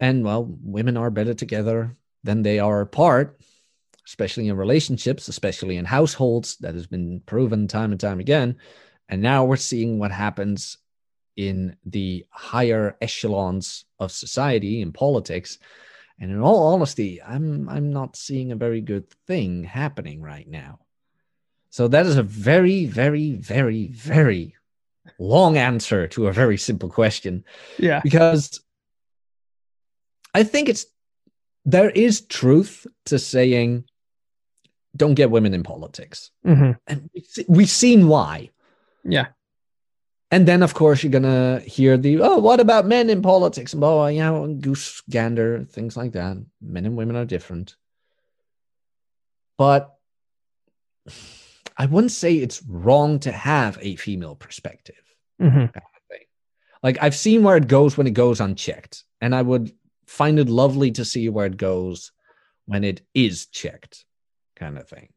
And 0.00 0.24
well, 0.24 0.44
women 0.62 0.96
are 0.96 1.10
better 1.10 1.34
together 1.34 1.96
than 2.24 2.42
they 2.42 2.58
are 2.58 2.80
apart, 2.80 3.40
especially 4.06 4.48
in 4.48 4.56
relationships, 4.56 5.28
especially 5.28 5.76
in 5.76 5.84
households. 5.84 6.56
That 6.58 6.74
has 6.74 6.86
been 6.86 7.20
proven 7.26 7.68
time 7.68 7.92
and 7.92 8.00
time 8.00 8.20
again. 8.20 8.56
And 9.08 9.22
now 9.22 9.44
we're 9.44 9.56
seeing 9.56 9.98
what 9.98 10.12
happens 10.12 10.78
in 11.36 11.76
the 11.84 12.26
higher 12.30 12.96
echelons 13.00 13.84
of 13.98 14.12
society 14.12 14.80
in 14.80 14.92
politics. 14.92 15.58
And 16.18 16.30
in 16.30 16.40
all 16.40 16.74
honesty, 16.74 17.20
I'm 17.22 17.68
I'm 17.68 17.92
not 17.92 18.16
seeing 18.16 18.52
a 18.52 18.56
very 18.56 18.80
good 18.80 19.10
thing 19.26 19.64
happening 19.64 20.22
right 20.22 20.48
now. 20.48 20.80
So 21.70 21.88
that 21.88 22.04
is 22.04 22.16
a 22.16 22.22
very, 22.22 22.84
very, 22.84 23.32
very, 23.32 23.86
very 23.86 24.54
long 25.18 25.56
answer 25.56 26.06
to 26.08 26.26
a 26.26 26.32
very 26.32 26.58
simple 26.58 26.90
question. 26.90 27.44
Yeah. 27.78 28.00
Because 28.02 28.60
I 30.34 30.44
think 30.44 30.68
it's 30.68 30.86
there 31.64 31.90
is 31.90 32.22
truth 32.22 32.86
to 33.06 33.18
saying 33.18 33.84
don't 34.96 35.14
get 35.14 35.30
women 35.30 35.54
in 35.54 35.62
politics. 35.62 36.30
Mm-hmm. 36.46 36.72
And 36.86 37.10
we've 37.48 37.70
seen 37.70 38.08
why. 38.08 38.50
Yeah. 39.04 39.28
And 40.30 40.48
then, 40.48 40.62
of 40.62 40.74
course, 40.74 41.02
you're 41.02 41.12
gonna 41.12 41.60
hear 41.60 41.96
the 41.98 42.20
oh, 42.20 42.38
what 42.38 42.60
about 42.60 42.86
men 42.86 43.10
in 43.10 43.20
politics? 43.20 43.74
And 43.74 43.84
oh, 43.84 44.06
yeah, 44.06 44.46
goose 44.60 45.02
gander, 45.10 45.64
things 45.64 45.96
like 45.96 46.12
that. 46.12 46.38
Men 46.60 46.86
and 46.86 46.96
women 46.96 47.16
are 47.16 47.26
different. 47.26 47.76
But 49.58 49.94
I 51.76 51.86
wouldn't 51.86 52.12
say 52.12 52.36
it's 52.36 52.62
wrong 52.66 53.18
to 53.20 53.32
have 53.32 53.78
a 53.80 53.96
female 53.96 54.34
perspective. 54.34 55.02
Mm-hmm. 55.40 55.76
Like 56.82 56.98
I've 57.00 57.14
seen 57.14 57.42
where 57.42 57.56
it 57.56 57.68
goes 57.68 57.96
when 57.96 58.06
it 58.06 58.14
goes 58.14 58.40
unchecked, 58.40 59.04
and 59.20 59.34
I 59.34 59.42
would 59.42 59.70
find 60.06 60.38
it 60.38 60.48
lovely 60.48 60.90
to 60.92 61.04
see 61.04 61.28
where 61.28 61.46
it 61.46 61.56
goes 61.56 62.12
when 62.66 62.84
it 62.84 63.02
is 63.14 63.46
checked, 63.46 64.04
kind 64.56 64.78
of 64.78 64.88
thing. 64.88 65.08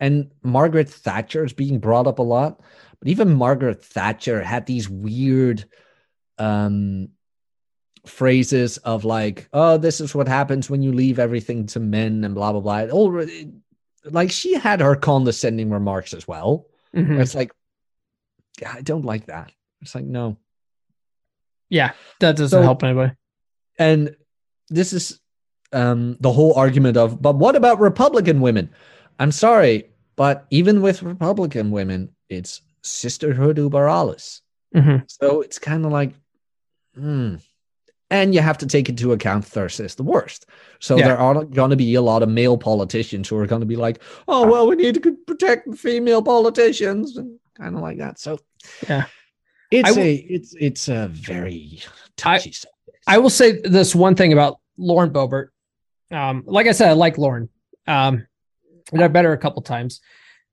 And 0.00 0.32
Margaret 0.42 0.88
Thatcher 0.88 1.44
is 1.44 1.52
being 1.52 1.78
brought 1.78 2.06
up 2.06 2.18
a 2.18 2.22
lot, 2.22 2.60
but 2.98 3.08
even 3.08 3.34
Margaret 3.34 3.84
Thatcher 3.84 4.42
had 4.42 4.66
these 4.66 4.88
weird 4.88 5.64
um, 6.38 7.08
phrases 8.06 8.78
of 8.78 9.04
like, 9.04 9.48
"Oh, 9.52 9.76
this 9.76 10.00
is 10.00 10.14
what 10.14 10.28
happens 10.28 10.70
when 10.70 10.82
you 10.82 10.92
leave 10.92 11.18
everything 11.18 11.66
to 11.66 11.80
men," 11.80 12.24
and 12.24 12.34
blah 12.34 12.52
blah 12.52 12.60
blah. 12.60 12.78
It 12.78 12.90
already, 12.90 13.52
like 14.04 14.30
she 14.30 14.54
had 14.54 14.80
her 14.80 14.96
condescending 14.96 15.70
remarks 15.70 16.14
as 16.14 16.26
well. 16.26 16.66
Mm-hmm. 16.94 17.20
It's 17.20 17.34
like, 17.34 17.52
yeah, 18.60 18.72
I 18.74 18.80
don't 18.80 19.04
like 19.04 19.26
that. 19.26 19.52
It's 19.82 19.94
like 19.94 20.04
no. 20.04 20.38
Yeah, 21.68 21.92
that 22.20 22.36
doesn't 22.36 22.58
so, 22.58 22.62
help 22.62 22.82
anybody. 22.84 23.12
And 23.78 24.16
this 24.68 24.92
is 24.92 25.20
um, 25.72 26.16
the 26.20 26.32
whole 26.32 26.54
argument 26.54 26.96
of, 26.96 27.20
but 27.20 27.36
what 27.36 27.56
about 27.56 27.80
Republican 27.80 28.40
women? 28.40 28.70
I'm 29.18 29.32
sorry, 29.32 29.90
but 30.16 30.46
even 30.50 30.82
with 30.82 31.02
Republican 31.02 31.70
women, 31.70 32.10
it's 32.28 32.62
sisterhood 32.82 33.58
über 33.58 33.88
alles. 33.88 34.42
Mm-hmm. 34.74 35.04
So 35.08 35.40
it's 35.40 35.58
kind 35.58 35.84
of 35.84 35.92
like, 35.92 36.12
hmm. 36.94 37.36
And 38.08 38.32
you 38.32 38.40
have 38.40 38.58
to 38.58 38.66
take 38.66 38.88
into 38.88 39.12
account 39.12 39.44
thirst 39.44 39.80
is 39.80 39.96
the 39.96 40.04
worst. 40.04 40.46
So 40.78 40.96
yeah. 40.96 41.08
there 41.08 41.18
are 41.18 41.44
going 41.44 41.70
to 41.70 41.76
be 41.76 41.96
a 41.96 42.02
lot 42.02 42.22
of 42.22 42.28
male 42.28 42.56
politicians 42.56 43.28
who 43.28 43.36
are 43.36 43.48
going 43.48 43.62
to 43.62 43.66
be 43.66 43.74
like, 43.74 44.00
oh, 44.28 44.46
well, 44.46 44.68
we 44.68 44.76
need 44.76 45.02
to 45.02 45.16
protect 45.26 45.74
female 45.74 46.22
politicians 46.22 47.16
and 47.16 47.40
kind 47.56 47.74
of 47.74 47.82
like 47.82 47.98
that. 47.98 48.20
So 48.20 48.38
yeah, 48.88 49.06
it's 49.72 49.88
w- 49.88 50.06
a 50.06 50.14
it's 50.14 50.54
it's 50.54 50.88
a 50.88 51.08
very 51.08 51.82
touchy 52.16 52.50
I, 52.50 52.52
subject. 52.52 52.75
I 53.06 53.18
will 53.18 53.30
say 53.30 53.60
this 53.60 53.94
one 53.94 54.14
thing 54.14 54.32
about 54.32 54.58
Lauren 54.76 55.10
Boebert. 55.10 55.48
Um, 56.10 56.42
like 56.46 56.66
I 56.66 56.72
said, 56.72 56.88
I 56.88 56.92
like 56.92 57.18
Lauren. 57.18 57.48
Um, 57.86 58.26
and 58.92 59.02
I've 59.02 59.12
met 59.12 59.24
her 59.24 59.32
a 59.32 59.38
couple 59.38 59.62
times. 59.62 60.00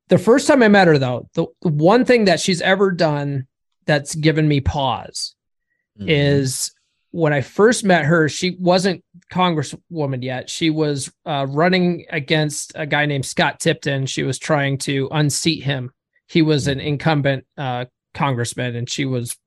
The 0.10 0.18
first 0.18 0.48
time 0.48 0.62
I 0.62 0.68
met 0.68 0.88
her, 0.88 0.98
though, 0.98 1.30
the, 1.34 1.48
the 1.62 1.70
one 1.70 2.06
thing 2.06 2.26
that 2.26 2.40
she's 2.40 2.62
ever 2.62 2.92
done 2.92 3.48
that's 3.86 4.16
given 4.16 4.48
me 4.48 4.60
pause 4.60 5.36
mm-hmm. 6.00 6.10
is 6.10 6.72
when 7.12 7.32
I 7.32 7.42
first 7.42 7.84
met 7.84 8.06
her, 8.06 8.28
she 8.28 8.58
wasn't 8.60 9.04
congresswoman 9.32 10.24
yet. 10.24 10.50
She 10.50 10.70
was 10.70 11.12
uh, 11.26 11.46
running 11.50 12.06
against 12.10 12.74
a 12.76 12.86
guy 12.86 13.06
named 13.06 13.26
Scott 13.26 13.60
Tipton. 13.60 14.06
She 14.08 14.24
was 14.24 14.40
trying 14.40 14.78
to 14.80 15.08
unseat 15.12 15.64
him. 15.64 15.92
He 16.28 16.42
was 16.42 16.68
an 16.68 16.80
mm-hmm. 16.80 16.88
incumbent 16.88 17.46
uh, 17.58 17.86
congressman, 18.14 18.76
and 18.76 18.90
she 18.90 19.06
was 19.06 19.38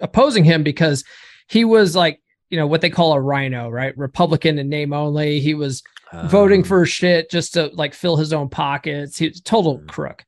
opposing 0.00 0.44
him 0.44 0.62
because 0.62 1.04
he 1.48 1.64
was 1.64 1.96
like, 1.96 2.20
you 2.50 2.58
know, 2.58 2.66
what 2.66 2.80
they 2.80 2.90
call 2.90 3.12
a 3.12 3.20
rhino, 3.20 3.68
right? 3.68 3.96
Republican 3.96 4.58
in 4.58 4.68
name 4.68 4.92
only. 4.92 5.40
He 5.40 5.54
was 5.54 5.82
um, 6.12 6.28
voting 6.28 6.62
for 6.62 6.86
shit 6.86 7.30
just 7.30 7.54
to 7.54 7.66
like 7.74 7.94
fill 7.94 8.16
his 8.16 8.32
own 8.32 8.48
pockets. 8.48 9.18
He's 9.18 9.40
a 9.40 9.42
total 9.42 9.78
mm. 9.78 9.88
crook. 9.88 10.24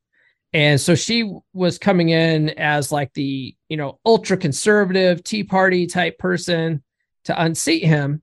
And 0.52 0.80
so 0.80 0.94
she 0.94 1.30
was 1.52 1.78
coming 1.78 2.08
in 2.08 2.50
as 2.50 2.90
like 2.90 3.12
the, 3.12 3.54
you 3.68 3.76
know, 3.76 3.98
ultra 4.04 4.36
conservative 4.36 5.22
Tea 5.22 5.44
Party 5.44 5.86
type 5.86 6.18
person 6.18 6.82
to 7.24 7.42
unseat 7.42 7.84
him. 7.84 8.22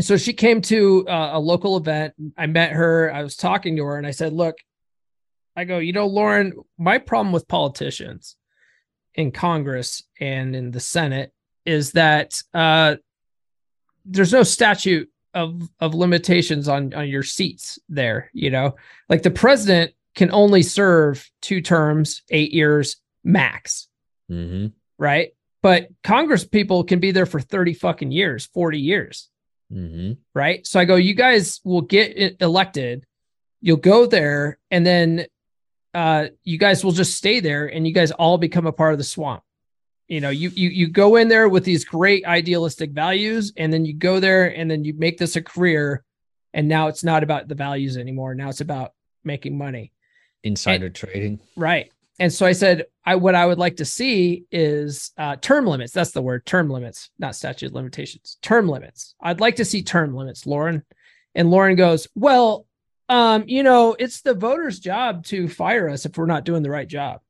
So 0.00 0.16
she 0.16 0.32
came 0.32 0.62
to 0.62 1.06
uh, 1.06 1.30
a 1.34 1.38
local 1.38 1.76
event. 1.76 2.14
I 2.38 2.46
met 2.46 2.72
her. 2.72 3.12
I 3.12 3.22
was 3.22 3.36
talking 3.36 3.76
to 3.76 3.84
her 3.84 3.98
and 3.98 4.06
I 4.06 4.12
said, 4.12 4.32
Look, 4.32 4.56
I 5.54 5.64
go, 5.64 5.78
you 5.78 5.92
know, 5.92 6.06
Lauren, 6.06 6.54
my 6.78 6.96
problem 6.96 7.32
with 7.32 7.46
politicians 7.46 8.36
in 9.14 9.30
Congress 9.30 10.02
and 10.18 10.56
in 10.56 10.70
the 10.70 10.80
Senate 10.80 11.32
is 11.66 11.92
that 11.92 12.42
uh, 12.54 12.96
there's 14.04 14.32
no 14.32 14.42
statute 14.42 15.08
of 15.34 15.68
of 15.80 15.94
limitations 15.94 16.68
on 16.68 16.92
on 16.94 17.08
your 17.08 17.22
seats 17.22 17.78
there 17.88 18.30
you 18.32 18.50
know? 18.50 18.76
Like 19.08 19.22
the 19.22 19.30
president 19.30 19.92
can 20.14 20.30
only 20.30 20.62
serve 20.62 21.28
two 21.40 21.60
terms 21.60 22.22
eight 22.30 22.52
years 22.52 22.96
max. 23.24 23.88
Mm-hmm. 24.30 24.68
right? 24.98 25.34
But 25.62 25.88
congress 26.02 26.44
people 26.44 26.84
can 26.84 27.00
be 27.00 27.12
there 27.12 27.26
for 27.26 27.40
30 27.40 27.74
fucking 27.74 28.10
years 28.10 28.46
40 28.46 28.78
years. 28.78 29.28
Mm-hmm. 29.72 30.12
right? 30.34 30.66
So 30.66 30.80
i 30.80 30.84
go 30.84 30.96
you 30.96 31.14
guys 31.14 31.60
will 31.64 31.82
get 31.82 32.36
elected. 32.40 33.06
You'll 33.60 33.76
go 33.76 34.06
there 34.06 34.58
and 34.70 34.84
then 34.84 35.26
uh 35.94 36.28
you 36.44 36.58
guys 36.58 36.84
will 36.84 36.92
just 36.92 37.16
stay 37.16 37.40
there 37.40 37.66
and 37.66 37.86
you 37.86 37.92
guys 37.92 38.10
all 38.10 38.38
become 38.38 38.66
a 38.66 38.72
part 38.72 38.92
of 38.92 38.98
the 38.98 39.04
swamp 39.04 39.42
you 40.08 40.20
know 40.20 40.30
you 40.30 40.50
you 40.50 40.68
you 40.68 40.88
go 40.88 41.16
in 41.16 41.28
there 41.28 41.48
with 41.48 41.64
these 41.64 41.84
great 41.84 42.24
idealistic 42.26 42.90
values 42.90 43.52
and 43.56 43.72
then 43.72 43.84
you 43.84 43.94
go 43.94 44.20
there 44.20 44.54
and 44.54 44.70
then 44.70 44.84
you 44.84 44.92
make 44.94 45.18
this 45.18 45.36
a 45.36 45.42
career 45.42 46.04
and 46.54 46.68
now 46.68 46.88
it's 46.88 47.04
not 47.04 47.22
about 47.22 47.48
the 47.48 47.54
values 47.54 47.96
anymore. 47.96 48.34
Now 48.34 48.48
it's 48.48 48.60
about 48.60 48.92
making 49.24 49.56
money. 49.56 49.92
Insider 50.44 50.86
and, 50.86 50.94
trading. 50.94 51.40
Right. 51.56 51.90
And 52.18 52.32
so 52.32 52.44
i 52.44 52.52
said 52.52 52.86
i 53.04 53.14
what 53.16 53.34
i 53.34 53.46
would 53.46 53.58
like 53.58 53.76
to 53.76 53.84
see 53.84 54.44
is 54.50 55.12
uh, 55.16 55.36
term 55.36 55.66
limits. 55.66 55.92
That's 55.92 56.10
the 56.10 56.22
word 56.22 56.44
term 56.44 56.68
limits 56.68 57.10
not 57.18 57.36
statute 57.36 57.72
limitations. 57.72 58.38
Term 58.42 58.68
limits. 58.68 59.14
I'd 59.20 59.40
like 59.40 59.56
to 59.56 59.64
see 59.64 59.82
term 59.82 60.14
limits 60.14 60.46
lauren. 60.46 60.84
And 61.34 61.50
lauren 61.50 61.76
goes 61.76 62.08
well 62.14 62.66
um 63.08 63.44
you 63.46 63.62
know 63.62 63.96
it's 63.98 64.20
the 64.20 64.34
voters 64.34 64.78
job 64.78 65.24
to 65.26 65.48
fire 65.48 65.88
us 65.88 66.04
if 66.06 66.16
we're 66.16 66.26
not 66.26 66.44
doing 66.44 66.62
the 66.62 66.70
right 66.70 66.88
job. 66.88 67.20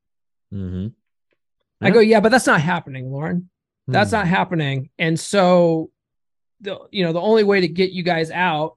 Mm-hmm. 0.53 0.89
I 1.83 1.91
go, 1.91 2.01
yeah, 2.01 2.21
but 2.21 2.31
that's 2.31 2.47
not 2.47 2.61
happening, 2.61 3.11
Lauren. 3.11 3.49
That's 3.89 4.11
Hmm. 4.11 4.17
not 4.17 4.29
happening. 4.29 4.91
And 4.99 5.19
so 5.19 5.91
the 6.61 6.79
you 6.91 7.03
know, 7.05 7.13
the 7.13 7.21
only 7.21 7.45
way 7.45 7.61
to 7.61 7.69
get 7.69 7.91
you 7.91 8.03
guys 8.03 8.31
out 8.31 8.77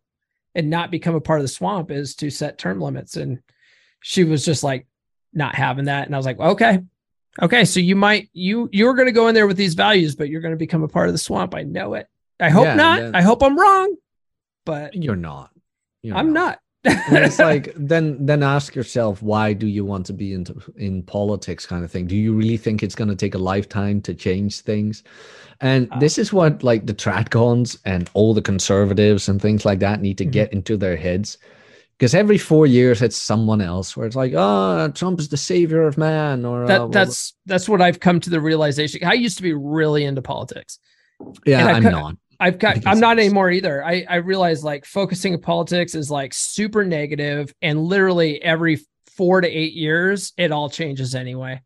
and 0.56 0.70
not 0.70 0.90
become 0.92 1.14
a 1.16 1.22
part 1.22 1.40
of 1.40 1.44
the 1.44 1.48
swamp 1.50 1.92
is 1.92 2.16
to 2.16 2.30
set 2.30 2.58
term 2.58 2.80
limits. 2.82 3.16
And 3.18 3.40
she 4.02 4.24
was 4.24 4.44
just 4.46 4.64
like 4.64 4.88
not 5.34 5.54
having 5.56 5.86
that. 5.86 6.06
And 6.08 6.16
I 6.16 6.18
was 6.18 6.26
like, 6.26 6.40
okay. 6.40 6.80
Okay. 7.42 7.66
So 7.66 7.80
you 7.80 7.96
might 7.96 8.30
you 8.34 8.70
you're 8.72 8.94
gonna 8.96 9.12
go 9.12 9.28
in 9.28 9.36
there 9.36 9.48
with 9.48 9.58
these 9.58 9.74
values, 9.76 10.16
but 10.16 10.30
you're 10.30 10.42
gonna 10.42 10.56
become 10.56 10.84
a 10.84 10.88
part 10.88 11.08
of 11.08 11.14
the 11.14 11.20
swamp. 11.20 11.54
I 11.54 11.64
know 11.64 11.94
it. 11.94 12.08
I 12.40 12.50
hope 12.50 12.66
Yeah, 12.66 12.76
not. 12.76 13.00
yeah. 13.02 13.12
I 13.14 13.22
hope 13.22 13.44
I'm 13.44 13.60
wrong, 13.60 13.96
but 14.66 14.96
You're 14.96 15.16
not. 15.16 15.52
You're 16.02 16.16
I'm 16.18 16.34
not. 16.34 16.54
and 16.54 16.60
it's 16.86 17.40
like 17.40 17.74
then 17.76 18.24
then 18.26 18.44
ask 18.44 18.76
yourself 18.76 19.22
why 19.22 19.54
do 19.54 19.68
you 19.68 19.84
want 19.84 20.06
to 20.06 20.14
be 20.14 20.34
into 20.34 20.56
in 20.78 21.02
politics 21.04 21.66
kind 21.66 21.84
of 21.84 21.92
thing 21.92 22.06
do 22.08 22.16
you 22.16 22.34
really 22.34 22.58
think 22.58 22.84
it's 22.84 22.96
going 22.96 23.08
to 23.10 23.16
take 23.16 23.34
a 23.36 23.40
lifetime 23.40 24.02
to 24.02 24.14
change 24.14 24.62
things 24.62 25.04
and 25.62 25.88
Uh. 25.92 26.00
this 26.00 26.18
is 26.18 26.32
what 26.32 26.64
like 26.64 26.86
the 26.86 26.94
tradcons 26.94 27.78
and 27.86 28.10
all 28.14 28.34
the 28.34 28.42
conservatives 28.42 29.28
and 29.30 29.42
things 29.42 29.66
like 29.66 29.80
that 29.80 30.02
need 30.02 30.18
to 30.20 30.26
Mhm. 30.26 30.32
get 30.32 30.54
into 30.54 30.78
their 30.78 30.96
heads 30.98 31.38
because 31.98 32.14
every 32.14 32.38
four 32.38 32.68
years 32.68 33.02
it's 33.02 33.18
someone 33.18 33.62
else 33.62 33.96
where 33.98 34.06
it's 34.06 34.16
like 34.18 34.34
oh 34.36 34.90
trump 34.94 35.20
is 35.20 35.30
the 35.30 35.38
savior 35.38 35.88
of 35.88 35.98
man 35.98 36.46
or 36.46 36.64
uh, 36.66 36.68
that 36.68 36.80
well, 36.82 36.90
that's 36.90 37.34
that's 37.46 37.68
what 37.70 37.82
I've 37.82 38.00
come 38.00 38.20
to 38.20 38.30
the 38.30 38.42
realization. 38.42 39.04
I 39.06 39.14
used 39.14 39.38
to 39.38 39.44
be 39.44 39.54
really 39.54 40.04
into 40.06 40.22
politics. 40.22 40.78
yeah 41.46 41.66
i'm 41.68 41.84
not 41.84 42.16
I've 42.40 42.60
got 42.60 42.86
I'm 42.86 43.00
not 43.00 43.20
anymore 43.20 43.52
either. 43.52 43.84
I 43.84 44.06
I 44.10 44.16
realize 44.16 44.64
like 44.64 44.86
focusing 44.86 45.34
on 45.34 45.42
politics 45.42 45.96
is 45.96 46.12
like 46.12 46.34
super 46.34 46.84
negative 46.84 47.54
and 47.62 47.84
literally 47.84 48.42
every 48.42 48.80
4 49.16 49.42
to 49.42 49.48
8 49.48 49.74
years 49.74 50.34
it 50.38 50.52
all 50.52 50.70
changes 50.70 51.16
anyway. 51.16 51.62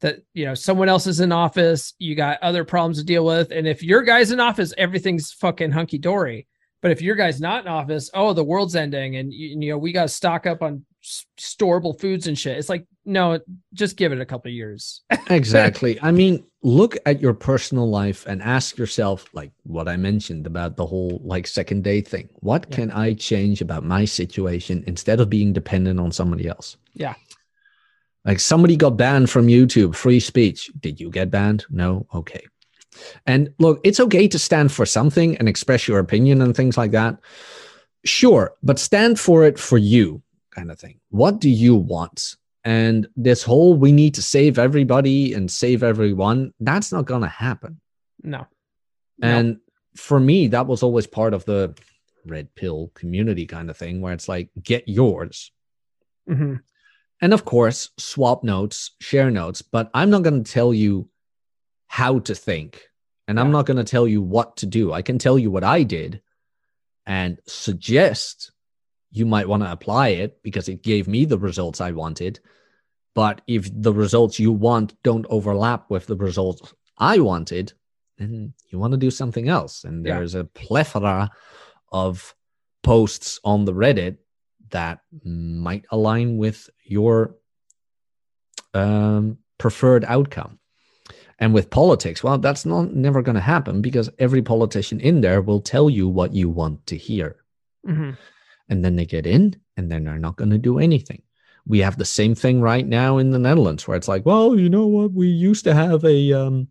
That 0.00 0.20
you 0.34 0.46
know 0.46 0.54
someone 0.54 0.88
else 0.88 1.06
is 1.06 1.20
in 1.20 1.32
office, 1.32 1.94
you 1.98 2.14
got 2.14 2.42
other 2.42 2.64
problems 2.64 2.98
to 2.98 3.04
deal 3.04 3.24
with 3.24 3.50
and 3.50 3.66
if 3.66 3.82
your 3.82 4.02
guy's 4.02 4.30
in 4.30 4.40
office 4.40 4.72
everything's 4.76 5.32
fucking 5.32 5.72
hunky 5.72 5.98
dory. 5.98 6.46
But 6.82 6.92
if 6.92 7.02
your 7.02 7.14
guy's 7.14 7.40
not 7.40 7.64
in 7.64 7.68
office, 7.70 8.10
oh 8.14 8.32
the 8.32 8.44
world's 8.44 8.76
ending 8.76 9.16
and 9.16 9.32
you, 9.32 9.48
you 9.48 9.70
know 9.70 9.78
we 9.78 9.92
got 9.92 10.02
to 10.02 10.08
stock 10.08 10.46
up 10.46 10.62
on 10.62 10.84
storable 11.38 11.98
foods 11.98 12.26
and 12.26 12.38
shit. 12.38 12.58
It's 12.58 12.68
like 12.68 12.86
no, 13.10 13.40
just 13.74 13.96
give 13.96 14.12
it 14.12 14.20
a 14.20 14.26
couple 14.26 14.48
of 14.48 14.54
years. 14.54 15.02
exactly. 15.30 15.98
I 16.00 16.10
mean 16.12 16.44
look 16.62 16.96
at 17.06 17.20
your 17.20 17.32
personal 17.32 17.88
life 17.88 18.26
and 18.26 18.42
ask 18.42 18.76
yourself 18.76 19.24
like 19.32 19.50
what 19.62 19.88
i 19.88 19.96
mentioned 19.96 20.46
about 20.46 20.76
the 20.76 20.84
whole 20.84 21.18
like 21.24 21.46
second 21.46 21.82
day 21.82 22.00
thing. 22.02 22.28
What 22.40 22.66
Yeah. 22.68 22.76
can 22.76 22.90
i 22.90 23.14
change 23.14 23.62
about 23.62 23.82
my 23.84 24.04
situation 24.04 24.84
instead 24.86 25.20
of 25.20 25.30
being 25.30 25.52
dependent 25.54 25.98
on 26.00 26.12
somebody 26.12 26.46
else? 26.48 26.76
Yeah. 26.94 27.14
like 28.26 28.40
somebody 28.40 28.76
got 28.76 28.96
banned 28.98 29.28
from 29.30 29.46
youtube 29.46 29.94
free 29.94 30.20
speech. 30.20 30.70
Did 30.80 31.00
you 31.00 31.08
get 31.10 31.30
banned? 31.30 31.64
No? 31.70 32.06
Okay. 32.20 32.44
And 33.26 33.42
look 33.58 33.80
it's 33.82 34.00
okay 34.00 34.28
to 34.28 34.38
stand 34.38 34.70
for 34.70 34.84
something 34.84 35.36
and 35.38 35.48
express 35.48 35.88
your 35.88 35.98
opinion 35.98 36.42
and 36.42 36.54
things 36.54 36.76
like 36.76 36.92
that. 36.92 37.14
Sure 38.04 38.52
but 38.62 38.78
stand 38.78 39.18
for 39.18 39.44
it 39.48 39.58
for 39.58 39.78
you 39.78 40.22
kind 40.50 40.70
of 40.70 40.78
thing. 40.78 41.00
What 41.08 41.40
do 41.40 41.48
you 41.48 41.74
want 41.74 42.36
and 42.64 43.08
this 43.16 43.42
whole 43.42 43.74
we 43.74 43.90
need 43.92 44.14
to 44.14 44.22
save 44.22 44.58
everybody 44.58 45.32
and 45.34 45.50
save 45.50 45.82
everyone 45.82 46.52
that's 46.60 46.92
not 46.92 47.06
going 47.06 47.22
to 47.22 47.28
happen 47.28 47.80
No. 48.22 48.46
No. 49.18 49.28
and 49.28 49.56
for 49.96 50.20
me 50.20 50.48
that 50.48 50.66
was 50.66 50.82
always 50.82 51.06
part 51.06 51.32
of 51.34 51.44
the 51.46 51.74
red 52.26 52.54
pill 52.54 52.90
community 52.94 53.46
kind 53.46 53.70
of 53.70 53.76
thing 53.76 54.00
where 54.00 54.12
it's 54.12 54.28
like 54.28 54.50
get 54.62 54.86
yours 54.86 55.52
Mhm. 56.28 56.60
and 57.22 57.32
of 57.34 57.44
course 57.44 57.90
swap 57.98 58.44
notes 58.44 58.90
share 59.00 59.30
notes 59.30 59.62
but 59.62 59.90
i'm 59.94 60.10
not 60.10 60.22
going 60.22 60.44
to 60.44 60.52
tell 60.52 60.72
you 60.74 61.08
how 61.86 62.18
to 62.20 62.34
think 62.34 62.82
and 63.26 63.40
i'm 63.40 63.50
not 63.50 63.64
going 63.66 63.78
to 63.78 63.84
tell 63.84 64.06
you 64.06 64.20
what 64.20 64.58
to 64.58 64.66
do 64.66 64.92
i 64.92 65.02
can 65.02 65.18
tell 65.18 65.38
you 65.38 65.50
what 65.50 65.64
i 65.64 65.82
did 65.82 66.20
and 67.06 67.40
suggest 67.46 68.52
you 69.10 69.26
might 69.26 69.48
want 69.48 69.62
to 69.62 69.70
apply 69.72 70.08
it 70.08 70.42
because 70.42 70.68
it 70.68 70.82
gave 70.82 71.08
me 71.08 71.24
the 71.24 71.38
results 71.38 71.80
i 71.80 71.90
wanted 71.90 72.40
but 73.14 73.40
if 73.46 73.68
the 73.72 73.92
results 73.92 74.38
you 74.38 74.52
want 74.52 74.94
don't 75.02 75.26
overlap 75.30 75.90
with 75.90 76.06
the 76.06 76.16
results 76.16 76.72
i 76.98 77.18
wanted 77.18 77.72
then 78.18 78.52
you 78.68 78.78
want 78.78 78.92
to 78.92 78.96
do 79.06 79.10
something 79.10 79.48
else 79.48 79.84
and 79.84 80.04
Yeah. 80.06 80.16
there's 80.16 80.34
a 80.34 80.44
plethora 80.44 81.30
of 81.92 82.34
posts 82.82 83.40
on 83.44 83.64
the 83.64 83.72
reddit 83.74 84.18
that 84.70 85.00
might 85.24 85.84
align 85.90 86.36
with 86.38 86.70
your 86.84 87.34
um, 88.74 89.38
preferred 89.58 90.04
outcome. 90.04 90.58
And 91.38 91.54
with 91.54 91.70
politics, 91.70 92.22
well, 92.22 92.38
that's 92.38 92.66
not 92.66 92.94
never 92.94 93.22
going 93.22 93.34
to 93.34 93.40
happen 93.40 93.80
because 93.80 94.10
every 94.18 94.42
politician 94.42 95.00
in 95.00 95.22
there 95.22 95.40
will 95.40 95.60
tell 95.60 95.88
you 95.88 96.06
what 96.08 96.34
you 96.34 96.48
want 96.50 96.86
to 96.86 96.96
hear. 96.96 97.36
Mhm. 97.86 98.16
And 98.70 98.82
then 98.84 98.96
they 98.96 99.04
get 99.04 99.26
in 99.26 99.56
and 99.76 99.90
then 99.90 100.04
they're 100.04 100.18
not 100.18 100.36
going 100.36 100.50
to 100.50 100.58
do 100.58 100.78
anything. 100.78 101.22
We 101.66 101.80
have 101.80 101.98
the 101.98 102.04
same 102.06 102.34
thing 102.34 102.62
right 102.62 102.86
now 102.86 103.18
in 103.18 103.30
the 103.30 103.38
Netherlands 103.38 103.86
where 103.86 103.96
it's 103.96 104.08
like, 104.08 104.24
well, 104.24 104.58
you 104.58 104.70
know 104.70 104.86
what? 104.86 105.12
We 105.12 105.26
used 105.28 105.64
to 105.64 105.74
have 105.74 106.02
a 106.04 106.32
um, 106.32 106.68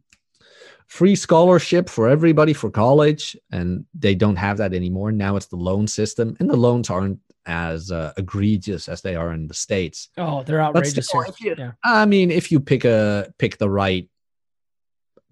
free 0.87 1.15
scholarship 1.15 1.89
for 1.89 2.09
everybody 2.09 2.53
for 2.53 2.71
college, 2.71 3.37
and 3.51 3.85
they 3.93 4.15
don't 4.15 4.37
have 4.37 4.57
that 4.57 4.73
anymore. 4.73 5.11
Now 5.11 5.35
it's 5.35 5.45
the 5.45 5.57
loan 5.57 5.85
system, 5.87 6.35
and 6.39 6.49
the 6.49 6.57
loans 6.57 6.89
aren't 6.89 7.19
as 7.45 7.91
uh, 7.91 8.13
egregious 8.17 8.89
as 8.89 9.01
they 9.01 9.15
are 9.15 9.31
in 9.33 9.47
the 9.47 9.53
States. 9.53 10.09
Oh, 10.17 10.41
they're 10.43 10.61
outrageous 10.61 11.07
still, 11.07 11.25
you- 11.39 11.55
Yeah. 11.57 11.71
I 11.83 12.05
mean, 12.05 12.31
if 12.31 12.51
you 12.51 12.59
pick 12.59 12.83
a 12.85 13.31
pick 13.37 13.57
the 13.57 13.69
right 13.69 14.09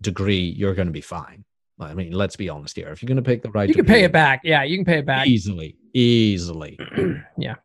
degree, 0.02 0.54
you're 0.56 0.76
going 0.76 0.88
to 0.88 0.94
be 0.94 1.02
fine. 1.02 1.46
I 1.80 1.94
mean, 1.94 2.12
let's 2.12 2.36
be 2.36 2.50
honest 2.50 2.76
here. 2.76 2.90
If 2.90 3.02
you're 3.02 3.08
going 3.08 3.18
to 3.18 3.22
pick 3.22 3.44
the 3.44 3.52
right, 3.52 3.70
You 3.70 3.76
can 3.76 3.86
pay 3.86 4.04
it 4.04 4.12
back. 4.12 4.42
Yeah, 4.44 4.64
you 4.64 4.78
can 4.78 4.86
pay 4.86 5.00
it 5.00 5.06
back. 5.06 5.28
easily, 5.28 5.78
easily. 5.94 6.80
yeah. 7.38 7.56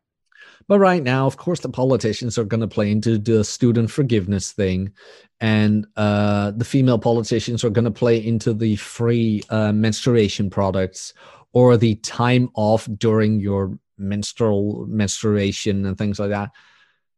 But 0.68 0.78
right 0.78 1.02
now, 1.02 1.26
of 1.26 1.36
course, 1.36 1.60
the 1.60 1.68
politicians 1.68 2.38
are 2.38 2.44
going 2.44 2.60
to 2.60 2.68
play 2.68 2.90
into 2.90 3.18
the 3.18 3.42
student 3.42 3.90
forgiveness 3.90 4.52
thing, 4.52 4.92
and 5.40 5.86
uh, 5.96 6.52
the 6.52 6.64
female 6.64 6.98
politicians 6.98 7.64
are 7.64 7.70
going 7.70 7.84
to 7.84 7.90
play 7.90 8.24
into 8.24 8.54
the 8.54 8.76
free 8.76 9.42
uh, 9.50 9.72
menstruation 9.72 10.50
products 10.50 11.14
or 11.52 11.76
the 11.76 11.96
time 11.96 12.48
off 12.54 12.88
during 12.98 13.40
your 13.40 13.78
menstrual 13.98 14.86
menstruation 14.86 15.84
and 15.84 15.98
things 15.98 16.18
like 16.18 16.30
that. 16.30 16.50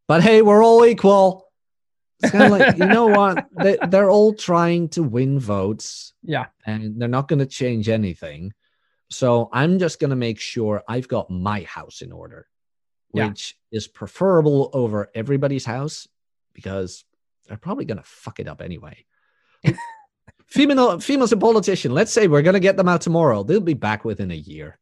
But 0.09 0.23
hey, 0.23 0.43
we're 0.43 0.65
all 0.65 0.85
equal. 0.85 1.49
It's 2.25 2.33
kind 2.33 2.53
of 2.53 2.59
like 2.59 2.79
you 2.79 2.87
know 2.87 3.07
what? 3.07 3.47
They, 3.63 3.79
they're 3.89 4.11
all 4.11 4.35
trying 4.35 4.89
to 4.91 5.03
win 5.03 5.39
votes 5.39 6.13
Yeah. 6.23 6.47
and 6.67 7.01
they're 7.01 7.09
not 7.09 7.29
going 7.29 7.39
to 7.41 7.47
change 7.47 7.89
anything. 7.89 8.53
So 9.11 9.49
I'm 9.53 9.79
just 9.79 10.01
going 10.01 10.11
to 10.11 10.17
make 10.17 10.41
sure 10.41 10.83
I've 10.89 11.07
got 11.09 11.31
my 11.31 11.63
house 11.63 12.01
in 12.03 12.11
order, 12.13 12.49
Yeah. 13.13 13.29
which 13.29 13.57
is 13.71 13.87
preferable 13.87 14.71
over 14.73 15.11
everybody's 15.15 15.65
house 15.65 16.09
because 16.53 17.05
they're 17.47 17.57
probably 17.57 17.85
going 17.85 17.99
to 17.99 18.05
fuck 18.05 18.41
it 18.41 18.49
up 18.49 18.61
anyway. 18.61 19.05
Female, 20.47 21.01
females 21.01 21.33
a 21.33 21.37
politician. 21.37 21.93
Let's 21.93 22.13
say 22.13 22.29
we're 22.29 22.43
going 22.43 22.55
to 22.55 22.61
get 22.61 22.77
them 22.77 22.89
out 22.89 23.01
tomorrow. 23.01 23.43
They'll 23.43 23.61
be 23.61 23.75
back 23.75 24.05
within 24.05 24.31
a 24.31 24.35
year. 24.35 24.79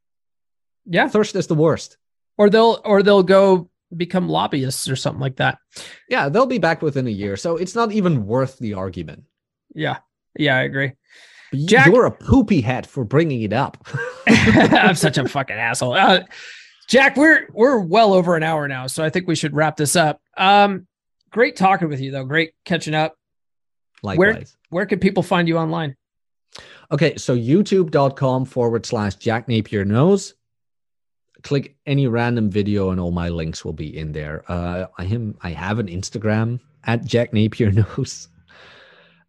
Yeah. 0.85 1.09
Thirst 1.09 1.35
is 1.37 1.47
the 1.47 1.55
worst. 1.55 1.97
Or 2.37 2.51
they'll 2.51 2.81
or 2.85 3.03
they'll 3.03 3.23
go 3.23 3.71
become 3.97 4.29
lobbyists 4.29 4.89
or 4.89 4.97
something 4.97 5.21
like 5.21 5.37
that. 5.37 5.59
Yeah, 6.09 6.29
they'll 6.29 6.47
be 6.47 6.59
back 6.59 6.83
within 6.83 7.07
a 7.07 7.11
year. 7.11 7.37
So 7.37 7.57
it's 7.57 7.75
not 7.75 7.93
even 7.93 8.27
worth 8.27 8.59
the 8.59 8.75
argument. 8.75 9.25
Yeah. 9.75 9.99
Yeah, 10.39 10.57
I 10.57 10.63
agree. 10.63 10.93
Jack- 11.67 11.89
You're 11.89 12.07
a 12.07 12.11
poopy 12.11 12.63
hat 12.63 12.87
for 12.87 13.05
bringing 13.05 13.43
it 13.43 13.53
up. 13.53 13.87
I'm 14.27 14.95
such 14.95 15.19
a 15.19 15.29
fucking 15.29 15.57
asshole. 15.57 15.95
Uh, 15.95 16.23
Jack, 16.89 17.17
we're 17.17 17.47
we're 17.53 17.79
well 17.79 18.13
over 18.13 18.37
an 18.37 18.43
hour 18.43 18.69
now, 18.69 18.87
so 18.87 19.05
I 19.05 19.11
think 19.11 19.27
we 19.27 19.35
should 19.35 19.55
wrap 19.55 19.77
this 19.77 19.97
up. 19.97 20.21
Um, 20.37 20.87
great 21.31 21.57
talking 21.57 21.89
with 21.89 22.01
you 22.01 22.11
though. 22.11 22.25
Great 22.25 22.53
catching 22.65 22.95
up. 22.95 23.17
Likewise. 24.03 24.57
Where 24.71 24.87
can 24.87 24.99
people 24.99 25.23
find 25.23 25.49
you 25.49 25.59
online? 25.59 25.97
Okay, 26.91 27.17
so 27.17 27.37
youtube.com 27.37 28.45
forward 28.45 28.85
slash 28.85 29.15
Jack 29.17 29.49
Napier 29.49 29.85
Knows. 29.85 30.35
Click 31.43 31.77
any 31.87 32.07
random 32.07 32.51
video 32.51 32.91
and 32.91 33.01
all 33.01 33.11
my 33.11 33.29
links 33.29 33.65
will 33.65 33.73
be 33.73 33.97
in 33.97 34.13
there. 34.13 34.45
Uh, 34.49 34.87
I 34.99 35.05
am 35.07 35.37
I 35.43 35.51
have 35.51 35.79
an 35.79 35.89
Instagram 35.89 36.61
at 36.85 37.05
Jack 37.05 37.33
Napier 37.33 37.71
Knows. 37.71 38.29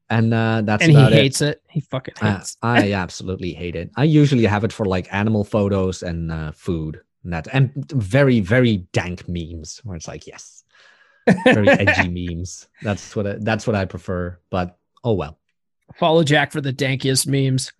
And 0.10 0.31
uh, 0.34 0.61
that's 0.64 0.84
and 0.84 0.91
he 0.91 0.98
about 0.98 1.14
it. 1.14 1.15
hates 1.15 1.41
it. 1.41 1.61
He 1.69 1.80
fucking 1.80 2.14
Uh, 2.22 2.38
hates. 2.38 2.57
I 2.61 2.91
absolutely 2.94 3.53
hate 3.53 3.76
it. 3.76 3.90
I 3.95 4.03
usually 4.03 4.45
have 4.45 4.64
it 4.64 4.72
for 4.72 4.85
like 4.85 5.11
animal 5.11 5.44
photos 5.44 6.03
and 6.03 6.31
uh, 6.31 6.52
food 6.52 6.99
and 7.23 7.34
that, 7.34 7.48
and 7.52 7.72
very 7.91 8.40
very 8.41 8.77
dank 8.91 9.27
memes 9.27 9.80
where 9.84 9.95
it's 9.95 10.07
like 10.07 10.27
yes, 10.27 10.64
very 11.45 11.68
edgy 11.69 12.10
memes. 12.27 12.68
That's 12.84 13.15
what 13.15 13.26
I, 13.26 13.35
that's 13.40 13.65
what 13.65 13.76
I 13.76 13.85
prefer. 13.85 14.38
But 14.52 14.77
oh 15.03 15.14
well. 15.14 15.40
Follow 15.95 16.22
Jack 16.23 16.52
for 16.52 16.61
the 16.61 16.73
dankiest 16.73 17.26
memes. 17.26 17.72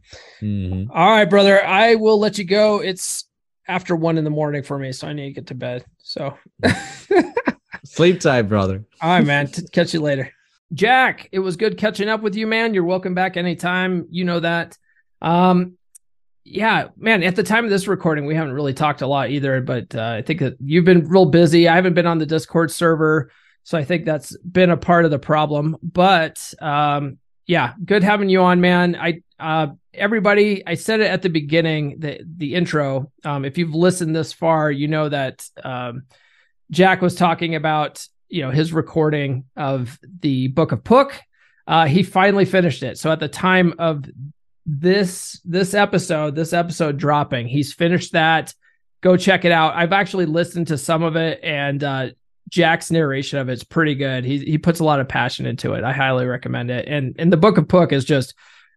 Mhm. 0.42 0.88
All 0.92 1.10
right, 1.12 1.26
brother. 1.30 1.64
I 1.64 1.96
will 1.96 2.20
let 2.20 2.38
you 2.40 2.46
go. 2.46 2.80
It's 2.80 3.26
after 3.68 3.96
one 3.96 4.18
in 4.18 4.24
the 4.24 4.30
morning 4.30 4.64
for 4.64 4.78
me, 4.78 4.92
so 4.92 5.08
I 5.08 5.14
need 5.14 5.30
to 5.30 5.34
get 5.34 5.48
to 5.48 5.56
bed. 5.56 5.86
So, 6.00 6.38
Sleep 7.86 8.20
tight, 8.20 8.44
brother. 8.44 8.86
All 9.02 9.10
right, 9.10 9.26
man. 9.26 9.48
T- 9.48 9.68
catch 9.72 9.94
you 9.94 10.00
later. 10.00 10.32
Jack, 10.74 11.30
it 11.32 11.40
was 11.40 11.58
good 11.58 11.78
catching 11.78 12.10
up 12.10 12.22
with 12.22 12.36
you, 12.36 12.48
man. 12.48 12.74
You're 12.74 12.86
welcome 12.86 13.14
back 13.14 13.38
anytime. 13.38 14.08
You 14.10 14.26
know 14.26 14.40
that. 14.40 14.78
Um, 15.22 15.78
yeah, 16.46 16.90
man, 16.98 17.24
at 17.24 17.36
the 17.36 17.44
time 17.44 17.64
of 17.64 17.70
this 17.70 17.88
recording, 17.88 18.26
we 18.26 18.36
haven't 18.36 18.54
really 18.54 18.74
talked 18.74 19.02
a 19.02 19.08
lot 19.08 19.30
either, 19.30 19.62
but 19.62 19.96
uh, 19.96 20.16
I 20.18 20.22
think 20.22 20.40
that 20.40 20.56
you've 20.60 20.86
been 20.86 21.08
real 21.08 21.26
busy. 21.26 21.68
I 21.68 21.76
haven't 21.76 21.94
been 21.94 22.08
on 22.08 22.18
the 22.18 22.26
Discord 22.26 22.72
server, 22.72 23.32
so 23.64 23.78
I 23.78 23.84
think 23.84 24.06
that's 24.06 24.36
been 24.38 24.70
a 24.70 24.78
part 24.78 25.06
of 25.06 25.12
the 25.12 25.20
problem. 25.20 25.78
But 25.82 26.54
um, 26.62 27.18
yeah, 27.46 27.74
good 27.84 28.04
having 28.04 28.30
you 28.30 28.42
on, 28.42 28.62
man. 28.62 28.96
I 28.96 29.22
uh, 29.40 29.74
everybody, 29.94 30.66
I 30.66 30.76
said 30.76 31.02
it 31.02 31.08
at 31.08 31.22
the 31.22 31.30
beginning, 31.30 32.00
the 32.00 32.22
the 32.24 32.56
intro. 32.56 33.12
Um, 33.24 33.46
if 33.46 33.58
you've 33.58 33.76
listened 33.76 34.16
this 34.16 34.34
far, 34.34 34.72
you 34.72 34.88
know 34.88 35.10
that 35.10 35.48
um, 35.64 36.04
Jack 36.72 37.02
was 37.02 37.16
talking 37.16 37.56
about 37.56 38.06
you 38.30 38.42
know 38.42 38.52
his 38.52 38.72
recording 38.74 39.46
of 39.56 40.00
the 40.22 40.48
Book 40.48 40.72
of 40.72 40.84
Pook. 40.84 41.20
Uh, 41.68 41.86
he 41.86 42.04
finally 42.04 42.46
finished 42.46 42.84
it. 42.84 42.98
So 42.98 43.12
at 43.12 43.20
the 43.20 43.28
time 43.28 43.74
of 43.80 44.06
this 44.66 45.42
this 45.44 45.74
episode, 45.74 46.36
this 46.36 46.54
episode 46.54 46.98
dropping. 46.98 47.48
He's 47.48 47.74
finished 47.74 48.14
that. 48.14 48.54
Go 49.02 49.18
check 49.18 49.44
it 49.44 49.52
out. 49.52 49.76
I've 49.76 49.92
actually 49.92 50.26
listened 50.26 50.68
to 50.68 50.78
some 50.78 51.04
of 51.04 51.18
it, 51.18 51.42
and 51.44 51.84
uh, 51.84 52.10
Jack's 52.50 52.92
narration 52.92 53.40
of 53.40 53.50
it's 53.50 53.64
pretty 53.64 53.96
good. 53.96 54.24
He 54.26 54.40
he 54.40 54.58
puts 54.58 54.80
a 54.80 54.84
lot 54.84 55.00
of 55.00 55.08
passion 55.08 55.46
into 55.46 55.74
it. 55.74 55.84
I 55.84 55.94
highly 55.94 56.26
recommend 56.26 56.70
it. 56.72 56.88
And 56.88 57.16
and 57.18 57.32
the 57.32 57.38
Book 57.38 57.58
of 57.58 57.68
Pook 57.68 57.92
is 57.92 58.06
just, 58.06 58.36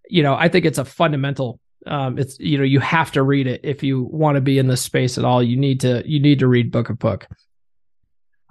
you 0.08 0.22
know, 0.22 0.34
I 0.34 0.48
think 0.48 0.64
it's 0.64 0.78
a 0.78 0.84
fundamental. 0.84 1.60
Um, 1.86 2.18
it's 2.18 2.38
you 2.40 2.58
know 2.58 2.64
you 2.64 2.80
have 2.80 3.12
to 3.12 3.22
read 3.22 3.46
it 3.46 3.60
if 3.62 3.82
you 3.82 4.02
want 4.04 4.36
to 4.36 4.40
be 4.40 4.58
in 4.58 4.66
this 4.66 4.80
space 4.80 5.18
at 5.18 5.24
all. 5.24 5.42
You 5.42 5.56
need 5.56 5.80
to 5.80 6.02
you 6.06 6.20
need 6.20 6.38
to 6.40 6.48
read 6.48 6.70
Book 6.72 6.90
of 6.90 6.98
Pook. 6.98 7.26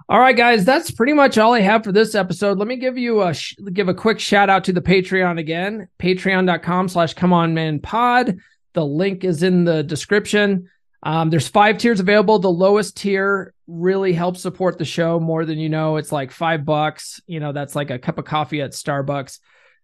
All 0.08 0.20
right, 0.20 0.36
guys, 0.36 0.64
that's 0.64 0.92
pretty 0.92 1.14
much 1.14 1.36
all 1.36 1.52
I 1.52 1.60
have 1.60 1.82
for 1.82 1.90
this 1.90 2.14
episode. 2.14 2.58
Let 2.58 2.68
me 2.68 2.76
give 2.76 2.96
you 2.96 3.22
a 3.22 3.34
sh- 3.34 3.56
give 3.72 3.88
a 3.88 3.94
quick 3.94 4.20
shout 4.20 4.48
out 4.48 4.62
to 4.64 4.72
the 4.72 4.80
Patreon 4.80 5.40
again, 5.40 5.88
patreon.com 5.98 6.88
slash 6.88 7.14
come 7.14 7.32
on 7.32 7.54
man 7.54 7.80
pod. 7.80 8.38
The 8.74 8.86
link 8.86 9.24
is 9.24 9.42
in 9.42 9.64
the 9.64 9.82
description. 9.82 10.70
Um, 11.02 11.30
there's 11.30 11.48
five 11.48 11.78
tiers 11.78 12.00
available. 12.00 12.38
The 12.38 12.50
lowest 12.50 12.96
tier 12.96 13.54
really 13.66 14.12
helps 14.12 14.40
support 14.40 14.78
the 14.78 14.84
show 14.84 15.20
more 15.20 15.44
than 15.44 15.58
you 15.58 15.68
know. 15.68 15.96
It's 15.96 16.12
like 16.12 16.30
five 16.30 16.64
bucks. 16.64 17.20
You 17.26 17.40
know, 17.40 17.52
that's 17.52 17.76
like 17.76 17.90
a 17.90 17.98
cup 17.98 18.18
of 18.18 18.24
coffee 18.24 18.62
at 18.62 18.72
Starbucks. 18.72 19.38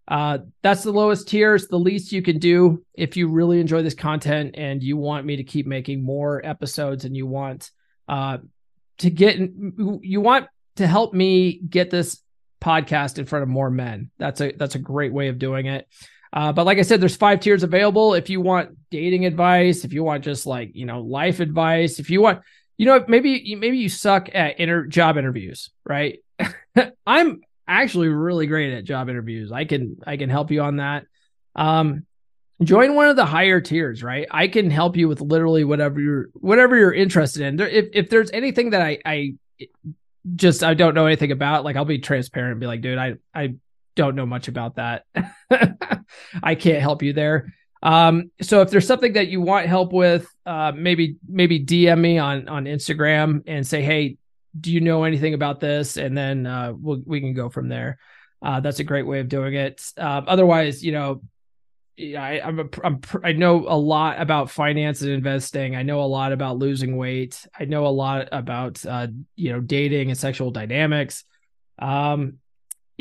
Uh, 0.08 0.38
that's 0.62 0.82
the 0.82 0.92
lowest 0.92 1.28
tier. 1.28 1.54
It's 1.54 1.68
the 1.68 1.78
least 1.78 2.12
you 2.12 2.22
can 2.22 2.38
do 2.38 2.84
if 2.94 3.16
you 3.16 3.28
really 3.28 3.60
enjoy 3.60 3.82
this 3.82 3.94
content 3.94 4.56
and 4.58 4.82
you 4.82 4.96
want 4.96 5.26
me 5.26 5.36
to 5.36 5.44
keep 5.44 5.66
making 5.66 6.04
more 6.04 6.44
episodes 6.44 7.04
and 7.04 7.16
you 7.16 7.26
want 7.26 7.70
uh, 8.08 8.38
to 8.98 9.10
get 9.10 9.38
you 9.38 10.20
want 10.20 10.48
to 10.76 10.86
help 10.86 11.14
me 11.14 11.60
get 11.68 11.90
this 11.90 12.20
podcast 12.60 13.18
in 13.18 13.26
front 13.26 13.42
of 13.42 13.48
more 13.48 13.70
men. 13.70 14.10
That's 14.18 14.40
a 14.40 14.52
that's 14.52 14.74
a 14.74 14.80
great 14.80 15.12
way 15.12 15.28
of 15.28 15.38
doing 15.38 15.66
it. 15.66 15.86
Uh, 16.32 16.52
but 16.52 16.64
like 16.64 16.78
I 16.78 16.82
said, 16.82 17.00
there's 17.00 17.16
five 17.16 17.40
tiers 17.40 17.62
available. 17.62 18.14
If 18.14 18.30
you 18.30 18.40
want 18.40 18.76
dating 18.90 19.26
advice, 19.26 19.84
if 19.84 19.92
you 19.92 20.02
want 20.02 20.24
just 20.24 20.46
like 20.46 20.70
you 20.74 20.86
know 20.86 21.00
life 21.00 21.40
advice, 21.40 21.98
if 21.98 22.08
you 22.08 22.22
want, 22.22 22.40
you 22.78 22.86
know, 22.86 23.04
maybe 23.06 23.54
maybe 23.54 23.78
you 23.78 23.88
suck 23.88 24.28
at 24.34 24.58
inter 24.58 24.86
job 24.86 25.18
interviews, 25.18 25.70
right? 25.84 26.20
I'm 27.06 27.42
actually 27.68 28.08
really 28.08 28.46
great 28.46 28.72
at 28.72 28.84
job 28.84 29.08
interviews. 29.08 29.52
I 29.52 29.66
can 29.66 29.98
I 30.06 30.16
can 30.16 30.30
help 30.30 30.50
you 30.50 30.62
on 30.62 30.76
that. 30.76 31.04
Um, 31.54 32.06
join 32.62 32.94
one 32.94 33.08
of 33.08 33.16
the 33.16 33.24
higher 33.24 33.60
tiers 33.60 34.02
right 34.02 34.26
i 34.30 34.48
can 34.48 34.70
help 34.70 34.96
you 34.96 35.08
with 35.08 35.20
literally 35.20 35.64
whatever 35.64 36.00
you're 36.00 36.28
whatever 36.34 36.76
you're 36.76 36.92
interested 36.92 37.42
in 37.42 37.58
if, 37.60 37.88
if 37.92 38.10
there's 38.10 38.30
anything 38.30 38.70
that 38.70 38.82
i 38.82 38.98
i 39.04 39.34
just 40.36 40.62
i 40.62 40.74
don't 40.74 40.94
know 40.94 41.06
anything 41.06 41.32
about 41.32 41.64
like 41.64 41.76
i'll 41.76 41.84
be 41.84 41.98
transparent 41.98 42.52
and 42.52 42.60
be 42.60 42.66
like 42.66 42.80
dude 42.80 42.98
i 42.98 43.14
i 43.34 43.54
don't 43.94 44.14
know 44.14 44.26
much 44.26 44.48
about 44.48 44.76
that 44.76 45.04
i 46.42 46.54
can't 46.54 46.80
help 46.80 47.02
you 47.02 47.12
there 47.12 47.52
um 47.82 48.30
so 48.40 48.60
if 48.60 48.70
there's 48.70 48.86
something 48.86 49.14
that 49.14 49.28
you 49.28 49.40
want 49.40 49.66
help 49.66 49.92
with 49.92 50.26
uh 50.46 50.72
maybe 50.74 51.16
maybe 51.28 51.64
dm 51.64 52.00
me 52.00 52.18
on 52.18 52.48
on 52.48 52.64
instagram 52.64 53.42
and 53.46 53.66
say 53.66 53.82
hey 53.82 54.16
do 54.58 54.70
you 54.70 54.80
know 54.80 55.04
anything 55.04 55.34
about 55.34 55.60
this 55.60 55.96
and 55.96 56.16
then 56.16 56.46
uh 56.46 56.72
we'll, 56.74 57.02
we 57.04 57.20
can 57.20 57.34
go 57.34 57.48
from 57.48 57.68
there 57.68 57.98
uh, 58.42 58.60
that's 58.60 58.80
a 58.80 58.84
great 58.84 59.06
way 59.06 59.20
of 59.20 59.28
doing 59.28 59.54
it. 59.54 59.82
Uh, 59.96 60.22
otherwise, 60.26 60.84
you 60.84 60.92
know, 60.92 61.22
I, 61.98 62.40
I'm, 62.40 62.58
a, 62.58 62.64
I'm 62.82 63.00
I 63.22 63.32
know 63.32 63.64
a 63.68 63.76
lot 63.76 64.20
about 64.20 64.50
finance 64.50 65.02
and 65.02 65.10
investing. 65.10 65.76
I 65.76 65.82
know 65.82 66.02
a 66.02 66.04
lot 66.04 66.32
about 66.32 66.58
losing 66.58 66.96
weight. 66.96 67.46
I 67.58 67.66
know 67.66 67.86
a 67.86 67.88
lot 67.88 68.28
about 68.32 68.84
uh, 68.84 69.08
you 69.36 69.52
know 69.52 69.60
dating 69.60 70.10
and 70.10 70.18
sexual 70.18 70.50
dynamics. 70.50 71.24
Um, 71.78 72.38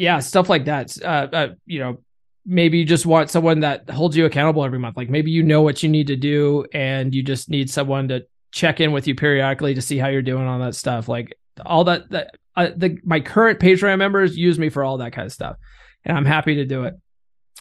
yeah, 0.02 0.18
stuff 0.18 0.49
like 0.49 0.65
that. 0.65 0.98
Uh, 0.99 1.28
uh, 1.32 1.48
you 1.68 1.78
know, 1.78 1.99
maybe 2.44 2.80
you 2.80 2.86
just 2.86 3.06
want 3.06 3.30
someone 3.30 3.60
that 3.60 3.88
holds 3.88 4.18
you 4.18 4.26
accountable 4.26 4.65
every 4.65 4.80
month. 4.80 4.98
Like 4.98 5.11
maybe 5.11 5.30
you 5.30 5.44
know 5.44 5.61
what 5.61 5.84
you 5.84 5.90
need 5.90 6.07
to 6.07 6.15
do, 6.15 6.65
and 6.73 7.14
you 7.14 7.22
just 7.22 7.49
need 7.49 7.69
someone 7.69 8.07
to 8.07 8.26
check 8.52 8.80
in 8.80 8.94
with 8.94 9.07
you 9.07 9.14
periodically 9.14 9.76
to 9.76 9.82
see 9.82 9.99
how 9.99 10.07
you're 10.07 10.23
doing 10.23 10.48
on 10.48 10.60
that 10.61 10.73
stuff. 10.73 11.07
Like 11.07 11.38
all 11.64 11.84
that. 11.84 12.10
That 12.10 12.36
uh, 12.56 12.69
the 12.76 12.98
my 13.03 13.19
current 13.19 13.60
Patreon 13.60 13.99
members 13.99 14.36
use 14.36 14.57
me 14.57 14.69
for 14.69 14.84
all 14.84 14.98
that 14.98 15.14
kind 15.14 15.28
of 15.28 15.32
stuff, 15.32 15.57
and 16.03 16.18
I'm 16.18 16.26
happy 16.26 16.56
to 16.56 16.65
do 16.65 16.86
it. 16.86 16.95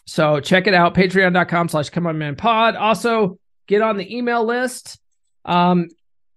So 0.07 0.39
check 0.39 0.65
it 0.65 0.73
out, 0.73 0.95
patreon.com 0.95 1.69
slash 1.69 1.91
come 1.91 2.07
on 2.07 2.17
man 2.17 2.35
pod. 2.35 2.75
Also, 2.75 3.37
get 3.67 3.83
on 3.83 3.97
the 3.97 4.17
email 4.17 4.43
list. 4.43 4.99
Um, 5.45 5.89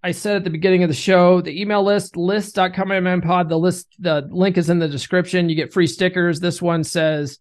I 0.04 0.12
said 0.12 0.36
at 0.36 0.44
the 0.44 0.50
beginning 0.50 0.82
of 0.82 0.88
the 0.88 0.94
show, 0.94 1.40
the 1.40 1.60
email 1.60 1.82
list, 1.82 2.16
list.comeonmanpod. 2.16 3.48
The 3.48 3.58
list, 3.58 3.88
the 3.98 4.28
link 4.30 4.58
is 4.58 4.68
in 4.68 4.78
the 4.78 4.86
description. 4.86 5.48
You 5.48 5.56
get 5.56 5.72
free 5.72 5.86
stickers. 5.86 6.40
This 6.40 6.60
one 6.60 6.84
says, 6.84 7.38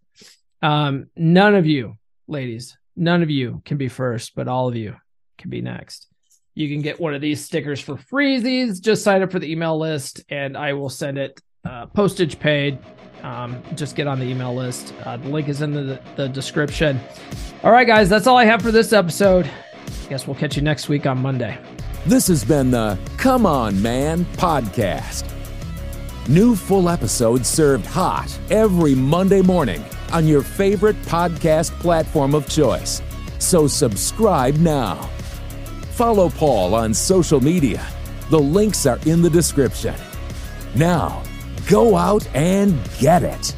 um, 0.61 1.07
none 1.15 1.55
of 1.55 1.65
you, 1.65 1.97
ladies, 2.27 2.77
none 2.95 3.21
of 3.21 3.29
you 3.29 3.61
can 3.65 3.77
be 3.77 3.89
first, 3.89 4.33
but 4.33 4.47
all 4.47 4.69
of 4.69 4.75
you 4.75 4.95
can 5.37 5.49
be 5.49 5.61
next. 5.61 6.07
You 6.55 6.69
can 6.69 6.81
get 6.81 7.01
one 7.01 7.13
of 7.13 7.21
these 7.21 7.43
stickers 7.43 7.81
for 7.81 7.95
freezies. 7.95 8.79
Just 8.79 9.03
sign 9.03 9.21
up 9.21 9.31
for 9.31 9.39
the 9.39 9.51
email 9.51 9.77
list 9.77 10.23
and 10.29 10.55
I 10.55 10.73
will 10.73 10.89
send 10.89 11.17
it 11.17 11.41
uh, 11.65 11.87
postage 11.87 12.39
paid 12.39 12.79
um, 13.23 13.61
just 13.75 13.95
get 13.95 14.05
on 14.05 14.19
the 14.19 14.25
email 14.25 14.53
list. 14.53 14.93
Uh, 15.05 15.17
the 15.17 15.29
link 15.29 15.47
is 15.47 15.61
in 15.61 15.71
the, 15.71 15.99
the 16.15 16.27
description. 16.27 16.99
All 17.63 17.71
right, 17.71 17.87
guys, 17.87 18.09
that's 18.09 18.27
all 18.27 18.37
I 18.37 18.45
have 18.45 18.61
for 18.61 18.71
this 18.71 18.93
episode. 18.93 19.49
I 20.05 20.09
guess 20.09 20.27
we'll 20.27 20.35
catch 20.35 20.55
you 20.55 20.61
next 20.61 20.89
week 20.89 21.05
on 21.05 21.19
Monday. 21.19 21.57
This 22.05 22.27
has 22.27 22.43
been 22.43 22.71
the 22.71 22.97
Come 23.17 23.45
On 23.45 23.81
Man 23.81 24.25
podcast. 24.37 25.29
New 26.27 26.55
full 26.55 26.89
episodes 26.89 27.47
served 27.47 27.85
hot 27.85 28.37
every 28.49 28.95
Monday 28.95 29.41
morning 29.41 29.83
on 30.11 30.27
your 30.27 30.41
favorite 30.41 31.01
podcast 31.03 31.71
platform 31.79 32.35
of 32.35 32.47
choice. 32.49 33.01
So 33.39 33.67
subscribe 33.67 34.55
now. 34.55 35.09
Follow 35.91 36.29
Paul 36.29 36.75
on 36.75 36.93
social 36.93 37.41
media. 37.41 37.85
The 38.29 38.39
links 38.39 38.85
are 38.85 38.99
in 39.05 39.21
the 39.21 39.29
description. 39.29 39.95
Now, 40.75 41.23
Go 41.67 41.95
out 41.95 42.27
and 42.35 42.77
get 42.99 43.23
it. 43.23 43.55